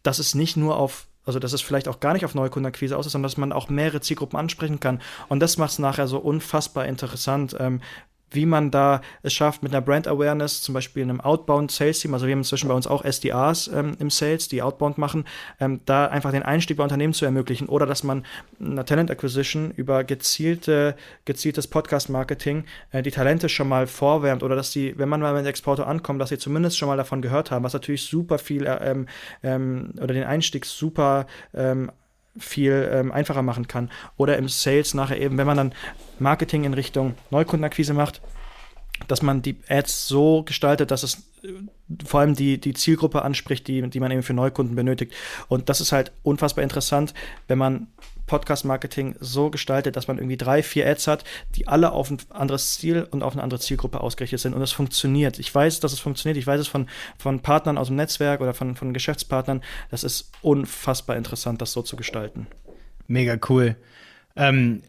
dass 0.03 0.19
es 0.19 0.35
nicht 0.35 0.57
nur 0.57 0.77
auf 0.77 1.07
also 1.25 1.39
dass 1.39 1.53
es 1.53 1.63
vielleicht 1.63 1.89
auch 1.89 2.01
gar 2.01 2.13
nicht 2.13 2.25
auf 2.25 2.35
Neukundenakquise 2.35 2.97
aus 2.97 3.07
ist, 3.07 3.13
sondern 3.13 3.29
dass 3.29 3.37
man 3.37 3.53
auch 3.53 3.69
mehrere 3.69 4.01
Zielgruppen 4.01 4.39
ansprechen 4.39 4.81
kann. 4.81 5.01
Und 5.29 5.41
das 5.41 5.59
macht 5.59 5.73
es 5.73 5.79
nachher 5.79 6.07
so 6.07 6.19
unfassbar 6.19 6.87
interessant, 6.87 7.57
ähm, 7.59 7.81
wie 8.35 8.47
man 8.47 8.71
da 8.71 9.01
es 9.23 9.33
schafft 9.33 9.63
mit 9.63 9.73
einer 9.73 9.81
Brand 9.81 10.09
Awareness, 10.09 10.63
zum 10.63 10.75
Beispiel 10.75 11.03
in 11.03 11.11
einem 11.11 11.21
Outbound 11.21 11.71
Sales 11.71 12.01
Team, 12.01 12.15
also 12.15 12.27
wir 12.27 12.33
haben 12.33 12.41
inzwischen 12.41 12.69
bei 12.69 12.75
uns 12.75 12.87
auch 12.87 13.05
SDRs 13.05 13.69
ähm, 13.69 13.97
im 13.99 14.11
Sales, 14.11 14.49
die 14.49 14.63
Outbound 14.63 14.99
machen, 14.99 15.25
ähm, 15.61 15.81
da 15.85 16.07
einfach 16.07 16.31
den 16.31 16.43
Einstieg 16.43 16.77
bei 16.77 16.83
Unternehmen 16.83 17.15
zu 17.15 17.25
ermöglichen 17.25 17.69
oder 17.69 17.87
dass 17.87 18.05
man 18.05 18.25
einer 18.61 18.85
Talent 18.85 19.11
Acquisition 19.11 19.71
über 19.73 20.05
gezielte, 20.05 20.97
gezieltes 21.25 21.67
Podcast 21.67 22.09
Marketing 22.09 22.65
äh, 22.91 23.03
die 23.03 23.11
Talente 23.11 23.49
schon 23.49 23.69
mal 23.69 23.87
vorwärmt 23.87 24.43
oder 24.43 24.57
dass 24.57 24.71
die, 24.71 24.99
wenn 24.99 25.09
man 25.09 25.21
mal 25.21 25.35
mit 25.35 25.47
Exporter 25.47 25.87
ankommt, 25.87 26.21
dass 26.21 26.29
sie 26.29 26.39
zumindest 26.39 26.79
schon 26.79 26.89
mal 26.89 26.97
davon 26.97 27.23
gehört 27.23 27.51
haben, 27.51 27.65
was 27.65 27.73
natürlich 27.73 28.05
super 28.05 28.39
viel 28.39 28.67
äh, 28.67 28.91
ähm, 28.91 29.07
ähm, 29.43 29.93
oder 29.97 30.15
den 30.15 30.25
Einstieg 30.25 30.65
super 30.65 31.27
ähm, 31.55 31.91
viel 32.37 32.89
ähm, 32.93 33.13
einfacher 33.13 33.43
machen 33.43 33.69
kann. 33.69 33.91
Oder 34.17 34.37
im 34.39 34.49
Sales 34.49 34.95
nachher 34.95 35.21
eben, 35.21 35.39
wenn 35.39 35.47
man 35.47 35.57
dann 35.57 35.73
Marketing 36.19 36.65
in 36.65 36.75
Richtung 36.75 37.15
Neukundenakquise 37.31 37.95
macht, 37.95 38.21
dass 39.09 39.23
man 39.23 39.43
die 39.43 39.57
Ads 39.69 40.09
so 40.09 40.43
gestaltet, 40.43 40.91
dass 40.91 41.03
es 41.03 41.15
äh, 41.43 41.49
vor 42.05 42.21
allem 42.21 42.35
die, 42.35 42.59
die 42.59 42.75
Zielgruppe 42.75 43.23
anspricht, 43.23 43.69
die, 43.69 43.89
die 43.89 44.01
man 44.01 44.11
eben 44.11 44.23
für 44.23 44.35
Neukunden 44.35 44.77
benötigt. 44.77 45.13
Und 45.49 45.69
das 45.69 45.81
ist 45.81 45.93
halt 45.93 46.13
unfassbar 46.23 46.63
interessant, 46.63 47.15
wenn 47.49 47.59
man 47.59 47.89
Podcast-Marketing 48.27 49.17
so 49.21 49.51
gestaltet, 49.51 49.97
dass 49.97 50.09
man 50.09 50.19
irgendwie 50.19 50.37
drei, 50.37 50.63
vier 50.63 50.87
Ads 50.87 51.07
hat, 51.07 51.25
die 51.55 51.69
alle 51.69 51.93
auf 51.93 52.11
ein 52.11 52.19
anderes 52.31 52.75
Ziel 52.79 53.07
und 53.11 53.23
auf 53.23 53.35
eine 53.35 53.43
andere 53.43 53.61
Zielgruppe 53.61 54.01
ausgerichtet 54.01 54.41
sind. 54.41 54.55
Und 54.55 54.63
es 54.63 54.73
funktioniert. 54.73 55.39
Ich 55.39 55.55
weiß, 55.55 55.81
dass 55.81 55.93
es 55.93 56.01
funktioniert. 56.01 56.37
Ich 56.37 56.47
weiß 56.47 56.61
es 56.61 56.69
von, 56.69 56.89
von 57.19 57.41
Partnern 57.41 57.79
aus 57.79 57.89
dem 57.89 57.97
Netzwerk 57.97 58.41
oder 58.41 58.55
von, 58.55 58.77
von 58.77 58.95
Geschäftspartnern. 58.95 59.63
Das 59.91 60.05
ist 60.05 60.31
unfassbar 60.43 61.17
interessant, 61.17 61.61
das 61.61 61.73
so 61.73 61.83
zu 61.83 61.97
gestalten. 61.97 62.47
Mega 63.07 63.37
cool. 63.49 63.77
Ähm, 64.37 64.83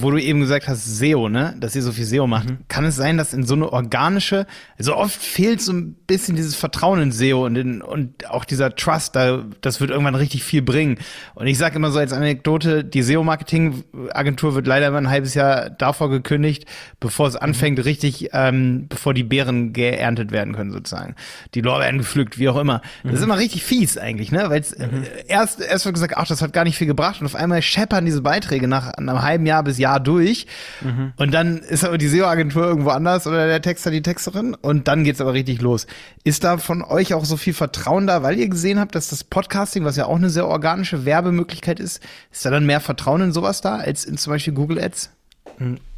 wo 0.00 0.10
du 0.10 0.18
eben 0.18 0.40
gesagt 0.40 0.68
hast, 0.68 0.84
SEO, 0.98 1.28
ne, 1.28 1.54
dass 1.60 1.76
ihr 1.76 1.82
so 1.82 1.92
viel 1.92 2.04
SEO 2.04 2.26
macht, 2.26 2.48
Mhm. 2.48 2.58
kann 2.68 2.84
es 2.84 2.96
sein, 2.96 3.16
dass 3.18 3.34
in 3.34 3.44
so 3.44 3.54
eine 3.54 3.72
organische, 3.72 4.46
also 4.78 4.96
oft 4.96 5.20
fehlt 5.20 5.60
so 5.60 5.72
ein 5.72 5.94
bisschen 6.06 6.36
dieses 6.36 6.54
Vertrauen 6.54 7.00
in 7.00 7.12
SEO 7.12 7.44
und, 7.46 7.56
in, 7.56 7.82
und 7.82 8.30
auch 8.30 8.44
dieser 8.44 8.74
Trust, 8.74 9.16
da, 9.16 9.44
das 9.60 9.80
wird 9.80 9.90
irgendwann 9.90 10.14
richtig 10.14 10.44
viel 10.44 10.62
bringen. 10.62 10.98
Und 11.34 11.46
ich 11.46 11.58
sage 11.58 11.76
immer 11.76 11.90
so 11.90 11.98
als 11.98 12.12
Anekdote, 12.12 12.84
die 12.84 13.02
SEO-Marketing-Agentur 13.02 14.54
wird 14.54 14.66
leider 14.66 14.88
immer 14.88 14.98
ein 14.98 15.10
halbes 15.10 15.34
Jahr 15.34 15.70
davor 15.70 16.10
gekündigt, 16.10 16.64
bevor 17.00 17.26
es 17.28 17.36
anfängt, 17.36 17.84
richtig, 17.84 18.30
ähm, 18.32 18.86
bevor 18.88 19.14
die 19.14 19.24
Beeren 19.24 19.72
geerntet 19.72 20.30
werden 20.32 20.54
können, 20.54 20.70
sozusagen. 20.70 21.14
Die 21.54 21.60
Lorbeeren 21.60 21.98
gepflückt, 21.98 22.38
wie 22.38 22.48
auch 22.48 22.56
immer. 22.56 22.82
Das 23.04 23.14
ist 23.14 23.22
immer 23.22 23.38
richtig 23.38 23.62
fies 23.64 23.98
eigentlich, 23.98 24.32
ne, 24.32 24.44
weil 24.48 24.60
es 24.60 24.72
erst, 24.72 25.60
erst 25.60 25.84
wird 25.84 25.94
gesagt, 25.94 26.16
ach, 26.16 26.26
das 26.26 26.42
hat 26.42 26.52
gar 26.52 26.64
nicht 26.64 26.76
viel 26.76 26.86
gebracht 26.86 27.20
und 27.20 27.26
auf 27.26 27.34
einmal 27.34 27.62
scheppern 27.62 28.04
diese 28.04 28.22
Beiträge 28.22 28.68
nach 28.68 28.88
einem 28.94 29.22
halben 29.22 29.46
Jahr 29.46 29.62
halbes 29.66 29.78
Jahr 29.78 30.00
durch. 30.00 30.46
Mhm. 30.80 31.12
Und 31.16 31.34
dann 31.34 31.58
ist 31.58 31.84
aber 31.84 31.98
die 31.98 32.08
SEO-Agentur 32.08 32.64
irgendwo 32.64 32.90
anders 32.90 33.26
oder 33.26 33.46
der 33.46 33.60
Texter 33.60 33.90
die 33.90 34.02
Texterin 34.02 34.54
und 34.54 34.88
dann 34.88 35.04
geht's 35.04 35.20
aber 35.20 35.32
richtig 35.32 35.60
los. 35.60 35.86
Ist 36.24 36.44
da 36.44 36.58
von 36.58 36.82
euch 36.82 37.14
auch 37.14 37.24
so 37.24 37.36
viel 37.36 37.52
Vertrauen 37.52 38.06
da, 38.06 38.22
weil 38.22 38.38
ihr 38.38 38.48
gesehen 38.48 38.78
habt, 38.78 38.94
dass 38.94 39.08
das 39.08 39.24
Podcasting, 39.24 39.84
was 39.84 39.96
ja 39.96 40.06
auch 40.06 40.16
eine 40.16 40.30
sehr 40.30 40.46
organische 40.46 41.04
Werbemöglichkeit 41.04 41.80
ist, 41.80 42.02
ist 42.30 42.44
da 42.44 42.50
dann 42.50 42.66
mehr 42.66 42.80
Vertrauen 42.80 43.20
in 43.20 43.32
sowas 43.32 43.60
da 43.60 43.76
als 43.76 44.04
in 44.04 44.16
zum 44.16 44.32
Beispiel 44.32 44.54
Google 44.54 44.80
Ads? 44.82 45.10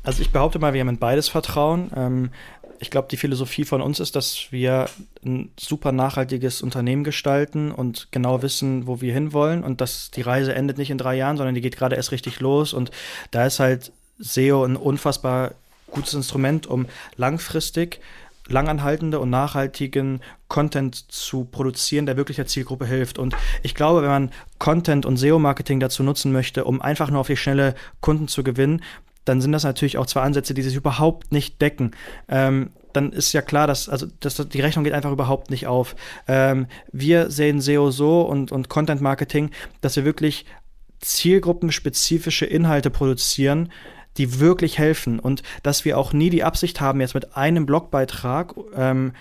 Also 0.05 0.23
ich 0.23 0.31
behaupte 0.31 0.59
mal, 0.59 0.73
wir 0.73 0.81
haben 0.81 0.89
in 0.89 0.99
beides 0.99 1.29
Vertrauen. 1.29 1.91
Ähm, 1.95 2.31
ich 2.81 2.91
glaube, 2.91 3.09
die 3.11 3.17
Philosophie 3.17 3.65
von 3.65 3.83
uns 3.83 4.01
ist, 4.01 4.15
dass 4.15 4.49
wir 4.51 4.89
ein 5.25 5.51
super 5.59 5.93
nachhaltiges 5.93 6.63
Unternehmen 6.63 7.05
gestalten 7.05 7.73
und 7.73 8.09
genau 8.11 8.43
wissen, 8.43 8.87
wo 8.87 9.01
wir 9.01 9.13
hinwollen 9.13 9.65
und 9.65 9.81
dass 9.81 10.11
die 10.11 10.23
Reise 10.23 10.55
endet 10.55 10.79
nicht 10.79 10.91
in 10.91 10.99
drei 10.99 11.17
Jahren, 11.17 11.37
sondern 11.37 11.55
die 11.55 11.61
geht 11.61 11.77
gerade 11.77 11.97
erst 11.97 12.13
richtig 12.13 12.41
los 12.41 12.73
und 12.73 12.91
da 13.31 13.47
ist 13.47 13.61
halt 13.61 13.93
SEO 14.19 14.65
ein 14.65 14.77
unfassbar 14.77 15.53
gutes 15.91 16.15
Instrument, 16.15 16.67
um 16.67 16.87
langfristig 17.17 18.01
langanhaltende 18.49 19.21
und 19.21 19.31
nachhaltigen 19.31 20.21
Content 20.49 21.13
zu 21.13 21.45
produzieren, 21.45 22.07
der 22.07 22.17
wirklich 22.17 22.37
der 22.37 22.47
Zielgruppe 22.47 22.87
hilft. 22.87 23.19
Und 23.19 23.37
ich 23.63 23.75
glaube, 23.75 24.03
wenn 24.03 24.09
man 24.09 24.31
Content 24.59 25.05
und 25.05 25.19
SEO-Marketing 25.19 25.81
dazu 25.81 26.03
nutzen 26.03 26.33
möchte, 26.33 26.65
um 26.65 26.81
einfach 26.81 27.11
nur 27.11 27.21
auf 27.21 27.27
die 27.27 27.37
schnelle 27.37 27.75
Kunden 28.01 28.27
zu 28.27 28.43
gewinnen, 28.43 28.83
dann 29.29 29.41
sind 29.41 29.53
das 29.53 29.65
natürlich 29.65 29.99
auch 29.99 30.07
zwei 30.07 30.23
Ansätze, 30.23 30.55
die 30.55 30.63
sich 30.63 30.75
überhaupt 30.75 31.33
nicht 31.33 31.61
decken. 31.61 31.93
Ähm, 32.29 32.71
dann 32.93 33.13
ist 33.13 33.33
ja 33.33 33.43
klar, 33.43 33.67
dass, 33.67 33.89
also, 33.89 34.07
dass 34.21 34.37
die 34.37 34.61
Rechnung 34.61 34.85
geht 34.85 34.95
einfach 34.95 35.13
überhaupt 35.13 35.51
nicht 35.51 35.67
auf. 35.67 35.95
Ähm, 36.27 36.67
wir 36.93 37.31
sehen 37.31 37.61
SEO 37.61 37.91
so 37.91 38.23
und, 38.23 38.51
und 38.51 38.69
Content 38.69 39.01
Marketing, 39.01 39.51
dass 39.81 39.97
wir 39.97 40.05
wirklich 40.05 40.47
zielgruppenspezifische 41.01 42.47
Inhalte 42.47 42.91
produzieren, 42.91 43.71
die 44.17 44.41
wirklich 44.41 44.79
helfen 44.79 45.21
und 45.21 45.43
dass 45.63 45.85
wir 45.85 45.97
auch 45.99 46.13
nie 46.13 46.31
die 46.31 46.43
Absicht 46.43 46.81
haben, 46.81 47.01
jetzt 47.01 47.15
mit 47.15 47.37
einem 47.37 47.67
Blogbeitrag 47.67 48.55
ähm, 48.75 49.13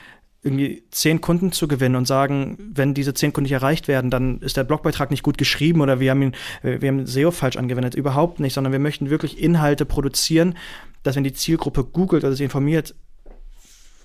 irgendwie 0.48 0.84
zehn 0.92 1.22
Kunden 1.22 1.52
zu 1.52 1.68
gewinnen 1.68 1.96
und 1.96 2.08
sagen, 2.08 2.58
wenn 2.74 2.94
diese 2.94 3.14
zehn 3.14 3.34
Kunden 3.34 3.44
nicht 3.44 3.54
erreicht 3.54 3.88
werden, 3.88 4.10
dann 4.10 4.40
ist 4.40 4.58
der 4.58 4.64
Blogbeitrag 4.64 5.12
nicht 5.12 5.24
gut 5.24 5.38
geschrieben 5.38 5.82
oder 5.82 6.00
wir 6.00 6.12
haben 6.12 6.22
ihn, 6.22 6.36
wir 6.64 6.88
haben 6.88 7.06
SEO 7.06 7.32
falsch 7.32 7.58
angewendet. 7.58 7.96
Überhaupt 7.96 8.40
nicht, 8.40 8.54
sondern 8.54 8.72
wir 8.72 8.80
möchten 8.80 9.10
wirklich 9.10 9.42
Inhalte 9.42 9.86
produzieren, 9.86 10.58
dass 11.04 11.16
wenn 11.16 11.24
die 11.24 11.34
Zielgruppe 11.34 11.84
googelt 11.84 12.24
oder 12.24 12.34
sich 12.34 12.44
informiert 12.44 12.96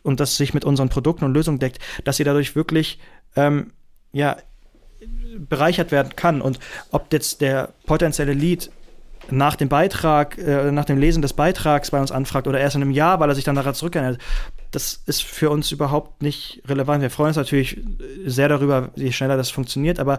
und 0.03 0.21
das 0.21 0.37
sich 0.37 0.55
mit 0.55 0.65
unseren 0.65 0.89
Produkten 0.89 1.25
und 1.25 1.35
Lösungen 1.35 1.59
deckt, 1.59 1.79
dass 2.05 2.17
sie 2.17 2.25
dadurch 2.25 2.57
wirklich 2.57 2.99
ähm, 3.37 3.73
ja, 4.13 4.37
bereichert 5.39 5.93
werden 5.93 6.15
kann. 6.17 6.41
Und 6.43 6.59
ob 6.91 7.13
jetzt 7.13 7.41
der 7.41 7.73
potenzielle 7.87 8.35
Lead 8.35 8.71
nach 9.31 9.57
dem 9.57 9.69
Beitrag, 9.69 10.39
äh, 10.39 10.71
nach 10.73 10.85
dem 10.85 10.99
Lesen 10.99 11.23
des 11.23 11.33
Beitrags 11.33 11.91
bei 11.91 12.01
uns 12.01 12.13
anfragt 12.13 12.47
oder 12.47 12.61
erst 12.61 12.77
in 12.77 12.83
einem 12.83 12.91
Jahr, 12.91 13.21
weil 13.21 13.29
er 13.29 13.35
sich 13.35 13.45
dann 13.45 13.55
daran 13.55 13.75
zurückerinnert, 13.75 14.19
das 14.71 15.03
ist 15.07 15.23
für 15.23 15.51
uns 15.51 15.71
überhaupt 15.71 16.23
nicht 16.23 16.63
relevant. 16.67 17.03
Wir 17.03 17.11
freuen 17.11 17.29
uns 17.29 17.37
natürlich 17.37 17.81
sehr 18.25 18.49
darüber, 18.49 18.91
je 18.97 19.13
schneller 19.13 19.37
das 19.37 19.51
funktioniert, 19.51 20.01
aber 20.01 20.19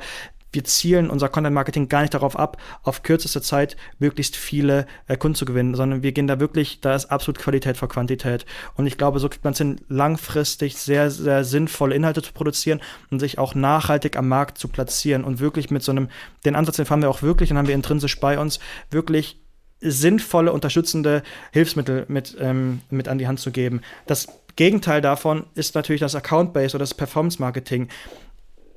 wir 0.53 0.63
zielen 0.63 1.09
unser 1.09 1.29
Content 1.29 1.53
Marketing 1.53 1.89
gar 1.89 2.01
nicht 2.01 2.13
darauf 2.13 2.37
ab, 2.37 2.57
auf 2.83 3.03
kürzeste 3.03 3.41
Zeit 3.41 3.75
möglichst 3.99 4.35
viele 4.35 4.85
äh, 5.07 5.17
Kunden 5.17 5.35
zu 5.35 5.45
gewinnen, 5.45 5.75
sondern 5.75 6.03
wir 6.03 6.11
gehen 6.11 6.27
da 6.27 6.39
wirklich, 6.39 6.79
da 6.81 6.95
ist 6.95 7.07
absolut 7.07 7.39
Qualität 7.39 7.75
vor 7.75 7.89
Quantität. 7.89 8.45
Und 8.75 8.85
ich 8.85 8.97
glaube, 8.97 9.19
so 9.19 9.29
kriegt 9.29 9.43
man 9.43 9.53
es 9.53 9.59
hin, 9.59 9.81
langfristig 9.89 10.77
sehr, 10.77 11.11
sehr 11.11 11.43
sinnvolle 11.43 11.95
Inhalte 11.95 12.21
zu 12.21 12.33
produzieren 12.33 12.81
und 13.09 13.19
sich 13.19 13.37
auch 13.39 13.55
nachhaltig 13.55 14.15
am 14.15 14.27
Markt 14.27 14.57
zu 14.57 14.67
platzieren 14.67 15.23
und 15.23 15.39
wirklich 15.39 15.71
mit 15.71 15.83
so 15.83 15.91
einem, 15.91 16.09
den 16.45 16.55
Ansatz, 16.55 16.77
den 16.77 16.89
haben 16.89 17.01
wir 17.01 17.09
auch 17.09 17.21
wirklich, 17.21 17.49
den 17.49 17.57
haben 17.57 17.67
wir 17.67 17.75
intrinsisch 17.75 18.19
bei 18.19 18.39
uns, 18.39 18.59
wirklich 18.91 19.39
sinnvolle, 19.83 20.53
unterstützende 20.53 21.23
Hilfsmittel 21.51 22.05
mit, 22.07 22.37
ähm, 22.39 22.81
mit 22.89 23.07
an 23.07 23.17
die 23.17 23.27
Hand 23.27 23.39
zu 23.39 23.51
geben. 23.51 23.81
Das 24.07 24.27
Gegenteil 24.55 25.01
davon 25.01 25.45
ist 25.55 25.75
natürlich 25.75 25.99
das 25.99 26.15
Account-Based 26.15 26.75
oder 26.75 26.83
das 26.83 26.93
Performance-Marketing. 26.93 27.89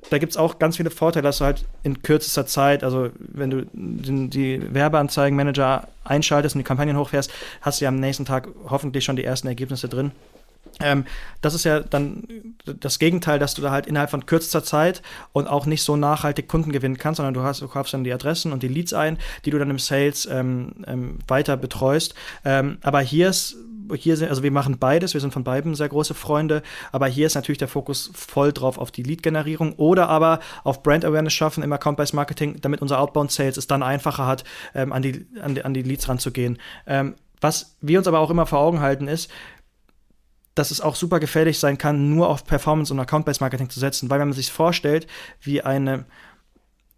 Da 0.09 0.17
gibt 0.17 0.31
es 0.31 0.37
auch 0.37 0.59
ganz 0.59 0.77
viele 0.77 0.89
Vorteile, 0.89 1.23
dass 1.23 1.39
du 1.39 1.45
halt 1.45 1.65
in 1.83 2.01
kürzester 2.01 2.45
Zeit, 2.45 2.83
also 2.83 3.09
wenn 3.17 3.49
du 3.49 3.65
die, 3.73 4.29
die 4.29 4.73
Werbeanzeigenmanager 4.73 5.87
einschaltest 6.03 6.55
und 6.55 6.59
die 6.59 6.63
Kampagnen 6.63 6.97
hochfährst, 6.97 7.31
hast 7.61 7.81
du 7.81 7.85
ja 7.85 7.89
am 7.89 7.99
nächsten 7.99 8.25
Tag 8.25 8.47
hoffentlich 8.69 9.03
schon 9.03 9.15
die 9.15 9.23
ersten 9.23 9.47
Ergebnisse 9.47 9.89
drin. 9.89 10.11
Ähm, 10.79 11.05
das 11.41 11.53
ist 11.53 11.63
ja 11.63 11.79
dann 11.79 12.55
das 12.65 12.99
Gegenteil, 12.99 13.39
dass 13.39 13.53
du 13.55 13.61
da 13.61 13.71
halt 13.71 13.87
innerhalb 13.87 14.11
von 14.11 14.25
kürzester 14.25 14.63
Zeit 14.63 15.01
und 15.33 15.47
auch 15.47 15.65
nicht 15.65 15.83
so 15.83 15.95
nachhaltig 15.95 16.47
Kunden 16.47 16.71
gewinnen 16.71 16.97
kannst, 16.97 17.17
sondern 17.17 17.33
du 17.33 17.41
hast, 17.41 17.61
du 17.61 17.67
kaufst 17.67 17.93
dann 17.93 18.03
die 18.03 18.13
Adressen 18.13 18.51
und 18.53 18.63
die 18.63 18.67
Leads 18.67 18.93
ein, 18.93 19.17
die 19.45 19.51
du 19.51 19.57
dann 19.57 19.69
im 19.69 19.79
Sales 19.79 20.27
ähm, 20.27 20.73
ähm, 20.85 21.19
weiter 21.27 21.57
betreust. 21.57 22.13
Ähm, 22.45 22.77
aber 22.81 23.01
hier 23.01 23.29
ist 23.29 23.57
hier 23.95 24.17
sind, 24.17 24.29
also 24.29 24.43
wir 24.43 24.51
machen 24.51 24.77
beides, 24.77 25.13
wir 25.13 25.21
sind 25.21 25.33
von 25.33 25.43
beiden 25.43 25.75
sehr 25.75 25.89
große 25.89 26.13
Freunde, 26.13 26.61
aber 26.91 27.07
hier 27.07 27.27
ist 27.27 27.35
natürlich 27.35 27.57
der 27.57 27.67
Fokus 27.67 28.11
voll 28.13 28.53
drauf 28.53 28.77
auf 28.77 28.91
die 28.91 29.03
Lead-Generierung 29.03 29.73
oder 29.73 30.09
aber 30.09 30.39
auf 30.63 30.83
Brand-Awareness 30.83 31.33
schaffen 31.33 31.63
im 31.63 31.73
Account-Based 31.73 32.13
Marketing, 32.13 32.59
damit 32.61 32.81
unser 32.81 32.99
Outbound-Sales 32.99 33.57
es 33.57 33.67
dann 33.67 33.83
einfacher 33.83 34.25
hat, 34.25 34.43
ähm, 34.73 34.93
an, 34.93 35.01
die, 35.01 35.27
an, 35.41 35.55
die, 35.55 35.65
an 35.65 35.73
die 35.73 35.83
Leads 35.83 36.09
ranzugehen. 36.09 36.57
Ähm, 36.85 37.15
was 37.41 37.77
wir 37.81 37.99
uns 37.99 38.07
aber 38.07 38.19
auch 38.19 38.29
immer 38.29 38.45
vor 38.45 38.59
Augen 38.59 38.81
halten 38.81 39.07
ist, 39.07 39.29
dass 40.55 40.71
es 40.71 40.81
auch 40.81 40.95
super 40.95 41.19
gefährlich 41.19 41.59
sein 41.59 41.77
kann, 41.77 42.09
nur 42.15 42.29
auf 42.29 42.45
Performance 42.45 42.91
und 42.91 42.99
Account-Based 42.99 43.41
Marketing 43.41 43.69
zu 43.69 43.79
setzen, 43.79 44.09
weil 44.09 44.19
wenn 44.19 44.27
man 44.27 44.35
sich 44.35 44.51
vorstellt, 44.51 45.07
wie 45.41 45.61
eine, 45.61 46.05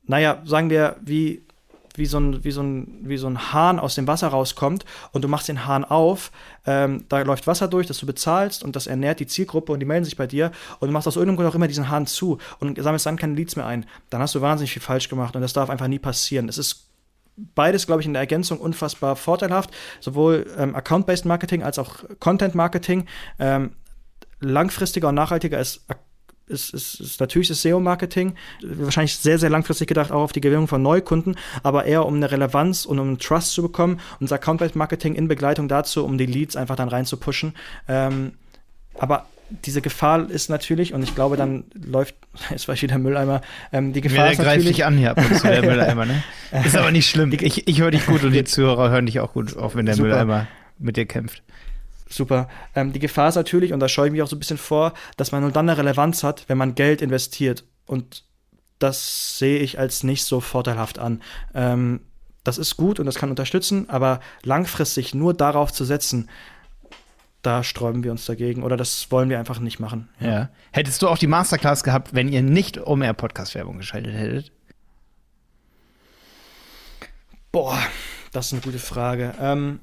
naja, 0.04 0.42
sagen 0.46 0.70
wir, 0.70 0.96
wie 1.02 1.46
wie 2.00 2.08
so 2.08 2.20
ein, 2.20 2.44
wie 2.44 2.52
so 2.52 2.64
ein, 2.64 3.02
wie 3.04 3.18
so 3.18 3.28
ein 3.28 3.54
Hahn 3.54 3.80
aus 3.80 3.94
dem 3.94 4.08
Wasser 4.08 4.30
rauskommt 4.30 4.86
und 5.12 5.24
du 5.24 5.28
machst 5.28 5.48
den 5.48 5.68
Hahn 5.68 5.86
auf, 5.86 6.32
ähm, 6.66 7.06
da 7.10 7.22
läuft 7.22 7.46
Wasser 7.46 7.68
durch, 7.68 7.86
das 7.86 8.00
du 8.00 8.08
bezahlst 8.08 8.64
und 8.64 8.76
das 8.76 8.88
ernährt 8.88 9.20
die 9.20 9.28
Zielgruppe 9.28 9.72
und 9.72 9.80
die 9.80 9.86
melden 9.86 10.06
sich 10.06 10.18
bei 10.18 10.26
dir 10.26 10.52
und 10.80 10.88
du 10.88 10.94
machst 10.94 11.08
aus 11.08 11.16
irgendeinem 11.16 11.38
Grund 11.38 11.50
auch 11.50 11.56
immer 11.56 11.68
diesen 11.68 11.90
Hahn 11.90 12.08
zu 12.08 12.40
und 12.60 12.82
sammelst 12.82 13.06
dann 13.06 13.18
keine 13.18 13.36
Leads 13.36 13.56
mehr 13.56 13.68
ein. 13.68 13.86
Dann 14.10 14.22
hast 14.22 14.34
du 14.34 14.42
wahnsinnig 14.42 14.72
viel 14.72 14.82
falsch 14.82 15.10
gemacht 15.10 15.36
und 15.36 15.42
das 15.42 15.54
darf 15.54 15.70
einfach 15.70 15.88
nie 15.88 16.00
passieren. 16.00 16.50
Es 16.50 16.58
ist 16.58 16.88
beides, 17.56 17.86
glaube 17.86 18.02
ich, 18.02 18.08
in 18.08 18.14
der 18.14 18.22
Ergänzung 18.22 18.60
unfassbar 18.60 19.16
vorteilhaft. 19.16 19.72
Sowohl 20.00 20.46
ähm, 20.58 20.76
Account-Based 20.76 21.26
Marketing 21.26 21.64
als 21.64 21.80
auch 21.80 21.98
Content-Marketing. 22.20 23.06
Ähm, 23.40 23.72
langfristiger 24.42 25.10
und 25.10 25.16
nachhaltiger 25.16 25.60
ist, 25.60 25.86
ist, 26.50 26.74
ist, 26.74 27.00
ist 27.00 27.20
natürlich 27.20 27.48
das 27.48 27.62
SEO-Marketing. 27.62 28.34
Wahrscheinlich 28.62 29.16
sehr, 29.16 29.40
sehr 29.40 29.50
langfristig 29.50 29.88
gedacht 29.88 30.12
auch 30.12 30.22
auf 30.22 30.32
die 30.32 30.42
Gewinnung 30.42 30.68
von 30.68 30.82
Neukunden, 30.82 31.36
aber 31.64 31.86
eher 31.86 32.06
um 32.06 32.16
eine 32.16 32.32
Relevanz 32.32 32.86
und 32.86 33.00
um 33.00 33.20
Trust 33.20 33.54
zu 33.54 33.62
bekommen. 33.62 34.00
Unser 34.20 34.36
Account-Based 34.36 34.76
Marketing 34.76 35.16
in 35.16 35.28
Begleitung 35.28 35.68
dazu, 35.68 36.04
um 36.04 36.18
die 36.18 36.26
Leads 36.26 36.56
einfach 36.56 36.76
dann 36.76 36.90
rein 36.90 37.06
zu 37.06 37.18
pushen. 37.18 37.54
Ähm, 37.88 38.34
aber 38.98 39.28
diese 39.66 39.82
Gefahr 39.82 40.30
ist 40.30 40.50
natürlich, 40.50 40.94
und 40.94 41.04
ich 41.04 41.16
glaube, 41.16 41.38
dann 41.38 41.64
läuft, 41.74 42.16
jetzt 42.50 42.68
war 42.68 42.76
ich 42.76 42.82
wieder 42.82 42.98
Mülleimer, 42.98 43.42
ähm, 43.72 43.94
die 43.94 44.02
Gefahr 44.02 44.26
ja, 44.26 44.32
ist 44.32 44.38
natürlich. 44.40 44.68
dich 44.68 44.86
an 44.86 44.98
hier 44.98 45.12
ab 45.12 45.18
und 45.18 45.38
zu, 45.38 45.48
der 45.48 45.62
Mülleimer, 45.66 46.06
ne? 46.06 46.24
Ist 46.66 46.78
aber 46.78 46.92
nicht 46.92 47.10
schlimm. 47.10 47.32
Ich, 47.34 47.68
ich 47.68 47.82
höre 47.82 47.92
dich 47.92 48.06
gut 48.06 48.24
und 48.24 48.32
die 48.32 48.44
Zuhörer 48.46 48.90
hören 48.90 49.06
dich 49.06 49.20
auch 49.20 49.34
gut, 49.34 49.58
auch 49.58 49.76
wenn 49.76 49.86
der 49.86 49.96
Super. 49.96 50.10
Mülleimer 50.10 50.48
mit 50.78 50.98
dir 50.98 51.06
kämpft. 51.06 51.44
Super. 52.10 52.50
Ähm, 52.76 52.92
die 52.92 53.00
Gefahr 53.00 53.30
ist 53.30 53.36
natürlich, 53.36 53.72
und 53.72 53.80
da 53.80 53.88
scheue 53.88 54.08
ich 54.08 54.12
mich 54.12 54.22
auch 54.22 54.28
so 54.28 54.36
ein 54.36 54.40
bisschen 54.40 54.58
vor, 54.58 54.94
dass 55.16 55.32
man 55.32 55.42
nur 55.42 55.52
dann 55.52 55.70
eine 55.70 55.78
Relevanz 55.78 56.24
hat, 56.24 56.46
wenn 56.48 56.58
man 56.58 56.76
Geld 56.76 57.02
investiert. 57.02 57.64
Und 57.86 58.24
das 58.80 59.38
sehe 59.38 59.60
ich 59.60 59.78
als 59.78 60.04
nicht 60.04 60.24
so 60.24 60.40
vorteilhaft 60.40 60.98
an. 61.00 61.22
Ähm, 61.54 62.02
das 62.44 62.58
ist 62.58 62.78
gut 62.78 63.00
und 63.00 63.06
das 63.06 63.16
kann 63.16 63.30
unterstützen, 63.30 63.90
aber 63.90 64.22
langfristig 64.44 65.14
nur 65.14 65.34
darauf 65.34 65.72
zu 65.72 65.86
setzen, 65.86 66.30
da 67.42 67.64
sträuben 67.64 68.04
wir 68.04 68.12
uns 68.12 68.26
dagegen 68.26 68.64
oder 68.64 68.76
das 68.76 69.12
wollen 69.12 69.30
wir 69.30 69.40
einfach 69.40 69.60
nicht 69.60 69.80
machen. 69.80 70.10
Ja. 70.20 70.28
ja. 70.28 70.50
Hättest 70.72 71.02
du 71.02 71.08
auch 71.08 71.18
die 71.18 71.28
Masterclass 71.28 71.84
gehabt, 71.84 72.14
wenn 72.14 72.28
ihr 72.28 72.42
nicht 72.42 72.80
OMR 72.80 73.14
Podcast 73.14 73.56
Werbung 73.56 73.78
geschaltet 73.78 74.14
hättet? 74.14 74.52
Boah, 77.52 77.78
das 78.32 78.48
ist 78.48 78.54
eine 78.54 78.62
gute 78.62 78.80
Frage. 78.80 79.34
Ähm, 79.40 79.80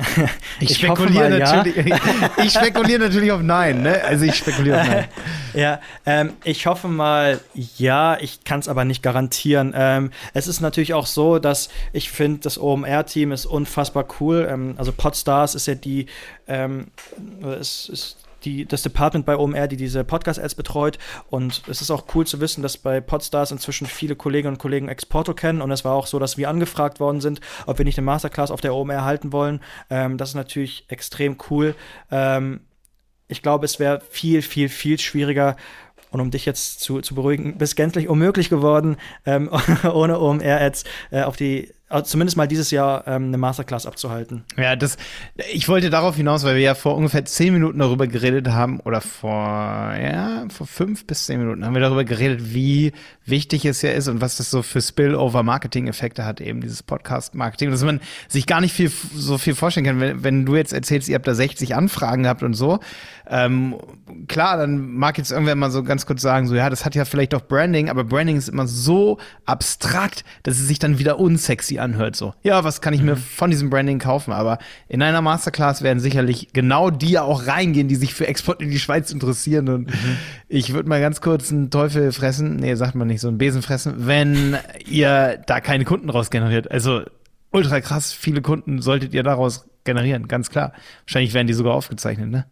ich, 0.60 0.70
ich 0.70 0.78
spekuliere 0.78 1.30
natürlich, 1.38 1.86
ja. 1.86 1.98
ich 2.44 2.52
spekuliere 2.52 3.00
natürlich 3.00 3.32
auf 3.32 3.42
Nein, 3.42 3.82
ne? 3.82 4.02
Also 4.04 4.24
ich 4.24 4.34
spekuliere 4.34 4.80
auf 4.80 4.88
Nein. 4.88 5.08
ja, 5.54 5.80
ähm, 6.06 6.32
ich 6.44 6.66
hoffe 6.66 6.88
mal, 6.88 7.40
ja, 7.54 8.18
ich 8.20 8.44
kann 8.44 8.60
es 8.60 8.68
aber 8.68 8.84
nicht 8.84 9.02
garantieren. 9.02 9.72
Ähm, 9.76 10.10
es 10.34 10.46
ist 10.46 10.60
natürlich 10.60 10.94
auch 10.94 11.06
so, 11.06 11.38
dass 11.38 11.68
ich 11.92 12.10
finde, 12.10 12.40
das 12.40 12.58
OMR-Team 12.58 13.32
ist 13.32 13.46
unfassbar 13.46 14.06
cool. 14.20 14.48
Ähm, 14.50 14.74
also 14.78 14.92
Podstars 14.92 15.54
ist 15.54 15.66
ja 15.66 15.74
die, 15.74 16.06
ähm, 16.46 16.88
es 17.42 17.88
ist 17.88 18.16
die, 18.44 18.64
das 18.66 18.82
Department 18.82 19.26
bei 19.26 19.36
OMR, 19.36 19.68
die 19.68 19.76
diese 19.76 20.04
Podcast-Ads 20.04 20.54
betreut. 20.54 20.98
Und 21.28 21.62
es 21.68 21.80
ist 21.80 21.90
auch 21.90 22.04
cool 22.14 22.26
zu 22.26 22.40
wissen, 22.40 22.62
dass 22.62 22.78
bei 22.78 23.00
Podstars 23.00 23.50
inzwischen 23.50 23.86
viele 23.86 24.16
Kolleginnen 24.16 24.54
und 24.54 24.58
Kollegen 24.58 24.88
Exporto 24.88 25.34
kennen. 25.34 25.62
Und 25.62 25.70
es 25.70 25.84
war 25.84 25.94
auch 25.94 26.06
so, 26.06 26.18
dass 26.18 26.36
wir 26.36 26.48
angefragt 26.48 27.00
worden 27.00 27.20
sind, 27.20 27.40
ob 27.66 27.78
wir 27.78 27.84
nicht 27.84 27.98
eine 27.98 28.04
Masterclass 28.04 28.50
auf 28.50 28.60
der 28.60 28.74
OMR 28.74 29.04
halten 29.04 29.32
wollen. 29.32 29.60
Ähm, 29.88 30.16
das 30.18 30.30
ist 30.30 30.34
natürlich 30.34 30.84
extrem 30.88 31.36
cool. 31.50 31.74
Ähm, 32.10 32.60
ich 33.28 33.42
glaube, 33.42 33.64
es 33.64 33.78
wäre 33.78 34.00
viel, 34.10 34.42
viel, 34.42 34.68
viel 34.68 34.98
schwieriger, 34.98 35.56
Und 36.10 36.20
um 36.20 36.30
dich 36.30 36.44
jetzt 36.44 36.80
zu, 36.80 37.00
zu 37.00 37.14
beruhigen, 37.14 37.56
bist 37.58 37.76
gänzlich 37.76 38.08
unmöglich 38.08 38.50
geworden, 38.50 38.96
ähm, 39.24 39.48
ohne 39.92 40.18
OMR-Ads 40.18 40.84
äh, 41.12 41.22
auf 41.22 41.36
die 41.36 41.72
zumindest 42.04 42.36
mal 42.36 42.46
dieses 42.46 42.70
Jahr 42.70 43.06
ähm, 43.06 43.26
eine 43.26 43.38
Masterclass 43.38 43.86
abzuhalten. 43.86 44.44
Ja, 44.56 44.76
das, 44.76 44.96
ich 45.52 45.68
wollte 45.68 45.90
darauf 45.90 46.16
hinaus, 46.16 46.44
weil 46.44 46.54
wir 46.54 46.62
ja 46.62 46.74
vor 46.74 46.96
ungefähr 46.96 47.24
zehn 47.24 47.52
Minuten 47.52 47.78
darüber 47.78 48.06
geredet 48.06 48.48
haben, 48.48 48.80
oder 48.80 49.00
vor, 49.00 49.32
ja, 49.32 50.44
vor 50.48 50.66
fünf 50.66 51.06
bis 51.06 51.26
zehn 51.26 51.40
Minuten 51.40 51.64
haben 51.64 51.74
wir 51.74 51.80
darüber 51.80 52.04
geredet, 52.04 52.54
wie 52.54 52.92
wichtig 53.30 53.64
es 53.64 53.82
ja 53.82 53.90
ist 53.90 54.08
und 54.08 54.20
was 54.20 54.36
das 54.36 54.50
so 54.50 54.62
für 54.62 54.80
Spillover-Marketing-Effekte 54.80 56.24
hat, 56.24 56.40
eben 56.40 56.60
dieses 56.60 56.82
Podcast-Marketing, 56.82 57.70
dass 57.70 57.82
man 57.82 58.00
sich 58.28 58.46
gar 58.46 58.60
nicht 58.60 58.74
viel, 58.74 58.90
so 59.14 59.38
viel 59.38 59.54
vorstellen 59.54 59.86
kann. 59.86 60.00
Wenn, 60.00 60.22
wenn 60.22 60.46
du 60.46 60.56
jetzt 60.56 60.72
erzählst, 60.72 61.08
ihr 61.08 61.14
habt 61.14 61.26
da 61.26 61.34
60 61.34 61.74
Anfragen 61.74 62.24
gehabt 62.24 62.42
und 62.42 62.54
so, 62.54 62.80
ähm, 63.30 63.76
klar, 64.26 64.56
dann 64.56 64.92
mag 64.94 65.16
jetzt 65.16 65.30
irgendwer 65.30 65.54
mal 65.54 65.70
so 65.70 65.84
ganz 65.84 66.04
kurz 66.04 66.20
sagen, 66.20 66.48
so, 66.48 66.56
ja, 66.56 66.68
das 66.68 66.84
hat 66.84 66.96
ja 66.96 67.04
vielleicht 67.04 67.32
auch 67.32 67.42
Branding, 67.42 67.88
aber 67.88 68.02
Branding 68.02 68.36
ist 68.36 68.48
immer 68.48 68.66
so 68.66 69.18
abstrakt, 69.46 70.24
dass 70.42 70.58
es 70.58 70.66
sich 70.66 70.80
dann 70.80 70.98
wieder 70.98 71.20
unsexy 71.20 71.78
anhört. 71.78 72.16
So, 72.16 72.34
ja, 72.42 72.64
was 72.64 72.80
kann 72.80 72.92
ich 72.92 73.02
mir 73.02 73.14
mhm. 73.14 73.20
von 73.20 73.50
diesem 73.50 73.70
Branding 73.70 74.00
kaufen? 74.00 74.32
Aber 74.32 74.58
in 74.88 75.00
einer 75.00 75.22
Masterclass 75.22 75.82
werden 75.82 76.00
sicherlich 76.00 76.48
genau 76.52 76.90
die 76.90 77.20
auch 77.20 77.46
reingehen, 77.46 77.86
die 77.86 77.94
sich 77.94 78.14
für 78.14 78.26
Export 78.26 78.60
in 78.62 78.70
die 78.70 78.80
Schweiz 78.80 79.12
interessieren. 79.12 79.68
Und 79.68 79.86
mhm. 79.86 80.16
ich 80.48 80.72
würde 80.72 80.88
mal 80.88 81.00
ganz 81.00 81.20
kurz 81.20 81.52
einen 81.52 81.70
Teufel 81.70 82.10
fressen, 82.10 82.56
nee, 82.56 82.74
sagt 82.74 82.96
man 82.96 83.06
nicht, 83.06 83.19
so 83.20 83.28
einen 83.28 83.38
Besen 83.38 83.62
fressen, 83.62 84.06
wenn 84.06 84.58
ihr 84.86 85.42
da 85.46 85.60
keine 85.60 85.84
Kunden 85.84 86.10
raus 86.10 86.30
generiert. 86.30 86.70
Also 86.70 87.02
ultra 87.50 87.80
krass, 87.80 88.12
viele 88.12 88.42
Kunden 88.42 88.80
solltet 88.82 89.14
ihr 89.14 89.22
daraus 89.22 89.68
generieren, 89.84 90.28
ganz 90.28 90.50
klar. 90.50 90.72
Wahrscheinlich 91.04 91.34
werden 91.34 91.46
die 91.46 91.54
sogar 91.54 91.74
aufgezeichnet, 91.74 92.30
ne? 92.30 92.46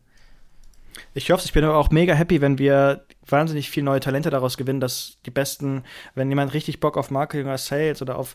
Ich 1.14 1.30
hoffe, 1.30 1.44
ich 1.44 1.52
bin 1.52 1.64
aber 1.64 1.76
auch 1.76 1.90
mega 1.90 2.14
happy, 2.14 2.40
wenn 2.40 2.58
wir 2.58 3.04
wahnsinnig 3.26 3.70
viel 3.70 3.82
neue 3.82 4.00
Talente 4.00 4.30
daraus 4.30 4.56
gewinnen, 4.56 4.80
dass 4.80 5.18
die 5.26 5.30
besten, 5.30 5.84
wenn 6.14 6.28
jemand 6.28 6.54
richtig 6.54 6.80
Bock 6.80 6.96
auf 6.96 7.10
Marketing 7.10 7.46
oder 7.46 7.58
Sales 7.58 8.02
oder 8.02 8.18
auf 8.18 8.34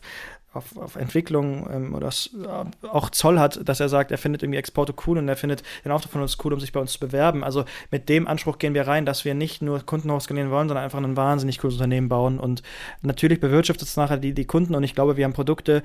auf, 0.54 0.76
auf 0.76 0.96
Entwicklung 0.96 1.68
ähm, 1.70 1.94
oder 1.94 2.08
äh, 2.08 2.86
auch 2.86 3.10
Zoll 3.10 3.38
hat, 3.38 3.68
dass 3.68 3.80
er 3.80 3.88
sagt, 3.88 4.10
er 4.10 4.18
findet 4.18 4.42
irgendwie 4.42 4.58
Exporte 4.58 4.94
cool 5.06 5.18
und 5.18 5.28
er 5.28 5.36
findet 5.36 5.62
den 5.84 5.92
Auftrag 5.92 6.12
von 6.12 6.22
uns 6.22 6.38
cool, 6.44 6.52
um 6.52 6.60
sich 6.60 6.72
bei 6.72 6.80
uns 6.80 6.92
zu 6.92 7.00
bewerben. 7.00 7.44
Also 7.44 7.64
mit 7.90 8.08
dem 8.08 8.26
Anspruch 8.26 8.58
gehen 8.58 8.74
wir 8.74 8.86
rein, 8.86 9.06
dass 9.06 9.24
wir 9.24 9.34
nicht 9.34 9.62
nur 9.62 9.80
Kunden 9.80 10.10
hochskalieren 10.10 10.50
wollen, 10.50 10.68
sondern 10.68 10.84
einfach 10.84 11.02
ein 11.02 11.16
wahnsinnig 11.16 11.58
cooles 11.58 11.74
Unternehmen 11.74 12.08
bauen. 12.08 12.38
Und 12.38 12.62
natürlich 13.02 13.40
bewirtschaftet 13.40 13.88
es 13.88 13.96
nachher 13.96 14.16
die, 14.16 14.32
die 14.32 14.44
Kunden 14.44 14.74
und 14.74 14.84
ich 14.84 14.94
glaube, 14.94 15.16
wir 15.16 15.24
haben 15.24 15.32
Produkte 15.32 15.82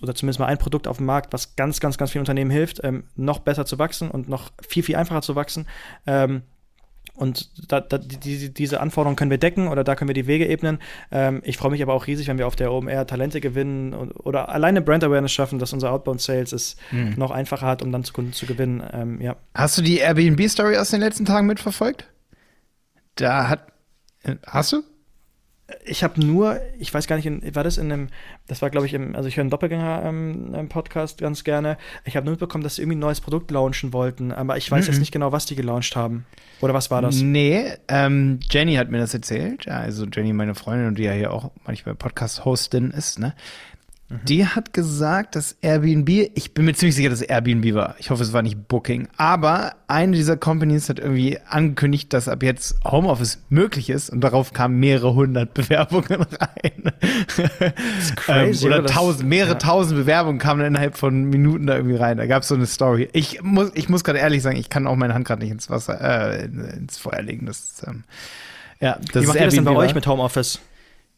oder 0.00 0.14
zumindest 0.14 0.40
mal 0.40 0.46
ein 0.46 0.58
Produkt 0.58 0.88
auf 0.88 0.98
dem 0.98 1.06
Markt, 1.06 1.32
was 1.32 1.56
ganz, 1.56 1.80
ganz, 1.80 1.98
ganz 1.98 2.12
vielen 2.12 2.22
Unternehmen 2.22 2.50
hilft, 2.50 2.82
ähm, 2.82 3.04
noch 3.16 3.40
besser 3.40 3.66
zu 3.66 3.78
wachsen 3.78 4.10
und 4.10 4.28
noch 4.28 4.50
viel, 4.66 4.82
viel 4.82 4.96
einfacher 4.96 5.22
zu 5.22 5.34
wachsen. 5.34 5.66
Ähm, 6.06 6.42
und 7.14 7.50
da, 7.70 7.80
da, 7.80 7.98
die, 7.98 8.52
diese 8.52 8.80
Anforderungen 8.80 9.16
können 9.16 9.30
wir 9.30 9.38
decken 9.38 9.68
oder 9.68 9.84
da 9.84 9.94
können 9.94 10.08
wir 10.08 10.14
die 10.14 10.26
Wege 10.26 10.46
ebnen. 10.46 10.78
Ähm, 11.10 11.42
ich 11.44 11.56
freue 11.56 11.70
mich 11.70 11.82
aber 11.82 11.94
auch 11.94 12.06
riesig, 12.06 12.28
wenn 12.28 12.38
wir 12.38 12.46
auf 12.46 12.56
der 12.56 12.72
OMR 12.72 13.06
Talente 13.06 13.40
gewinnen 13.40 13.92
und, 13.92 14.12
oder 14.12 14.48
alleine 14.48 14.80
Brand 14.80 15.04
Awareness 15.04 15.32
schaffen, 15.32 15.58
dass 15.58 15.72
unser 15.72 15.92
Outbound 15.92 16.20
Sales 16.20 16.52
es 16.52 16.76
hm. 16.90 17.14
noch 17.16 17.30
einfacher 17.30 17.66
hat, 17.66 17.82
um 17.82 17.92
dann 17.92 18.04
zu 18.04 18.12
Kunden 18.12 18.32
zu 18.32 18.46
gewinnen. 18.46 18.82
Ähm, 18.92 19.20
ja. 19.20 19.36
Hast 19.54 19.76
du 19.78 19.82
die 19.82 19.98
Airbnb-Story 19.98 20.76
aus 20.76 20.90
den 20.90 21.00
letzten 21.00 21.24
Tagen 21.24 21.46
mitverfolgt? 21.46 22.06
Da 23.16 23.48
hat. 23.48 23.66
Äh, 24.22 24.36
hast 24.46 24.72
du? 24.72 24.82
Ich 25.84 26.02
habe 26.02 26.24
nur, 26.24 26.60
ich 26.78 26.92
weiß 26.92 27.06
gar 27.06 27.16
nicht, 27.16 27.54
war 27.54 27.64
das 27.64 27.78
in 27.78 27.92
einem, 27.92 28.08
das 28.46 28.62
war 28.62 28.70
glaube 28.70 28.86
ich 28.86 28.94
im, 28.94 29.14
also 29.16 29.28
ich 29.28 29.36
höre 29.36 29.42
einen 29.42 29.50
Doppelgänger-Podcast 29.50 31.20
ähm, 31.20 31.24
ganz 31.24 31.44
gerne. 31.44 31.78
Ich 32.04 32.16
habe 32.16 32.24
nur 32.24 32.32
mitbekommen, 32.32 32.64
dass 32.64 32.76
sie 32.76 32.82
irgendwie 32.82 32.96
ein 32.96 33.00
neues 33.00 33.20
Produkt 33.20 33.50
launchen 33.50 33.92
wollten, 33.92 34.32
aber 34.32 34.56
ich 34.56 34.70
weiß 34.70 34.84
mm 34.84 34.88
-mm. 34.88 34.90
jetzt 34.92 35.00
nicht 35.00 35.12
genau, 35.12 35.32
was 35.32 35.46
die 35.46 35.54
gelauncht 35.54 35.96
haben. 35.96 36.26
Oder 36.60 36.74
was 36.74 36.90
war 36.90 37.02
das? 37.02 37.20
Nee, 37.22 37.72
ähm, 37.88 38.40
Jenny 38.50 38.74
hat 38.74 38.90
mir 38.90 38.98
das 38.98 39.14
erzählt. 39.14 39.66
Also 39.68 40.06
Jenny, 40.06 40.32
meine 40.32 40.54
Freundin, 40.54 40.88
und 40.88 40.98
die 40.98 41.04
ja 41.04 41.12
hier 41.12 41.32
auch 41.32 41.50
manchmal 41.64 41.94
Podcast-Hostin 41.94 42.90
ist, 42.90 43.18
ne? 43.18 43.34
Mhm. 44.10 44.24
Die 44.24 44.46
hat 44.46 44.72
gesagt, 44.72 45.36
dass 45.36 45.56
Airbnb, 45.62 46.08
ich 46.34 46.52
bin 46.52 46.64
mir 46.64 46.74
ziemlich 46.74 46.96
sicher, 46.96 47.10
dass 47.10 47.22
Airbnb 47.22 47.74
war. 47.74 47.94
Ich 47.98 48.10
hoffe, 48.10 48.24
es 48.24 48.32
war 48.32 48.42
nicht 48.42 48.66
Booking. 48.66 49.06
Aber 49.16 49.74
eine 49.86 50.16
dieser 50.16 50.36
Companies 50.36 50.88
hat 50.88 50.98
irgendwie 50.98 51.38
angekündigt, 51.48 52.12
dass 52.12 52.26
ab 52.26 52.42
jetzt 52.42 52.76
Homeoffice 52.84 53.38
möglich 53.50 53.88
ist 53.88 54.10
und 54.10 54.20
darauf 54.20 54.52
kamen 54.52 54.80
mehrere 54.80 55.14
hundert 55.14 55.54
Bewerbungen 55.54 56.22
rein. 56.22 56.92
Crazy, 58.16 58.66
ähm, 58.66 58.72
oder 58.72 58.86
tausend, 58.86 59.28
mehrere 59.28 59.52
ja. 59.52 59.58
tausend 59.58 59.96
Bewerbungen 59.96 60.40
kamen 60.40 60.66
innerhalb 60.66 60.96
von 60.96 61.24
Minuten 61.24 61.66
da 61.66 61.76
irgendwie 61.76 61.96
rein. 61.96 62.16
Da 62.16 62.26
gab 62.26 62.42
es 62.42 62.48
so 62.48 62.56
eine 62.56 62.66
Story. 62.66 63.08
Ich 63.12 63.42
muss, 63.42 63.70
ich 63.74 63.88
muss 63.88 64.02
gerade 64.02 64.18
ehrlich 64.18 64.42
sagen, 64.42 64.56
ich 64.56 64.70
kann 64.70 64.88
auch 64.88 64.96
meine 64.96 65.14
Hand 65.14 65.24
gerade 65.24 65.42
nicht 65.42 65.52
ins 65.52 65.70
Wasser, 65.70 66.00
äh, 66.00 66.46
ins 66.46 66.98
Feuer 66.98 67.22
legen. 67.22 67.46
Das, 67.46 67.84
ähm, 67.86 68.02
ja, 68.80 68.98
das 69.12 69.22
Wie 69.22 69.26
macht 69.28 69.38
ihr 69.38 69.44
das 69.44 69.54
denn 69.54 69.64
bei 69.64 69.76
euch 69.76 69.94
mit 69.94 70.06
Homeoffice? 70.08 70.58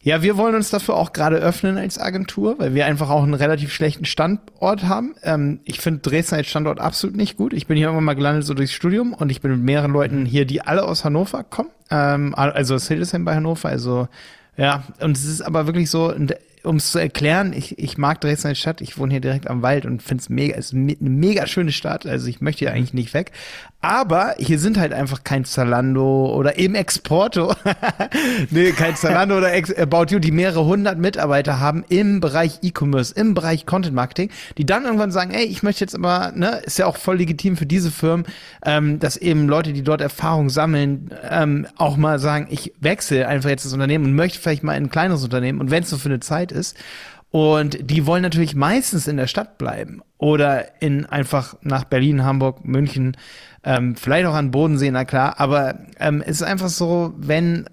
Ja, 0.05 0.21
wir 0.21 0.35
wollen 0.35 0.53
uns 0.53 0.69
dafür 0.69 0.95
auch 0.95 1.13
gerade 1.13 1.37
öffnen 1.37 1.77
als 1.77 1.97
Agentur, 1.97 2.59
weil 2.59 2.75
wir 2.75 2.85
einfach 2.85 3.09
auch 3.09 3.23
einen 3.23 3.33
relativ 3.35 3.71
schlechten 3.71 4.03
Standort 4.03 4.83
haben. 4.83 5.15
Ähm, 5.23 5.61
ich 5.63 5.79
finde 5.79 6.01
Dresden 6.01 6.35
als 6.35 6.47
Standort 6.47 6.81
absolut 6.81 7.15
nicht 7.15 7.37
gut. 7.37 7.53
Ich 7.53 7.67
bin 7.67 7.77
hier 7.77 7.85
irgendwann 7.85 8.03
mal 8.03 8.13
gelandet 8.13 8.45
so 8.45 8.53
durchs 8.53 8.73
Studium 8.73 9.13
und 9.13 9.31
ich 9.31 9.39
bin 9.39 9.51
mit 9.51 9.61
mehreren 9.61 9.93
Leuten 9.93 10.25
hier, 10.25 10.43
die 10.43 10.61
alle 10.61 10.83
aus 10.83 11.05
Hannover 11.05 11.45
kommen. 11.45 11.69
Ähm, 11.89 12.35
also 12.35 12.75
aus 12.75 12.89
Hildesheim 12.89 13.23
bei 13.23 13.33
Hannover. 13.33 13.69
Also 13.69 14.09
ja, 14.57 14.83
und 14.99 15.15
es 15.15 15.23
ist 15.23 15.41
aber 15.41 15.67
wirklich 15.67 15.89
so, 15.89 16.13
um 16.63 16.77
es 16.77 16.91
zu 16.91 16.99
erklären, 16.99 17.53
ich, 17.53 17.77
ich 17.77 17.97
mag 17.97 18.21
Dresden 18.21 18.49
als 18.49 18.59
Stadt, 18.59 18.81
ich 18.81 18.97
wohne 18.97 19.11
hier 19.11 19.21
direkt 19.21 19.49
am 19.49 19.61
Wald 19.61 19.85
und 19.85 20.01
finde 20.01 20.21
es 20.21 20.29
mega, 20.29 20.55
ist 20.55 20.73
eine 20.73 20.95
mega 20.99 21.47
schöne 21.47 21.71
Stadt, 21.71 22.05
also 22.05 22.27
ich 22.27 22.41
möchte 22.41 22.59
hier 22.59 22.69
mhm. 22.69 22.77
eigentlich 22.77 22.93
nicht 22.93 23.13
weg. 23.13 23.31
Aber 23.83 24.35
hier 24.37 24.59
sind 24.59 24.77
halt 24.77 24.93
einfach 24.93 25.25
kein 25.25 25.43
Zalando 25.43 26.33
oder 26.33 26.57
eben 26.57 26.73
Exporto. 26.73 27.53
nee, 28.49 28.71
kein 28.71 28.95
Zalando 28.95 29.37
oder 29.37 29.51
Ex 29.51 29.77
About 29.77 30.05
You, 30.07 30.19
die 30.19 30.31
mehrere 30.31 30.63
hundert 30.63 30.97
Mitarbeiter 30.97 31.59
haben 31.59 31.83
im 31.89 32.21
Bereich 32.21 32.59
E-Commerce, 32.61 33.13
im 33.13 33.33
Bereich 33.33 33.65
Content 33.65 33.93
Marketing, 33.93 34.29
die 34.57 34.65
dann 34.65 34.85
irgendwann 34.85 35.11
sagen, 35.11 35.31
ey, 35.31 35.43
ich 35.43 35.63
möchte 35.63 35.83
jetzt 35.83 35.95
aber, 35.95 36.31
ne, 36.33 36.61
ist 36.63 36.79
ja 36.79 36.85
auch 36.85 36.95
voll 36.95 37.17
legitim 37.17 37.57
für 37.57 37.65
diese 37.65 37.91
Firmen, 37.91 38.25
ähm, 38.65 38.99
dass 38.99 39.17
eben 39.17 39.49
Leute, 39.49 39.73
die 39.73 39.83
dort 39.83 39.99
Erfahrung 39.99 40.49
sammeln, 40.49 41.09
ähm, 41.29 41.67
auch 41.75 41.97
mal 41.97 42.19
sagen, 42.19 42.47
ich 42.51 42.71
wechsle 42.79 43.27
einfach 43.27 43.49
jetzt 43.49 43.65
das 43.65 43.73
Unternehmen 43.73 44.05
und 44.05 44.15
möchte 44.15 44.39
vielleicht 44.39 44.63
mal 44.63 44.77
in 44.77 44.85
ein 44.85 44.89
kleineres 44.91 45.25
Unternehmen 45.25 45.59
und 45.59 45.71
wenn 45.71 45.83
es 45.83 45.89
so 45.89 45.97
für 45.97 46.07
eine 46.07 46.21
Zeit 46.21 46.52
ist. 46.53 46.77
Und 47.31 47.89
die 47.89 48.05
wollen 48.05 48.21
natürlich 48.21 48.55
meistens 48.55 49.07
in 49.07 49.17
der 49.17 49.25
Stadt 49.25 49.57
bleiben 49.57 50.01
oder 50.19 50.81
in 50.83 51.07
einfach 51.07 51.55
nach 51.61 51.83
Berlin, 51.83 52.23
Hamburg, 52.23 52.63
München, 52.63 53.17
ähm, 53.63 53.95
vielleicht 53.95 54.27
auch 54.27 54.35
an 54.35 54.51
Bodensee, 54.51 54.91
na 54.91 55.03
klar. 55.03 55.39
Aber 55.39 55.79
ähm, 55.99 56.21
es 56.21 56.37
ist 56.37 56.43
einfach 56.43 56.69
so, 56.69 57.13
wenn, 57.17 57.65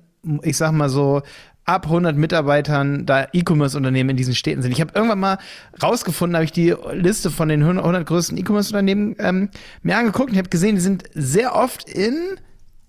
ich 0.43 0.57
sag 0.57 0.73
mal 0.73 0.89
so, 0.89 1.21
ab 1.67 1.85
100 1.85 2.17
Mitarbeitern 2.17 3.07
da 3.07 3.29
E-Commerce-Unternehmen 3.33 4.11
in 4.11 4.17
diesen 4.17 4.35
Städten 4.35 4.63
sind. 4.63 4.73
Ich 4.73 4.81
habe 4.81 4.93
irgendwann 4.95 5.21
mal 5.21 5.39
rausgefunden, 5.83 6.37
habe 6.37 6.45
ich 6.45 6.53
die 6.53 6.75
Liste 6.93 7.31
von 7.31 7.49
den 7.49 7.63
100 7.63 8.07
größten 8.07 8.39
E-Commerce-Unternehmen 8.39 9.15
ähm, 9.19 9.51
mir 9.83 9.97
angeguckt 9.97 10.31
und 10.31 10.39
habe 10.39 10.49
gesehen, 10.49 10.75
die 10.75 10.81
sind 10.81 11.05
sehr 11.15 11.55
oft 11.55 11.89
in 11.89 12.17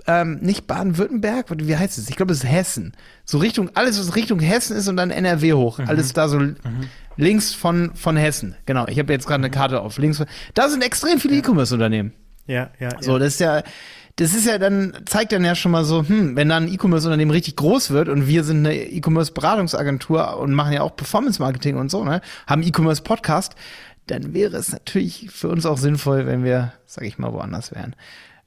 ähm, 0.08 0.39
nicht 0.41 0.68
Baden-Württemberg, 0.68 1.47
wie 1.49 1.78
heißt 1.78 1.97
es? 1.97 2.10
Ich 2.10 2.16
glaube, 2.16 2.34
es 2.34 2.43
ist 2.43 2.49
Hessen. 2.49 2.93
So 3.26 3.38
Richtung, 3.38 3.70
alles, 3.76 3.99
was 3.99 4.16
Richtung 4.16 4.39
Hessen 4.39 4.76
ist 4.76 4.88
und 4.88 4.97
dann 4.97 5.12
NRW 5.12 5.54
hoch. 5.54 5.80
Mhm. 5.80 5.88
Alles 5.88 6.14
da 6.14 6.28
so 6.28 6.39
mhm. 6.39 6.56
links 7.18 7.54
von, 7.54 7.91
von 7.95 8.18
Hessen. 8.18 8.56
Genau, 8.66 8.88
ich 8.88 8.99
habe 8.99 9.14
jetzt 9.14 9.28
gerade 9.28 9.41
eine 9.41 9.49
mhm. 9.49 9.54
Karte 9.54 9.82
auf. 9.82 9.97
Links 9.97 10.18
von, 10.18 10.28
da 10.54 10.70
sind 10.70 10.84
extrem 10.84 11.20
viele 11.20 11.36
ja. 11.36 11.39
E-Commerce-Unternehmen. 11.39 12.14
Ja, 12.47 12.70
ja. 12.80 12.89
So, 12.99 13.18
das 13.20 13.34
ist 13.34 13.39
ja, 13.39 13.64
das 14.18 14.34
ist 14.34 14.45
ja 14.45 14.58
dann, 14.58 14.93
zeigt 15.06 15.32
dann 15.32 15.45
ja 15.45 15.56
schon 15.56 15.72
mal 15.72 15.86
so, 15.86 16.08
hm, 16.08 16.36
wenn 16.36 16.49
dann 16.49 16.66
ein 16.66 16.74
E-Commerce-Unternehmen 16.74 17.32
richtig 17.32 17.56
groß 17.56 17.91
wird 17.91 18.10
und 18.10 18.28
wir 18.28 18.43
sind 18.43 18.66
eine 18.66 18.76
E-Commerce-Beratungsagentur 18.76 20.38
und 20.38 20.54
machen 20.54 20.74
ja 20.74 20.82
auch 20.82 20.95
Performance-Marketing 20.95 21.78
und 21.78 21.89
so, 21.89 22.04
ne, 22.04 22.22
haben 22.47 22.64
E-Commerce-Podcast, 22.64 23.56
dann 24.08 24.34
wäre 24.34 24.58
es 24.58 24.72
natürlich 24.72 25.30
für 25.32 25.47
uns 25.47 25.66
auch 25.66 25.78
sinnvoll, 25.78 26.26
wenn 26.26 26.43
wir, 26.43 26.74
sag 26.86 27.06
ich 27.06 27.18
mal, 27.18 27.32
woanders 27.34 27.72
wären. 27.72 27.95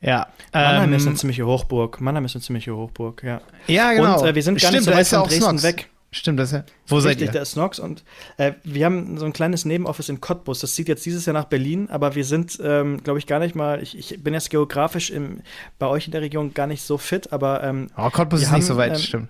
Ja. 0.05 0.27
Mannheim 0.53 0.91
ähm, 0.91 0.97
ist 0.97 1.07
eine 1.07 1.17
ziemliche 1.17 1.47
Hochburg. 1.47 2.01
Mannheim 2.01 2.25
ist 2.27 2.35
eine 2.35 2.43
ziemliche 2.43 2.77
Hochburg, 2.77 3.23
ja. 3.25 3.41
Ja, 3.67 3.93
genau. 3.93 4.21
Und 4.21 4.29
äh, 4.29 4.35
wir 4.35 4.43
sind 4.43 4.61
gar 4.61 4.71
Stimmt, 4.71 4.87
nicht 4.87 4.93
so 4.93 4.99
weit 4.99 5.07
von 5.07 5.29
Dresden 5.29 5.59
Snox. 5.59 5.63
weg. 5.63 5.89
Stimmt, 6.11 6.39
das 6.39 6.53
ja. 6.53 6.63
Wo 6.87 6.97
Richtig, 6.97 7.13
seid 7.13 7.21
ihr? 7.23 7.33
Der 7.33 7.43
ist 7.43 7.53
Snox 7.53 7.81
und 7.81 8.05
äh, 8.37 8.53
wir 8.63 8.85
haben 8.87 9.19
so 9.19 9.27
ein 9.27 9.33
kleines 9.33 9.65
Nebenoffice 9.65 10.11
in 10.11 10.21
Cottbus. 10.21 10.61
Das 10.61 10.75
zieht 10.75 10.87
jetzt 10.87 11.05
dieses 11.05 11.27
Jahr 11.27 11.35
nach 11.35 11.47
Berlin, 11.47 11.89
aber 11.91 12.15
wir 12.15 12.25
sind, 12.25 12.57
ähm, 12.63 13.03
glaube 13.03 13.19
ich, 13.19 13.27
gar 13.27 13.41
nicht 13.41 13.57
mal. 13.57 13.83
Ich, 13.83 13.99
ich, 13.99 14.23
bin 14.23 14.33
jetzt 14.33 14.51
geografisch 14.51 15.11
im, 15.11 15.41
bei 15.81 15.89
euch 15.89 16.07
in 16.07 16.13
der 16.13 16.21
Region 16.21 16.55
gar 16.55 16.69
nicht 16.69 16.83
so 16.83 16.99
fit, 16.99 17.33
aber. 17.33 17.65
Ähm, 17.65 17.89
oh, 17.97 18.11
Cottbus 18.11 18.43
ist 18.43 18.51
haben, 18.51 18.59
nicht 18.59 18.67
so 18.67 18.77
weit, 18.77 18.93
ähm, 18.93 18.99
stimmt. 18.99 19.29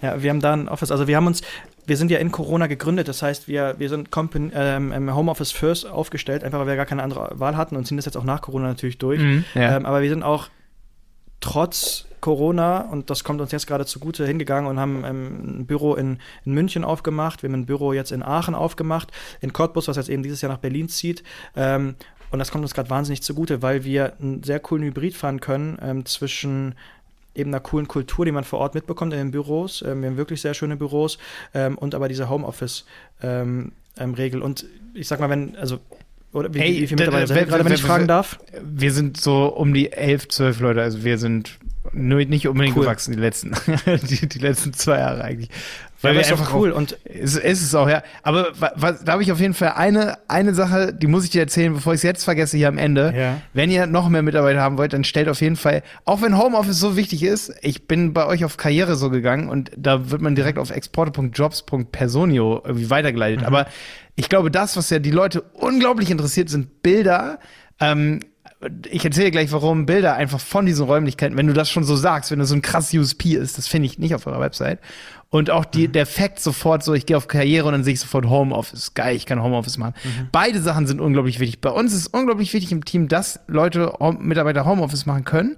Ja, 0.00 0.22
wir 0.22 0.30
haben 0.30 0.40
da 0.40 0.54
ein 0.54 0.68
Office. 0.68 0.90
Also 0.90 1.08
wir 1.08 1.16
haben 1.16 1.26
uns, 1.26 1.42
wir 1.88 1.96
sind 1.96 2.10
ja 2.10 2.18
in 2.18 2.30
Corona 2.30 2.66
gegründet, 2.66 3.08
das 3.08 3.22
heißt, 3.22 3.48
wir, 3.48 3.76
wir 3.78 3.88
sind 3.88 4.10
Company, 4.10 4.50
ähm, 4.54 4.92
im 4.92 5.14
Homeoffice 5.14 5.52
First 5.52 5.86
aufgestellt, 5.86 6.44
einfach 6.44 6.60
weil 6.60 6.66
wir 6.66 6.76
gar 6.76 6.86
keine 6.86 7.02
andere 7.02 7.30
Wahl 7.40 7.56
hatten 7.56 7.76
und 7.76 7.86
ziehen 7.86 7.96
das 7.96 8.04
jetzt 8.04 8.16
auch 8.16 8.24
nach 8.24 8.42
Corona 8.42 8.68
natürlich 8.68 8.98
durch. 8.98 9.20
Mhm, 9.20 9.44
ja. 9.54 9.76
ähm, 9.76 9.86
aber 9.86 10.02
wir 10.02 10.10
sind 10.10 10.22
auch 10.22 10.48
trotz 11.40 12.04
Corona, 12.20 12.80
und 12.80 13.10
das 13.10 13.24
kommt 13.24 13.40
uns 13.40 13.52
jetzt 13.52 13.66
gerade 13.66 13.86
zugute, 13.86 14.26
hingegangen 14.26 14.68
und 14.68 14.78
haben 14.78 15.04
ähm, 15.04 15.60
ein 15.60 15.66
Büro 15.66 15.94
in, 15.94 16.18
in, 16.44 16.52
München 16.52 16.84
aufgemacht. 16.84 17.42
Wir 17.42 17.48
haben 17.48 17.60
ein 17.60 17.66
Büro 17.66 17.92
jetzt 17.92 18.12
in 18.12 18.22
Aachen 18.22 18.54
aufgemacht, 18.54 19.10
in 19.40 19.52
Cottbus, 19.52 19.88
was 19.88 19.96
jetzt 19.96 20.10
eben 20.10 20.22
dieses 20.22 20.42
Jahr 20.42 20.52
nach 20.52 20.58
Berlin 20.58 20.88
zieht. 20.88 21.22
Ähm, 21.56 21.94
und 22.30 22.38
das 22.38 22.50
kommt 22.50 22.64
uns 22.64 22.74
gerade 22.74 22.90
wahnsinnig 22.90 23.22
zugute, 23.22 23.62
weil 23.62 23.84
wir 23.84 24.14
einen 24.20 24.42
sehr 24.42 24.60
coolen 24.60 24.84
Hybrid 24.84 25.16
fahren 25.16 25.40
können 25.40 25.78
ähm, 25.80 26.04
zwischen 26.04 26.74
eben 27.34 27.50
einer 27.50 27.60
coolen 27.60 27.88
Kultur, 27.88 28.24
die 28.24 28.32
man 28.32 28.44
vor 28.44 28.58
Ort 28.58 28.74
mitbekommt 28.74 29.12
in 29.12 29.18
den 29.18 29.30
Büros. 29.30 29.82
Ähm, 29.82 30.02
wir 30.02 30.10
haben 30.10 30.16
wirklich 30.16 30.40
sehr 30.40 30.54
schöne 30.54 30.76
Büros 30.76 31.18
ähm, 31.54 31.78
und 31.78 31.94
aber 31.94 32.08
diese 32.08 32.28
Homeoffice-Regel. 32.28 34.40
Ähm, 34.40 34.42
und 34.42 34.66
ich 34.94 35.08
sag 35.08 35.20
mal, 35.20 35.30
wenn, 35.30 35.56
also 35.56 35.78
oder 36.32 36.52
wie, 36.52 36.58
Ey, 36.58 36.82
wie 36.82 36.86
viele 36.86 37.06
Mitarbeiter 37.06 37.26
sind 37.26 37.48
gerade, 37.48 37.64
wenn 37.64 37.72
ich 37.72 37.82
fragen 37.82 38.06
darf? 38.06 38.38
Wir 38.62 38.92
sind 38.92 39.18
so 39.18 39.46
um 39.46 39.72
die 39.72 39.92
elf, 39.92 40.28
zwölf 40.28 40.60
Leute. 40.60 40.82
Also 40.82 41.04
wir 41.04 41.18
sind 41.18 41.58
nur 41.92 42.22
nicht 42.24 42.46
unbedingt 42.46 42.76
cool. 42.76 42.84
gewachsen 42.84 43.12
die 43.12 43.18
letzten, 43.18 43.54
die, 44.08 44.28
die, 44.28 44.38
letzten 44.38 44.74
zwei 44.74 44.98
Jahre 44.98 45.24
eigentlich. 45.24 45.48
Weil 46.00 46.14
ja, 46.14 46.20
wir 46.20 46.28
einfach 46.28 46.54
cool 46.54 46.72
auch, 46.72 46.76
und 46.76 46.92
ist, 47.04 47.36
ist 47.36 47.62
es 47.62 47.74
auch 47.74 47.88
ja. 47.88 48.02
Aber 48.22 48.52
was, 48.54 49.04
da 49.04 49.12
habe 49.12 49.22
ich 49.22 49.32
auf 49.32 49.40
jeden 49.40 49.54
Fall 49.54 49.72
eine 49.76 50.18
eine 50.28 50.54
Sache, 50.54 50.92
die 50.92 51.08
muss 51.08 51.24
ich 51.24 51.30
dir 51.30 51.40
erzählen, 51.40 51.74
bevor 51.74 51.92
ich 51.92 51.98
es 51.98 52.02
jetzt 52.04 52.24
vergesse 52.24 52.56
hier 52.56 52.68
am 52.68 52.78
Ende. 52.78 53.12
Ja. 53.16 53.40
Wenn 53.52 53.70
ihr 53.70 53.86
noch 53.86 54.08
mehr 54.08 54.22
Mitarbeiter 54.22 54.60
haben 54.60 54.78
wollt, 54.78 54.92
dann 54.92 55.02
stellt 55.02 55.28
auf 55.28 55.40
jeden 55.40 55.56
Fall, 55.56 55.82
auch 56.04 56.22
wenn 56.22 56.38
Homeoffice 56.38 56.78
so 56.78 56.96
wichtig 56.96 57.24
ist, 57.24 57.52
ich 57.62 57.88
bin 57.88 58.12
bei 58.12 58.26
euch 58.26 58.44
auf 58.44 58.56
Karriere 58.56 58.94
so 58.94 59.10
gegangen 59.10 59.48
und 59.48 59.72
da 59.76 60.10
wird 60.10 60.22
man 60.22 60.36
direkt 60.36 60.58
auf 60.58 60.70
exporte.jobs.personio 60.70 62.62
irgendwie 62.64 62.90
weitergeleitet. 62.90 63.40
Mhm. 63.40 63.46
Aber 63.46 63.66
ich 64.14 64.28
glaube, 64.28 64.50
das, 64.50 64.76
was 64.76 64.90
ja 64.90 65.00
die 65.00 65.10
Leute 65.10 65.42
unglaublich 65.52 66.10
interessiert, 66.10 66.48
sind 66.48 66.82
Bilder. 66.82 67.38
Ähm, 67.80 68.20
ich 68.90 69.04
erzähle 69.04 69.30
gleich, 69.30 69.52
warum 69.52 69.86
Bilder 69.86 70.14
einfach 70.14 70.40
von 70.40 70.66
diesen 70.66 70.84
Räumlichkeiten, 70.86 71.36
wenn 71.36 71.46
du 71.46 71.52
das 71.52 71.70
schon 71.70 71.84
so 71.84 71.94
sagst, 71.94 72.30
wenn 72.30 72.40
du 72.40 72.44
so 72.44 72.54
ein 72.54 72.62
krass 72.62 72.92
USP 72.92 73.34
ist, 73.34 73.56
das 73.56 73.68
finde 73.68 73.86
ich 73.86 73.98
nicht 73.98 74.14
auf 74.14 74.26
eurer 74.26 74.40
Website. 74.40 74.80
Und 75.30 75.50
auch 75.50 75.66
die, 75.66 75.88
mhm. 75.88 75.92
der 75.92 76.06
Fakt 76.06 76.40
sofort 76.40 76.82
so, 76.82 76.94
ich 76.94 77.04
gehe 77.04 77.16
auf 77.16 77.28
Karriere 77.28 77.66
und 77.66 77.72
dann 77.72 77.84
sehe 77.84 77.92
ich 77.92 78.00
sofort 78.00 78.26
Homeoffice. 78.26 78.94
Geil, 78.94 79.14
ich 79.14 79.26
kann 79.26 79.42
Homeoffice 79.42 79.76
machen. 79.76 79.94
Mhm. 80.02 80.28
Beide 80.32 80.60
Sachen 80.60 80.86
sind 80.86 81.00
unglaublich 81.00 81.38
wichtig. 81.38 81.60
Bei 81.60 81.70
uns 81.70 81.92
ist 81.92 82.08
unglaublich 82.08 82.52
wichtig 82.54 82.72
im 82.72 82.84
Team, 82.84 83.08
dass 83.08 83.40
Leute, 83.46 83.92
Mitarbeiter 84.18 84.64
Homeoffice 84.64 85.04
machen 85.04 85.24
können. 85.24 85.56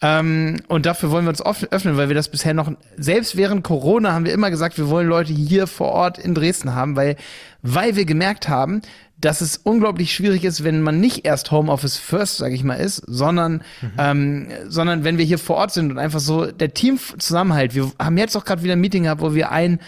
Ähm, 0.00 0.58
und 0.68 0.86
dafür 0.86 1.10
wollen 1.10 1.24
wir 1.24 1.30
uns 1.30 1.42
öffnen, 1.42 1.96
weil 1.96 2.08
wir 2.08 2.14
das 2.14 2.28
bisher 2.28 2.54
noch, 2.54 2.70
selbst 2.96 3.36
während 3.36 3.64
Corona 3.64 4.12
haben 4.12 4.24
wir 4.24 4.32
immer 4.32 4.50
gesagt, 4.50 4.78
wir 4.78 4.88
wollen 4.88 5.08
Leute 5.08 5.32
hier 5.32 5.66
vor 5.66 5.88
Ort 5.88 6.18
in 6.18 6.34
Dresden 6.34 6.76
haben, 6.76 6.94
weil, 6.94 7.16
weil 7.62 7.96
wir 7.96 8.04
gemerkt 8.04 8.48
haben, 8.48 8.82
dass 9.20 9.40
es 9.40 9.56
unglaublich 9.56 10.14
schwierig 10.14 10.44
ist, 10.44 10.62
wenn 10.62 10.80
man 10.80 11.00
nicht 11.00 11.24
erst 11.26 11.50
Homeoffice 11.50 11.96
First, 11.96 12.36
sage 12.36 12.54
ich 12.54 12.62
mal, 12.62 12.74
ist, 12.74 13.02
sondern, 13.06 13.62
mhm. 13.82 13.90
ähm, 13.98 14.48
sondern 14.68 15.02
wenn 15.04 15.18
wir 15.18 15.24
hier 15.24 15.38
vor 15.38 15.56
Ort 15.56 15.72
sind 15.72 15.90
und 15.90 15.98
einfach 15.98 16.20
so 16.20 16.46
der 16.46 16.72
Teamzusammenhalt. 16.72 17.74
Wir 17.74 17.90
haben 17.98 18.16
jetzt 18.16 18.36
auch 18.36 18.44
gerade 18.44 18.62
wieder 18.62 18.74
ein 18.74 18.80
Meeting 18.80 19.04
gehabt, 19.04 19.20
wo 19.20 19.34
wir 19.34 19.50
ein 19.50 19.80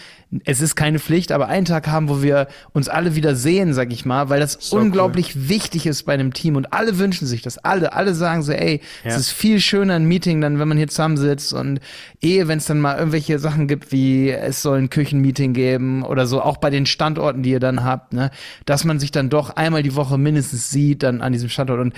es 0.45 0.61
ist 0.61 0.75
keine 0.75 0.99
Pflicht, 0.99 1.33
aber 1.33 1.47
einen 1.47 1.65
Tag 1.65 1.87
haben, 1.87 2.07
wo 2.07 2.21
wir 2.21 2.47
uns 2.71 2.87
alle 2.87 3.15
wieder 3.15 3.35
sehen, 3.35 3.73
sag 3.73 3.91
ich 3.91 4.05
mal, 4.05 4.29
weil 4.29 4.39
das 4.39 4.57
so 4.59 4.77
unglaublich 4.77 5.35
cool. 5.35 5.49
wichtig 5.49 5.85
ist 5.85 6.03
bei 6.03 6.13
einem 6.13 6.33
Team 6.33 6.55
und 6.55 6.71
alle 6.71 6.97
wünschen 6.97 7.27
sich 7.27 7.41
das. 7.41 7.57
Alle, 7.57 7.91
alle 7.91 8.13
sagen 8.13 8.41
so, 8.41 8.53
ey, 8.53 8.79
ja. 9.03 9.09
es 9.09 9.17
ist 9.17 9.31
viel 9.31 9.59
schöner 9.59 9.95
ein 9.95 10.05
Meeting 10.05 10.39
dann, 10.39 10.57
wenn 10.57 10.69
man 10.69 10.77
hier 10.77 10.87
zusammensitzt 10.87 11.51
und 11.53 11.81
ehe, 12.21 12.47
wenn 12.47 12.59
es 12.59 12.65
dann 12.65 12.79
mal 12.79 12.97
irgendwelche 12.97 13.39
Sachen 13.39 13.67
gibt, 13.67 13.91
wie 13.91 14.29
es 14.29 14.61
soll 14.61 14.77
ein 14.77 14.89
Küchenmeeting 14.89 15.53
geben 15.53 16.03
oder 16.03 16.25
so, 16.25 16.41
auch 16.41 16.57
bei 16.57 16.69
den 16.69 16.85
Standorten, 16.85 17.43
die 17.43 17.51
ihr 17.51 17.59
dann 17.59 17.83
habt, 17.83 18.13
ne, 18.13 18.31
dass 18.65 18.85
man 18.85 18.99
sich 18.99 19.11
dann 19.11 19.29
doch 19.29 19.49
einmal 19.49 19.83
die 19.83 19.95
Woche 19.95 20.17
mindestens 20.17 20.69
sieht 20.69 21.03
dann 21.03 21.21
an 21.21 21.33
diesem 21.33 21.49
Standort 21.49 21.81
und 21.81 21.93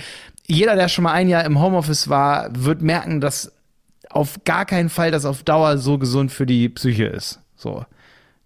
jeder, 0.46 0.74
der 0.74 0.88
schon 0.88 1.04
mal 1.04 1.12
ein 1.12 1.28
Jahr 1.28 1.44
im 1.44 1.60
Homeoffice 1.60 2.08
war, 2.08 2.48
wird 2.52 2.82
merken, 2.82 3.20
dass 3.20 3.52
auf 4.10 4.44
gar 4.44 4.66
keinen 4.66 4.88
Fall 4.88 5.10
das 5.10 5.24
auf 5.24 5.42
Dauer 5.42 5.78
so 5.78 5.98
gesund 5.98 6.32
für 6.32 6.46
die 6.46 6.68
Psyche 6.68 7.06
ist. 7.06 7.40
So. 7.56 7.84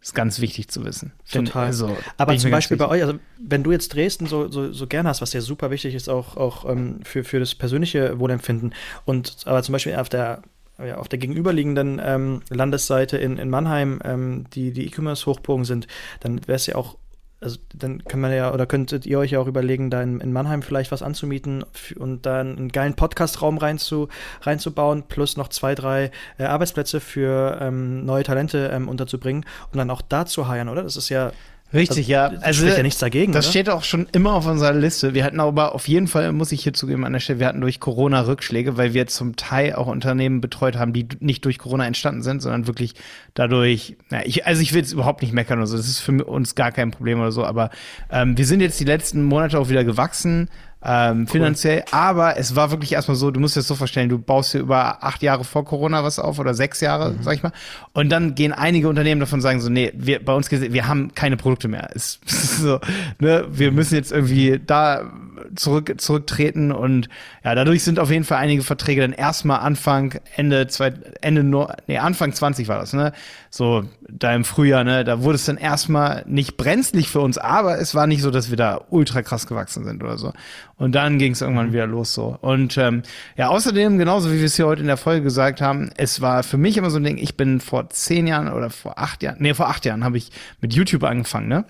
Ist 0.00 0.14
ganz 0.14 0.40
wichtig 0.40 0.68
zu 0.68 0.84
wissen. 0.84 1.12
Total. 1.30 1.66
Also, 1.66 1.96
Aber 2.16 2.36
zum 2.36 2.52
Beispiel 2.52 2.76
bei 2.76 2.88
euch, 2.88 3.02
also 3.02 3.18
wenn 3.40 3.64
du 3.64 3.72
jetzt 3.72 3.94
Dresden 3.94 4.26
so, 4.26 4.48
so, 4.48 4.72
so 4.72 4.86
gerne 4.86 5.08
hast, 5.08 5.20
was 5.22 5.32
ja 5.32 5.40
super 5.40 5.70
wichtig 5.70 5.94
ist, 5.94 6.08
auch, 6.08 6.36
auch 6.36 6.68
ähm, 6.70 7.00
für, 7.02 7.24
für 7.24 7.40
das 7.40 7.56
persönliche 7.56 8.20
Wohlempfinden. 8.20 8.74
Und 9.04 9.38
aber 9.44 9.62
zum 9.62 9.72
Beispiel 9.72 9.96
auf 9.96 10.08
der 10.08 10.42
ja, 10.78 10.96
auf 10.96 11.08
der 11.08 11.18
gegenüberliegenden 11.18 12.00
ähm, 12.02 12.42
Landesseite 12.50 13.16
in, 13.16 13.36
in 13.36 13.50
Mannheim, 13.50 13.98
ähm, 14.04 14.44
die 14.52 14.72
die 14.72 14.86
E-Commerce-Hochburgen 14.86 15.64
sind, 15.64 15.88
dann 16.20 16.46
wäre 16.46 16.54
es 16.54 16.66
ja 16.66 16.76
auch 16.76 16.96
also 17.40 17.58
dann 17.74 18.02
kann 18.04 18.20
man 18.20 18.32
ja, 18.32 18.52
oder 18.52 18.66
könntet 18.66 19.06
ihr 19.06 19.18
euch 19.18 19.30
ja 19.30 19.38
auch 19.38 19.46
überlegen, 19.46 19.90
da 19.90 20.02
in, 20.02 20.20
in 20.20 20.32
Mannheim 20.32 20.62
vielleicht 20.62 20.90
was 20.90 21.02
anzumieten 21.02 21.64
und 21.96 22.26
da 22.26 22.40
einen 22.40 22.70
geilen 22.70 22.94
Podcast-Raum 22.94 23.58
reinzu, 23.58 24.08
reinzubauen, 24.42 25.04
plus 25.04 25.36
noch 25.36 25.48
zwei, 25.48 25.74
drei 25.74 26.10
äh, 26.38 26.44
Arbeitsplätze 26.44 27.00
für 27.00 27.58
ähm, 27.60 28.04
neue 28.04 28.24
Talente 28.24 28.70
ähm, 28.72 28.88
unterzubringen 28.88 29.44
und 29.72 29.78
dann 29.78 29.90
auch 29.90 30.02
da 30.02 30.26
zu 30.26 30.48
heiern, 30.48 30.68
oder? 30.68 30.82
Das 30.82 30.96
ist 30.96 31.10
ja 31.10 31.32
Richtig, 31.72 32.16
also, 32.16 32.34
ja. 32.34 32.40
Also 32.40 32.60
spricht 32.60 32.76
ja 32.78 32.82
nichts 32.82 32.98
dagegen. 32.98 33.32
Das 33.32 33.46
oder? 33.46 33.50
steht 33.50 33.68
auch 33.68 33.84
schon 33.84 34.06
immer 34.12 34.32
auf 34.32 34.46
unserer 34.46 34.72
Liste. 34.72 35.12
Wir 35.12 35.24
hatten 35.24 35.38
aber 35.38 35.74
auf 35.74 35.86
jeden 35.86 36.08
Fall, 36.08 36.32
muss 36.32 36.50
ich 36.50 36.62
hier 36.62 36.72
zugeben 36.72 37.04
an 37.04 37.12
der 37.12 37.20
Stelle, 37.20 37.40
wir 37.40 37.46
hatten 37.46 37.60
durch 37.60 37.78
Corona 37.78 38.22
Rückschläge, 38.22 38.78
weil 38.78 38.94
wir 38.94 39.06
zum 39.06 39.36
Teil 39.36 39.74
auch 39.74 39.86
Unternehmen 39.86 40.40
betreut 40.40 40.76
haben, 40.76 40.94
die 40.94 41.06
nicht 41.20 41.44
durch 41.44 41.58
Corona 41.58 41.86
entstanden 41.86 42.22
sind, 42.22 42.40
sondern 42.40 42.66
wirklich 42.66 42.94
dadurch, 43.34 43.96
ja, 44.10 44.22
ich, 44.24 44.46
also 44.46 44.62
ich 44.62 44.72
will 44.72 44.80
jetzt 44.80 44.92
überhaupt 44.92 45.20
nicht 45.20 45.34
meckern 45.34 45.58
oder 45.58 45.66
so, 45.66 45.76
das 45.76 45.88
ist 45.88 46.00
für 46.00 46.24
uns 46.24 46.54
gar 46.54 46.72
kein 46.72 46.90
Problem 46.90 47.20
oder 47.20 47.32
so, 47.32 47.44
aber 47.44 47.70
ähm, 48.10 48.38
wir 48.38 48.46
sind 48.46 48.60
jetzt 48.60 48.80
die 48.80 48.84
letzten 48.84 49.22
Monate 49.24 49.58
auch 49.58 49.68
wieder 49.68 49.84
gewachsen, 49.84 50.48
ähm, 50.88 51.20
cool. 51.20 51.26
finanziell. 51.26 51.84
Aber 51.90 52.38
es 52.38 52.56
war 52.56 52.70
wirklich 52.70 52.92
erstmal 52.92 53.16
so, 53.16 53.30
du 53.30 53.40
musst 53.40 53.56
dir 53.56 53.60
das 53.60 53.68
so 53.68 53.74
vorstellen, 53.74 54.08
du 54.08 54.18
baust 54.18 54.54
dir 54.54 54.60
über 54.60 55.04
acht 55.04 55.22
Jahre 55.22 55.44
vor 55.44 55.64
Corona 55.64 56.02
was 56.02 56.18
auf 56.18 56.38
oder 56.38 56.54
sechs 56.54 56.80
Jahre, 56.80 57.10
mhm. 57.10 57.22
sag 57.22 57.34
ich 57.34 57.42
mal. 57.42 57.52
Und 57.92 58.08
dann 58.08 58.34
gehen 58.34 58.52
einige 58.52 58.88
Unternehmen 58.88 59.20
davon 59.20 59.42
sagen 59.42 59.60
so, 59.60 59.68
nee, 59.68 59.92
wir, 59.94 60.24
bei 60.24 60.32
uns, 60.32 60.50
wir 60.50 60.88
haben 60.88 61.14
keine 61.14 61.36
Produkte 61.36 61.68
mehr. 61.68 61.90
Es, 61.98 62.20
so, 62.26 62.80
ne, 63.18 63.46
wir 63.50 63.72
müssen 63.72 63.96
jetzt 63.96 64.12
irgendwie 64.12 64.60
da 64.64 65.10
zurück, 65.56 65.92
zurücktreten 65.98 66.72
und 66.72 67.08
ja, 67.44 67.54
dadurch 67.54 67.82
sind 67.82 67.98
auf 67.98 68.10
jeden 68.10 68.24
Fall 68.24 68.38
einige 68.38 68.62
Verträge 68.62 69.00
dann 69.00 69.12
erstmal 69.12 69.60
Anfang, 69.60 70.20
Ende, 70.36 70.66
zwei, 70.68 70.92
Ende, 71.20 71.42
nur, 71.42 71.74
nee, 71.86 71.98
Anfang 71.98 72.32
20 72.32 72.68
war 72.68 72.78
das, 72.78 72.92
ne? 72.92 73.12
So, 73.50 73.84
da 74.08 74.34
im 74.34 74.44
Frühjahr, 74.44 74.84
ne? 74.84 75.04
Da 75.04 75.22
wurde 75.22 75.36
es 75.36 75.44
dann 75.44 75.56
erstmal 75.56 76.24
nicht 76.26 76.56
brenzlig 76.56 77.08
für 77.08 77.20
uns, 77.20 77.38
aber 77.38 77.78
es 77.78 77.94
war 77.94 78.06
nicht 78.06 78.22
so, 78.22 78.30
dass 78.30 78.50
wir 78.50 78.56
da 78.56 78.80
ultra 78.90 79.22
krass 79.22 79.46
gewachsen 79.46 79.84
sind 79.84 80.02
oder 80.02 80.18
so. 80.18 80.32
Und 80.78 80.94
dann 80.94 81.18
ging 81.18 81.32
es 81.32 81.42
irgendwann 81.42 81.72
wieder 81.72 81.86
los 81.86 82.14
so. 82.14 82.38
Und 82.40 82.78
ähm, 82.78 83.02
ja, 83.36 83.48
außerdem, 83.48 83.98
genauso 83.98 84.32
wie 84.32 84.38
wir 84.38 84.44
es 84.44 84.54
hier 84.56 84.66
heute 84.66 84.80
in 84.80 84.86
der 84.86 84.96
Folge 84.96 85.24
gesagt 85.24 85.60
haben, 85.60 85.90
es 85.96 86.20
war 86.20 86.44
für 86.44 86.56
mich 86.56 86.76
immer 86.76 86.90
so 86.90 86.98
ein 86.98 87.04
Ding, 87.04 87.18
ich 87.18 87.36
bin 87.36 87.60
vor 87.60 87.90
zehn 87.90 88.28
Jahren 88.28 88.52
oder 88.52 88.70
vor 88.70 88.98
acht 88.98 89.22
Jahren, 89.24 89.38
nee, 89.40 89.54
vor 89.54 89.68
acht 89.68 89.84
Jahren 89.84 90.04
habe 90.04 90.16
ich 90.16 90.30
mit 90.60 90.72
YouTube 90.74 91.02
angefangen, 91.02 91.48
ne? 91.48 91.64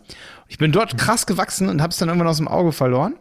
Ich 0.47 0.59
bin 0.59 0.73
dort 0.73 0.97
krass 0.97 1.27
gewachsen 1.27 1.69
und 1.69 1.83
habe 1.83 1.91
es 1.91 1.99
dann 1.99 2.09
irgendwann 2.09 2.29
aus 2.29 2.39
dem 2.39 2.49
Auge 2.49 2.73
verloren. 2.73 3.15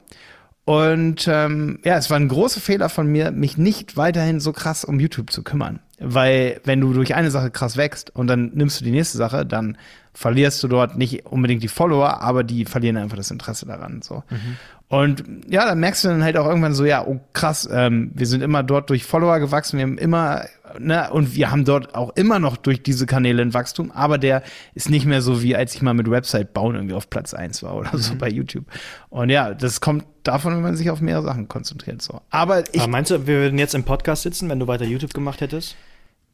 Und 0.68 1.30
ähm, 1.30 1.80
ja, 1.86 1.96
es 1.96 2.10
war 2.10 2.18
ein 2.18 2.28
großer 2.28 2.60
Fehler 2.60 2.90
von 2.90 3.08
mir, 3.08 3.32
mich 3.32 3.58
nicht 3.58 3.96
weiterhin 3.96 4.42
so 4.42 4.52
krass 4.52 4.84
um 4.84 5.00
YouTube 5.00 5.32
zu 5.32 5.42
kümmern. 5.42 5.80
Weil 6.00 6.60
wenn 6.66 6.82
du 6.82 6.92
durch 6.92 7.16
eine 7.16 7.32
Sache 7.32 7.52
krass 7.52 7.78
wächst 7.78 8.14
und 8.14 8.28
dann 8.28 8.52
nimmst 8.54 8.82
du 8.82 8.84
die 8.84 8.92
nächste 8.92 9.18
Sache, 9.18 9.46
dann 9.46 9.78
verlierst 10.14 10.62
du 10.62 10.68
dort 10.68 10.98
nicht 10.98 11.26
unbedingt 11.26 11.64
die 11.64 11.70
Follower, 11.70 12.22
aber 12.22 12.44
die 12.44 12.66
verlieren 12.66 12.98
einfach 12.98 13.16
das 13.16 13.32
Interesse 13.32 13.66
daran. 13.66 14.02
So. 14.02 14.24
Mhm. 14.30 14.58
Und 14.90 15.24
ja, 15.50 15.66
dann 15.66 15.80
merkst 15.82 16.06
du 16.06 16.08
dann 16.08 16.24
halt 16.24 16.38
auch 16.38 16.48
irgendwann 16.48 16.74
so, 16.74 16.86
ja, 16.86 17.06
oh 17.06 17.20
krass, 17.34 17.68
ähm, 17.70 18.12
wir 18.14 18.26
sind 18.26 18.42
immer 18.42 18.64
dort 18.64 18.90
durch 18.90 19.04
Follower 19.04 19.40
gewachsen, 19.40 19.78
wir 19.78 19.84
haben 19.84 19.98
immer, 19.98 20.46
ne, 20.80 21.10
und 21.12 21.36
wir 21.36 21.52
haben 21.52 21.66
dort 21.66 21.94
auch 21.94 22.16
immer 22.16 22.40
noch 22.40 22.56
durch 22.56 22.84
diese 22.84 23.06
Kanäle 23.06 23.42
ein 23.42 23.54
Wachstum, 23.54 23.92
aber 23.92 24.18
der 24.18 24.44
ist 24.76 24.90
nicht 24.90 25.06
mehr 25.06 25.22
so, 25.22 25.44
wie 25.44 25.58
als 25.58 25.76
ich 25.76 25.82
mal 25.82 25.94
mit 25.94 26.10
Website 26.10 26.54
bauen 26.54 26.76
irgendwie 26.76 26.96
auf 26.96 27.10
Platz 27.10 27.34
eins 27.34 27.64
war 27.64 27.76
oder 27.76 27.94
mhm. 27.94 27.98
so 27.98 28.16
bei 28.16 28.30
YouTube. 28.30 28.66
Und 29.10 29.30
ja, 29.30 29.54
das 29.54 29.82
kommt 29.82 30.06
davon, 30.24 30.56
wenn 30.56 30.62
man 30.62 30.78
sich 30.78 30.90
auf 30.90 31.02
mehrere 31.02 31.24
Sachen 31.24 31.50
konzentriert. 31.50 32.02
So. 32.02 32.22
Aber 32.30 32.64
ich. 32.74 32.82
Aber 32.82 32.92
meinst 32.92 33.12
du, 33.12 33.28
wir 33.28 33.40
würden 33.40 33.60
jetzt 33.60 33.76
im 33.76 33.84
Podcast 33.84 34.24
sitzen, 34.24 34.50
wenn 34.50 34.60
du 34.60 34.68
weiter 34.68 34.86
YouTube 34.86 35.14
gemacht 35.14 35.42
hättest? 35.42 35.76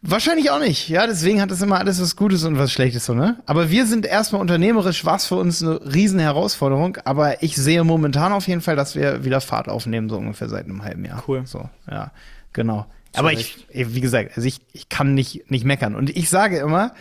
Wahrscheinlich 0.05 0.51
auch 0.51 0.59
nicht. 0.59 0.89
Ja, 0.89 1.07
deswegen 1.07 1.41
hat 1.41 1.49
das 1.49 1.61
immer 1.61 1.79
alles 1.79 2.01
was 2.01 2.17
Gutes 2.17 2.43
und 2.43 2.57
was 2.57 2.73
Schlechtes 2.73 3.05
so, 3.05 3.13
ne? 3.13 3.37
Aber 3.45 3.71
wir 3.71 3.85
sind 3.85 4.05
erstmal 4.05 4.41
unternehmerisch 4.41 5.05
was 5.05 5.25
für 5.25 5.35
uns 5.35 5.63
eine 5.63 5.79
riesen 5.93 6.19
Herausforderung. 6.19 6.97
Aber 7.05 7.41
ich 7.41 7.55
sehe 7.55 7.85
momentan 7.85 8.33
auf 8.33 8.45
jeden 8.49 8.59
Fall, 8.59 8.75
dass 8.75 8.95
wir 8.95 9.23
wieder 9.23 9.39
Fahrt 9.39 9.69
aufnehmen, 9.69 10.09
so 10.09 10.17
ungefähr 10.17 10.49
seit 10.49 10.65
einem 10.65 10.83
halben 10.83 11.05
Jahr. 11.05 11.23
Cool. 11.25 11.43
So, 11.45 11.69
ja, 11.89 12.11
genau. 12.51 12.85
So 13.13 13.19
aber 13.19 13.31
ich, 13.31 13.65
wie 13.71 14.01
gesagt, 14.01 14.31
also 14.35 14.45
ich, 14.45 14.59
ich 14.73 14.89
kann 14.89 15.13
nicht, 15.13 15.49
nicht 15.49 15.63
meckern. 15.63 15.95
Und 15.95 16.09
ich 16.09 16.29
sage 16.29 16.57
immer, 16.57 16.93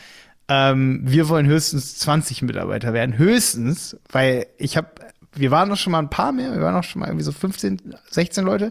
ähm, 0.47 1.01
wir 1.03 1.29
wollen 1.29 1.47
höchstens 1.47 1.99
20 1.99 2.43
Mitarbeiter 2.43 2.93
werden. 2.93 3.19
Höchstens, 3.19 3.97
weil 4.13 4.47
ich 4.59 4.77
habe, 4.77 4.89
wir 5.35 5.51
waren 5.51 5.69
noch 5.69 5.77
schon 5.77 5.91
mal 5.91 5.99
ein 5.99 6.11
paar 6.11 6.31
mehr, 6.31 6.53
wir 6.53 6.61
waren 6.61 6.75
noch 6.75 6.85
schon 6.85 7.01
mal 7.01 7.07
irgendwie 7.07 7.25
so 7.25 7.33
15, 7.33 7.97
16 8.11 8.45
Leute. 8.45 8.71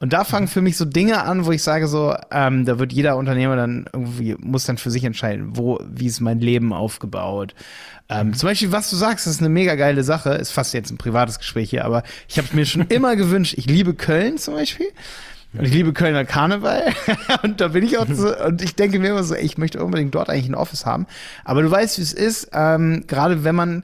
Und 0.00 0.12
da 0.12 0.22
fangen 0.22 0.46
für 0.46 0.60
mich 0.60 0.76
so 0.76 0.84
Dinge 0.84 1.24
an, 1.24 1.44
wo 1.44 1.50
ich 1.50 1.62
sage 1.62 1.88
so, 1.88 2.14
ähm, 2.30 2.64
da 2.64 2.78
wird 2.78 2.92
jeder 2.92 3.16
Unternehmer 3.16 3.56
dann 3.56 3.86
irgendwie, 3.92 4.36
muss 4.38 4.64
dann 4.64 4.78
für 4.78 4.92
sich 4.92 5.02
entscheiden, 5.02 5.56
wo, 5.56 5.80
wie 5.90 6.06
ist 6.06 6.20
mein 6.20 6.38
Leben 6.38 6.72
aufgebaut. 6.72 7.54
Ähm, 8.08 8.32
zum 8.32 8.48
Beispiel, 8.48 8.70
was 8.70 8.90
du 8.90 8.96
sagst, 8.96 9.26
ist 9.26 9.40
eine 9.40 9.48
mega 9.48 9.74
geile 9.74 10.04
Sache, 10.04 10.30
ist 10.30 10.52
fast 10.52 10.72
jetzt 10.72 10.92
ein 10.92 10.98
privates 10.98 11.38
Gespräch 11.38 11.70
hier, 11.70 11.84
aber 11.84 12.04
ich 12.28 12.38
habe 12.38 12.48
mir 12.52 12.64
schon 12.64 12.82
immer 12.88 13.16
gewünscht, 13.16 13.54
ich 13.56 13.66
liebe 13.66 13.94
Köln 13.94 14.38
zum 14.38 14.54
Beispiel. 14.54 14.86
Und 15.54 15.64
ich 15.64 15.72
liebe 15.72 15.94
Kölner 15.94 16.26
Karneval. 16.26 16.92
und 17.42 17.60
da 17.60 17.68
bin 17.68 17.82
ich 17.82 17.96
auch 17.96 18.06
so, 18.06 18.36
und 18.36 18.62
ich 18.62 18.74
denke 18.74 18.98
mir 18.98 19.10
immer 19.10 19.24
so, 19.24 19.34
ey, 19.34 19.44
ich 19.44 19.56
möchte 19.56 19.82
unbedingt 19.82 20.14
dort 20.14 20.28
eigentlich 20.28 20.48
ein 20.48 20.54
Office 20.54 20.84
haben. 20.84 21.06
Aber 21.44 21.62
du 21.62 21.70
weißt, 21.70 21.98
wie 21.98 22.02
es 22.02 22.12
ist, 22.12 22.50
ähm, 22.52 23.04
gerade 23.06 23.44
wenn 23.44 23.54
man 23.54 23.82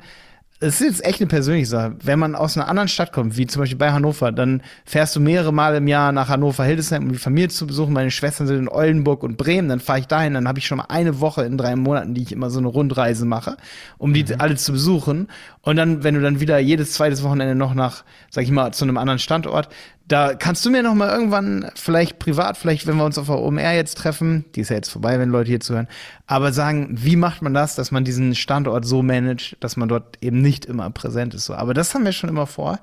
es 0.64 0.80
ist 0.80 0.86
jetzt 0.86 1.04
echt 1.04 1.20
eine 1.20 1.28
persönliche 1.28 1.66
Sache. 1.66 1.96
Wenn 2.02 2.18
man 2.18 2.34
aus 2.34 2.56
einer 2.56 2.68
anderen 2.68 2.88
Stadt 2.88 3.12
kommt, 3.12 3.36
wie 3.36 3.46
zum 3.46 3.60
Beispiel 3.60 3.78
bei 3.78 3.92
Hannover, 3.92 4.32
dann 4.32 4.62
fährst 4.84 5.14
du 5.14 5.20
mehrere 5.20 5.52
Mal 5.52 5.74
im 5.76 5.86
Jahr 5.86 6.10
nach 6.12 6.28
Hannover, 6.28 6.64
Hildesheim, 6.64 7.04
um 7.04 7.12
die 7.12 7.18
Familie 7.18 7.48
zu 7.48 7.66
besuchen. 7.66 7.92
Meine 7.92 8.10
Schwestern 8.10 8.46
sind 8.46 8.58
in 8.58 8.68
Oldenburg 8.68 9.22
und 9.22 9.36
Bremen. 9.36 9.68
Dann 9.68 9.80
fahre 9.80 10.00
ich 10.00 10.06
dahin. 10.06 10.34
Dann 10.34 10.48
habe 10.48 10.58
ich 10.58 10.66
schon 10.66 10.78
mal 10.78 10.86
eine 10.88 11.20
Woche 11.20 11.44
in 11.44 11.58
drei 11.58 11.76
Monaten, 11.76 12.14
die 12.14 12.22
ich 12.22 12.32
immer 12.32 12.50
so 12.50 12.58
eine 12.58 12.68
Rundreise 12.68 13.26
mache, 13.26 13.56
um 13.98 14.14
die 14.14 14.24
mhm. 14.24 14.36
alle 14.38 14.56
zu 14.56 14.72
besuchen. 14.72 15.28
Und 15.60 15.76
dann, 15.76 16.02
wenn 16.02 16.14
du 16.14 16.22
dann 16.22 16.40
wieder 16.40 16.58
jedes 16.58 16.92
zweites 16.92 17.22
Wochenende 17.22 17.54
noch 17.54 17.74
nach, 17.74 18.04
sag 18.30 18.44
ich 18.44 18.50
mal, 18.50 18.72
zu 18.72 18.84
einem 18.84 18.96
anderen 18.96 19.18
Standort, 19.18 19.68
da 20.06 20.34
kannst 20.34 20.64
du 20.66 20.70
mir 20.70 20.82
noch 20.82 20.94
mal 20.94 21.08
irgendwann, 21.08 21.70
vielleicht 21.76 22.18
privat, 22.18 22.58
vielleicht 22.58 22.86
wenn 22.86 22.96
wir 22.96 23.04
uns 23.04 23.16
auf 23.16 23.26
der 23.26 23.38
OMR 23.38 23.72
jetzt 23.72 23.96
treffen, 23.96 24.44
die 24.54 24.60
ist 24.60 24.68
ja 24.68 24.76
jetzt 24.76 24.90
vorbei, 24.90 25.18
wenn 25.18 25.30
Leute 25.30 25.48
hier 25.48 25.60
zuhören, 25.60 25.88
aber 26.26 26.52
sagen, 26.52 26.88
wie 26.90 27.16
macht 27.16 27.40
man 27.40 27.54
das, 27.54 27.74
dass 27.74 27.90
man 27.90 28.04
diesen 28.04 28.34
Standort 28.34 28.84
so 28.84 29.02
managt, 29.02 29.56
dass 29.60 29.76
man 29.76 29.88
dort 29.88 30.18
eben 30.20 30.42
nicht 30.42 30.66
immer 30.66 30.90
präsent 30.90 31.34
ist. 31.34 31.46
So. 31.46 31.54
Aber 31.54 31.72
das 31.72 31.94
haben 31.94 32.04
wir 32.04 32.12
schon 32.12 32.28
immer 32.28 32.46
vor. 32.46 32.78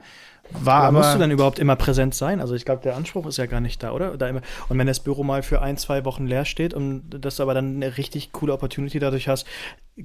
War 0.53 0.83
aber, 0.83 0.97
musst 0.97 1.15
du 1.15 1.19
dann 1.19 1.31
überhaupt 1.31 1.59
immer 1.59 1.75
präsent 1.75 2.13
sein? 2.13 2.41
Also 2.41 2.55
ich 2.55 2.65
glaube, 2.65 2.81
der 2.81 2.95
Anspruch 2.95 3.25
ist 3.25 3.37
ja 3.37 3.45
gar 3.45 3.61
nicht 3.61 3.81
da, 3.83 3.91
oder? 3.91 4.17
Da 4.17 4.27
immer, 4.27 4.41
und 4.67 4.77
wenn 4.77 4.87
das 4.87 4.99
Büro 4.99 5.23
mal 5.23 5.43
für 5.43 5.61
ein, 5.61 5.77
zwei 5.77 6.03
Wochen 6.03 6.27
leer 6.27 6.45
steht 6.45 6.73
und 6.73 7.09
dass 7.09 7.37
du 7.37 7.43
aber 7.43 7.53
dann 7.53 7.75
eine 7.75 7.97
richtig 7.97 8.31
coole 8.31 8.53
Opportunity 8.53 8.99
dadurch 8.99 9.27
hast, 9.27 9.47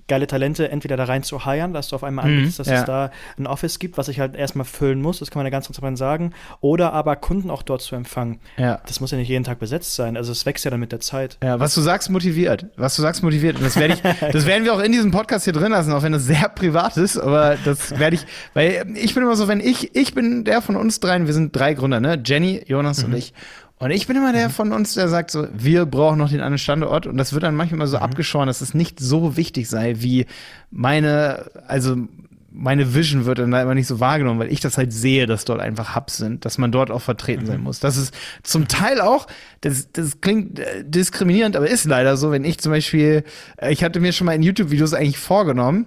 geile 0.08 0.26
Talente 0.26 0.70
entweder 0.70 0.96
da 0.96 1.04
rein 1.04 1.22
zu 1.22 1.44
hiren, 1.44 1.72
dass 1.72 1.88
du 1.88 1.96
auf 1.96 2.04
einmal 2.04 2.26
mhm, 2.26 2.32
anbietest, 2.32 2.58
dass 2.60 2.68
ja. 2.68 2.74
es 2.80 2.84
da 2.84 3.10
ein 3.38 3.46
Office 3.46 3.78
gibt, 3.78 3.98
was 3.98 4.08
ich 4.08 4.20
halt 4.20 4.34
erstmal 4.34 4.64
füllen 4.64 5.00
muss, 5.00 5.18
das 5.18 5.30
kann 5.30 5.40
man 5.40 5.46
ja 5.46 5.50
ganz 5.50 5.66
transparent 5.66 5.98
sagen, 5.98 6.32
oder 6.60 6.92
aber 6.92 7.16
Kunden 7.16 7.50
auch 7.50 7.62
dort 7.62 7.82
zu 7.82 7.94
empfangen. 7.96 8.40
Ja. 8.56 8.80
Das 8.86 9.00
muss 9.00 9.10
ja 9.10 9.18
nicht 9.18 9.28
jeden 9.28 9.44
Tag 9.44 9.58
besetzt 9.58 9.94
sein, 9.94 10.16
also 10.16 10.32
es 10.32 10.46
wächst 10.46 10.64
ja 10.64 10.70
dann 10.70 10.80
mit 10.80 10.92
der 10.92 11.00
Zeit. 11.00 11.38
Ja, 11.42 11.60
was 11.60 11.74
du 11.74 11.80
sagst, 11.80 12.10
motiviert. 12.10 12.66
Was 12.76 12.96
du 12.96 13.02
sagst, 13.02 13.22
motiviert. 13.22 13.56
Und 13.56 13.64
das 13.64 13.76
werde 13.76 13.94
ich, 13.94 14.02
das 14.32 14.46
werden 14.46 14.64
wir 14.64 14.74
auch 14.74 14.80
in 14.80 14.92
diesem 14.92 15.10
Podcast 15.10 15.44
hier 15.44 15.52
drin 15.52 15.72
lassen, 15.72 15.92
auch 15.92 16.02
wenn 16.02 16.14
es 16.14 16.24
sehr 16.24 16.48
privat 16.48 16.96
ist, 16.96 17.18
aber 17.18 17.56
das 17.64 17.98
werde 17.98 18.16
ich, 18.16 18.26
weil 18.54 18.86
ich 18.94 19.14
bin 19.14 19.22
immer 19.22 19.36
so, 19.36 19.48
wenn 19.48 19.60
ich, 19.60 19.94
ich 19.94 20.14
bin 20.14 20.44
der 20.44 20.62
von 20.62 20.76
uns 20.76 21.00
dreien, 21.00 21.26
wir 21.26 21.34
sind 21.34 21.54
drei 21.54 21.74
Gründer, 21.74 22.00
ne? 22.00 22.20
Jenny, 22.24 22.62
Jonas 22.66 23.02
mhm. 23.02 23.12
und 23.12 23.18
ich. 23.18 23.32
Und 23.78 23.90
ich 23.90 24.06
bin 24.06 24.16
immer 24.16 24.32
der 24.32 24.48
von 24.48 24.72
uns, 24.72 24.94
der 24.94 25.08
sagt 25.08 25.30
so, 25.30 25.46
wir 25.52 25.84
brauchen 25.84 26.18
noch 26.18 26.30
den 26.30 26.40
anderen 26.40 26.58
Standort. 26.58 27.06
Und 27.06 27.18
das 27.18 27.32
wird 27.34 27.42
dann 27.42 27.54
manchmal 27.54 27.86
so 27.86 27.98
mhm. 27.98 28.04
abgeschoren, 28.04 28.46
dass 28.46 28.62
es 28.62 28.72
nicht 28.72 29.00
so 29.00 29.36
wichtig 29.36 29.68
sei, 29.68 29.96
wie 29.98 30.26
meine, 30.70 31.50
also 31.66 31.96
meine 32.50 32.94
Vision 32.94 33.26
wird 33.26 33.38
dann 33.38 33.50
da 33.50 33.60
immer 33.60 33.74
nicht 33.74 33.86
so 33.86 34.00
wahrgenommen, 34.00 34.40
weil 34.40 34.50
ich 34.50 34.60
das 34.60 34.78
halt 34.78 34.92
sehe, 34.92 35.26
dass 35.26 35.44
dort 35.44 35.60
einfach 35.60 35.94
Hubs 35.94 36.16
sind, 36.16 36.46
dass 36.46 36.56
man 36.56 36.72
dort 36.72 36.90
auch 36.90 37.02
vertreten 37.02 37.42
mhm. 37.42 37.46
sein 37.46 37.60
muss. 37.60 37.80
Das 37.80 37.98
ist 37.98 38.14
zum 38.42 38.66
Teil 38.66 39.00
auch, 39.00 39.26
das, 39.60 39.92
das 39.92 40.22
klingt 40.22 40.58
äh, 40.58 40.82
diskriminierend, 40.82 41.54
aber 41.54 41.68
ist 41.68 41.84
leider 41.84 42.16
so, 42.16 42.30
wenn 42.30 42.44
ich 42.44 42.58
zum 42.58 42.72
Beispiel, 42.72 43.24
äh, 43.58 43.72
ich 43.72 43.84
hatte 43.84 44.00
mir 44.00 44.12
schon 44.12 44.24
mal 44.24 44.34
in 44.34 44.42
YouTube-Videos 44.42 44.94
eigentlich 44.94 45.18
vorgenommen, 45.18 45.86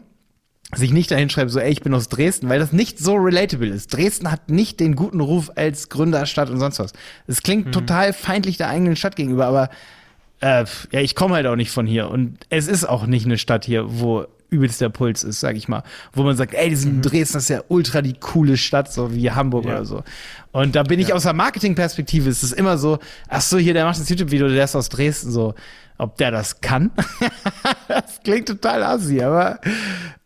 sich 0.76 0.92
nicht 0.92 1.10
dahin 1.10 1.30
schreibt, 1.30 1.52
so, 1.52 1.60
ey, 1.60 1.72
ich 1.72 1.82
bin 1.82 1.94
aus 1.94 2.10
Dresden, 2.10 2.48
weil 2.50 2.60
das 2.60 2.72
nicht 2.72 3.00
so 3.00 3.16
relatable 3.16 3.70
ist. 3.70 3.94
Dresden 3.94 4.32
hat 4.32 4.50
nicht 4.50 4.80
den 4.80 4.96
guten 4.96 5.20
Ruf 5.20 5.52
als 5.56 5.90
Gründerstadt 5.90 6.50
und 6.50 6.60
sonst 6.60 6.80
was. 6.80 6.94
Es 7.28 7.42
klingt 7.42 7.68
mhm. 7.68 7.72
total 7.72 8.14
feindlich 8.14 8.58
der 8.58 8.70
eigenen 8.70 8.96
Stadt 8.96 9.16
gegenüber, 9.16 9.48
aber 9.48 9.70
äh, 10.42 10.66
ja, 10.92 11.02
ich 11.02 11.16
komme 11.16 11.36
halt 11.36 11.48
auch 11.48 11.56
nicht 11.56 11.72
von 11.72 11.88
hier. 11.88 12.10
Und 12.10 12.38
es 12.50 12.68
ist 12.68 12.86
auch 12.86 13.08
nicht 13.08 13.26
eine 13.26 13.38
Stadt 13.38 13.66
hier, 13.66 13.86
wo 14.00 14.26
übelst 14.52 14.82
der 14.82 14.90
Puls 14.90 15.24
ist, 15.24 15.40
sag 15.40 15.56
ich 15.56 15.68
mal. 15.68 15.84
Wo 16.14 16.24
man 16.24 16.36
sagt, 16.36 16.54
ey, 16.54 16.70
diesen 16.70 16.98
mhm. 16.98 17.02
Dresden 17.02 17.34
das 17.34 17.44
ist 17.44 17.50
ja 17.50 17.64
ultra 17.68 18.02
die 18.02 18.14
coole 18.14 18.58
Stadt, 18.58 18.92
so 18.92 19.14
wie 19.14 19.32
Hamburg 19.32 19.66
ja. 19.66 19.72
oder 19.72 19.86
so. 19.86 20.04
Und 20.52 20.76
da 20.76 20.84
bin 20.84 21.00
ich 21.00 21.10
ja. 21.10 21.16
aus 21.16 21.24
der 21.24 21.34
Marketingperspektive, 21.34 22.30
ist 22.30 22.44
es 22.44 22.52
immer 22.52 22.78
so, 22.78 23.00
ach 23.28 23.42
so, 23.42 23.58
hier, 23.58 23.74
der 23.74 23.86
macht 23.86 24.00
das 24.00 24.10
YouTube-Video, 24.10 24.48
der 24.48 24.64
ist 24.64 24.76
aus 24.76 24.90
Dresden, 24.90 25.32
so 25.32 25.54
ob 26.00 26.18
der 26.18 26.32
das 26.32 26.62
kann. 26.62 26.92
das 27.90 28.22
klingt 28.24 28.48
total 28.48 28.84
assi, 28.84 29.22
aber 29.22 29.60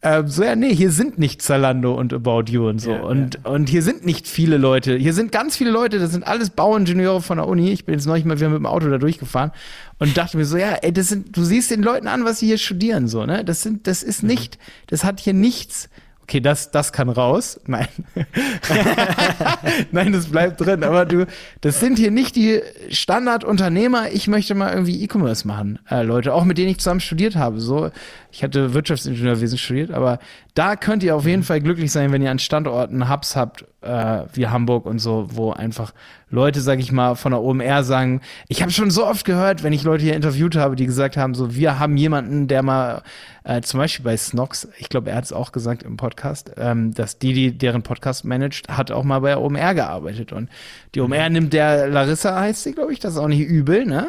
ähm, 0.03 0.27
so 0.27 0.43
ja, 0.43 0.55
nee, 0.55 0.73
hier 0.73 0.91
sind 0.91 1.17
nicht 1.17 1.41
Zalando 1.41 1.95
und 1.95 2.13
About 2.13 2.43
You 2.47 2.69
und 2.69 2.79
so. 2.79 2.91
Ja, 2.91 3.01
und, 3.01 3.39
ja. 3.43 3.49
und 3.49 3.69
hier 3.69 3.81
sind 3.81 4.05
nicht 4.05 4.27
viele 4.27 4.57
Leute. 4.57 4.95
Hier 4.95 5.13
sind 5.13 5.31
ganz 5.31 5.57
viele 5.57 5.71
Leute, 5.71 5.97
das 5.97 6.11
sind 6.11 6.27
alles 6.27 6.51
Bauingenieure 6.51 7.21
von 7.21 7.37
der 7.37 7.47
Uni. 7.47 7.71
Ich 7.71 7.85
bin 7.85 7.95
jetzt 7.95 8.05
neulich 8.05 8.23
mal 8.23 8.37
wieder 8.37 8.49
mit 8.49 8.59
dem 8.59 8.67
Auto 8.67 8.87
da 8.87 8.99
durchgefahren 8.99 9.51
und 9.97 10.15
dachte 10.15 10.37
mir 10.37 10.45
so, 10.45 10.57
ja, 10.57 10.73
ey, 10.75 10.93
das 10.93 11.07
sind, 11.07 11.35
du 11.35 11.43
siehst 11.43 11.71
den 11.71 11.81
Leuten 11.81 12.07
an, 12.07 12.23
was 12.23 12.39
sie 12.39 12.45
hier 12.45 12.59
studieren, 12.59 13.07
so, 13.07 13.25
ne? 13.25 13.43
Das 13.43 13.63
sind, 13.63 13.87
das 13.87 14.03
ist 14.03 14.21
mhm. 14.21 14.29
nicht, 14.29 14.59
das 14.87 15.03
hat 15.03 15.19
hier 15.19 15.33
nichts 15.33 15.89
okay, 16.23 16.39
das, 16.39 16.71
das 16.71 16.91
kann 16.93 17.09
raus. 17.09 17.59
Nein. 17.67 17.87
Nein, 19.91 20.13
das 20.13 20.27
bleibt 20.27 20.59
drin. 20.61 20.83
Aber 20.83 21.05
du, 21.05 21.27
das 21.61 21.79
sind 21.79 21.97
hier 21.97 22.11
nicht 22.11 22.35
die 22.35 22.61
Standardunternehmer. 22.89 24.11
Ich 24.11 24.27
möchte 24.27 24.55
mal 24.55 24.73
irgendwie 24.73 25.03
E-Commerce 25.03 25.47
machen, 25.47 25.79
äh, 25.89 26.01
Leute, 26.03 26.33
auch 26.33 26.45
mit 26.45 26.57
denen 26.57 26.69
ich 26.69 26.79
zusammen 26.79 27.01
studiert 27.01 27.35
habe. 27.35 27.59
So, 27.59 27.91
ich 28.31 28.43
hatte 28.43 28.73
Wirtschaftsingenieurwesen 28.73 29.57
studiert, 29.57 29.91
aber 29.91 30.19
da 30.53 30.75
könnt 30.75 31.03
ihr 31.03 31.15
auf 31.15 31.25
jeden 31.25 31.43
Fall 31.43 31.61
glücklich 31.61 31.91
sein, 31.91 32.11
wenn 32.11 32.21
ihr 32.21 32.31
an 32.31 32.39
Standorten 32.39 33.09
Hubs 33.09 33.35
habt, 33.35 33.65
äh, 33.81 34.23
wie 34.33 34.47
Hamburg 34.47 34.85
und 34.85 34.99
so, 34.99 35.27
wo 35.31 35.51
einfach 35.51 35.93
Leute, 36.33 36.61
sag 36.61 36.79
ich 36.79 36.91
mal, 36.91 37.13
von 37.13 37.31
der 37.31 37.43
OMR 37.43 37.83
sagen, 37.83 38.21
ich 38.47 38.63
habe 38.63 38.71
schon 38.71 38.89
so 38.89 39.05
oft 39.05 39.23
gehört, 39.23 39.61
wenn 39.61 39.71
ich 39.71 39.83
Leute 39.83 40.03
hier 40.03 40.15
interviewt 40.15 40.55
habe, 40.55 40.75
die 40.75 40.87
gesagt 40.87 41.15
haben, 41.15 41.35
so, 41.35 41.53
wir 41.53 41.77
haben 41.77 41.95
jemanden, 41.95 42.47
der 42.47 42.63
mal, 42.63 43.03
äh, 43.43 43.61
zum 43.61 43.79
Beispiel 43.79 44.03
bei 44.03 44.17
Snox, 44.17 44.67
ich 44.79 44.89
glaube, 44.89 45.11
er 45.11 45.17
hat 45.17 45.25
es 45.25 45.31
auch 45.31 45.51
gesagt 45.51 45.83
im 45.83 45.95
Podcast, 45.95 46.51
ähm, 46.57 46.91
dass 46.95 47.19
die, 47.19 47.33
die 47.33 47.55
deren 47.55 47.83
Podcast 47.83 48.25
managt, 48.25 48.67
hat 48.67 48.89
auch 48.89 49.03
mal 49.03 49.19
bei 49.19 49.29
der 49.29 49.41
OMR 49.41 49.75
gearbeitet. 49.75 50.33
Und 50.33 50.49
die 50.95 51.01
OMR 51.01 51.29
mhm. 51.29 51.33
nimmt 51.33 51.53
der 51.53 51.87
Larissa, 51.87 52.39
heißt 52.39 52.63
sie, 52.63 52.73
glaube 52.73 52.93
ich, 52.93 52.99
das 52.99 53.13
ist 53.13 53.19
auch 53.19 53.27
nicht 53.27 53.47
übel, 53.47 53.85
ne? 53.85 54.07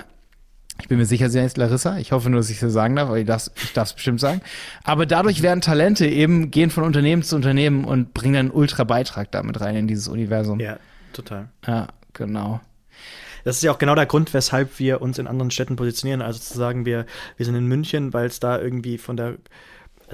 Ich 0.80 0.88
bin 0.88 0.96
mir 0.96 1.04
sicher, 1.04 1.28
sie 1.28 1.42
heißt 1.42 1.58
Larissa. 1.58 1.98
Ich 1.98 2.12
hoffe 2.12 2.30
nur, 2.30 2.40
dass 2.40 2.48
ich 2.48 2.58
sie 2.58 2.70
sagen 2.70 2.96
darf, 2.96 3.08
aber 3.08 3.18
ich 3.18 3.26
darf 3.26 3.50
es 3.52 3.92
bestimmt 3.92 4.20
sagen. 4.20 4.40
Aber 4.82 5.04
dadurch 5.04 5.42
werden 5.42 5.60
Talente 5.60 6.06
eben, 6.06 6.50
gehen 6.50 6.70
von 6.70 6.84
Unternehmen 6.84 7.22
zu 7.22 7.36
Unternehmen 7.36 7.84
und 7.84 8.14
bringen 8.14 8.36
einen 8.36 8.50
Ultra-Beitrag 8.50 9.30
damit 9.30 9.60
rein 9.60 9.76
in 9.76 9.86
dieses 9.88 10.08
Universum. 10.08 10.58
Ja, 10.58 10.78
total. 11.12 11.50
Ja, 11.66 11.88
genau. 12.14 12.60
Das 13.44 13.56
ist 13.56 13.62
ja 13.62 13.72
auch 13.72 13.78
genau 13.78 13.94
der 13.94 14.06
Grund, 14.06 14.32
weshalb 14.32 14.78
wir 14.78 15.02
uns 15.02 15.18
in 15.18 15.26
anderen 15.26 15.50
Städten 15.50 15.76
positionieren. 15.76 16.22
Also 16.22 16.40
zu 16.40 16.56
sagen, 16.56 16.86
wir, 16.86 17.04
wir 17.36 17.44
sind 17.44 17.54
in 17.54 17.66
München, 17.66 18.14
weil 18.14 18.26
es 18.26 18.40
da 18.40 18.58
irgendwie 18.58 18.96
von 18.96 19.16
der 19.16 19.36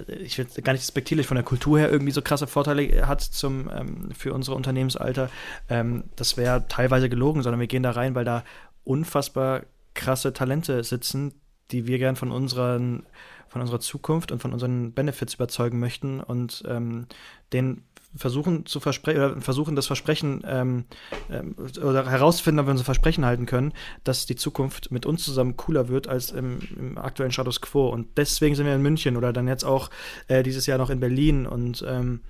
ich 0.06 0.38
will 0.38 0.46
gar 0.62 0.72
nicht 0.72 0.82
respektierlich 0.82 1.26
von 1.26 1.34
der 1.34 1.44
Kultur 1.44 1.78
her 1.78 1.90
irgendwie 1.90 2.12
so 2.12 2.22
krasse 2.22 2.46
Vorteile 2.46 3.06
hat 3.06 3.20
zum, 3.20 3.68
ähm, 3.72 4.10
für 4.16 4.32
unsere 4.32 4.56
Unternehmensalter. 4.56 5.30
Ähm, 5.68 6.04
das 6.16 6.36
wäre 6.36 6.66
teilweise 6.68 7.08
gelogen, 7.08 7.42
sondern 7.42 7.60
wir 7.60 7.66
gehen 7.66 7.82
da 7.82 7.90
rein, 7.90 8.14
weil 8.14 8.24
da 8.24 8.44
unfassbar 8.84 9.62
krasse 9.94 10.32
Talente 10.32 10.82
sitzen, 10.84 11.34
die 11.70 11.86
wir 11.86 11.98
gern 11.98 12.16
von 12.16 12.30
unseren 12.30 13.04
von 13.48 13.60
unserer 13.62 13.80
Zukunft 13.80 14.30
und 14.30 14.40
von 14.40 14.52
unseren 14.52 14.92
Benefits 14.92 15.34
überzeugen 15.34 15.80
möchten 15.80 16.20
und 16.20 16.62
ähm, 16.68 17.06
den 17.52 17.82
versuchen 18.14 18.66
zu 18.66 18.80
versprechen 18.80 19.18
oder 19.18 19.40
versuchen 19.40 19.76
das 19.76 19.86
Versprechen 19.86 20.42
ähm, 20.44 20.84
ähm, 21.30 21.54
oder 21.82 22.10
herausfinden, 22.10 22.60
ob 22.60 22.66
wir 22.66 22.72
unser 22.72 22.84
Versprechen 22.84 23.24
halten 23.24 23.46
können, 23.46 23.72
dass 24.04 24.26
die 24.26 24.36
Zukunft 24.36 24.90
mit 24.90 25.06
uns 25.06 25.24
zusammen 25.24 25.56
cooler 25.56 25.88
wird 25.88 26.08
als 26.08 26.30
im, 26.30 26.58
im 26.76 26.98
aktuellen 26.98 27.32
Status 27.32 27.60
quo. 27.60 27.88
Und 27.88 28.08
deswegen 28.16 28.54
sind 28.54 28.66
wir 28.66 28.74
in 28.74 28.82
München 28.82 29.16
oder 29.16 29.32
dann 29.32 29.48
jetzt 29.48 29.64
auch 29.64 29.90
äh, 30.28 30.42
dieses 30.42 30.66
Jahr 30.66 30.78
noch 30.78 30.90
in 30.90 31.00
Berlin 31.00 31.46
und 31.46 31.84
ähm, 31.86 32.20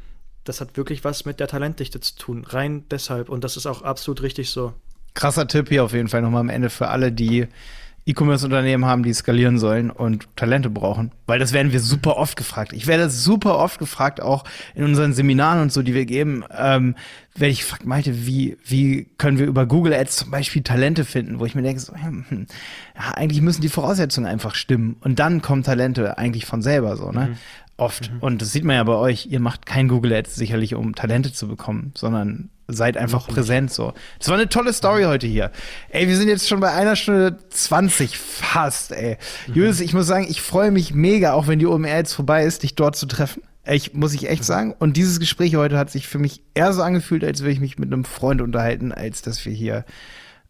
das 0.44 0.61
hat 0.61 0.77
wirklich 0.77 1.05
was 1.05 1.24
mit 1.24 1.40
der 1.40 1.48
Talentdichte 1.48 2.01
zu 2.01 2.16
tun. 2.16 2.44
Rein 2.44 2.85
deshalb. 2.90 3.28
Und 3.28 3.44
das 3.44 3.57
ist 3.57 3.66
auch 3.66 3.82
absolut 3.82 4.23
richtig 4.23 4.51
so. 4.51 4.73
Krasser 5.15 5.47
Tipp 5.47 5.69
hier 5.69 5.85
auf 5.85 5.93
jeden 5.93 6.09
Fall 6.09 6.23
nochmal 6.23 6.40
am 6.40 6.48
Ende 6.48 6.70
für 6.70 6.89
alle, 6.89 7.12
die 7.12 7.47
E-Commerce-Unternehmen 8.06 8.86
haben, 8.86 9.02
die 9.02 9.12
skalieren 9.12 9.59
sollen 9.59 9.90
und 9.90 10.28
Talente 10.36 10.70
brauchen. 10.70 11.12
Weil 11.27 11.39
das 11.39 11.52
werden 11.52 11.72
wir 11.72 11.81
super 11.81 12.16
oft 12.16 12.36
gefragt. 12.36 12.72
Ich 12.72 12.86
werde 12.86 13.10
super 13.10 13.59
oft 13.59 13.78
gefragt, 13.78 14.20
auch 14.20 14.44
in 14.74 14.85
unseren 14.85 15.12
Seminaren 15.12 15.60
und 15.60 15.72
so, 15.72 15.82
die 15.82 15.94
wir 15.94 16.06
geben, 16.06 16.44
ähm, 16.56 16.97
werde 17.35 17.52
ich 17.52 17.60
gefragt, 17.60 17.86
Malte, 17.86 18.27
wie, 18.27 18.56
wie 18.64 19.09
können 19.18 19.39
wir 19.39 19.47
über 19.47 19.66
Google 19.66 19.93
Ads 19.93 20.16
zum 20.16 20.31
Beispiel 20.31 20.62
Talente 20.62 21.05
finden? 21.05 21.39
Wo 21.39 21.47
ich 21.47 21.55
mir 21.55 21.62
denke, 21.62 21.81
so, 21.81 21.94
hm, 21.94 22.24
hm, 22.28 22.47
ja, 22.97 23.12
eigentlich 23.12 23.43
müssen 23.43 23.62
die 23.62 23.68
Voraussetzungen 23.68 24.27
einfach 24.27 24.55
stimmen. 24.55 24.97
Und 25.01 25.18
dann 25.18 25.43
kommen 25.43 25.62
Talente 25.62 26.18
eigentlich 26.18 26.47
von 26.47 26.62
selber 26.62 26.97
so, 26.97 27.12
ne? 27.12 27.28
Mhm. 27.28 27.36
Oft. 27.81 28.12
Mhm. 28.12 28.19
Und 28.20 28.43
das 28.43 28.52
sieht 28.52 28.65
man 28.65 28.77
ja 28.77 28.85
bei 28.85 28.94
euch. 28.94 29.27
Ihr 29.27 29.40
macht 29.40 29.66
kein 29.66 29.89
Google 29.89 30.12
Ads 30.12 30.35
sicherlich, 30.35 30.74
um 30.74 30.94
Talente 30.94 31.32
zu 31.32 31.48
bekommen, 31.48 31.93
sondern 31.97 32.51
seid 32.69 32.97
einfach 32.97 33.27
Noch 33.27 33.35
präsent 33.35 33.70
nicht. 33.70 33.74
so. 33.74 33.93
Das 34.19 34.28
war 34.28 34.36
eine 34.36 34.48
tolle 34.48 34.73
Story 34.73 35.05
heute 35.05 35.27
hier. 35.27 35.51
Ey, 35.89 36.07
wir 36.07 36.16
sind 36.16 36.28
jetzt 36.28 36.48
schon 36.48 36.61
bei 36.61 36.73
einer 36.73 36.94
Stunde 36.94 37.39
20 37.48 38.19
fast, 38.19 38.93
ey. 38.93 39.16
Mhm. 39.47 39.55
Julius, 39.55 39.81
ich 39.81 39.94
muss 39.94 40.07
sagen, 40.07 40.27
ich 40.28 40.40
freue 40.43 40.70
mich 40.70 40.94
mega, 40.94 41.32
auch 41.32 41.47
wenn 41.47 41.59
die 41.59 41.66
OMR 41.66 41.97
jetzt 41.97 42.12
vorbei 42.12 42.44
ist, 42.44 42.62
dich 42.62 42.74
dort 42.74 42.97
zu 42.97 43.07
treffen. 43.07 43.43
Ich, 43.66 43.94
muss 43.94 44.15
ich 44.15 44.28
echt 44.28 44.43
mhm. 44.43 44.47
sagen. 44.47 44.74
Und 44.78 44.97
dieses 44.97 45.20
Gespräch 45.20 45.57
heute 45.57 45.78
hat 45.78 45.90
sich 45.90 46.07
für 46.07 46.19
mich 46.19 46.43
eher 46.55 46.73
so 46.73 46.82
angefühlt, 46.82 47.24
als 47.24 47.40
würde 47.40 47.52
ich 47.52 47.61
mich 47.61 47.78
mit 47.78 47.93
einem 47.93 48.05
Freund 48.05 48.40
unterhalten, 48.40 48.93
als 48.93 49.23
dass 49.23 49.44
wir 49.44 49.52
hier 49.52 49.85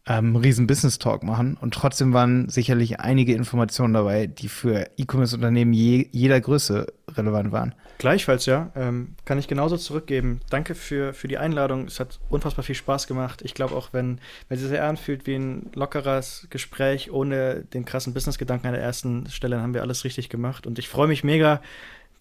ähm, 0.07 0.35
riesen 0.37 0.67
Business 0.67 0.99
Talk 0.99 1.23
machen. 1.23 1.57
Und 1.61 1.75
trotzdem 1.75 2.13
waren 2.13 2.49
sicherlich 2.49 3.01
einige 3.01 3.35
Informationen 3.35 3.95
dabei, 3.95 4.27
die 4.27 4.49
für 4.49 4.89
E-Commerce-Unternehmen 4.97 5.73
je, 5.73 6.09
jeder 6.11 6.41
Größe 6.41 6.87
relevant 7.09 7.53
waren. 7.53 7.75
Gleichfalls, 7.99 8.47
ja. 8.47 8.71
Ähm, 8.75 9.15
kann 9.27 9.39
ich 9.39 9.47
genauso 9.47 9.77
zurückgeben. 9.77 10.41
Danke 10.49 10.75
für, 10.75 11.13
für 11.13 11.29
die 11.29 11.37
Einladung. 11.37 11.85
Es 11.85 12.01
hat 12.01 12.19
unfassbar 12.31 12.65
viel 12.65 12.75
Spaß 12.75 13.07
gemacht. 13.07 13.43
Ich 13.45 13.53
glaube 13.53 13.75
auch, 13.75 13.93
wenn, 13.93 14.21
wenn 14.49 14.59
es 14.59 14.65
sich 14.65 14.81
anfühlt 14.81 15.27
wie 15.27 15.35
ein 15.35 15.71
lockeres 15.75 16.47
Gespräch 16.49 17.11
ohne 17.11 17.65
den 17.75 17.85
krassen 17.85 18.15
Business-Gedanken 18.15 18.69
an 18.69 18.73
der 18.73 18.83
ersten 18.83 19.29
Stelle, 19.29 19.57
dann 19.57 19.65
haben 19.65 19.75
wir 19.75 19.83
alles 19.83 20.05
richtig 20.05 20.31
gemacht. 20.31 20.67
Und 20.67 20.79
ich 20.79 20.89
freue 20.89 21.09
mich 21.09 21.25
mega, 21.25 21.61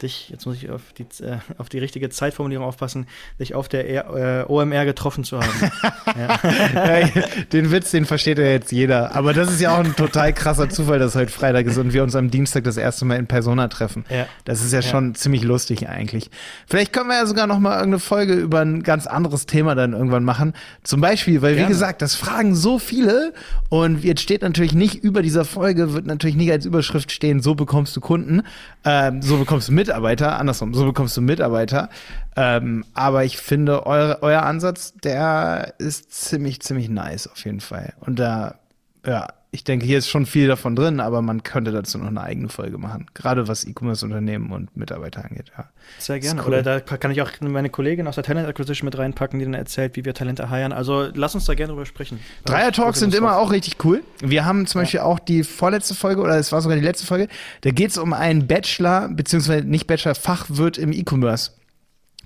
dich, 0.02 0.30
jetzt 0.30 0.46
muss 0.46 0.58
ich 0.58 0.70
auf 0.70 0.82
die, 0.98 1.04
äh, 1.24 1.38
auf 1.58 1.70
die 1.70 1.80
richtige 1.80 2.10
Zeitformulierung 2.10 2.66
aufpassen, 2.66 3.08
dich 3.40 3.56
auf 3.56 3.68
der 3.68 3.88
äh, 3.88 4.46
OMR 4.48 4.86
getroffen 4.86 5.24
zu 5.24 5.40
haben. 5.40 5.72
ja. 6.20 7.10
den 7.52 7.72
Witz, 7.72 7.92
den 7.92 8.06
versteht 8.06 8.38
ja 8.38 8.46
jetzt 8.46 8.72
jeder. 8.72 9.16
Aber 9.16 9.34
das 9.34 9.52
ist 9.52 9.62
ja 9.62 9.76
auch 9.76 9.84
ein 9.84 9.96
total 9.96 10.34
krasser 10.34 10.70
Zufall, 10.70 11.00
dass 11.00 11.16
heute 11.16 11.32
Freitag 11.32 11.66
ist 11.66 11.78
und 11.78 11.94
wir 11.94 12.04
uns 12.04 12.16
am 12.16 12.32
Dienstag 12.32 12.64
das 12.64 12.78
erste 12.78 13.06
Mal 13.06 13.16
in 13.16 13.28
Persona 13.28 13.68
treffen. 13.68 14.06
Ja. 14.10 14.26
Das 14.46 14.64
ist 14.64 14.74
ja, 14.74 14.80
ja, 14.80 14.90
schon 14.90 15.16
ziemlich 15.16 15.44
lustig 15.44 15.90
eigentlich. 15.90 16.30
Vielleicht 16.68 16.94
können 16.94 17.10
wir 17.10 17.16
ja 17.16 17.26
sogar 17.26 17.48
noch 17.48 17.60
mal 17.60 17.76
irgendeine 17.76 18.00
Folge 18.00 18.34
über 18.34 18.62
ein 18.62 18.84
ganz 18.84 19.08
anderes 19.08 19.46
Thema 19.46 19.76
dann 19.76 19.94
irgendwann 19.94 20.24
machen. 20.24 20.54
Zum 20.84 21.02
Beispiel, 21.02 21.42
weil 21.42 21.56
Gerne. 21.56 21.68
wie 21.68 21.72
gesagt, 21.72 22.02
das 22.02 22.16
fragen 22.16 22.56
so 22.56 22.80
viele 22.80 23.34
und 23.70 24.04
jetzt 24.04 24.22
steht 24.22 24.42
natürlich 24.42 24.74
nicht 24.74 24.96
über 24.96 25.22
dieser 25.22 25.46
Folge, 25.46 25.94
wird 25.94 26.06
natürlich 26.06 26.36
nicht 26.36 26.52
als 26.52 26.66
Überschrift 26.66 27.12
stehen, 27.12 27.42
so 27.42 27.56
bekommst 27.56 27.96
du 27.96 28.02
Kunden, 28.02 28.42
ähm, 28.86 29.22
so 29.22 29.38
bekommst 29.38 29.68
du 29.68 29.74
Mitarbeiter, 29.90 30.38
andersrum, 30.38 30.76
so 30.76 30.86
bekommst 30.86 31.18
du 31.18 31.22
Mitarbeiter. 31.22 31.90
Ähm, 32.36 32.86
aber 32.94 33.24
ich 33.24 33.38
finde, 33.38 33.88
eure, 33.88 34.22
euer 34.22 34.44
Ansatz, 34.44 34.94
der 34.94 35.74
ist 35.80 36.14
ziemlich, 36.14 36.61
ziemlich 36.61 36.90
nice 36.90 37.26
auf 37.28 37.44
jeden 37.44 37.60
Fall. 37.60 37.94
Und 37.99 38.20
da, 38.20 38.60
ja, 39.03 39.28
ich 39.52 39.64
denke, 39.64 39.86
hier 39.86 39.98
ist 39.98 40.08
schon 40.08 40.28
viel 40.28 40.48
davon 40.48 40.76
drin, 40.76 41.00
aber 41.00 41.24
man 41.24 41.42
könnte 41.42 41.72
dazu 41.72 41.98
noch 41.98 42.08
eine 42.08 42.22
eigene 42.22 42.50
Folge 42.50 42.78
machen. 42.78 43.08
Gerade 43.16 43.48
was 43.48 43.66
E-Commerce-Unternehmen 43.66 44.52
und 44.52 44.78
Mitarbeiter 44.78 45.26
angeht. 45.26 45.52
Ja. 45.58 45.70
Sehr 45.98 46.20
gerne. 46.20 46.42
Cool. 46.42 46.50
Oder 46.50 46.62
da 46.62 46.80
kann 46.80 47.10
ich 47.10 47.20
auch 47.24 47.32
meine 47.42 47.72
Kollegin 47.72 48.08
aus 48.08 48.14
der 48.14 48.24
Talent 48.24 48.48
Acquisition 48.48 48.86
mit 48.86 48.96
reinpacken, 48.96 49.40
die 49.40 49.46
dann 49.46 49.56
erzählt, 49.56 49.96
wie 49.96 50.06
wir 50.06 50.14
Talente 50.14 50.52
heiern. 50.52 50.72
Also 50.72 51.10
lass 51.16 51.34
uns 51.34 51.46
da 51.46 51.56
gerne 51.56 51.74
drüber 51.74 51.88
sprechen. 51.88 52.20
Dreier-Talks 52.46 53.00
sind 53.00 53.16
immer 53.16 53.38
auch 53.38 53.52
richtig 53.52 53.84
cool. 53.84 54.04
Wir 54.22 54.46
haben 54.46 54.68
zum 54.68 54.80
ja. 54.80 54.84
Beispiel 54.84 55.00
auch 55.00 55.18
die 55.18 55.44
vorletzte 55.44 55.96
Folge, 55.96 56.22
oder 56.22 56.38
es 56.38 56.52
war 56.52 56.62
sogar 56.62 56.78
die 56.78 56.86
letzte 56.86 57.08
Folge, 57.08 57.28
da 57.62 57.72
geht 57.72 57.90
es 57.90 57.98
um 57.98 58.14
einen 58.14 58.46
Bachelor, 58.46 59.10
beziehungsweise 59.10 59.66
nicht 59.66 59.88
Bachelor, 59.88 60.14
Fachwirt 60.14 60.78
im 60.78 60.92
E-Commerce. 60.92 61.52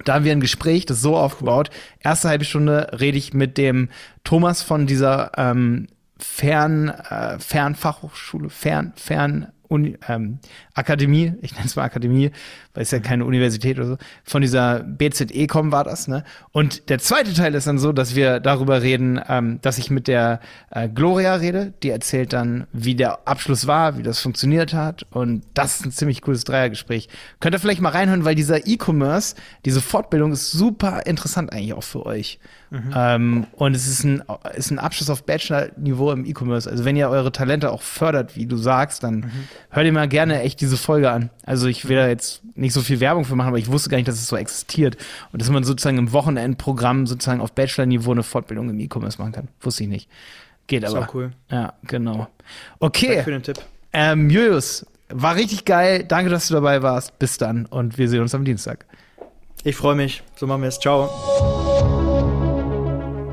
Da 0.03 0.15
haben 0.15 0.25
wir 0.25 0.31
ein 0.33 0.41
Gespräch, 0.41 0.85
das 0.85 0.97
ist 0.97 1.03
so 1.03 1.15
aufgebaut. 1.15 1.69
Erste 2.01 2.27
halbe 2.27 2.43
Stunde 2.43 2.89
rede 2.99 3.17
ich 3.17 3.33
mit 3.33 3.57
dem 3.57 3.89
Thomas 4.23 4.61
von 4.61 4.87
dieser 4.87 5.31
ähm, 5.37 5.87
Fern, 6.23 6.89
äh, 6.89 7.37
Fernfachhochschule, 7.39 8.49
Fern, 8.49 8.93
Fern, 8.95 9.47
Uni, 9.73 9.97
ähm, 10.07 10.39
Akademie, 10.73 11.33
ich 11.41 11.53
nenne 11.53 11.65
es 11.65 11.75
mal 11.75 11.83
Akademie, 11.83 12.31
weil 12.73 12.83
es 12.83 12.91
ja 12.91 12.99
keine 12.99 13.25
Universität 13.25 13.77
oder 13.77 13.87
so, 13.87 13.97
von 14.23 14.41
dieser 14.41 14.81
BZE-Com 14.81 15.71
war 15.71 15.83
das, 15.83 16.07
ne? 16.07 16.23
Und 16.51 16.89
der 16.89 16.99
zweite 16.99 17.33
Teil 17.33 17.55
ist 17.55 17.65
dann 17.65 17.79
so, 17.79 17.91
dass 17.91 18.15
wir 18.15 18.39
darüber 18.39 18.81
reden, 18.81 19.19
ähm, 19.27 19.59
dass 19.61 19.79
ich 19.79 19.89
mit 19.89 20.07
der 20.07 20.39
äh, 20.69 20.87
Gloria 20.87 21.35
rede, 21.35 21.73
die 21.81 21.89
erzählt 21.89 22.33
dann, 22.33 22.67
wie 22.71 22.95
der 22.95 23.27
Abschluss 23.27 23.65
war, 23.65 23.97
wie 23.97 24.03
das 24.03 24.19
funktioniert 24.19 24.73
hat 24.73 25.05
und 25.09 25.43
das 25.55 25.79
ist 25.79 25.85
ein 25.85 25.91
ziemlich 25.91 26.21
cooles 26.21 26.43
Dreiergespräch. 26.43 27.09
Könnt 27.39 27.55
ihr 27.55 27.59
vielleicht 27.59 27.81
mal 27.81 27.89
reinhören, 27.89 28.25
weil 28.25 28.35
dieser 28.35 28.67
E-Commerce, 28.67 29.35
diese 29.65 29.81
Fortbildung 29.81 30.31
ist 30.31 30.51
super 30.51 31.05
interessant 31.05 31.51
eigentlich 31.51 31.73
auch 31.73 31.83
für 31.83 32.05
euch. 32.05 32.39
Mhm. 32.73 32.91
Ähm, 32.95 33.47
und 33.51 33.75
es 33.75 33.87
ist 33.87 34.03
ein, 34.03 34.23
ist 34.55 34.71
ein 34.71 34.79
Abschluss 34.79 35.11
auf 35.11 35.23
Bachelor-Niveau 35.25 36.11
im 36.11 36.25
E-Commerce. 36.25 36.67
Also 36.67 36.85
wenn 36.85 36.95
ihr 36.95 37.07
eure 37.07 37.31
Talente 37.31 37.71
auch 37.71 37.83
fördert, 37.83 38.35
wie 38.35 38.47
du 38.47 38.57
sagst, 38.57 39.03
dann 39.03 39.17
mhm. 39.17 39.31
hört 39.69 39.85
ihr 39.85 39.93
mal 39.93 40.07
gerne 40.07 40.41
echt 40.41 40.59
diese 40.59 40.75
Folge 40.75 41.11
an. 41.11 41.29
Also 41.45 41.67
ich 41.67 41.87
will 41.87 41.97
da 41.97 42.07
jetzt 42.07 42.41
nicht 42.55 42.73
so 42.73 42.81
viel 42.81 42.99
Werbung 42.99 43.25
für 43.25 43.35
machen, 43.35 43.49
aber 43.49 43.59
ich 43.59 43.71
wusste 43.71 43.91
gar 43.91 43.97
nicht, 43.97 44.07
dass 44.07 44.15
es 44.15 44.27
so 44.27 44.35
existiert. 44.35 44.97
Und 45.31 45.39
dass 45.39 45.51
man 45.51 45.63
sozusagen 45.63 45.99
im 45.99 46.11
Wochenendprogramm 46.13 47.05
sozusagen 47.05 47.41
auf 47.41 47.51
Bachelor-Niveau 47.51 48.11
eine 48.11 48.23
Fortbildung 48.23 48.71
im 48.71 48.79
E-Commerce 48.79 49.21
machen 49.21 49.33
kann. 49.33 49.49
Wusste 49.61 49.83
ich 49.83 49.89
nicht. 49.89 50.09
Geht 50.65 50.83
aber. 50.83 51.01
Ist 51.01 51.13
cool. 51.13 51.31
Ja, 51.51 51.73
genau. 51.83 52.27
Okay. 52.79 53.07
Danke 53.07 53.23
für 53.23 53.31
den 53.31 53.43
Tipp. 53.43 53.59
Ähm, 53.91 54.31
Julius, 54.31 54.87
war 55.09 55.35
richtig 55.35 55.65
geil. 55.65 56.05
Danke, 56.07 56.31
dass 56.31 56.47
du 56.47 56.55
dabei 56.55 56.81
warst. 56.81 57.19
Bis 57.19 57.37
dann 57.37 57.67
und 57.67 57.99
wir 57.99 58.09
sehen 58.09 58.21
uns 58.21 58.33
am 58.33 58.45
Dienstag. 58.45 58.87
Ich 59.63 59.75
freue 59.75 59.95
mich. 59.95 60.23
So 60.35 60.47
machen 60.47 60.63
wir 60.63 60.69
es. 60.69 60.79
Ciao. 60.79 62.02